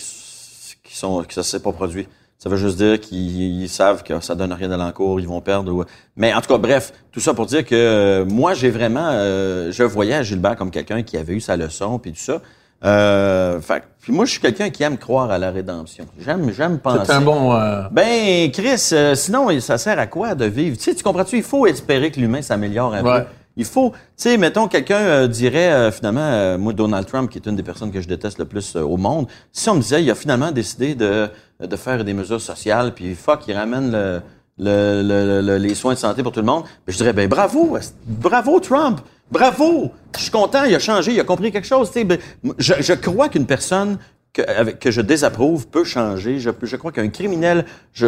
sont 0.90 1.24
que 1.24 1.34
ça 1.34 1.44
s'est 1.44 1.60
pas 1.60 1.72
produit. 1.72 2.08
Ça 2.44 2.50
veut 2.50 2.58
juste 2.58 2.76
dire 2.76 3.00
qu'ils 3.00 3.62
ils 3.62 3.70
savent 3.70 4.04
que 4.04 4.20
ça 4.20 4.36
donne 4.36 4.52
rien 4.52 4.70
à 4.72 4.76
l'encours, 4.76 5.22
ils 5.22 5.28
vont 5.30 5.40
perdre. 5.40 5.72
ou- 5.72 5.86
Mais 6.18 6.34
en 6.34 6.42
tout 6.42 6.48
cas, 6.52 6.58
bref, 6.58 6.92
tout 7.14 7.22
ça 7.22 7.34
pour 7.34 7.46
dire 7.46 7.64
que 7.66 7.74
euh, 7.74 8.26
moi, 8.26 8.54
j'ai 8.54 8.70
vraiment, 8.70 9.08
euh, 9.14 9.72
je 9.72 9.84
voyais 9.84 10.22
Gilbert 10.26 10.58
comme 10.58 10.70
quelqu'un 10.70 11.04
qui 11.04 11.16
avait 11.16 11.32
eu 11.36 11.40
sa 11.40 11.56
leçon 11.56 12.00
puis 12.00 12.12
tout 12.12 12.20
ça. 12.20 12.42
Euh, 12.84 13.62
fait, 13.62 13.80
que- 13.80 13.86
puis 14.02 14.12
moi, 14.12 14.26
je 14.26 14.32
suis 14.32 14.42
quelqu'un 14.42 14.70
qui 14.70 14.84
aime 14.84 14.98
croire 14.98 15.32
à 15.32 15.38
la 15.38 15.52
rédemption. 15.52 16.06
J'aime, 16.20 16.52
j'aime 16.52 16.80
penser. 16.80 17.04
C'est 17.06 17.14
un 17.14 17.22
bon. 17.22 17.54
euh, 17.54 17.84
Ben, 17.92 18.52
Chris, 18.52 18.90
euh, 18.92 19.16
sinon, 19.16 19.48
ça 19.62 19.78
sert 19.78 19.98
à 19.98 20.08
quoi 20.08 20.36
de 20.36 20.44
vivre? 20.44 20.76
Tu 20.76 20.84
sais, 20.84 20.96
tu 20.96 21.02
comprends-tu? 21.02 21.38
Il 21.38 21.44
faut 21.44 21.66
espérer 21.66 22.12
que 22.12 22.20
l'humain 22.20 22.42
s'améliore 22.42 22.94
un 22.94 23.04
Ouais. 23.06 23.22
peu. 23.22 23.26
Il 23.56 23.66
faut, 23.66 23.92
tu 23.92 23.98
sais, 24.18 24.38
mettons, 24.38 24.68
quelqu'un 24.68 24.98
euh, 25.00 25.28
dirait, 25.28 25.72
euh, 25.72 25.92
finalement, 25.92 26.22
euh, 26.22 26.58
moi, 26.58 26.74
Donald 26.74 27.06
Trump, 27.06 27.30
qui 27.30 27.38
est 27.38 27.46
une 27.48 27.56
des 27.56 27.62
personnes 27.64 27.92
que 27.92 28.02
je 28.02 28.08
déteste 28.08 28.40
le 28.40 28.46
plus 28.46 28.76
au 28.76 28.98
monde, 28.98 29.28
si 29.52 29.70
on 29.70 29.76
me 29.76 29.82
disait, 29.82 30.02
il 30.04 30.10
a 30.10 30.16
finalement 30.16 30.52
décidé 30.52 30.96
de, 30.96 31.30
de 31.60 31.76
faire 31.76 32.04
des 32.04 32.14
mesures 32.14 32.42
sociales, 32.42 32.94
puis 32.96 33.14
fuck, 33.14 33.42
il 33.48 33.54
ramène 33.56 33.92
le, 33.92 34.22
le- 34.58 35.02
le- 35.04 35.42
le- 35.42 35.58
les 35.58 35.76
soins 35.76 35.94
de 35.94 36.00
santé 36.00 36.24
pour 36.24 36.32
tout 36.32 36.40
le 36.40 36.46
monde, 36.48 36.64
ben, 36.64 36.92
je 36.94 36.98
dirais, 36.98 37.14
ben 37.14 37.28
bravo, 37.30 37.78
bravo 38.08 38.60
Trump, 38.60 39.02
bravo, 39.32 39.92
je 40.18 40.22
suis 40.24 40.32
content, 40.32 40.64
il 40.64 40.74
a 40.74 40.80
changé, 40.80 41.14
il 41.14 41.20
a 41.20 41.24
compris 41.24 41.52
quelque 41.52 41.68
chose. 41.68 41.90
tu 41.92 42.00
sais. 42.00 42.04
Ben, 42.06 42.18
je, 42.58 42.74
je 42.80 42.94
crois 42.94 43.30
qu'une 43.30 43.46
personne 43.46 43.98
que, 44.34 44.42
avec, 44.42 44.80
que 44.80 44.90
je 44.90 45.02
désapprouve 45.02 45.68
peut 45.68 45.84
changer. 45.84 46.40
Je, 46.40 46.50
je 46.64 46.76
crois 46.76 46.92
qu'un 46.92 47.10
criminel 47.10 47.66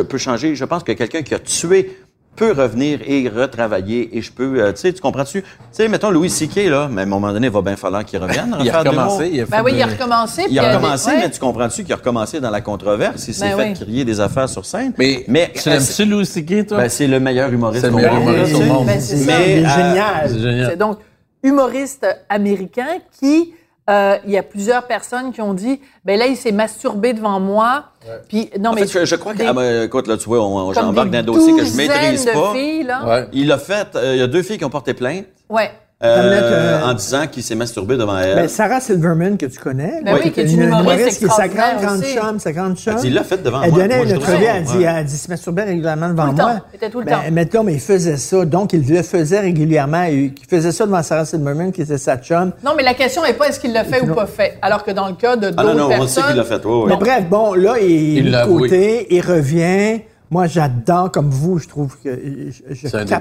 peut 0.10 0.18
changer. 0.18 0.56
Je 0.56 0.66
pense 0.66 0.84
que 0.84 0.92
quelqu'un 0.92 1.22
qui 1.22 1.36
a 1.36 1.40
tué 1.40 2.00
peut 2.36 2.52
revenir 2.52 3.00
et 3.06 3.30
retravailler 3.30 4.18
et 4.18 4.22
je 4.22 4.32
peux, 4.32 4.60
euh, 4.62 4.72
tu 4.74 4.82
sais, 4.82 4.94
tu 4.94 5.02
comprends-tu? 5.02 5.42
Tu 5.42 5.48
sais, 5.72 5.88
mettons 5.88 6.12
Louis 6.12 6.30
C.K., 6.30 6.56
là, 6.70 6.90
mais 6.92 7.02
à 7.02 7.04
un 7.04 7.08
moment 7.08 7.32
donné, 7.32 7.48
il 7.48 7.54
va 7.54 7.62
bien 7.62 7.76
falloir 7.76 8.04
qu'il 8.04 8.20
revienne. 8.20 8.56
il 8.60 8.70
a 8.70 8.84
de 8.84 8.90
recommencé. 8.90 9.30
Il 9.34 9.42
a 9.42 9.46
Ben 9.46 9.62
oui, 9.64 9.72
il 9.76 9.82
a 9.82 9.86
recommencé. 9.88 10.46
Il 10.50 10.60
a 10.60 10.74
recommencé, 10.76 11.12
mais 11.18 11.30
tu 11.30 11.40
comprends-tu 11.40 11.84
qu'il 11.84 11.94
a 11.94 11.96
recommencé 11.98 12.40
dans 12.42 12.50
la 12.50 12.62
controverse? 12.62 13.28
Il 13.28 13.34
s'est 13.34 13.50
Ben 13.50 13.58
fait 13.58 13.68
oui. 13.70 13.74
crier 13.74 14.06
des 14.06 14.20
affaires 14.20 14.50
sur 14.50 14.66
scène. 14.66 14.94
Mais, 14.98 15.24
mais 15.28 15.52
tu 15.56 15.70
l'aimes-tu, 15.70 16.06
Louis 16.06 16.26
C.K., 16.26 16.68
toi? 16.68 16.78
ben, 16.80 16.90
c'est 16.90 17.08
le 17.08 17.20
meilleur 17.20 17.52
humoriste 17.52 17.82
C'est 17.82 17.88
le 17.90 17.94
au 17.94 17.98
meilleur 17.98 18.14
monde. 18.16 18.34
humoriste 18.34 18.56
au 18.56 18.62
monde. 18.62 18.86
Ben, 18.88 19.02
Mais, 19.26 19.34
euh, 19.34 19.56
génial. 19.70 20.30
c'est 20.30 20.40
génial. 20.40 20.68
C'est 20.72 20.78
donc 20.78 20.98
humoriste 21.44 22.06
américain 22.30 22.88
qui, 23.20 23.54
euh, 23.90 24.18
il 24.26 24.32
y 24.32 24.38
a 24.38 24.44
plusieurs 24.44 24.88
personnes 24.88 25.32
qui 25.32 25.42
ont 25.42 25.54
dit, 25.54 25.80
ben 26.04 26.18
là, 26.18 26.26
il 26.26 26.36
s'est 26.36 26.52
masturbé 26.52 27.14
devant 27.14 27.40
moi. 27.40 27.86
Puis, 28.28 28.50
non, 28.60 28.72
En 28.72 28.74
mais. 28.74 28.86
fait, 28.88 29.00
je, 29.02 29.06
je 29.06 29.16
crois 29.16 29.34
que, 29.34 29.44
ah, 29.46 29.54
ben, 29.54 29.84
écoute, 29.84 30.08
là, 30.08 30.18
tu 30.18 30.26
vois, 30.26 30.42
on, 30.46 30.74
j'embarque 30.74 31.10
dans 31.10 31.20
un 31.20 31.24
dossier 31.24 31.54
que 31.56 31.66
je 31.66 31.76
maîtrise 31.76 32.26
de 32.26 32.32
pas. 32.32 32.54
filles, 32.54 32.84
là. 32.84 33.06
Ouais. 33.06 33.28
Il 33.34 33.48
l'a 33.48 33.58
fait, 33.58 33.88
euh, 33.96 34.14
il 34.16 34.20
y 34.20 34.24
a 34.24 34.28
deux 34.28 34.42
filles 34.44 34.58
qui 34.58 34.66
ont 34.66 34.70
porté 34.70 34.94
plainte, 34.94 35.26
Ouais. 35.50 35.72
Euh, 36.04 36.42
euh, 36.42 36.84
en 36.84 36.94
disant 36.94 37.26
qu'il 37.26 37.42
s'est 37.42 37.56
masturbé 37.56 37.96
devant 37.96 38.18
elle. 38.20 38.36
Ben, 38.36 38.48
Sarah 38.50 38.82
Silverman, 38.82 39.38
que 39.38 39.46
tu 39.46 39.58
connais, 39.58 40.02
Ben 40.04 40.16
oui, 40.22 40.30
qui 40.32 40.42
est 40.42 40.52
une 40.52 40.64
humoriste 40.64 41.20
qui 41.20 41.26
est 41.26 41.30
sa 41.30 41.48
grande, 41.48 41.82
grande 41.82 42.04
chum, 42.04 42.38
sa 42.40 42.52
grande 42.52 42.78
chum. 42.78 42.94
Elle 42.96 43.02
dit, 43.02 43.08
il 43.08 43.14
l'a 43.14 43.24
fait 43.24 43.42
devant 43.42 43.62
Elle 43.62 43.72
moi. 43.72 43.80
donnait 43.82 43.98
Moi, 43.98 44.06
une 44.08 44.18
entrevue, 44.18 44.44
elle 44.44 44.64
bon, 44.66 44.72
dit, 44.74 44.78
ouais. 44.80 44.84
elle 44.98 45.06
dit, 45.06 45.18
se 45.18 45.30
masturbait 45.30 45.64
régulièrement 45.64 46.10
devant 46.10 46.26
Tout 46.26 46.30
le 46.32 46.36
moi. 46.36 46.54
temps. 46.56 46.62
Il 46.74 46.76
était 46.76 46.90
tout 46.90 47.00
le 47.00 47.06
Ben, 47.06 47.12
temps. 47.14 47.32
Mettons, 47.32 47.64
mais 47.64 47.74
il 47.76 47.80
faisait 47.80 48.18
ça. 48.18 48.44
Donc, 48.44 48.74
il 48.74 48.86
le 48.86 49.02
faisait 49.04 49.40
régulièrement. 49.40 50.04
Il 50.04 50.26
il 50.26 50.34
faisait 50.50 50.74
ça 50.74 50.86
devant 50.86 51.02
Sarah 51.02 51.24
Silverman, 51.26 51.72
qui 51.72 51.82
était 51.84 51.98
sa 51.98 52.18
chum. 52.18 52.52
Non, 52.64 52.72
mais 52.76 52.84
la 52.84 52.94
question 52.94 53.24
n'est 53.24 53.34
pas 53.34 53.48
est-ce 53.48 53.62
qu'il 53.62 53.72
l'a 53.72 53.86
fait 53.86 54.02
ou 54.02 54.14
pas 54.14 54.26
fait? 54.28 54.58
Alors 54.62 54.84
que 54.84 54.92
dans 54.92 55.08
le 55.08 55.16
cas 55.16 55.38
de 55.38 55.48
Ah 55.48 55.52
d'autres 55.64 55.74
non, 55.76 55.76
non, 55.76 55.86
on 55.86 55.90
personnes. 56.00 56.08
sait 56.10 56.22
qu'il 56.28 56.36
l'a 56.36 56.44
fait, 56.44 56.66
ouais, 56.66 56.74
ouais. 56.84 56.90
Mais 56.90 56.98
bref, 56.98 57.24
bon, 57.30 57.54
là, 57.54 57.80
il 57.80 58.36
est 58.36 58.46
côté, 58.46 59.08
il 59.16 59.22
revient. 59.22 60.02
Moi, 60.30 60.48
j'adore, 60.48 61.10
comme 61.12 61.30
vous, 61.30 61.60
je 61.60 61.68
trouve 61.70 61.96
que 62.04 62.10
je, 62.10 62.76
je 62.76 62.88
C'est 62.88 62.96
un 62.98 63.06
des 63.06 63.16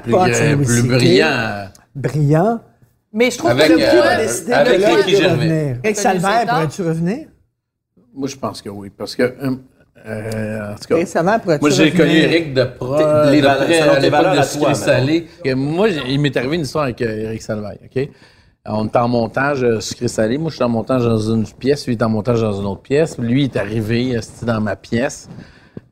plus, 0.64 0.82
brillants. 0.82 1.68
Brillant. 1.94 2.60
Mais 3.12 3.30
je 3.30 3.38
trouve 3.38 3.50
Avec, 3.50 3.68
que 3.68 3.72
le 3.74 3.82
euh, 3.84 3.90
point. 3.90 4.08
a 4.10 4.16
décidé 4.16 4.52
avec 4.52 4.80
Gervais. 4.80 5.28
revenir. 5.28 5.76
Rick 5.84 5.96
Salvaire, 5.96 6.46
pourrais-tu 6.46 6.82
revenir? 6.82 7.26
Moi, 8.14 8.28
je 8.28 8.36
pense 8.36 8.60
que 8.62 8.68
oui. 8.68 8.90
Parce 8.96 9.14
que, 9.14 9.22
euh, 9.22 9.54
euh, 10.06 10.72
en 10.72 10.74
tout 10.74 10.94
cas, 10.94 11.06
Salvaire, 11.06 11.40
moi, 11.60 11.70
j'ai 11.70 11.84
revenir? 11.84 11.96
connu 11.96 12.16
Eric 12.16 12.54
de 12.54 12.64
pro, 12.64 12.96
les 13.30 13.40
de 13.40 13.46
près 13.46 13.80
à 13.80 13.98
l'époque 14.00 14.36
de 14.36 14.42
Sucré 14.42 14.74
Salé. 14.74 15.26
Moi, 15.54 15.88
il 16.08 16.20
m'est 16.20 16.36
arrivé 16.36 16.56
une 16.56 16.62
histoire 16.62 16.84
avec 16.84 17.00
euh, 17.02 17.24
Eric 17.26 17.42
Salvaille, 17.42 17.78
OK? 17.84 18.08
On 18.66 18.86
est 18.86 18.96
en 18.96 19.08
montage 19.08 19.62
euh, 19.62 19.78
Sucré 19.80 20.08
Salé. 20.08 20.38
Moi, 20.38 20.50
je 20.50 20.56
suis 20.56 20.64
en 20.64 20.68
montage 20.70 21.04
dans 21.04 21.18
une 21.18 21.46
pièce. 21.46 21.86
Lui, 21.86 21.94
il 21.94 21.98
est 21.98 22.02
en 22.02 22.08
montage 22.08 22.40
dans 22.40 22.58
une 22.60 22.66
autre 22.66 22.80
pièce. 22.82 23.18
Lui, 23.18 23.42
il 23.42 23.44
est 23.44 23.56
arrivé, 23.56 24.16
euh, 24.16 24.20
c'était 24.22 24.46
dans 24.46 24.60
ma 24.60 24.74
pièce. 24.74 25.28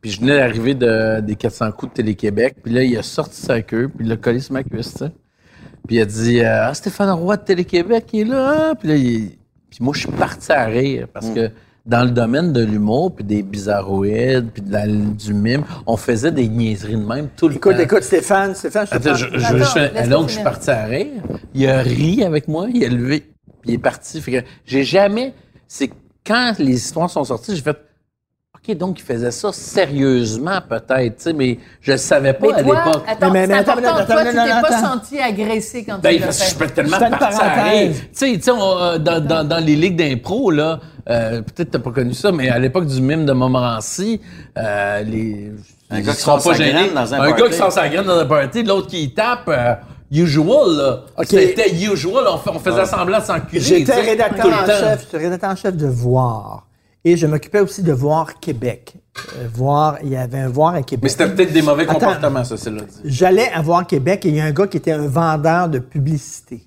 Puis 0.00 0.11
je 0.11 0.20
venais 0.20 0.36
d'arriver 0.36 0.74
de, 0.74 1.20
des 1.20 1.36
400 1.36 1.70
coups 1.72 1.92
de 1.92 1.96
Télé-Québec. 1.98 2.57
Puis 2.64 2.72
là, 2.72 2.82
il 2.82 2.96
a 2.98 3.03
sorti 3.03 3.40
sa 3.40 3.61
queue, 3.62 3.88
puis 3.88 4.05
il 4.05 4.09
l'a 4.09 4.16
collé 4.16 4.40
sur 4.40 4.55
ma 4.55 4.64
cuisse, 4.64 4.92
tu 4.94 4.98
sais. 5.05 5.12
Puis 5.87 5.97
il 5.97 6.01
a 6.01 6.05
dit 6.05 6.41
euh, 6.41 6.68
Ah, 6.68 6.74
Stéphane 6.74 7.11
Roy 7.11 7.37
de 7.37 7.43
Télé-Québec, 7.43 8.07
il 8.12 8.20
est 8.20 8.24
là. 8.24 8.70
hein? 8.70 8.74
Puis 8.78 8.89
là, 8.89 8.97
il... 8.97 9.30
puis 9.70 9.78
moi, 9.80 9.93
je 9.95 10.01
suis 10.01 10.11
parti 10.12 10.53
à 10.53 10.64
rire 10.66 11.07
parce 11.12 11.30
que 11.30 11.51
dans 11.85 12.05
le 12.05 12.11
domaine 12.11 12.53
de 12.53 12.62
l'humour, 12.64 13.12
puis 13.14 13.24
des 13.24 13.43
bizarroïdes, 13.43 14.51
puis 14.53 14.62
de 14.62 14.70
la- 14.72 14.87
du 14.87 15.35
mime, 15.35 15.64
on 15.87 15.97
faisait 15.97 16.30
des 16.30 16.47
niaiseries 16.47 16.95
de 16.97 17.05
même 17.05 17.28
tout 17.37 17.49
le 17.49 17.57
Écoute, 17.57 17.74
temps. 17.76 17.83
écoute, 17.83 18.03
Stéphane, 18.05 18.55
Stéphane, 18.55 18.87
je 18.87 18.91
te 18.91 18.97
Attends, 18.97 19.14
je, 19.16 19.26
je, 19.37 19.45
Attends, 19.45 19.59
je 19.59 19.64
fais- 19.64 19.93
laisse-le 19.93 20.09
donc, 20.11 20.28
je 20.28 20.35
suis 20.35 20.43
parti 20.45 20.70
à 20.70 20.85
rire. 20.85 21.09
Il 21.55 21.66
a 21.68 21.80
ri 21.80 22.22
avec 22.22 22.47
moi, 22.47 22.68
il 22.72 22.85
a 22.85 22.89
levé, 22.89 23.20
puis 23.62 23.70
il 23.70 23.74
est 23.74 23.78
parti. 23.78 24.20
Fait 24.20 24.43
que 24.43 24.47
j'ai 24.64 24.85
jamais. 24.85 25.35
C'est 25.66 25.91
quand 26.24 26.53
les 26.61 26.74
histoires 26.76 27.11
sont 27.11 27.24
sorties, 27.24 27.57
j'ai 27.57 27.62
fait. 27.62 27.76
OK, 28.55 28.76
donc 28.76 29.00
il 29.00 29.03
faisait 29.03 29.30
ça 29.30 29.50
sérieusement, 29.50 30.59
peut-être, 30.68 31.16
tu 31.16 31.22
sais, 31.22 31.32
mais 31.32 31.59
je 31.80 31.92
le 31.92 31.98
savais 31.98 32.34
pas 32.34 32.48
Mais 32.48 32.53
à 32.53 32.62
l'époque. 32.62 33.03
attends, 33.09 33.30
Mais- 33.32 33.46
mais- 33.46 33.55
attends, 33.55 33.72
important. 33.72 33.94
attends, 33.96 34.12
toi, 34.12 34.24
tu 34.24 34.30
t'es 34.30 34.34
pas 34.36 34.59
attends. 34.76 34.92
senti 34.92 35.18
agressé 35.18 35.84
quand 35.84 35.94
tu 35.96 36.00
Ben, 36.03 36.20
l'as 36.20 36.26
parce 36.26 36.38
que 36.38 36.44
je 36.44 36.50
fait. 36.50 36.59
peux 36.66 36.70
tellement 36.70 36.98
partir 36.98 37.26
à 37.26 37.30
parenthèse. 37.30 37.72
rire. 37.88 37.96
Tu 37.96 38.09
sais, 38.12 38.32
tu 38.34 38.42
sais, 38.42 38.50
on, 38.50 38.78
euh, 38.78 38.98
dans, 38.98 39.24
dans, 39.24 39.48
dans 39.48 39.64
les 39.64 39.74
ligues 39.74 39.96
d'impro, 39.96 40.50
là, 40.50 40.78
euh, 41.09 41.40
peut-être 41.42 41.70
t'as 41.72 41.78
pas 41.78 41.90
connu 41.90 42.12
ça, 42.12 42.30
mais 42.30 42.50
à 42.50 42.59
l'époque 42.59 42.86
du 42.86 43.00
mime 43.00 43.24
de 43.24 43.32
Montmorency, 43.32 44.20
euh, 44.59 45.03
les... 45.03 45.53
Un 45.90 46.00
gars 46.03 46.12
qui 46.12 46.20
sort 46.20 46.40
sa 46.40 46.53
gênés. 46.53 46.72
graine 46.72 46.94
dans 46.94 47.14
un 47.14 47.18
gars 47.18 47.34
party. 47.34 47.50
qui 47.50 47.57
sort 47.59 47.72
sa 47.72 47.88
graine 47.88 48.05
dans 48.07 48.18
un 48.18 48.26
party, 48.26 48.62
l'autre 48.62 48.86
qui 48.88 49.03
y 49.05 49.14
tape, 49.14 49.48
euh, 49.48 49.74
usual, 50.12 50.76
là. 50.76 51.00
OK. 51.18 51.26
C'était 51.26 51.70
usual, 51.74 52.24
on, 52.28 52.36
fait- 52.38 52.50
on 52.50 52.59
faisait 52.61 52.84
semblant 52.86 53.18
de 53.18 53.24
s'enculer. 53.24 53.61
J'étais 53.61 53.92
tu 54.03 54.07
rédacteur 54.09 54.46
en 54.46 54.66
chef, 54.66 55.00
j'étais 55.00 55.18
rédacteur 55.24 55.50
en 55.50 55.57
chef 55.57 55.74
de 55.76 55.86
Voir. 55.86 56.66
Et 57.05 57.16
je 57.16 57.26
m'occupais 57.26 57.61
aussi 57.61 57.82
de 57.82 57.92
Voir 57.92 58.38
Québec. 58.38 58.94
Euh, 59.36 59.48
voir, 59.53 59.98
il 60.03 60.11
y 60.11 60.16
avait 60.16 60.38
un 60.38 60.48
Voir 60.48 60.74
à 60.74 60.82
Québec. 60.82 61.03
Mais 61.03 61.09
c'était 61.09 61.28
peut-être 61.28 61.53
des 61.53 61.62
mauvais 61.62 61.82
Attends. 61.82 61.94
comportements, 61.94 62.44
ça, 62.44 62.57
c'est 62.57 62.70
là. 62.70 62.82
J'allais 63.05 63.50
à 63.53 63.61
Voir 63.61 63.86
Québec 63.86 64.24
et 64.24 64.28
il 64.28 64.36
y 64.36 64.40
a 64.40 64.44
un 64.44 64.53
gars 64.53 64.66
qui 64.66 64.76
était 64.76 64.92
un 64.92 65.09
vendeur 65.09 65.68
de 65.68 65.80
publicité. 65.80 66.62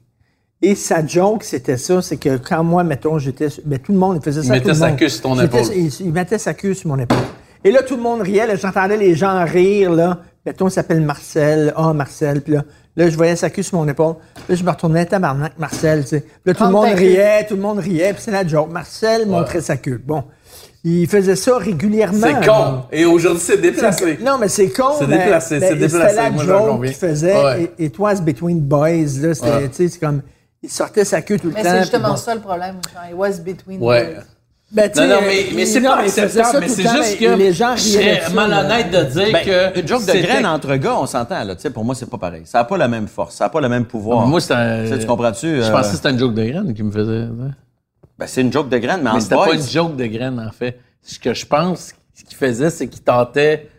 Et 0.61 0.75
sa 0.75 1.05
joke, 1.05 1.43
c'était 1.43 1.77
ça, 1.77 2.01
c'est 2.01 2.17
que 2.17 2.37
quand 2.37 2.63
moi, 2.63 2.83
mettons, 2.83 3.17
j'étais... 3.17 3.47
Mais 3.65 3.77
tout 3.77 3.91
le 3.91 3.97
monde, 3.97 4.23
faisait 4.23 4.41
ça 4.41 4.47
Il 4.47 4.59
mettait 4.59 4.73
sa 4.73 4.91
queue 4.91 5.09
sur 5.09 5.21
ton 5.21 5.39
épaule. 5.39 5.61
Il, 5.75 5.89
il 6.01 6.11
mettait 6.11 6.37
sa 6.37 6.53
queue 6.53 6.73
sur 6.73 6.89
mon 6.89 6.99
épaule. 6.99 7.17
Et 7.63 7.71
là, 7.71 7.81
tout 7.81 7.95
le 7.95 8.01
monde 8.01 8.21
riait. 8.21 8.57
J'entendais 8.57 8.97
les 8.97 9.15
gens 9.15 9.43
rire, 9.43 9.91
là. 9.91 10.19
Mettons, 10.45 10.67
il 10.67 10.71
s'appelle 10.71 11.01
Marcel. 11.01 11.73
Ah, 11.75 11.93
Marcel. 11.93 12.41
Puis 12.41 12.53
là, 12.53 12.63
là, 12.95 13.09
je 13.09 13.15
voyais 13.15 13.35
sa 13.35 13.49
queue 13.49 13.63
sur 13.63 13.77
mon 13.77 13.87
épaule. 13.87 14.15
Là, 14.49 14.55
je 14.55 14.63
me 14.63 14.69
retournais, 14.69 15.05
tabarnak, 15.05 15.53
Marcel, 15.57 16.03
tu 16.03 16.09
sais. 16.09 16.25
Là, 16.45 16.53
tout 16.53 16.63
le 16.65 16.71
monde 16.71 16.89
riait, 16.93 17.45
tout 17.47 17.55
le 17.55 17.61
monde 17.61 17.79
riait. 17.79 18.13
Puis 18.13 18.21
c'est 18.23 18.31
la 18.31 18.45
joke. 18.45 18.71
Marcel 18.71 19.27
montrait 19.27 19.61
sa 19.61 19.77
queue. 19.77 20.01
Bon. 20.03 20.23
Il 20.87 21.07
faisait 21.07 21.35
ça 21.35 21.57
régulièrement. 21.57 22.27
C'est 22.41 22.45
con. 22.47 22.83
Et 22.91 23.05
aujourd'hui, 23.05 23.41
c'est 23.43 23.57
déplacé. 23.59 24.19
Non, 24.21 24.37
mais 24.39 24.47
c'est 24.49 24.69
con. 24.69 24.89
C'est 24.99 25.07
mais- 25.07 25.17
déplacé, 25.17 25.59
mais 25.59 25.67
c'est 25.69 25.75
déplacé, 25.77 26.09
C'était 26.09 26.21
la 26.21 26.29
moi, 26.29 26.43
joke 26.43 26.85
qu'il 26.85 26.93
faisait. 26.93 27.43
Ouais. 27.43 27.73
Et, 27.79 27.85
it 27.85 27.97
was 27.97 28.15
between 28.21 28.59
boys. 28.59 29.19
Là, 29.19 29.33
c'était, 29.33 29.49
Ouais. 29.49 29.67
tu 29.69 29.75
sais, 29.75 29.87
c'est 29.87 29.99
comme, 29.99 30.21
il 30.61 30.69
sortait 30.69 31.03
sa 31.03 31.23
queue 31.23 31.39
tout 31.39 31.47
le 31.47 31.53
Mais 31.53 31.63
temps. 31.63 31.69
c'est 31.69 31.75
puis 31.77 31.81
justement 31.85 32.09
bon. 32.09 32.15
ça 32.17 32.35
le 32.35 32.41
problème. 32.41 32.75
It 33.09 33.15
was 33.15 33.39
between 33.43 33.81
Ouais. 33.81 34.13
boys. 34.13 34.23
Ben, 34.71 34.91
tu 34.91 34.99
Non, 34.99 35.05
sais, 35.05 35.13
non, 35.13 35.21
mais, 35.21 35.45
mais 35.55 35.65
c'est 35.65 35.81
pas 35.81 35.97
acceptable, 35.97 36.57
mais 36.61 36.67
c'est 36.67 36.81
juste 36.81 37.17
mais 37.19 37.27
que 37.27 37.33
les 37.35 37.53
gens 37.53 37.75
je 37.75 37.81
serais 37.81 38.21
malhonnête 38.33 38.89
de 38.89 39.03
dire 39.03 39.31
Ben, 39.31 39.45
que... 39.45 39.79
une 39.79 39.87
joke 39.87 40.05
de 40.05 40.13
graine 40.13 40.45
entre 40.45 40.75
gars, 40.75 40.97
on 40.97 41.05
s'entend, 41.05 41.43
là. 41.43 41.55
Tu 41.55 41.61
sais, 41.61 41.69
pour 41.69 41.85
moi, 41.85 41.93
c'est 41.93 42.09
pas 42.09 42.17
pareil. 42.17 42.41
Ça 42.45 42.59
n'a 42.59 42.63
pas 42.63 42.77
la 42.77 42.87
même 42.87 43.07
force, 43.07 43.35
ça 43.35 43.45
n'a 43.45 43.49
pas 43.49 43.61
le 43.61 43.69
même 43.69 43.85
pouvoir. 43.85 44.25
Moi, 44.25 44.41
c'est 44.41 44.53
un... 44.53 44.97
Tu 44.97 45.05
comprends-tu? 45.05 45.57
Je 45.57 45.61
euh, 45.61 45.71
pensais 45.71 45.91
que 45.91 45.95
c'était 45.97 46.09
une 46.09 46.19
joke 46.19 46.33
de 46.33 46.43
graine 46.43 46.73
qui 46.73 46.83
me 46.83 46.91
faisait... 46.91 47.27
ben, 48.17 48.27
c'est 48.27 48.41
une 48.41 48.51
joke 48.51 48.69
de 48.69 48.77
graine, 48.79 49.01
mais, 49.03 49.11
Mais 49.11 49.17
en 49.17 49.19
c'était 49.19 49.35
pas 49.35 49.53
une 49.53 49.61
joke 49.61 49.95
de 49.95 50.05
graine, 50.07 50.39
en 50.39 50.51
fait. 50.51 50.79
Ce 51.01 51.19
que 51.19 51.33
je 51.33 51.45
pense, 51.45 51.93
ce 52.13 52.23
qu'il 52.23 52.35
faisait, 52.35 52.71
c'est 52.71 52.87
qu'il 52.87 53.03
tentait 53.03 53.69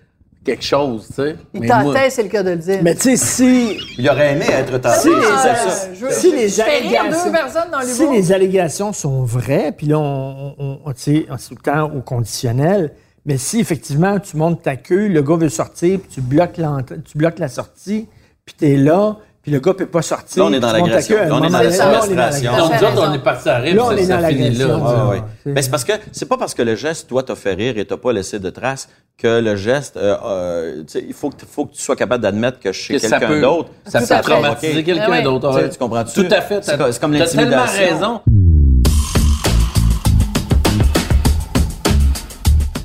quelque 0.47 0.65
chose, 0.65 1.07
tu 1.09 1.15
sais. 1.15 1.37
Il 1.53 1.61
Mais 1.61 1.67
moi- 1.67 1.83
tentait, 1.85 2.09
c'est 2.11 2.23
le 2.23 2.29
cas 2.31 2.43
de 2.43 2.51
le 2.51 2.57
dire. 2.57 2.79
Mais 2.83 2.95
tu 2.95 3.03
sais, 3.03 3.17
si, 3.17 3.77
Il 3.99 4.09
aurait 4.09 4.33
aimé 4.33 4.47
être 4.51 4.79
tenté. 4.79 4.99
Si 5.01 5.09
les- 5.09 5.15
c'est 5.15 5.21
Euh, 5.51 5.55
ça. 5.55 5.89
je- 5.93 6.15
si 6.15 6.31
je- 6.31 6.35
les 6.37 6.49
je 6.49 6.55
fais 6.63 6.79
rire 6.79 7.01
allégations- 7.03 7.25
deux 7.27 7.33
personnes 7.33 7.71
dans 7.71 7.81
si 7.83 7.99
l'humour. 8.01 8.15
les 8.15 8.33
allégations 8.33 8.93
sont 8.95 9.25
vraies, 9.25 9.73
puis 9.77 9.87
là, 9.89 9.99
on, 9.99 10.55
on, 10.59 10.79
on, 10.85 10.93
tu 10.93 11.01
sais, 11.01 11.27
on- 11.29 11.35
le 11.35 11.57
temps 11.63 11.93
au 11.95 12.01
conditionnel, 12.01 12.93
mais 13.27 13.37
si 13.37 13.61
effectivement 13.61 14.19
tu 14.19 14.37
montes 14.37 14.63
ta 14.63 14.77
queue, 14.77 15.09
le 15.09 15.23
gars 15.23 15.37
veut 15.37 15.49
sortir, 15.49 15.99
puis 16.01 16.09
tu 16.09 16.21
bloques, 16.23 16.57
l'entrée- 16.59 17.01
tu 17.01 17.19
bloques 17.19 17.39
la 17.39 17.49
sortie, 17.49 18.09
puis 18.45 18.55
t'es 18.57 18.77
là, 18.77 19.17
puis 19.47 19.53
le 19.55 19.61
gars 19.61 19.75
peut 19.75 19.87
pas 19.87 20.03
sortir. 20.03 20.43
Là, 20.43 20.51
on 20.51 20.53
est 20.55 20.59
dans 20.59 20.73
l'agression. 20.73 21.17
Là, 21.19 21.29
on 21.31 21.45
est 21.45 21.51
dans 21.51 21.59
la 21.59 21.63
là, 21.71 21.71
on 21.71 21.71
est 21.71 21.79
dans 21.79 22.01
frustration. 22.01 22.17
l'agression. 22.17 22.53
Donc, 22.91 22.95
nous 22.97 23.01
on 23.01 23.13
est 23.15 23.19
partis 23.23 23.49
à 23.49 23.59
rire, 23.59 23.77
Là, 23.77 23.83
on 23.87 23.91
est 23.93 24.03
ça, 24.05 24.17
dans 24.17 24.23
ça 24.23 24.29
finit 24.29 24.41
l'agression. 24.43 24.69
là. 24.69 24.75
du- 24.75 24.83
Ah, 24.85 25.07
ouais. 25.09 25.23
C'est- 25.45 25.63
c'est 25.63 25.71
parce 25.71 25.85
que 25.85 25.93
c'est 26.11 26.27
pas 26.29 26.37
parce 26.37 26.53
que 26.55 26.63
le 26.63 26.75
geste, 26.75 27.07
toi, 27.09 27.23
t'a 27.23 27.37
fait 27.37 27.55
rire 27.55 27.79
et 27.79 27.85
t'as 27.85 27.97
pas 27.97 28.13
laissé 28.13 28.41
de 28.41 28.51
traces 28.51 28.89
que 29.17 29.41
le 29.41 29.55
geste, 29.55 29.97
euh, 29.99 30.17
euh, 30.25 30.83
il 30.97 31.15
faut 31.15 31.31
que, 31.31 31.37
faut 31.49 31.67
que 31.67 31.75
tu 31.77 31.81
sois 31.81 31.95
capable 31.95 32.25
d'admettre 32.25 32.59
que 32.59 32.73
chez 32.73 32.95
Que 32.95 32.99
ça 32.99 33.09
quelqu'un 33.21 33.29
peut- 33.29 33.41
d'autre, 33.41 33.71
Ça 33.87 34.01
Tout 34.01 34.07
peut 34.09 34.15
à 34.15 34.17
fait. 34.17 34.23
traumatiser 34.25 34.83
quelqu'un 34.83 35.05
Ah 35.07 35.11
ouais. 35.11 35.23
d'autre. 35.23 35.51
Tu 35.51 35.57
ouais. 35.57 35.69
tu 35.71 35.79
comprends-tu? 35.79 36.27
Tout 36.27 36.35
à 36.35 36.41
fait. 36.41 36.65
C'est 36.65 36.77
comme 36.77 37.17
T'as 37.17 37.27
tellement 37.29 37.57
l'intimidation. 37.65 37.95
raison. 37.95 38.21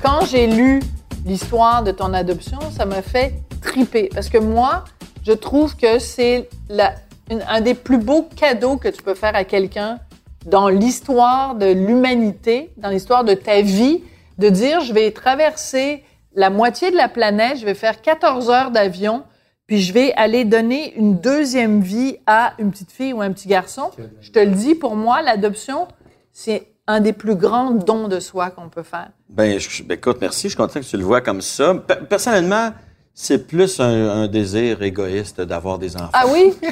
Quand 0.02 0.24
j'ai 0.30 0.46
lu 0.46 0.80
l'histoire 1.26 1.82
de 1.82 1.90
ton 1.92 2.12
adoption, 2.14 2.58
ça 2.76 2.84
m'a 2.86 3.02
fait 3.02 3.34
triper. 3.60 4.08
Parce 4.14 4.28
que 4.28 4.38
moi, 4.38 4.84
je 5.26 5.32
trouve 5.32 5.76
que 5.76 5.98
c'est 5.98 6.48
la- 6.68 6.94
une- 7.30 7.44
un 7.48 7.60
des 7.60 7.74
plus 7.74 7.98
beaux 7.98 8.28
cadeaux 8.36 8.76
que 8.76 8.88
tu 8.88 9.02
peux 9.02 9.14
faire 9.14 9.34
à 9.36 9.44
quelqu'un 9.44 9.98
dans 10.46 10.68
l'histoire 10.68 11.54
de 11.54 11.66
l'humanité, 11.66 12.70
dans 12.76 12.88
l'histoire 12.90 13.24
de 13.24 13.34
ta 13.34 13.60
vie, 13.62 14.02
de 14.38 14.48
dire, 14.48 14.80
je 14.80 14.92
vais 14.92 15.10
traverser 15.12 16.02
la 16.34 16.50
moitié 16.50 16.90
de 16.90 16.96
la 16.96 17.08
planète, 17.08 17.58
je 17.58 17.64
vais 17.64 17.74
faire 17.74 18.00
14 18.02 18.50
heures 18.50 18.70
d'avion, 18.70 19.22
puis 19.66 19.80
je 19.80 19.92
vais 19.92 20.12
aller 20.14 20.44
donner 20.44 20.94
une 20.96 21.18
deuxième 21.20 21.80
vie 21.80 22.16
à 22.26 22.54
une 22.58 22.70
petite 22.72 22.90
fille 22.90 23.12
ou 23.12 23.20
un 23.22 23.30
petit 23.32 23.48
garçon. 23.48 23.90
Je 24.20 24.30
te 24.32 24.38
le 24.38 24.50
dis, 24.50 24.74
pour 24.74 24.96
moi, 24.96 25.22
l'adoption, 25.22 25.86
c'est 26.32 26.68
un 26.88 27.00
des 27.00 27.12
plus 27.12 27.36
grands 27.36 27.70
dons 27.70 28.08
de 28.08 28.18
soi 28.18 28.50
qu'on 28.50 28.68
peut 28.68 28.82
faire. 28.82 29.10
Ben, 29.28 29.60
je- 29.60 29.82
ben, 29.84 29.94
écoute, 29.94 30.18
merci, 30.20 30.42
je 30.44 30.48
suis 30.48 30.56
content 30.56 30.80
que 30.80 30.84
tu 30.84 30.96
le 30.96 31.04
vois 31.04 31.20
comme 31.20 31.40
ça. 31.40 31.74
Pe- 31.74 32.04
personnellement, 32.08 32.70
c'est 33.14 33.46
plus 33.46 33.78
un, 33.80 34.10
un 34.22 34.26
désir 34.28 34.82
égoïste 34.82 35.40
d'avoir 35.40 35.78
des 35.78 35.94
enfants. 35.96 36.10
Ah 36.12 36.24
oui? 36.32 36.54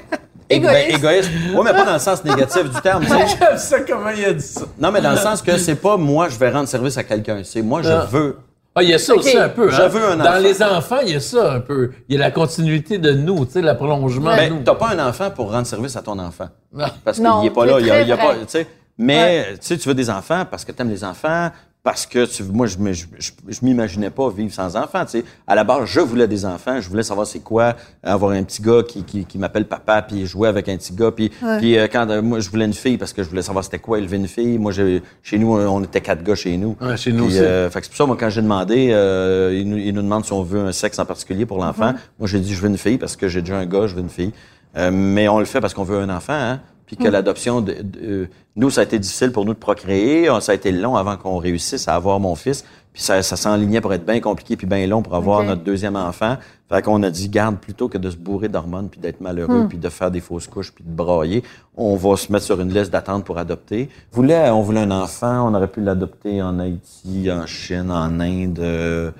Égo- 0.51 0.67
ben, 0.67 0.75
égoïste. 0.89 0.99
égoïste. 0.99 1.31
Oui, 1.55 1.61
mais 1.65 1.71
pas 1.73 1.85
dans 1.85 1.93
le 1.93 1.99
sens 2.01 2.25
négatif 2.25 2.65
du 2.69 2.81
terme. 2.81 3.05
tu 3.05 3.11
sais. 3.11 3.27
J'aime 3.41 3.57
ça 3.59 3.81
comment 3.83 4.11
il 4.11 4.25
a 4.25 4.33
dit 4.33 4.43
ça. 4.45 4.63
Non, 4.81 4.91
mais 4.91 5.01
dans 5.01 5.13
le 5.13 5.17
sens 5.17 5.43
que 5.43 5.57
c'est 5.57 5.77
pas 5.77 5.97
moi, 5.97 6.29
je 6.29 6.37
vais 6.37 6.51
rendre 6.51 6.67
service 6.69 6.97
à 6.99 7.05
quelqu'un. 7.05 7.43
C'est 7.45 7.63
moi, 7.63 7.83
je 7.83 7.89
Ah. 7.89 8.09
veux. 8.11 8.37
Ah, 8.75 8.83
il 8.83 8.89
y 8.89 8.95
a 8.95 8.99
ça 8.99 9.15
aussi 9.15 9.37
un 9.39 9.49
peu. 9.49 9.71
Je 9.71 9.81
hein. 9.81 9.87
veux 9.89 10.05
un 10.05 10.17
Dans 10.17 10.25
enfant. 10.27 10.39
les 10.41 10.63
enfants, 10.63 10.97
il 11.07 11.13
y 11.13 11.17
a 11.17 11.21
ça 11.21 11.53
un 11.53 11.61
peu. 11.61 11.91
Il 12.09 12.17
y 12.17 12.19
a 12.19 12.21
la 12.21 12.31
continuité 12.33 12.99
de 12.99 13.13
nous, 13.13 13.45
tu 13.47 13.53
sais, 13.53 13.63
le 13.63 13.77
prolongement 13.77 14.33
de 14.33 14.37
Ben, 14.37 14.53
nous. 14.53 14.63
t'as 14.65 14.75
pas 14.75 14.89
un 14.91 15.09
enfant 15.09 15.31
pour 15.31 15.53
rendre 15.53 15.67
service 15.69 15.95
à 15.97 16.03
ton 16.03 16.19
enfant. 16.19 16.49
Non. 16.73 16.87
Parce 17.05 17.19
qu'il 17.19 17.27
est 17.47 17.51
pas 17.51 17.67
là. 17.67 17.79
Il 17.81 17.87
y 17.87 17.91
a, 17.93 18.03
y 18.03 18.11
a 18.13 18.17
pas, 18.17 18.35
tu 18.35 18.41
sais. 18.49 18.67
Mais, 18.99 19.53
tu 19.53 19.59
sais, 19.61 19.79
tu 19.79 19.89
veux 19.89 19.95
des 19.95 20.11
enfants 20.11 20.45
parce 20.51 20.65
que 20.65 20.73
t'aimes 20.73 20.91
les 20.91 21.05
enfants, 21.05 21.51
parce 21.83 22.05
que 22.05 22.27
tu- 22.27 22.43
moi, 22.45 22.67
je, 22.67 22.77
me- 22.77 22.93
je, 22.93 23.07
je, 23.19 23.31
je 23.49 23.59
m'imaginais 23.65 24.11
pas 24.11 24.29
vivre 24.29 24.53
sans 24.53 24.77
enfants. 24.77 25.05
Tu 25.07 25.13
sais. 25.21 25.25
À 25.47 25.55
la 25.55 25.65
base, 25.65 25.87
je 25.87 26.01
voulais 26.01 26.29
des 26.29 26.45
enfants. 26.45 26.79
Je 26.81 26.89
voulais 26.91 27.03
savoir 27.03 27.27
c'est 27.27 27.41
quoi 27.41 27.75
avoir 28.03 28.33
un 28.33 28.43
petit 28.43 28.61
gars 28.61 28.83
qui, 28.87 29.03
qui, 29.03 29.25
qui 29.25 29.39
m'appelle 29.39 29.65
papa, 29.67 30.03
puis 30.03 30.27
jouer 30.27 30.49
avec 30.49 30.69
un 30.69 30.77
petit 30.77 30.93
gars. 30.93 31.11
Puis, 31.11 31.31
puis 31.59 31.79
euh, 31.79 31.89
quand 31.91 32.09
euh, 32.11 32.21
moi, 32.21 32.41
je 32.41 32.51
voulais 32.51 32.67
une 32.67 32.75
fille 32.75 32.99
parce 32.99 33.15
que 33.15 33.23
je 33.23 33.29
voulais 33.31 33.41
savoir 33.43 33.65
c'était 33.65 33.79
quoi 33.79 33.99
élever 33.99 34.19
une 34.19 34.29
fille. 34.29 34.59
Moi, 34.59 34.73
j'ai- 34.73 35.03
chez 35.23 35.39
nous, 35.39 35.55
on 35.57 35.83
était 35.83 36.03
quatre 36.03 36.23
gars 36.23 36.35
chez 36.35 36.57
nous. 36.59 36.77
Ouais, 36.83 36.97
chez 36.99 37.13
nous 37.13 37.27
Puis, 37.27 37.37
aussi. 37.37 37.45
euh, 37.45 37.71
fait 37.71 37.81
que 37.81 37.87
c'est 37.87 37.91
pour 37.93 37.97
ça, 37.99 38.07
moi, 38.07 38.17
quand 38.21 38.29
j'ai 38.29 38.43
demandé, 38.43 38.91
euh, 38.93 39.57
il, 39.59 39.69
nous, 39.69 39.79
il 39.79 39.95
nous 39.95 40.03
demande 40.03 40.25
si 40.27 40.33
on 40.35 40.43
veut 40.43 40.61
un 40.61 40.73
sexe 40.73 40.99
en 40.99 41.07
particulier 41.07 41.47
pour 41.47 41.59
l'enfant. 41.65 41.95
Moi, 42.19 42.29
j'ai 42.29 42.41
dit 42.41 42.55
je 42.55 42.61
veux 42.61 42.69
une 42.69 42.79
fille 42.79 42.99
parce 42.99 43.17
que 43.17 43.27
j'ai 43.29 43.41
déjà 43.41 43.57
un 43.57 43.65
gars, 43.67 43.87
je 43.87 43.95
veux 43.95 44.03
une 44.03 44.11
fille. 44.11 44.33
Euh, 44.77 44.91
mais 44.93 45.29
on 45.29 45.39
le 45.39 45.47
fait 45.47 45.61
parce 45.61 45.73
qu'on 45.75 45.83
veut 45.83 45.99
un 45.99 46.11
enfant, 46.15 46.33
hein? 46.35 46.61
Puis 46.91 46.97
que 46.97 47.07
l'adoption, 47.09 47.61
de, 47.61 47.73
de- 47.83 48.29
nous, 48.57 48.69
ça 48.69 48.81
a 48.81 48.85
été 48.85 48.99
difficile 48.99 49.31
pour 49.31 49.45
nous 49.45 49.55
de 49.55 49.59
procréer. 49.61 50.29
Euh, 50.29 50.41
Ça 50.41 50.51
a 50.51 50.55
été 50.57 50.73
long 50.73 50.97
avant 50.97 51.17
qu'on 51.17 51.37
réussisse 51.39 51.87
à 51.87 51.95
avoir 51.95 52.19
mon 52.19 52.35
fils. 52.35 52.65
Puis 52.93 53.01
ça, 53.05 53.23
ça 53.23 53.37
s'enlignait 53.37 53.81
pour 53.81 53.95
être 53.95 54.05
bien 54.05 54.19
compliqué 54.19 54.57
puis 54.57 54.67
bien 54.67 54.85
long 54.89 55.01
pour 55.01 55.15
avoir 55.15 55.45
notre 55.45 55.63
deuxième 55.63 55.95
enfant. 55.95 56.37
Fait 56.69 56.83
qu'on 56.83 57.01
a 57.05 57.11
dit, 57.11 57.29
garde, 57.29 57.59
plutôt 57.59 57.89
que 57.89 57.97
de 57.97 58.11
se 58.11 58.17
bourrer 58.17 58.49
d'hormones 58.49 58.89
puis 58.89 58.99
d'être 59.01 59.21
malheureux 59.21 59.67
puis 59.69 59.79
de 59.79 59.89
faire 59.89 60.11
des 60.11 60.19
fausses 60.21 60.49
couches 60.49 60.73
puis 60.73 60.83
de 60.85 60.91
brailler, 60.93 61.45
on 61.77 61.95
va 61.95 62.17
se 62.17 62.33
mettre 62.33 62.45
sur 62.45 62.61
une 62.61 62.75
liste 62.75 62.91
d'attente 62.91 63.25
pour 63.25 63.39
adopter. 63.39 63.89
Voulait, 64.11 64.51
on 64.51 64.63
voulait 64.63 64.81
un 64.81 64.91
enfant, 64.91 65.49
on 65.49 65.55
aurait 65.55 65.69
pu 65.69 65.81
l'adopter 65.81 66.43
en 66.43 66.59
Haïti, 66.59 67.31
en 67.31 67.47
Chine, 67.47 67.93
en 67.93 68.19
Inde. 68.19 68.59
euh, 68.59 69.13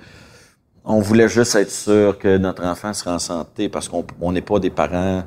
on 0.83 0.99
voulait 0.99 1.29
juste 1.29 1.55
être 1.55 1.71
sûr 1.71 2.17
que 2.17 2.37
notre 2.37 2.65
enfant 2.65 2.91
serait 2.93 3.11
en 3.11 3.19
santé 3.19 3.69
parce 3.69 3.87
qu'on 3.87 4.03
on 4.19 4.31
n'est 4.33 4.41
pas 4.41 4.59
des 4.59 4.71
parents 4.71 5.23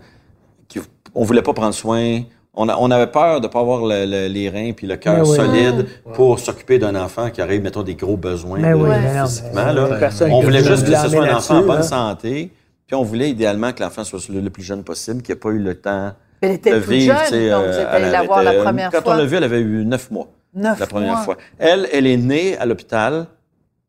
qui 0.69 0.81
on 1.15 1.25
voulait 1.25 1.43
pas 1.43 1.55
prendre 1.55 1.73
soin. 1.75 2.23
On, 2.57 2.69
a- 2.69 2.77
on 2.79 2.91
avait 2.91 3.09
peur 3.09 3.41
de 3.41 3.49
pas 3.49 3.61
avoir 3.61 3.85
le- 3.85 4.05
le- 4.07 4.29
les 4.29 4.49
reins 4.49 4.73
puis 4.73 4.87
le 4.87 4.97
cœur 4.97 5.27
oui. 5.29 5.35
solide 5.37 5.87
pour 6.15 6.39
s'occuper 6.39 6.79
d'un 6.79 6.95
enfant 6.95 7.31
qui 7.31 7.43
aurait, 7.43 7.59
mettons, 7.59 7.83
des 7.83 7.97
gros 7.97 8.17
besoins 8.17 8.61
Mais 8.61 8.71
de- 8.71 8.75
oui, 8.77 8.91
physiquement. 9.25 9.73
là. 9.73 9.89
On 10.31 10.41
voulait 10.41 10.63
juste 10.63 10.87
que 10.87 10.95
ce 10.97 11.09
soit 11.09 11.25
un 11.27 11.37
enfant 11.37 11.59
en 11.59 11.63
bonne 11.67 11.83
santé. 11.83 12.53
Puis 12.87 12.95
on 12.95 13.03
voulait 13.03 13.31
idéalement 13.31 13.73
que 13.73 13.83
l'enfant 13.83 14.05
soit 14.05 14.21
le, 14.29 14.41
le 14.41 14.51
plus 14.51 14.63
jeune 14.63 14.85
possible, 14.85 15.23
qu'il 15.23 15.35
n'ait 15.35 15.41
pas 15.41 15.49
eu 15.51 15.59
le 15.59 15.75
temps 15.75 16.13
Elle 16.43 16.51
de 16.51 16.55
était 16.55 16.71
toute 16.81 16.89
vivre. 16.91 17.17
jeune 17.31 17.51
quand 17.51 17.61
vous 17.63 17.69
êtes 17.79 17.89
elle 17.91 18.03
allé 18.03 18.11
la 18.13 18.23
voir 18.23 18.43
la 18.43 18.53
était- 18.55 18.63
première 18.63 18.91
Quand 18.91 19.03
fois. 19.03 19.15
on 19.15 19.17
l'a 19.17 19.25
vue, 19.25 19.37
elle 19.37 19.45
avait 19.45 19.61
eu 19.61 19.85
neuf 19.85 20.11
mois 20.11 20.29
Neuf 20.55 20.79
la 20.79 20.87
première 20.87 21.15
mois. 21.15 21.23
fois. 21.23 21.37
Elle, 21.59 21.89
elle 21.93 22.07
est 22.07 22.17
née 22.19 22.57
à 22.59 22.67
l'hôpital 22.67 23.27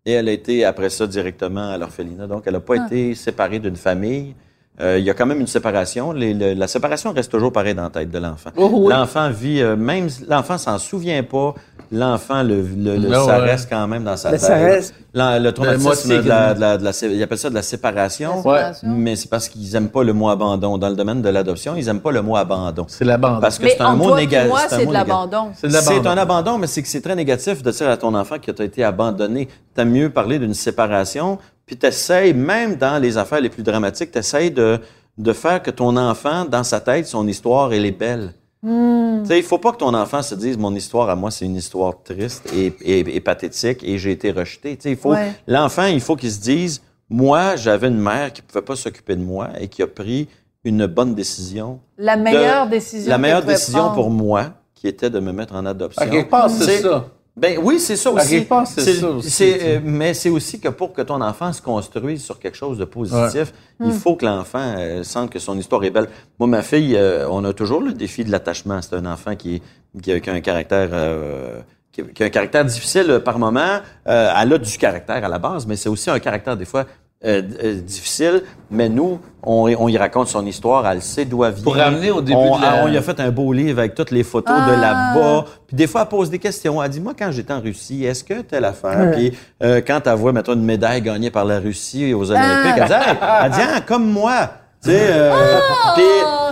et 0.05 0.13
elle 0.13 0.28
a 0.30 0.32
été 0.32 0.63
après 0.66 0.89
ça 0.89 1.05
directement 1.05 1.70
à 1.72 1.78
l'orphelinat. 1.78 2.26
Donc, 2.26 2.43
elle 2.47 2.53
n'a 2.53 2.59
pas 2.61 2.76
Ah. 2.80 2.86
été 2.88 3.13
séparée 3.16 3.59
d'une 3.59 3.76
famille. 3.76 4.34
Euh, 4.82 4.97
il 4.99 5.05
y 5.05 5.09
a 5.09 5.13
quand 5.13 5.26
même 5.26 5.39
une 5.39 5.47
séparation. 5.47 6.11
Les- 6.11 6.34
le- 6.34 6.53
la 6.53 6.67
séparation 6.67 7.13
reste 7.13 7.32
toujours 7.32 7.53
pareil 7.53 7.73
dans 7.76 7.84
la 7.84 7.89
tête 7.89 8.11
de 8.11 8.19
l'enfant. 8.19 8.49
Oh, 8.57 8.69
oui. 8.73 8.93
L'enfant 8.93 9.30
vit, 9.30 9.61
euh, 9.61 9.78
même 9.78 10.09
si 10.09 10.26
l'enfant 10.28 10.57
s'en 10.57 10.78
souvient 10.78 11.23
pas, 11.23 11.55
l'enfant, 11.93 12.43
le, 12.43 12.61
le- 12.61 12.97
le- 12.97 13.13
ça 13.13 13.26
ouais. 13.39 13.51
reste 13.51 13.69
quand 13.69 13.88
même 13.88 14.03
dans 14.03 14.17
sa 14.17 14.32
tête. 14.32 14.41
ça 14.41 14.55
reste- 14.55 14.93
le 15.13 15.49
traumatisme 15.51 15.84
moitié, 15.84 16.17
de 16.21 16.28
la, 16.28 16.53
de 16.53 16.59
la- 16.59 16.78
de 16.78 16.84
la 16.84 16.91
sé- 16.91 17.09
ils 17.09 17.23
appellent 17.23 17.38
ça 17.38 17.49
de 17.49 17.55
la 17.55 17.61
séparation. 17.61 18.32
La 18.32 18.36
séparation. 18.38 18.88
Mais 18.89 19.15
c'est 19.15 19.30
parce 19.30 19.47
qu'ils 19.47 19.73
aiment 19.78 19.88
pas 19.88 20.03
le 20.03 20.11
mot 20.11 20.28
abandon. 20.30 20.78
Dans 20.78 20.89
le 20.89 20.95
domaine 20.95 21.21
de 21.21 21.30
l'adoption, 21.30 21.76
ils 21.78 21.88
aiment 21.88 22.01
pas 22.01 22.11
le 22.11 22.21
mot 22.21 22.36
abandon. 22.36 22.86
C'est 22.89 23.05
l'abandon. 23.05 23.39
Parce 23.39 23.57
que 23.57 23.69
c'est 23.69 23.80
un 23.80 23.95
mot 23.95 24.13
négatif. 24.13 24.49
moi, 24.49 24.61
c'est 24.69 24.86
de 24.86 24.91
l'abandon. 24.91 25.51
C'est 25.55 25.67
de 25.69 25.73
l'abandon. 25.73 26.01
C'est 26.03 26.09
un 26.09 26.17
abandon, 26.17 26.57
mais 26.57 26.67
c'est 26.67 26.82
que 26.82 26.89
c'est 26.89 27.01
très 27.01 27.15
négatif 27.15 27.63
de 27.63 27.71
dire 27.71 27.89
à 27.89 27.95
ton 27.95 28.13
enfant 28.13 28.36
que 28.39 28.51
tu 28.51 28.61
as 28.61 28.65
été 28.65 28.84
abandonné. 28.84 29.47
T'as 29.73 29.86
mieux 29.86 30.09
parler 30.09 30.38
d'une 30.38 30.53
séparation, 30.53 31.38
puis 31.66 31.78
t'essayes, 31.78 32.34
même 32.34 32.76
dans 32.76 33.01
les 33.01 33.18
affaires 33.18 33.41
les 33.41 33.49
plus 33.49 33.63
dramatiques, 33.63 34.11
t'essayes 34.11 34.51
de, 34.51 34.80
de 35.18 35.34
faire 35.34 35.61
que 35.63 35.72
ton 35.72 35.95
enfant, 35.97 36.45
dans 36.45 36.63
sa 36.63 36.80
tête, 36.80 37.07
son 37.07 37.28
histoire, 37.28 37.74
elle 37.74 37.86
est 37.86 37.91
belle. 37.97 38.34
Hmm. 38.61 39.22
Tu 39.24 39.28
sais, 39.30 39.38
il 39.39 39.43
faut 39.43 39.59
pas 39.59 39.72
que 39.72 39.78
ton 39.78 39.93
enfant 39.93 40.22
se 40.24 40.34
dise 40.36 40.57
mon 40.57 40.74
histoire 40.74 41.09
à 41.09 41.16
moi 41.16 41.30
c'est 41.30 41.45
une 41.45 41.55
histoire 41.55 42.01
triste 42.03 42.51
et, 42.53 42.74
et- 42.82 43.16
et 43.16 43.20
pathétique 43.22 43.84
et 43.84 43.97
j'ai 43.99 44.11
été 44.11 44.32
rejeté. 44.32 44.76
Tu 44.76 44.84
sais, 44.84 44.91
il 44.91 44.97
faut 44.97 45.11
Ouais. 45.11 45.34
l'enfant 45.47 45.86
il 45.86 46.01
faut 46.01 46.16
qu'il 46.16 46.32
se 46.32 46.39
dise 46.39 46.82
moi 47.07 47.55
j'avais 47.57 47.88
une 47.89 47.99
mère 47.99 48.34
qui 48.34 48.41
pouvait 48.41 48.63
pas 48.66 48.76
s'occuper 48.76 49.16
de 49.16 49.22
moi 49.24 49.49
et 49.59 49.68
qui 49.68 49.84
a 49.84 49.88
pris 49.88 50.28
une 50.63 50.88
bonne 50.88 51.13
décision. 51.13 51.80
La 51.99 52.18
de- 52.18 52.24
meilleure 52.24 52.68
décision. 52.68 53.09
La 53.09 53.18
meilleure 53.20 53.43
décision 53.43 53.80
prendre. 53.82 53.93
pour 53.95 54.09
moi 54.09 54.53
qui 54.74 54.88
était 54.88 55.11
de 55.11 55.20
me 55.20 55.32
mettre 55.32 55.53
en 55.53 55.66
adoption. 55.68 56.01
À 56.01 56.07
quelque 56.07 56.30
part, 56.32 56.49
C'est- 56.49 56.82
ça. 56.82 57.05
Ben 57.38 57.60
oui, 57.62 57.80
c'est 57.82 57.98
ça 57.98 58.12
aussi. 58.12 58.48
c'est 58.66 58.94
ça 58.94 59.10
aussi, 59.10 59.30
euh, 59.62 59.80
mais 59.84 60.14
c'est 60.14 60.30
aussi 60.30 60.58
que 60.60 60.70
pour 60.70 60.94
que 60.94 61.02
ton 61.02 61.20
enfant 61.22 61.52
se 61.52 61.62
construise 61.62 62.24
sur 62.24 62.40
quelque 62.40 62.56
chose 62.56 62.78
de 62.78 62.86
positif, 62.86 63.52
il 63.84 63.92
faut 63.92 64.16
que 64.16 64.26
l'enfant 64.26 64.74
euh, 64.78 65.04
sente 65.04 65.32
que 65.32 65.40
son 65.40 65.58
histoire 65.58 65.84
est 65.84 65.90
belle. 65.90 66.08
Moi, 66.40 66.48
ma 66.48 66.62
fille, 66.62 66.96
euh, 66.96 67.28
on 67.30 67.44
a 67.44 67.52
toujours 67.52 67.82
le 67.82 67.92
défi 67.92 68.24
de 68.24 68.32
l'attachement. 68.32 68.82
C'est 68.82 68.96
un 68.96 69.06
enfant 69.06 69.36
qui, 69.36 69.62
qui, 70.02 70.12
a, 70.14 70.20
qui 70.22 70.30
a 70.30 70.34
un 70.34 70.40
caractère... 70.42 70.90
euh, 70.94 71.60
qui, 71.92 72.24
a 72.24 72.26
un 72.26 72.30
caractère 72.30 72.64
difficile 72.66 73.22
par 73.24 73.40
moment. 73.40 73.80
Euh, 74.08 74.34
elle 74.38 74.54
a 74.54 74.58
du 74.58 74.78
caractère 74.78 75.24
à 75.24 75.28
la 75.30 75.40
base, 75.40 75.66
mais 75.66 75.76
c'est 75.76 75.90
aussi 75.90 76.10
un 76.10 76.20
caractère 76.20 76.56
des 76.58 76.66
fois 76.66 76.86
euh, 77.24 77.41
euh, 77.63 77.82
difficile. 77.82 78.43
Mais 78.72 78.89
nous, 78.89 79.20
on, 79.43 79.74
on 79.80 79.88
y 79.88 79.97
raconte 79.97 80.28
son 80.28 80.45
histoire, 80.45 80.86
elle 80.88 81.01
sait 81.01 81.24
d'où 81.26 81.43
elle 81.43 81.53
vient. 81.53 81.63
Pour 81.63 81.76
ramener 81.76 82.11
au 82.11 82.22
début 82.22 82.38
on, 82.38 82.57
de 82.57 82.61
la- 82.61 82.84
on 82.84 82.88
y 82.88 82.97
a 82.97 83.01
fait 83.01 83.20
un 83.20 83.30
beau 83.32 83.53
livre 83.53 83.80
avec 83.80 83.95
toutes 83.95 84.11
les 84.11 84.24
photos 84.24 84.55
de 84.68 84.72
là-bas. 84.82 85.45
Puis 85.68 85.76
des 85.78 85.88
fois, 85.88 86.01
elle 86.01 86.07
pose 86.07 86.30
des 86.30 86.39
questions. 86.39 86.82
Elle 86.84 86.89
dit, 86.89 86.99
moi, 86.99 87.13
quand 87.18 87.32
j'étais 87.32 87.53
en 87.53 87.61
Russie, 87.61 88.03
est-ce 88.05 88.24
que 88.24 88.41
telle 88.41 88.66
affaire? 88.66 89.11
Puis 89.13 89.32
euh, 89.63 89.82
quand 89.86 90.01
elle 90.05 90.16
voit, 90.16 90.34
mettons, 90.34 90.53
une 90.53 90.63
médaille 90.66 91.01
gagnée 91.01 91.30
par 91.32 91.45
la 91.45 91.59
Russie 91.59 92.13
aux 92.13 92.30
Olympiques, 92.32 92.74
elle 92.78 92.88
dit, 92.88 92.93
Hey! 92.93 93.18
elle 93.43 93.51
dit, 93.51 93.59
Ah, 93.61 93.82
comme 93.88 94.11
moi. 94.11 94.49
Tu 94.86 94.92
sais, 94.92 95.08
euh, 95.12 95.34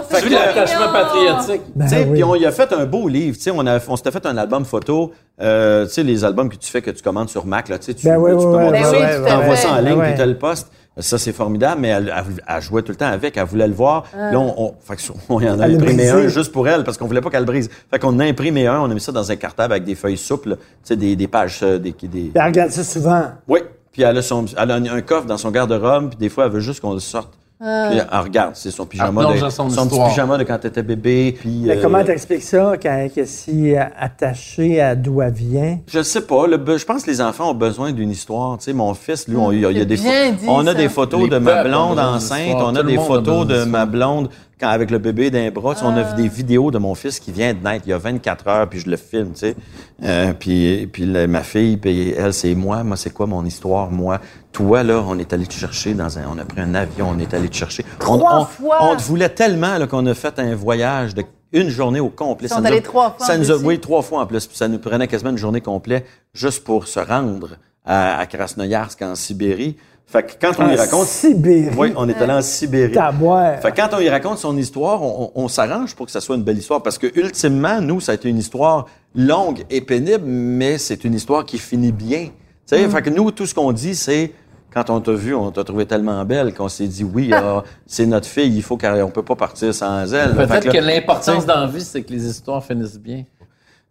fait 0.09 0.17
Tu 0.17 0.23
que- 0.23 0.29
veux 0.29 0.35
l'attachement 0.35 0.91
patriotique. 0.91 1.61
Ben 1.75 1.85
tu 1.85 1.91
sais, 1.95 2.03
oui. 2.05 2.13
puis 2.13 2.23
on 2.23 2.35
y 2.35 2.45
a 2.45 2.51
fait 2.51 2.71
un 2.73 2.85
beau 2.85 3.07
livre. 3.07 3.37
Tu 3.37 3.43
sais, 3.43 3.51
on, 3.51 3.65
a, 3.65 3.79
on 3.87 3.95
s'était 3.95 4.11
fait 4.11 4.25
un 4.25 4.37
album 4.37 4.65
photo. 4.65 5.11
Euh, 5.41 5.85
tu 5.85 5.91
sais, 5.93 6.03
les 6.03 6.23
albums 6.25 6.49
que 6.49 6.55
tu 6.55 6.69
fais, 6.69 6.81
que 6.81 6.91
tu 6.91 7.01
commandes 7.01 7.29
sur 7.29 7.45
Mac, 7.45 7.69
là, 7.69 7.77
tu 7.79 7.85
sais, 7.85 7.93
tu, 7.93 8.05
Ben 8.07 8.17
oui, 8.17 8.31
tu 8.31 8.45
oui, 8.45 8.71
Ben 8.71 8.83
t'envoies 9.25 9.55
fait. 9.55 9.67
ça 9.67 9.71
en 9.73 9.79
ligne, 9.81 9.97
ouais. 9.97 10.09
puis 10.09 10.17
t'as 10.17 10.25
le 10.25 10.37
poste. 10.37 10.67
Ça, 10.99 11.17
c'est 11.17 11.31
formidable, 11.33 11.81
mais 11.81 11.87
elle, 11.87 12.13
elle, 12.15 12.23
elle 12.47 12.61
jouait 12.61 12.83
tout 12.83 12.91
le 12.91 12.97
temps 12.97 13.07
avec. 13.07 13.35
Elle 13.35 13.45
voulait 13.45 13.67
le 13.67 13.73
voir. 13.73 14.03
Là, 14.15 14.37
on, 14.39 14.53
on, 14.57 14.73
fait 14.79 14.95
que 14.97 15.01
on 15.29 15.39
y 15.39 15.49
en 15.49 15.59
a 15.59 15.65
Elle 15.65 15.75
imprimé 15.75 16.09
un 16.09 16.27
juste 16.27 16.51
pour 16.51 16.67
elle, 16.67 16.83
parce 16.83 16.97
qu'on 16.97 17.07
voulait 17.07 17.21
pas 17.21 17.31
qu'elle 17.31 17.45
brise. 17.45 17.69
Fait 17.89 17.97
qu'on 17.97 18.09
en 18.09 18.19
a 18.19 18.25
imprimé 18.25 18.67
un, 18.67 18.79
on 18.79 18.91
a 18.91 18.93
mis 18.93 18.99
ça 19.01 19.11
dans 19.11 19.31
un 19.31 19.35
cartable 19.35 19.73
avec 19.73 19.85
des 19.85 19.95
feuilles 19.95 20.17
souples, 20.17 20.55
tu 20.57 20.59
sais, 20.83 20.95
des, 20.95 21.15
des 21.15 21.27
pages, 21.27 21.59
euh, 21.63 21.79
des, 21.79 21.95
elle 22.35 22.41
regarde 22.43 22.69
ça 22.71 22.83
souvent. 22.83 23.23
oui. 23.47 23.59
Puis 23.91 24.01
elle 24.01 24.17
a, 24.17 24.21
son, 24.23 24.45
elle 24.57 24.71
a 24.71 24.73
un, 24.73 24.85
un 24.85 25.01
coffre 25.01 25.27
dans 25.27 25.37
son 25.37 25.51
garde-robe, 25.51 26.09
puis 26.09 26.17
des 26.17 26.29
fois, 26.29 26.45
elle 26.45 26.51
veut 26.51 26.59
juste 26.61 26.79
qu'on 26.79 26.93
le 26.93 26.99
sorte. 26.99 27.31
Puis 27.63 27.97
elle 27.97 28.19
regarde, 28.19 28.55
c'est 28.55 28.71
son 28.71 28.85
pyjama, 28.85 29.21
plonge 29.21 29.41
de, 29.41 29.49
son 29.49 29.87
petit 29.87 29.99
pyjama 30.09 30.37
de 30.37 30.43
quand 30.43 30.57
t'étais 30.57 30.83
bébé. 30.83 31.33
Puis, 31.39 31.61
Mais 31.65 31.77
euh, 31.77 31.81
comment 31.81 32.03
t'expliques 32.03 32.43
ça, 32.43 32.73
quand, 32.81 33.07
que 33.15 33.23
si 33.23 33.73
euh, 33.73 33.83
attaché 33.97 34.81
à 34.81 34.95
d'où 34.95 35.21
elle 35.21 35.31
vient? 35.31 35.79
Je 35.87 36.03
sais 36.03 36.21
pas. 36.21 36.45
le 36.45 36.57
je 36.77 36.83
pense 36.83 37.03
que 37.03 37.09
les 37.09 37.21
enfants 37.21 37.51
ont 37.51 37.55
besoin 37.55 37.93
d'une 37.93 38.11
histoire. 38.11 38.57
Tu 38.57 38.65
sais, 38.65 38.73
mon 38.73 38.93
fils, 38.93 39.29
lui, 39.29 39.37
on, 39.37 39.53
il 39.53 39.61
y 39.61 39.65
a, 39.65 39.71
il 39.71 39.77
y 39.77 39.79
a 39.79 39.83
c'est 39.83 39.85
des 39.85 39.95
dit, 39.95 40.45
on 40.45 40.67
a 40.67 40.71
ça. 40.71 40.73
des 40.73 40.89
photos 40.89 41.23
Les 41.23 41.29
de 41.29 41.37
ma 41.37 41.63
blonde 41.63 41.99
enceinte, 41.99 42.57
on 42.57 42.75
a 42.75 42.83
des 42.83 42.97
a 42.97 43.01
photos 43.01 43.47
de 43.47 43.63
ma 43.63 43.85
blonde 43.85 44.27
quand, 44.59 44.67
avec 44.67 44.91
le 44.91 44.97
bébé 44.97 45.31
d'un 45.31 45.49
bras. 45.49 45.75
On 45.83 45.95
a 45.95 46.03
des 46.13 46.27
vidéos 46.27 46.69
de 46.69 46.79
mon 46.79 46.95
fils 46.95 47.21
qui 47.21 47.31
vient 47.31 47.53
de 47.53 47.63
naître 47.63 47.85
il 47.87 47.91
y 47.91 47.93
a 47.93 47.97
24 47.97 48.47
heures, 48.49 48.69
puis 48.69 48.79
je 48.79 48.89
le 48.89 48.97
filme, 48.97 49.31
tu 49.31 49.39
sais. 49.39 49.55
Euh, 50.03 50.33
puis 50.37 50.89
puis 50.91 51.05
ma 51.05 51.43
fille, 51.43 51.77
puis 51.77 52.11
elle, 52.11 52.33
c'est 52.33 52.55
moi. 52.55 52.83
Moi, 52.83 52.97
c'est 52.97 53.13
quoi 53.13 53.25
mon 53.25 53.45
histoire, 53.45 53.89
moi? 53.89 54.19
Toi, 54.53 54.83
là, 54.83 55.03
on 55.07 55.17
est 55.19 55.33
allé 55.33 55.45
te 55.47 55.53
chercher 55.53 55.93
dans 55.95 56.17
un... 56.19 56.21
On 56.33 56.37
a 56.37 56.45
pris 56.45 56.61
un 56.61 56.75
avion, 56.75 57.09
on 57.15 57.19
est 57.19 57.33
allé 57.33 57.49
te 57.49 57.55
chercher. 57.55 57.83
Trois 57.99 58.41
on- 58.41 58.45
fois! 58.45 58.77
On 58.81 58.95
te 58.95 59.01
voulait 59.01 59.29
tellement 59.29 59.77
là, 59.79 59.87
qu'on 59.87 60.05
a 60.05 60.13
fait 60.13 60.37
un 60.39 60.55
voyage 60.55 61.13
de 61.15 61.23
une 61.51 61.69
journée 61.69 61.99
au 61.99 62.09
complet. 62.09 62.47
Ils 62.47 62.49
sont 62.49 62.61
Ça 62.63 62.69
nous 62.69 62.77
a- 62.77 62.81
trois 62.81 63.15
fois 63.17 63.25
Ça 63.27 63.33
en 63.35 63.37
nous 63.39 63.51
a, 63.51 63.57
oui, 63.57 63.79
trois 63.79 64.01
fois 64.03 64.21
en 64.21 64.25
plus. 64.27 64.45
Puis 64.47 64.55
ça 64.57 64.67
nous 64.67 64.79
prenait 64.79 65.07
quasiment 65.07 65.31
une 65.31 65.37
journée 65.37 65.61
complète 65.61 66.05
juste 66.33 66.63
pour 66.63 66.87
se 66.87 66.99
rendre 66.99 67.57
à, 67.85 68.17
à 68.19 68.25
Krasnoyarsk, 68.27 69.01
en 69.01 69.15
Sibérie. 69.15 69.75
Fait 70.05 70.21
que 70.23 70.33
quand 70.39 70.51
on 70.59 70.69
y 70.69 70.73
En 70.73 70.77
raconte... 70.77 71.07
Sibérie? 71.07 71.69
Oui, 71.77 71.93
on 71.95 72.07
est 72.09 72.17
allé 72.21 72.33
en 72.33 72.41
Sibérie. 72.41 72.91
Taboire. 72.93 73.59
Fait 73.59 73.71
que 73.71 73.77
quand 73.77 73.89
on 73.93 73.99
y 73.99 74.09
raconte 74.09 74.37
son 74.37 74.55
histoire, 74.57 75.01
on, 75.01 75.31
on- 75.35 75.43
on 75.43 75.47
s'arrange 75.47 75.95
pour 75.95 76.05
que 76.05 76.11
ça 76.11 76.21
soit 76.21 76.35
une 76.35 76.43
belle 76.43 76.57
histoire. 76.59 76.81
Parce 76.83 76.97
que, 76.99 77.07
ultimement, 77.19 77.81
nous, 77.81 77.99
ça 78.01 78.11
a 78.11 78.15
été 78.15 78.29
une 78.29 78.37
histoire 78.37 78.85
longue 79.15 79.63
et 79.71 79.81
pénible, 79.81 80.25
mais 80.25 80.77
c'est 80.77 81.03
une 81.03 81.13
histoire 81.15 81.43
qui 81.45 81.57
finit 81.57 81.91
bien. 81.91 82.25
Tu 82.67 82.77
sais, 82.77 82.87
fait 82.89 83.01
que 83.01 83.09
nous, 83.09 83.31
tout 83.31 83.45
ce 83.47 83.53
qu'on 83.55 83.71
dit, 83.71 83.95
c'est... 83.95 84.31
Quand 84.73 84.89
on 84.89 84.99
t'a 85.01 85.11
vu, 85.13 85.35
on 85.35 85.51
t'a 85.51 85.63
trouvé 85.63 85.85
tellement 85.85 86.23
belle 86.25 86.53
qu'on 86.53 86.67
s'est 86.69 86.87
dit, 86.87 87.03
oui, 87.03 87.31
ah, 87.33 87.63
c'est 87.85 88.05
notre 88.05 88.27
fille, 88.27 88.55
il 88.55 88.63
faut 88.63 88.77
qu'on 88.77 89.09
peut 89.13 89.23
pas 89.23 89.35
partir 89.35 89.73
sans 89.73 90.11
elle. 90.13 90.33
Peut-être 90.35 90.71
que 90.71 90.77
l'importance 90.77 91.45
dans 91.45 91.59
la 91.61 91.67
vie, 91.67 91.81
c'est 91.81 92.01
que 92.03 92.11
les 92.11 92.25
histoires 92.27 92.63
finissent 92.63 92.99
bien. 92.99 93.23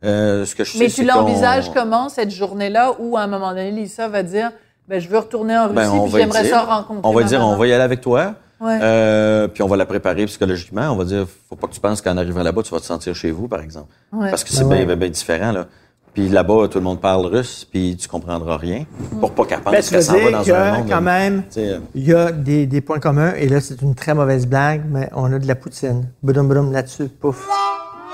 euh, 0.04 0.44
ce 0.44 0.54
que 0.56 0.64
je 0.64 0.72
sais, 0.72 0.78
Mais 0.80 0.88
tu 0.90 1.06
qu'on- 1.06 1.14
l'envisages 1.20 1.70
comment, 1.72 2.08
cette 2.08 2.30
journée-là, 2.32 2.92
où 2.98 3.16
à 3.16 3.20
un 3.22 3.26
moment 3.28 3.50
donné, 3.50 3.70
Lisa 3.70 4.08
va 4.08 4.22
dire 4.24 4.50
ben, 4.88 5.00
Je 5.00 5.08
veux 5.08 5.18
retourner 5.18 5.56
en 5.56 5.64
Russie, 5.68 5.74
Ben, 5.76 5.90
puis 6.02 6.10
va 6.10 6.18
y 6.18 6.22
j'aimerais 6.22 6.42
dire. 6.42 6.50
ça 6.54 6.62
rencontrer. 6.62 7.08
On 7.08 7.12
va 7.12 7.20
ma 7.20 7.26
dire, 7.28 7.38
maman. 7.38 7.52
on 7.52 7.56
va 7.56 7.66
y 7.68 7.72
aller 7.72 7.84
avec 7.84 8.00
toi. 8.00 8.34
Ouais. 8.60 8.78
Euh, 8.82 9.48
puis 9.48 9.62
on 9.62 9.66
va 9.68 9.76
la 9.76 9.86
préparer 9.86 10.24
psychologiquement. 10.26 10.90
On 10.90 10.96
va 10.96 11.04
dire, 11.04 11.26
faut 11.48 11.56
pas 11.56 11.66
que 11.68 11.72
tu 11.72 11.80
penses 11.80 12.00
qu'en 12.02 12.16
arrivant 12.16 12.42
là-bas, 12.42 12.62
tu 12.62 12.70
vas 12.72 12.80
te 12.80 12.84
sentir 12.84 13.14
chez 13.14 13.30
vous, 13.32 13.46
par 13.48 13.60
exemple. 13.60 13.88
Ouais. 14.12 14.30
Parce 14.30 14.42
que 14.44 14.50
c'est 14.50 14.62
Ben 14.64 14.68
bien, 14.70 14.78
ouais. 14.78 14.86
bien, 14.86 14.96
bien 14.96 15.08
différent, 15.08 15.50
là. 15.52 15.66
Puis 16.14 16.28
là-bas, 16.28 16.68
tout 16.70 16.76
le 16.78 16.84
monde 16.84 17.00
parle 17.00 17.24
russe, 17.24 17.66
puis 17.70 17.96
tu 17.98 18.06
comprendras 18.06 18.58
rien. 18.58 18.84
Pour 19.18 19.30
pas 19.32 19.44
qu'elle 19.46 19.60
pense 19.60 19.72
Ben, 19.72 19.82
tu 19.82 19.90
qu'elle 19.90 20.02
s'en 20.02 20.12
va 20.12 20.18
dire 20.18 20.32
dans 20.32 20.44
que, 20.44 20.50
un 20.52 20.78
monde. 20.78 20.88
quand 20.90 21.00
même, 21.00 21.42
tu 21.44 21.52
sais, 21.52 21.68
euh, 21.70 21.78
il 21.94 22.04
y 22.06 22.12
a 22.12 22.30
des, 22.30 22.66
des 22.66 22.80
points 22.82 22.98
communs, 23.00 23.32
et 23.34 23.48
là, 23.48 23.60
c'est 23.62 23.80
une 23.80 23.94
très 23.94 24.12
mauvaise 24.12 24.46
blague, 24.46 24.82
mais 24.90 25.08
on 25.14 25.32
a 25.32 25.38
de 25.38 25.46
la 25.46 25.54
poutine. 25.54 26.08
Boudum, 26.22 26.48
boudum, 26.48 26.70
là-dessus, 26.70 27.08
pouf. 27.08 27.48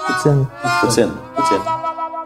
Poutine. 0.06 0.46
Poutine, 0.80 1.10
Poutine. 1.34 1.58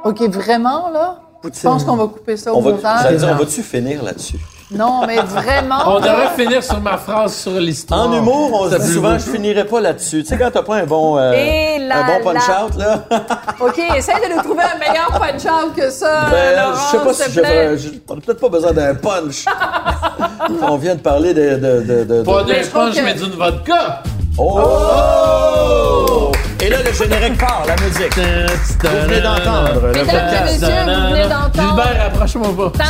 OK, 0.04 0.20
vraiment, 0.34 0.90
là? 0.90 1.20
Je 1.44 1.60
pense 1.62 1.84
qu'on 1.84 1.96
va 1.96 2.06
couper 2.06 2.36
ça 2.36 2.52
au 2.52 2.58
On 2.58 2.60
va, 2.60 2.72
montage. 2.72 3.16
dire, 3.16 3.28
on 3.32 3.36
va-tu 3.36 3.62
finir 3.62 4.02
là-dessus? 4.02 4.38
Non, 4.74 5.06
mais 5.06 5.16
vraiment. 5.20 5.82
On 5.86 6.00
devrait 6.00 6.30
finir 6.36 6.62
sur 6.62 6.80
ma 6.80 6.96
phrase 6.96 7.34
sur 7.36 7.52
l'histoire. 7.52 8.08
En 8.08 8.12
humour, 8.12 8.50
on 8.52 8.70
se 8.70 8.76
dit 8.76 8.92
souvent, 8.92 9.18
je 9.18 9.24
finirai 9.30 9.64
pas 9.64 9.80
là-dessus. 9.80 10.22
Tu 10.22 10.28
sais, 10.28 10.38
quand 10.38 10.50
t'as 10.50 10.62
pas 10.62 10.76
un 10.76 10.84
bon, 10.86 11.18
euh, 11.18 11.32
un 11.90 12.06
bon 12.06 12.24
punch-out, 12.32 12.76
là. 12.78 13.04
OK, 13.60 13.78
essaye 13.96 14.16
de 14.28 14.34
nous 14.34 14.42
trouver 14.42 14.62
un 14.64 14.78
meilleur 14.78 15.08
punch-out 15.18 15.74
que 15.76 15.90
ça. 15.90 16.26
Ben, 16.30 16.56
Laurent, 16.56 16.74
je 16.74 16.90
sais 16.96 17.04
pas 17.04 17.12
si 17.12 17.30
plaît. 17.40 17.78
j'ai 17.78 18.02
on 18.08 18.14
a 18.14 18.20
peut-être 18.20 18.40
pas 18.40 18.48
besoin 18.48 18.72
d'un 18.72 18.94
punch. 18.94 19.44
on 20.62 20.76
vient 20.76 20.94
de 20.94 21.00
parler 21.00 21.34
de. 21.34 21.56
de, 21.56 21.82
de, 21.82 22.04
de- 22.04 22.22
Pas 22.22 22.42
de- 22.42 22.52
d'un 22.52 22.62
je 22.62 22.68
punch, 22.68 22.94
que- 22.94 23.02
mais 23.02 23.14
d'une 23.14 23.32
vodka. 23.32 24.02
Oh! 24.38 26.31
Et 26.64 26.68
là, 26.68 26.76
le 26.86 26.92
générique 26.92 27.38
part, 27.38 27.64
la 27.66 27.74
musique. 27.74 28.16
Vous 28.16 29.08
venez 29.08 29.20
d'entendre 29.20 29.80
le 29.82 29.92
Mesdames 29.92 30.04
et 30.04 30.12
podcast. 30.12 30.60
messieurs, 30.60 30.74
vous 30.84 31.10
venez 31.10 31.28
d'entendre- 31.28 31.52
Gilbert, 31.54 32.06
approche-moi 32.06 32.72
pas. 32.72 32.84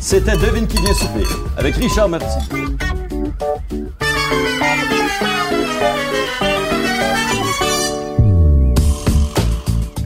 C'était 0.00 0.36
Devine 0.36 0.66
qui 0.68 0.76
vient 0.80 0.94
souper 0.94 1.24
avec 1.58 1.74
Richard 1.76 2.08
Martin. 2.08 2.38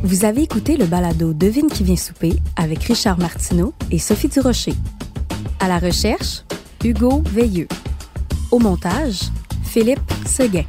Vous 0.03 0.25
avez 0.25 0.43
écouté 0.43 0.77
le 0.77 0.85
balado 0.87 1.33
Devine 1.33 1.69
qui 1.69 1.85
vient 1.85 1.97
souper 1.97 2.35
avec 2.57 2.83
Richard 2.85 3.19
Martineau 3.19 3.73
et 3.91 3.99
Sophie 3.99 4.29
Durocher. 4.29 4.75
À 5.61 5.69
la 5.69 5.79
recherche, 5.79 6.43
Hugo 6.85 7.23
Veilleux. 7.33 7.69
Au 8.51 8.59
montage, 8.59 9.21
Philippe 9.65 10.01
Seguin. 10.27 10.65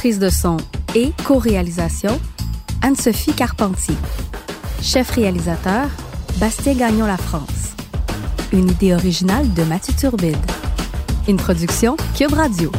Prise 0.00 0.18
de 0.18 0.30
son 0.30 0.56
et 0.94 1.12
co-réalisation, 1.26 2.18
Anne-Sophie 2.80 3.34
Carpentier. 3.34 3.94
Chef 4.80 5.10
réalisateur, 5.10 5.90
Bastien 6.38 6.72
Gagnon 6.72 7.04
La 7.04 7.18
France. 7.18 7.74
Une 8.50 8.70
idée 8.70 8.94
originale 8.94 9.52
de 9.52 9.62
Mathieu 9.62 9.92
Turbide. 9.92 10.38
Une 11.28 11.36
production 11.36 11.98
Cube 12.16 12.32
Radio. 12.32 12.72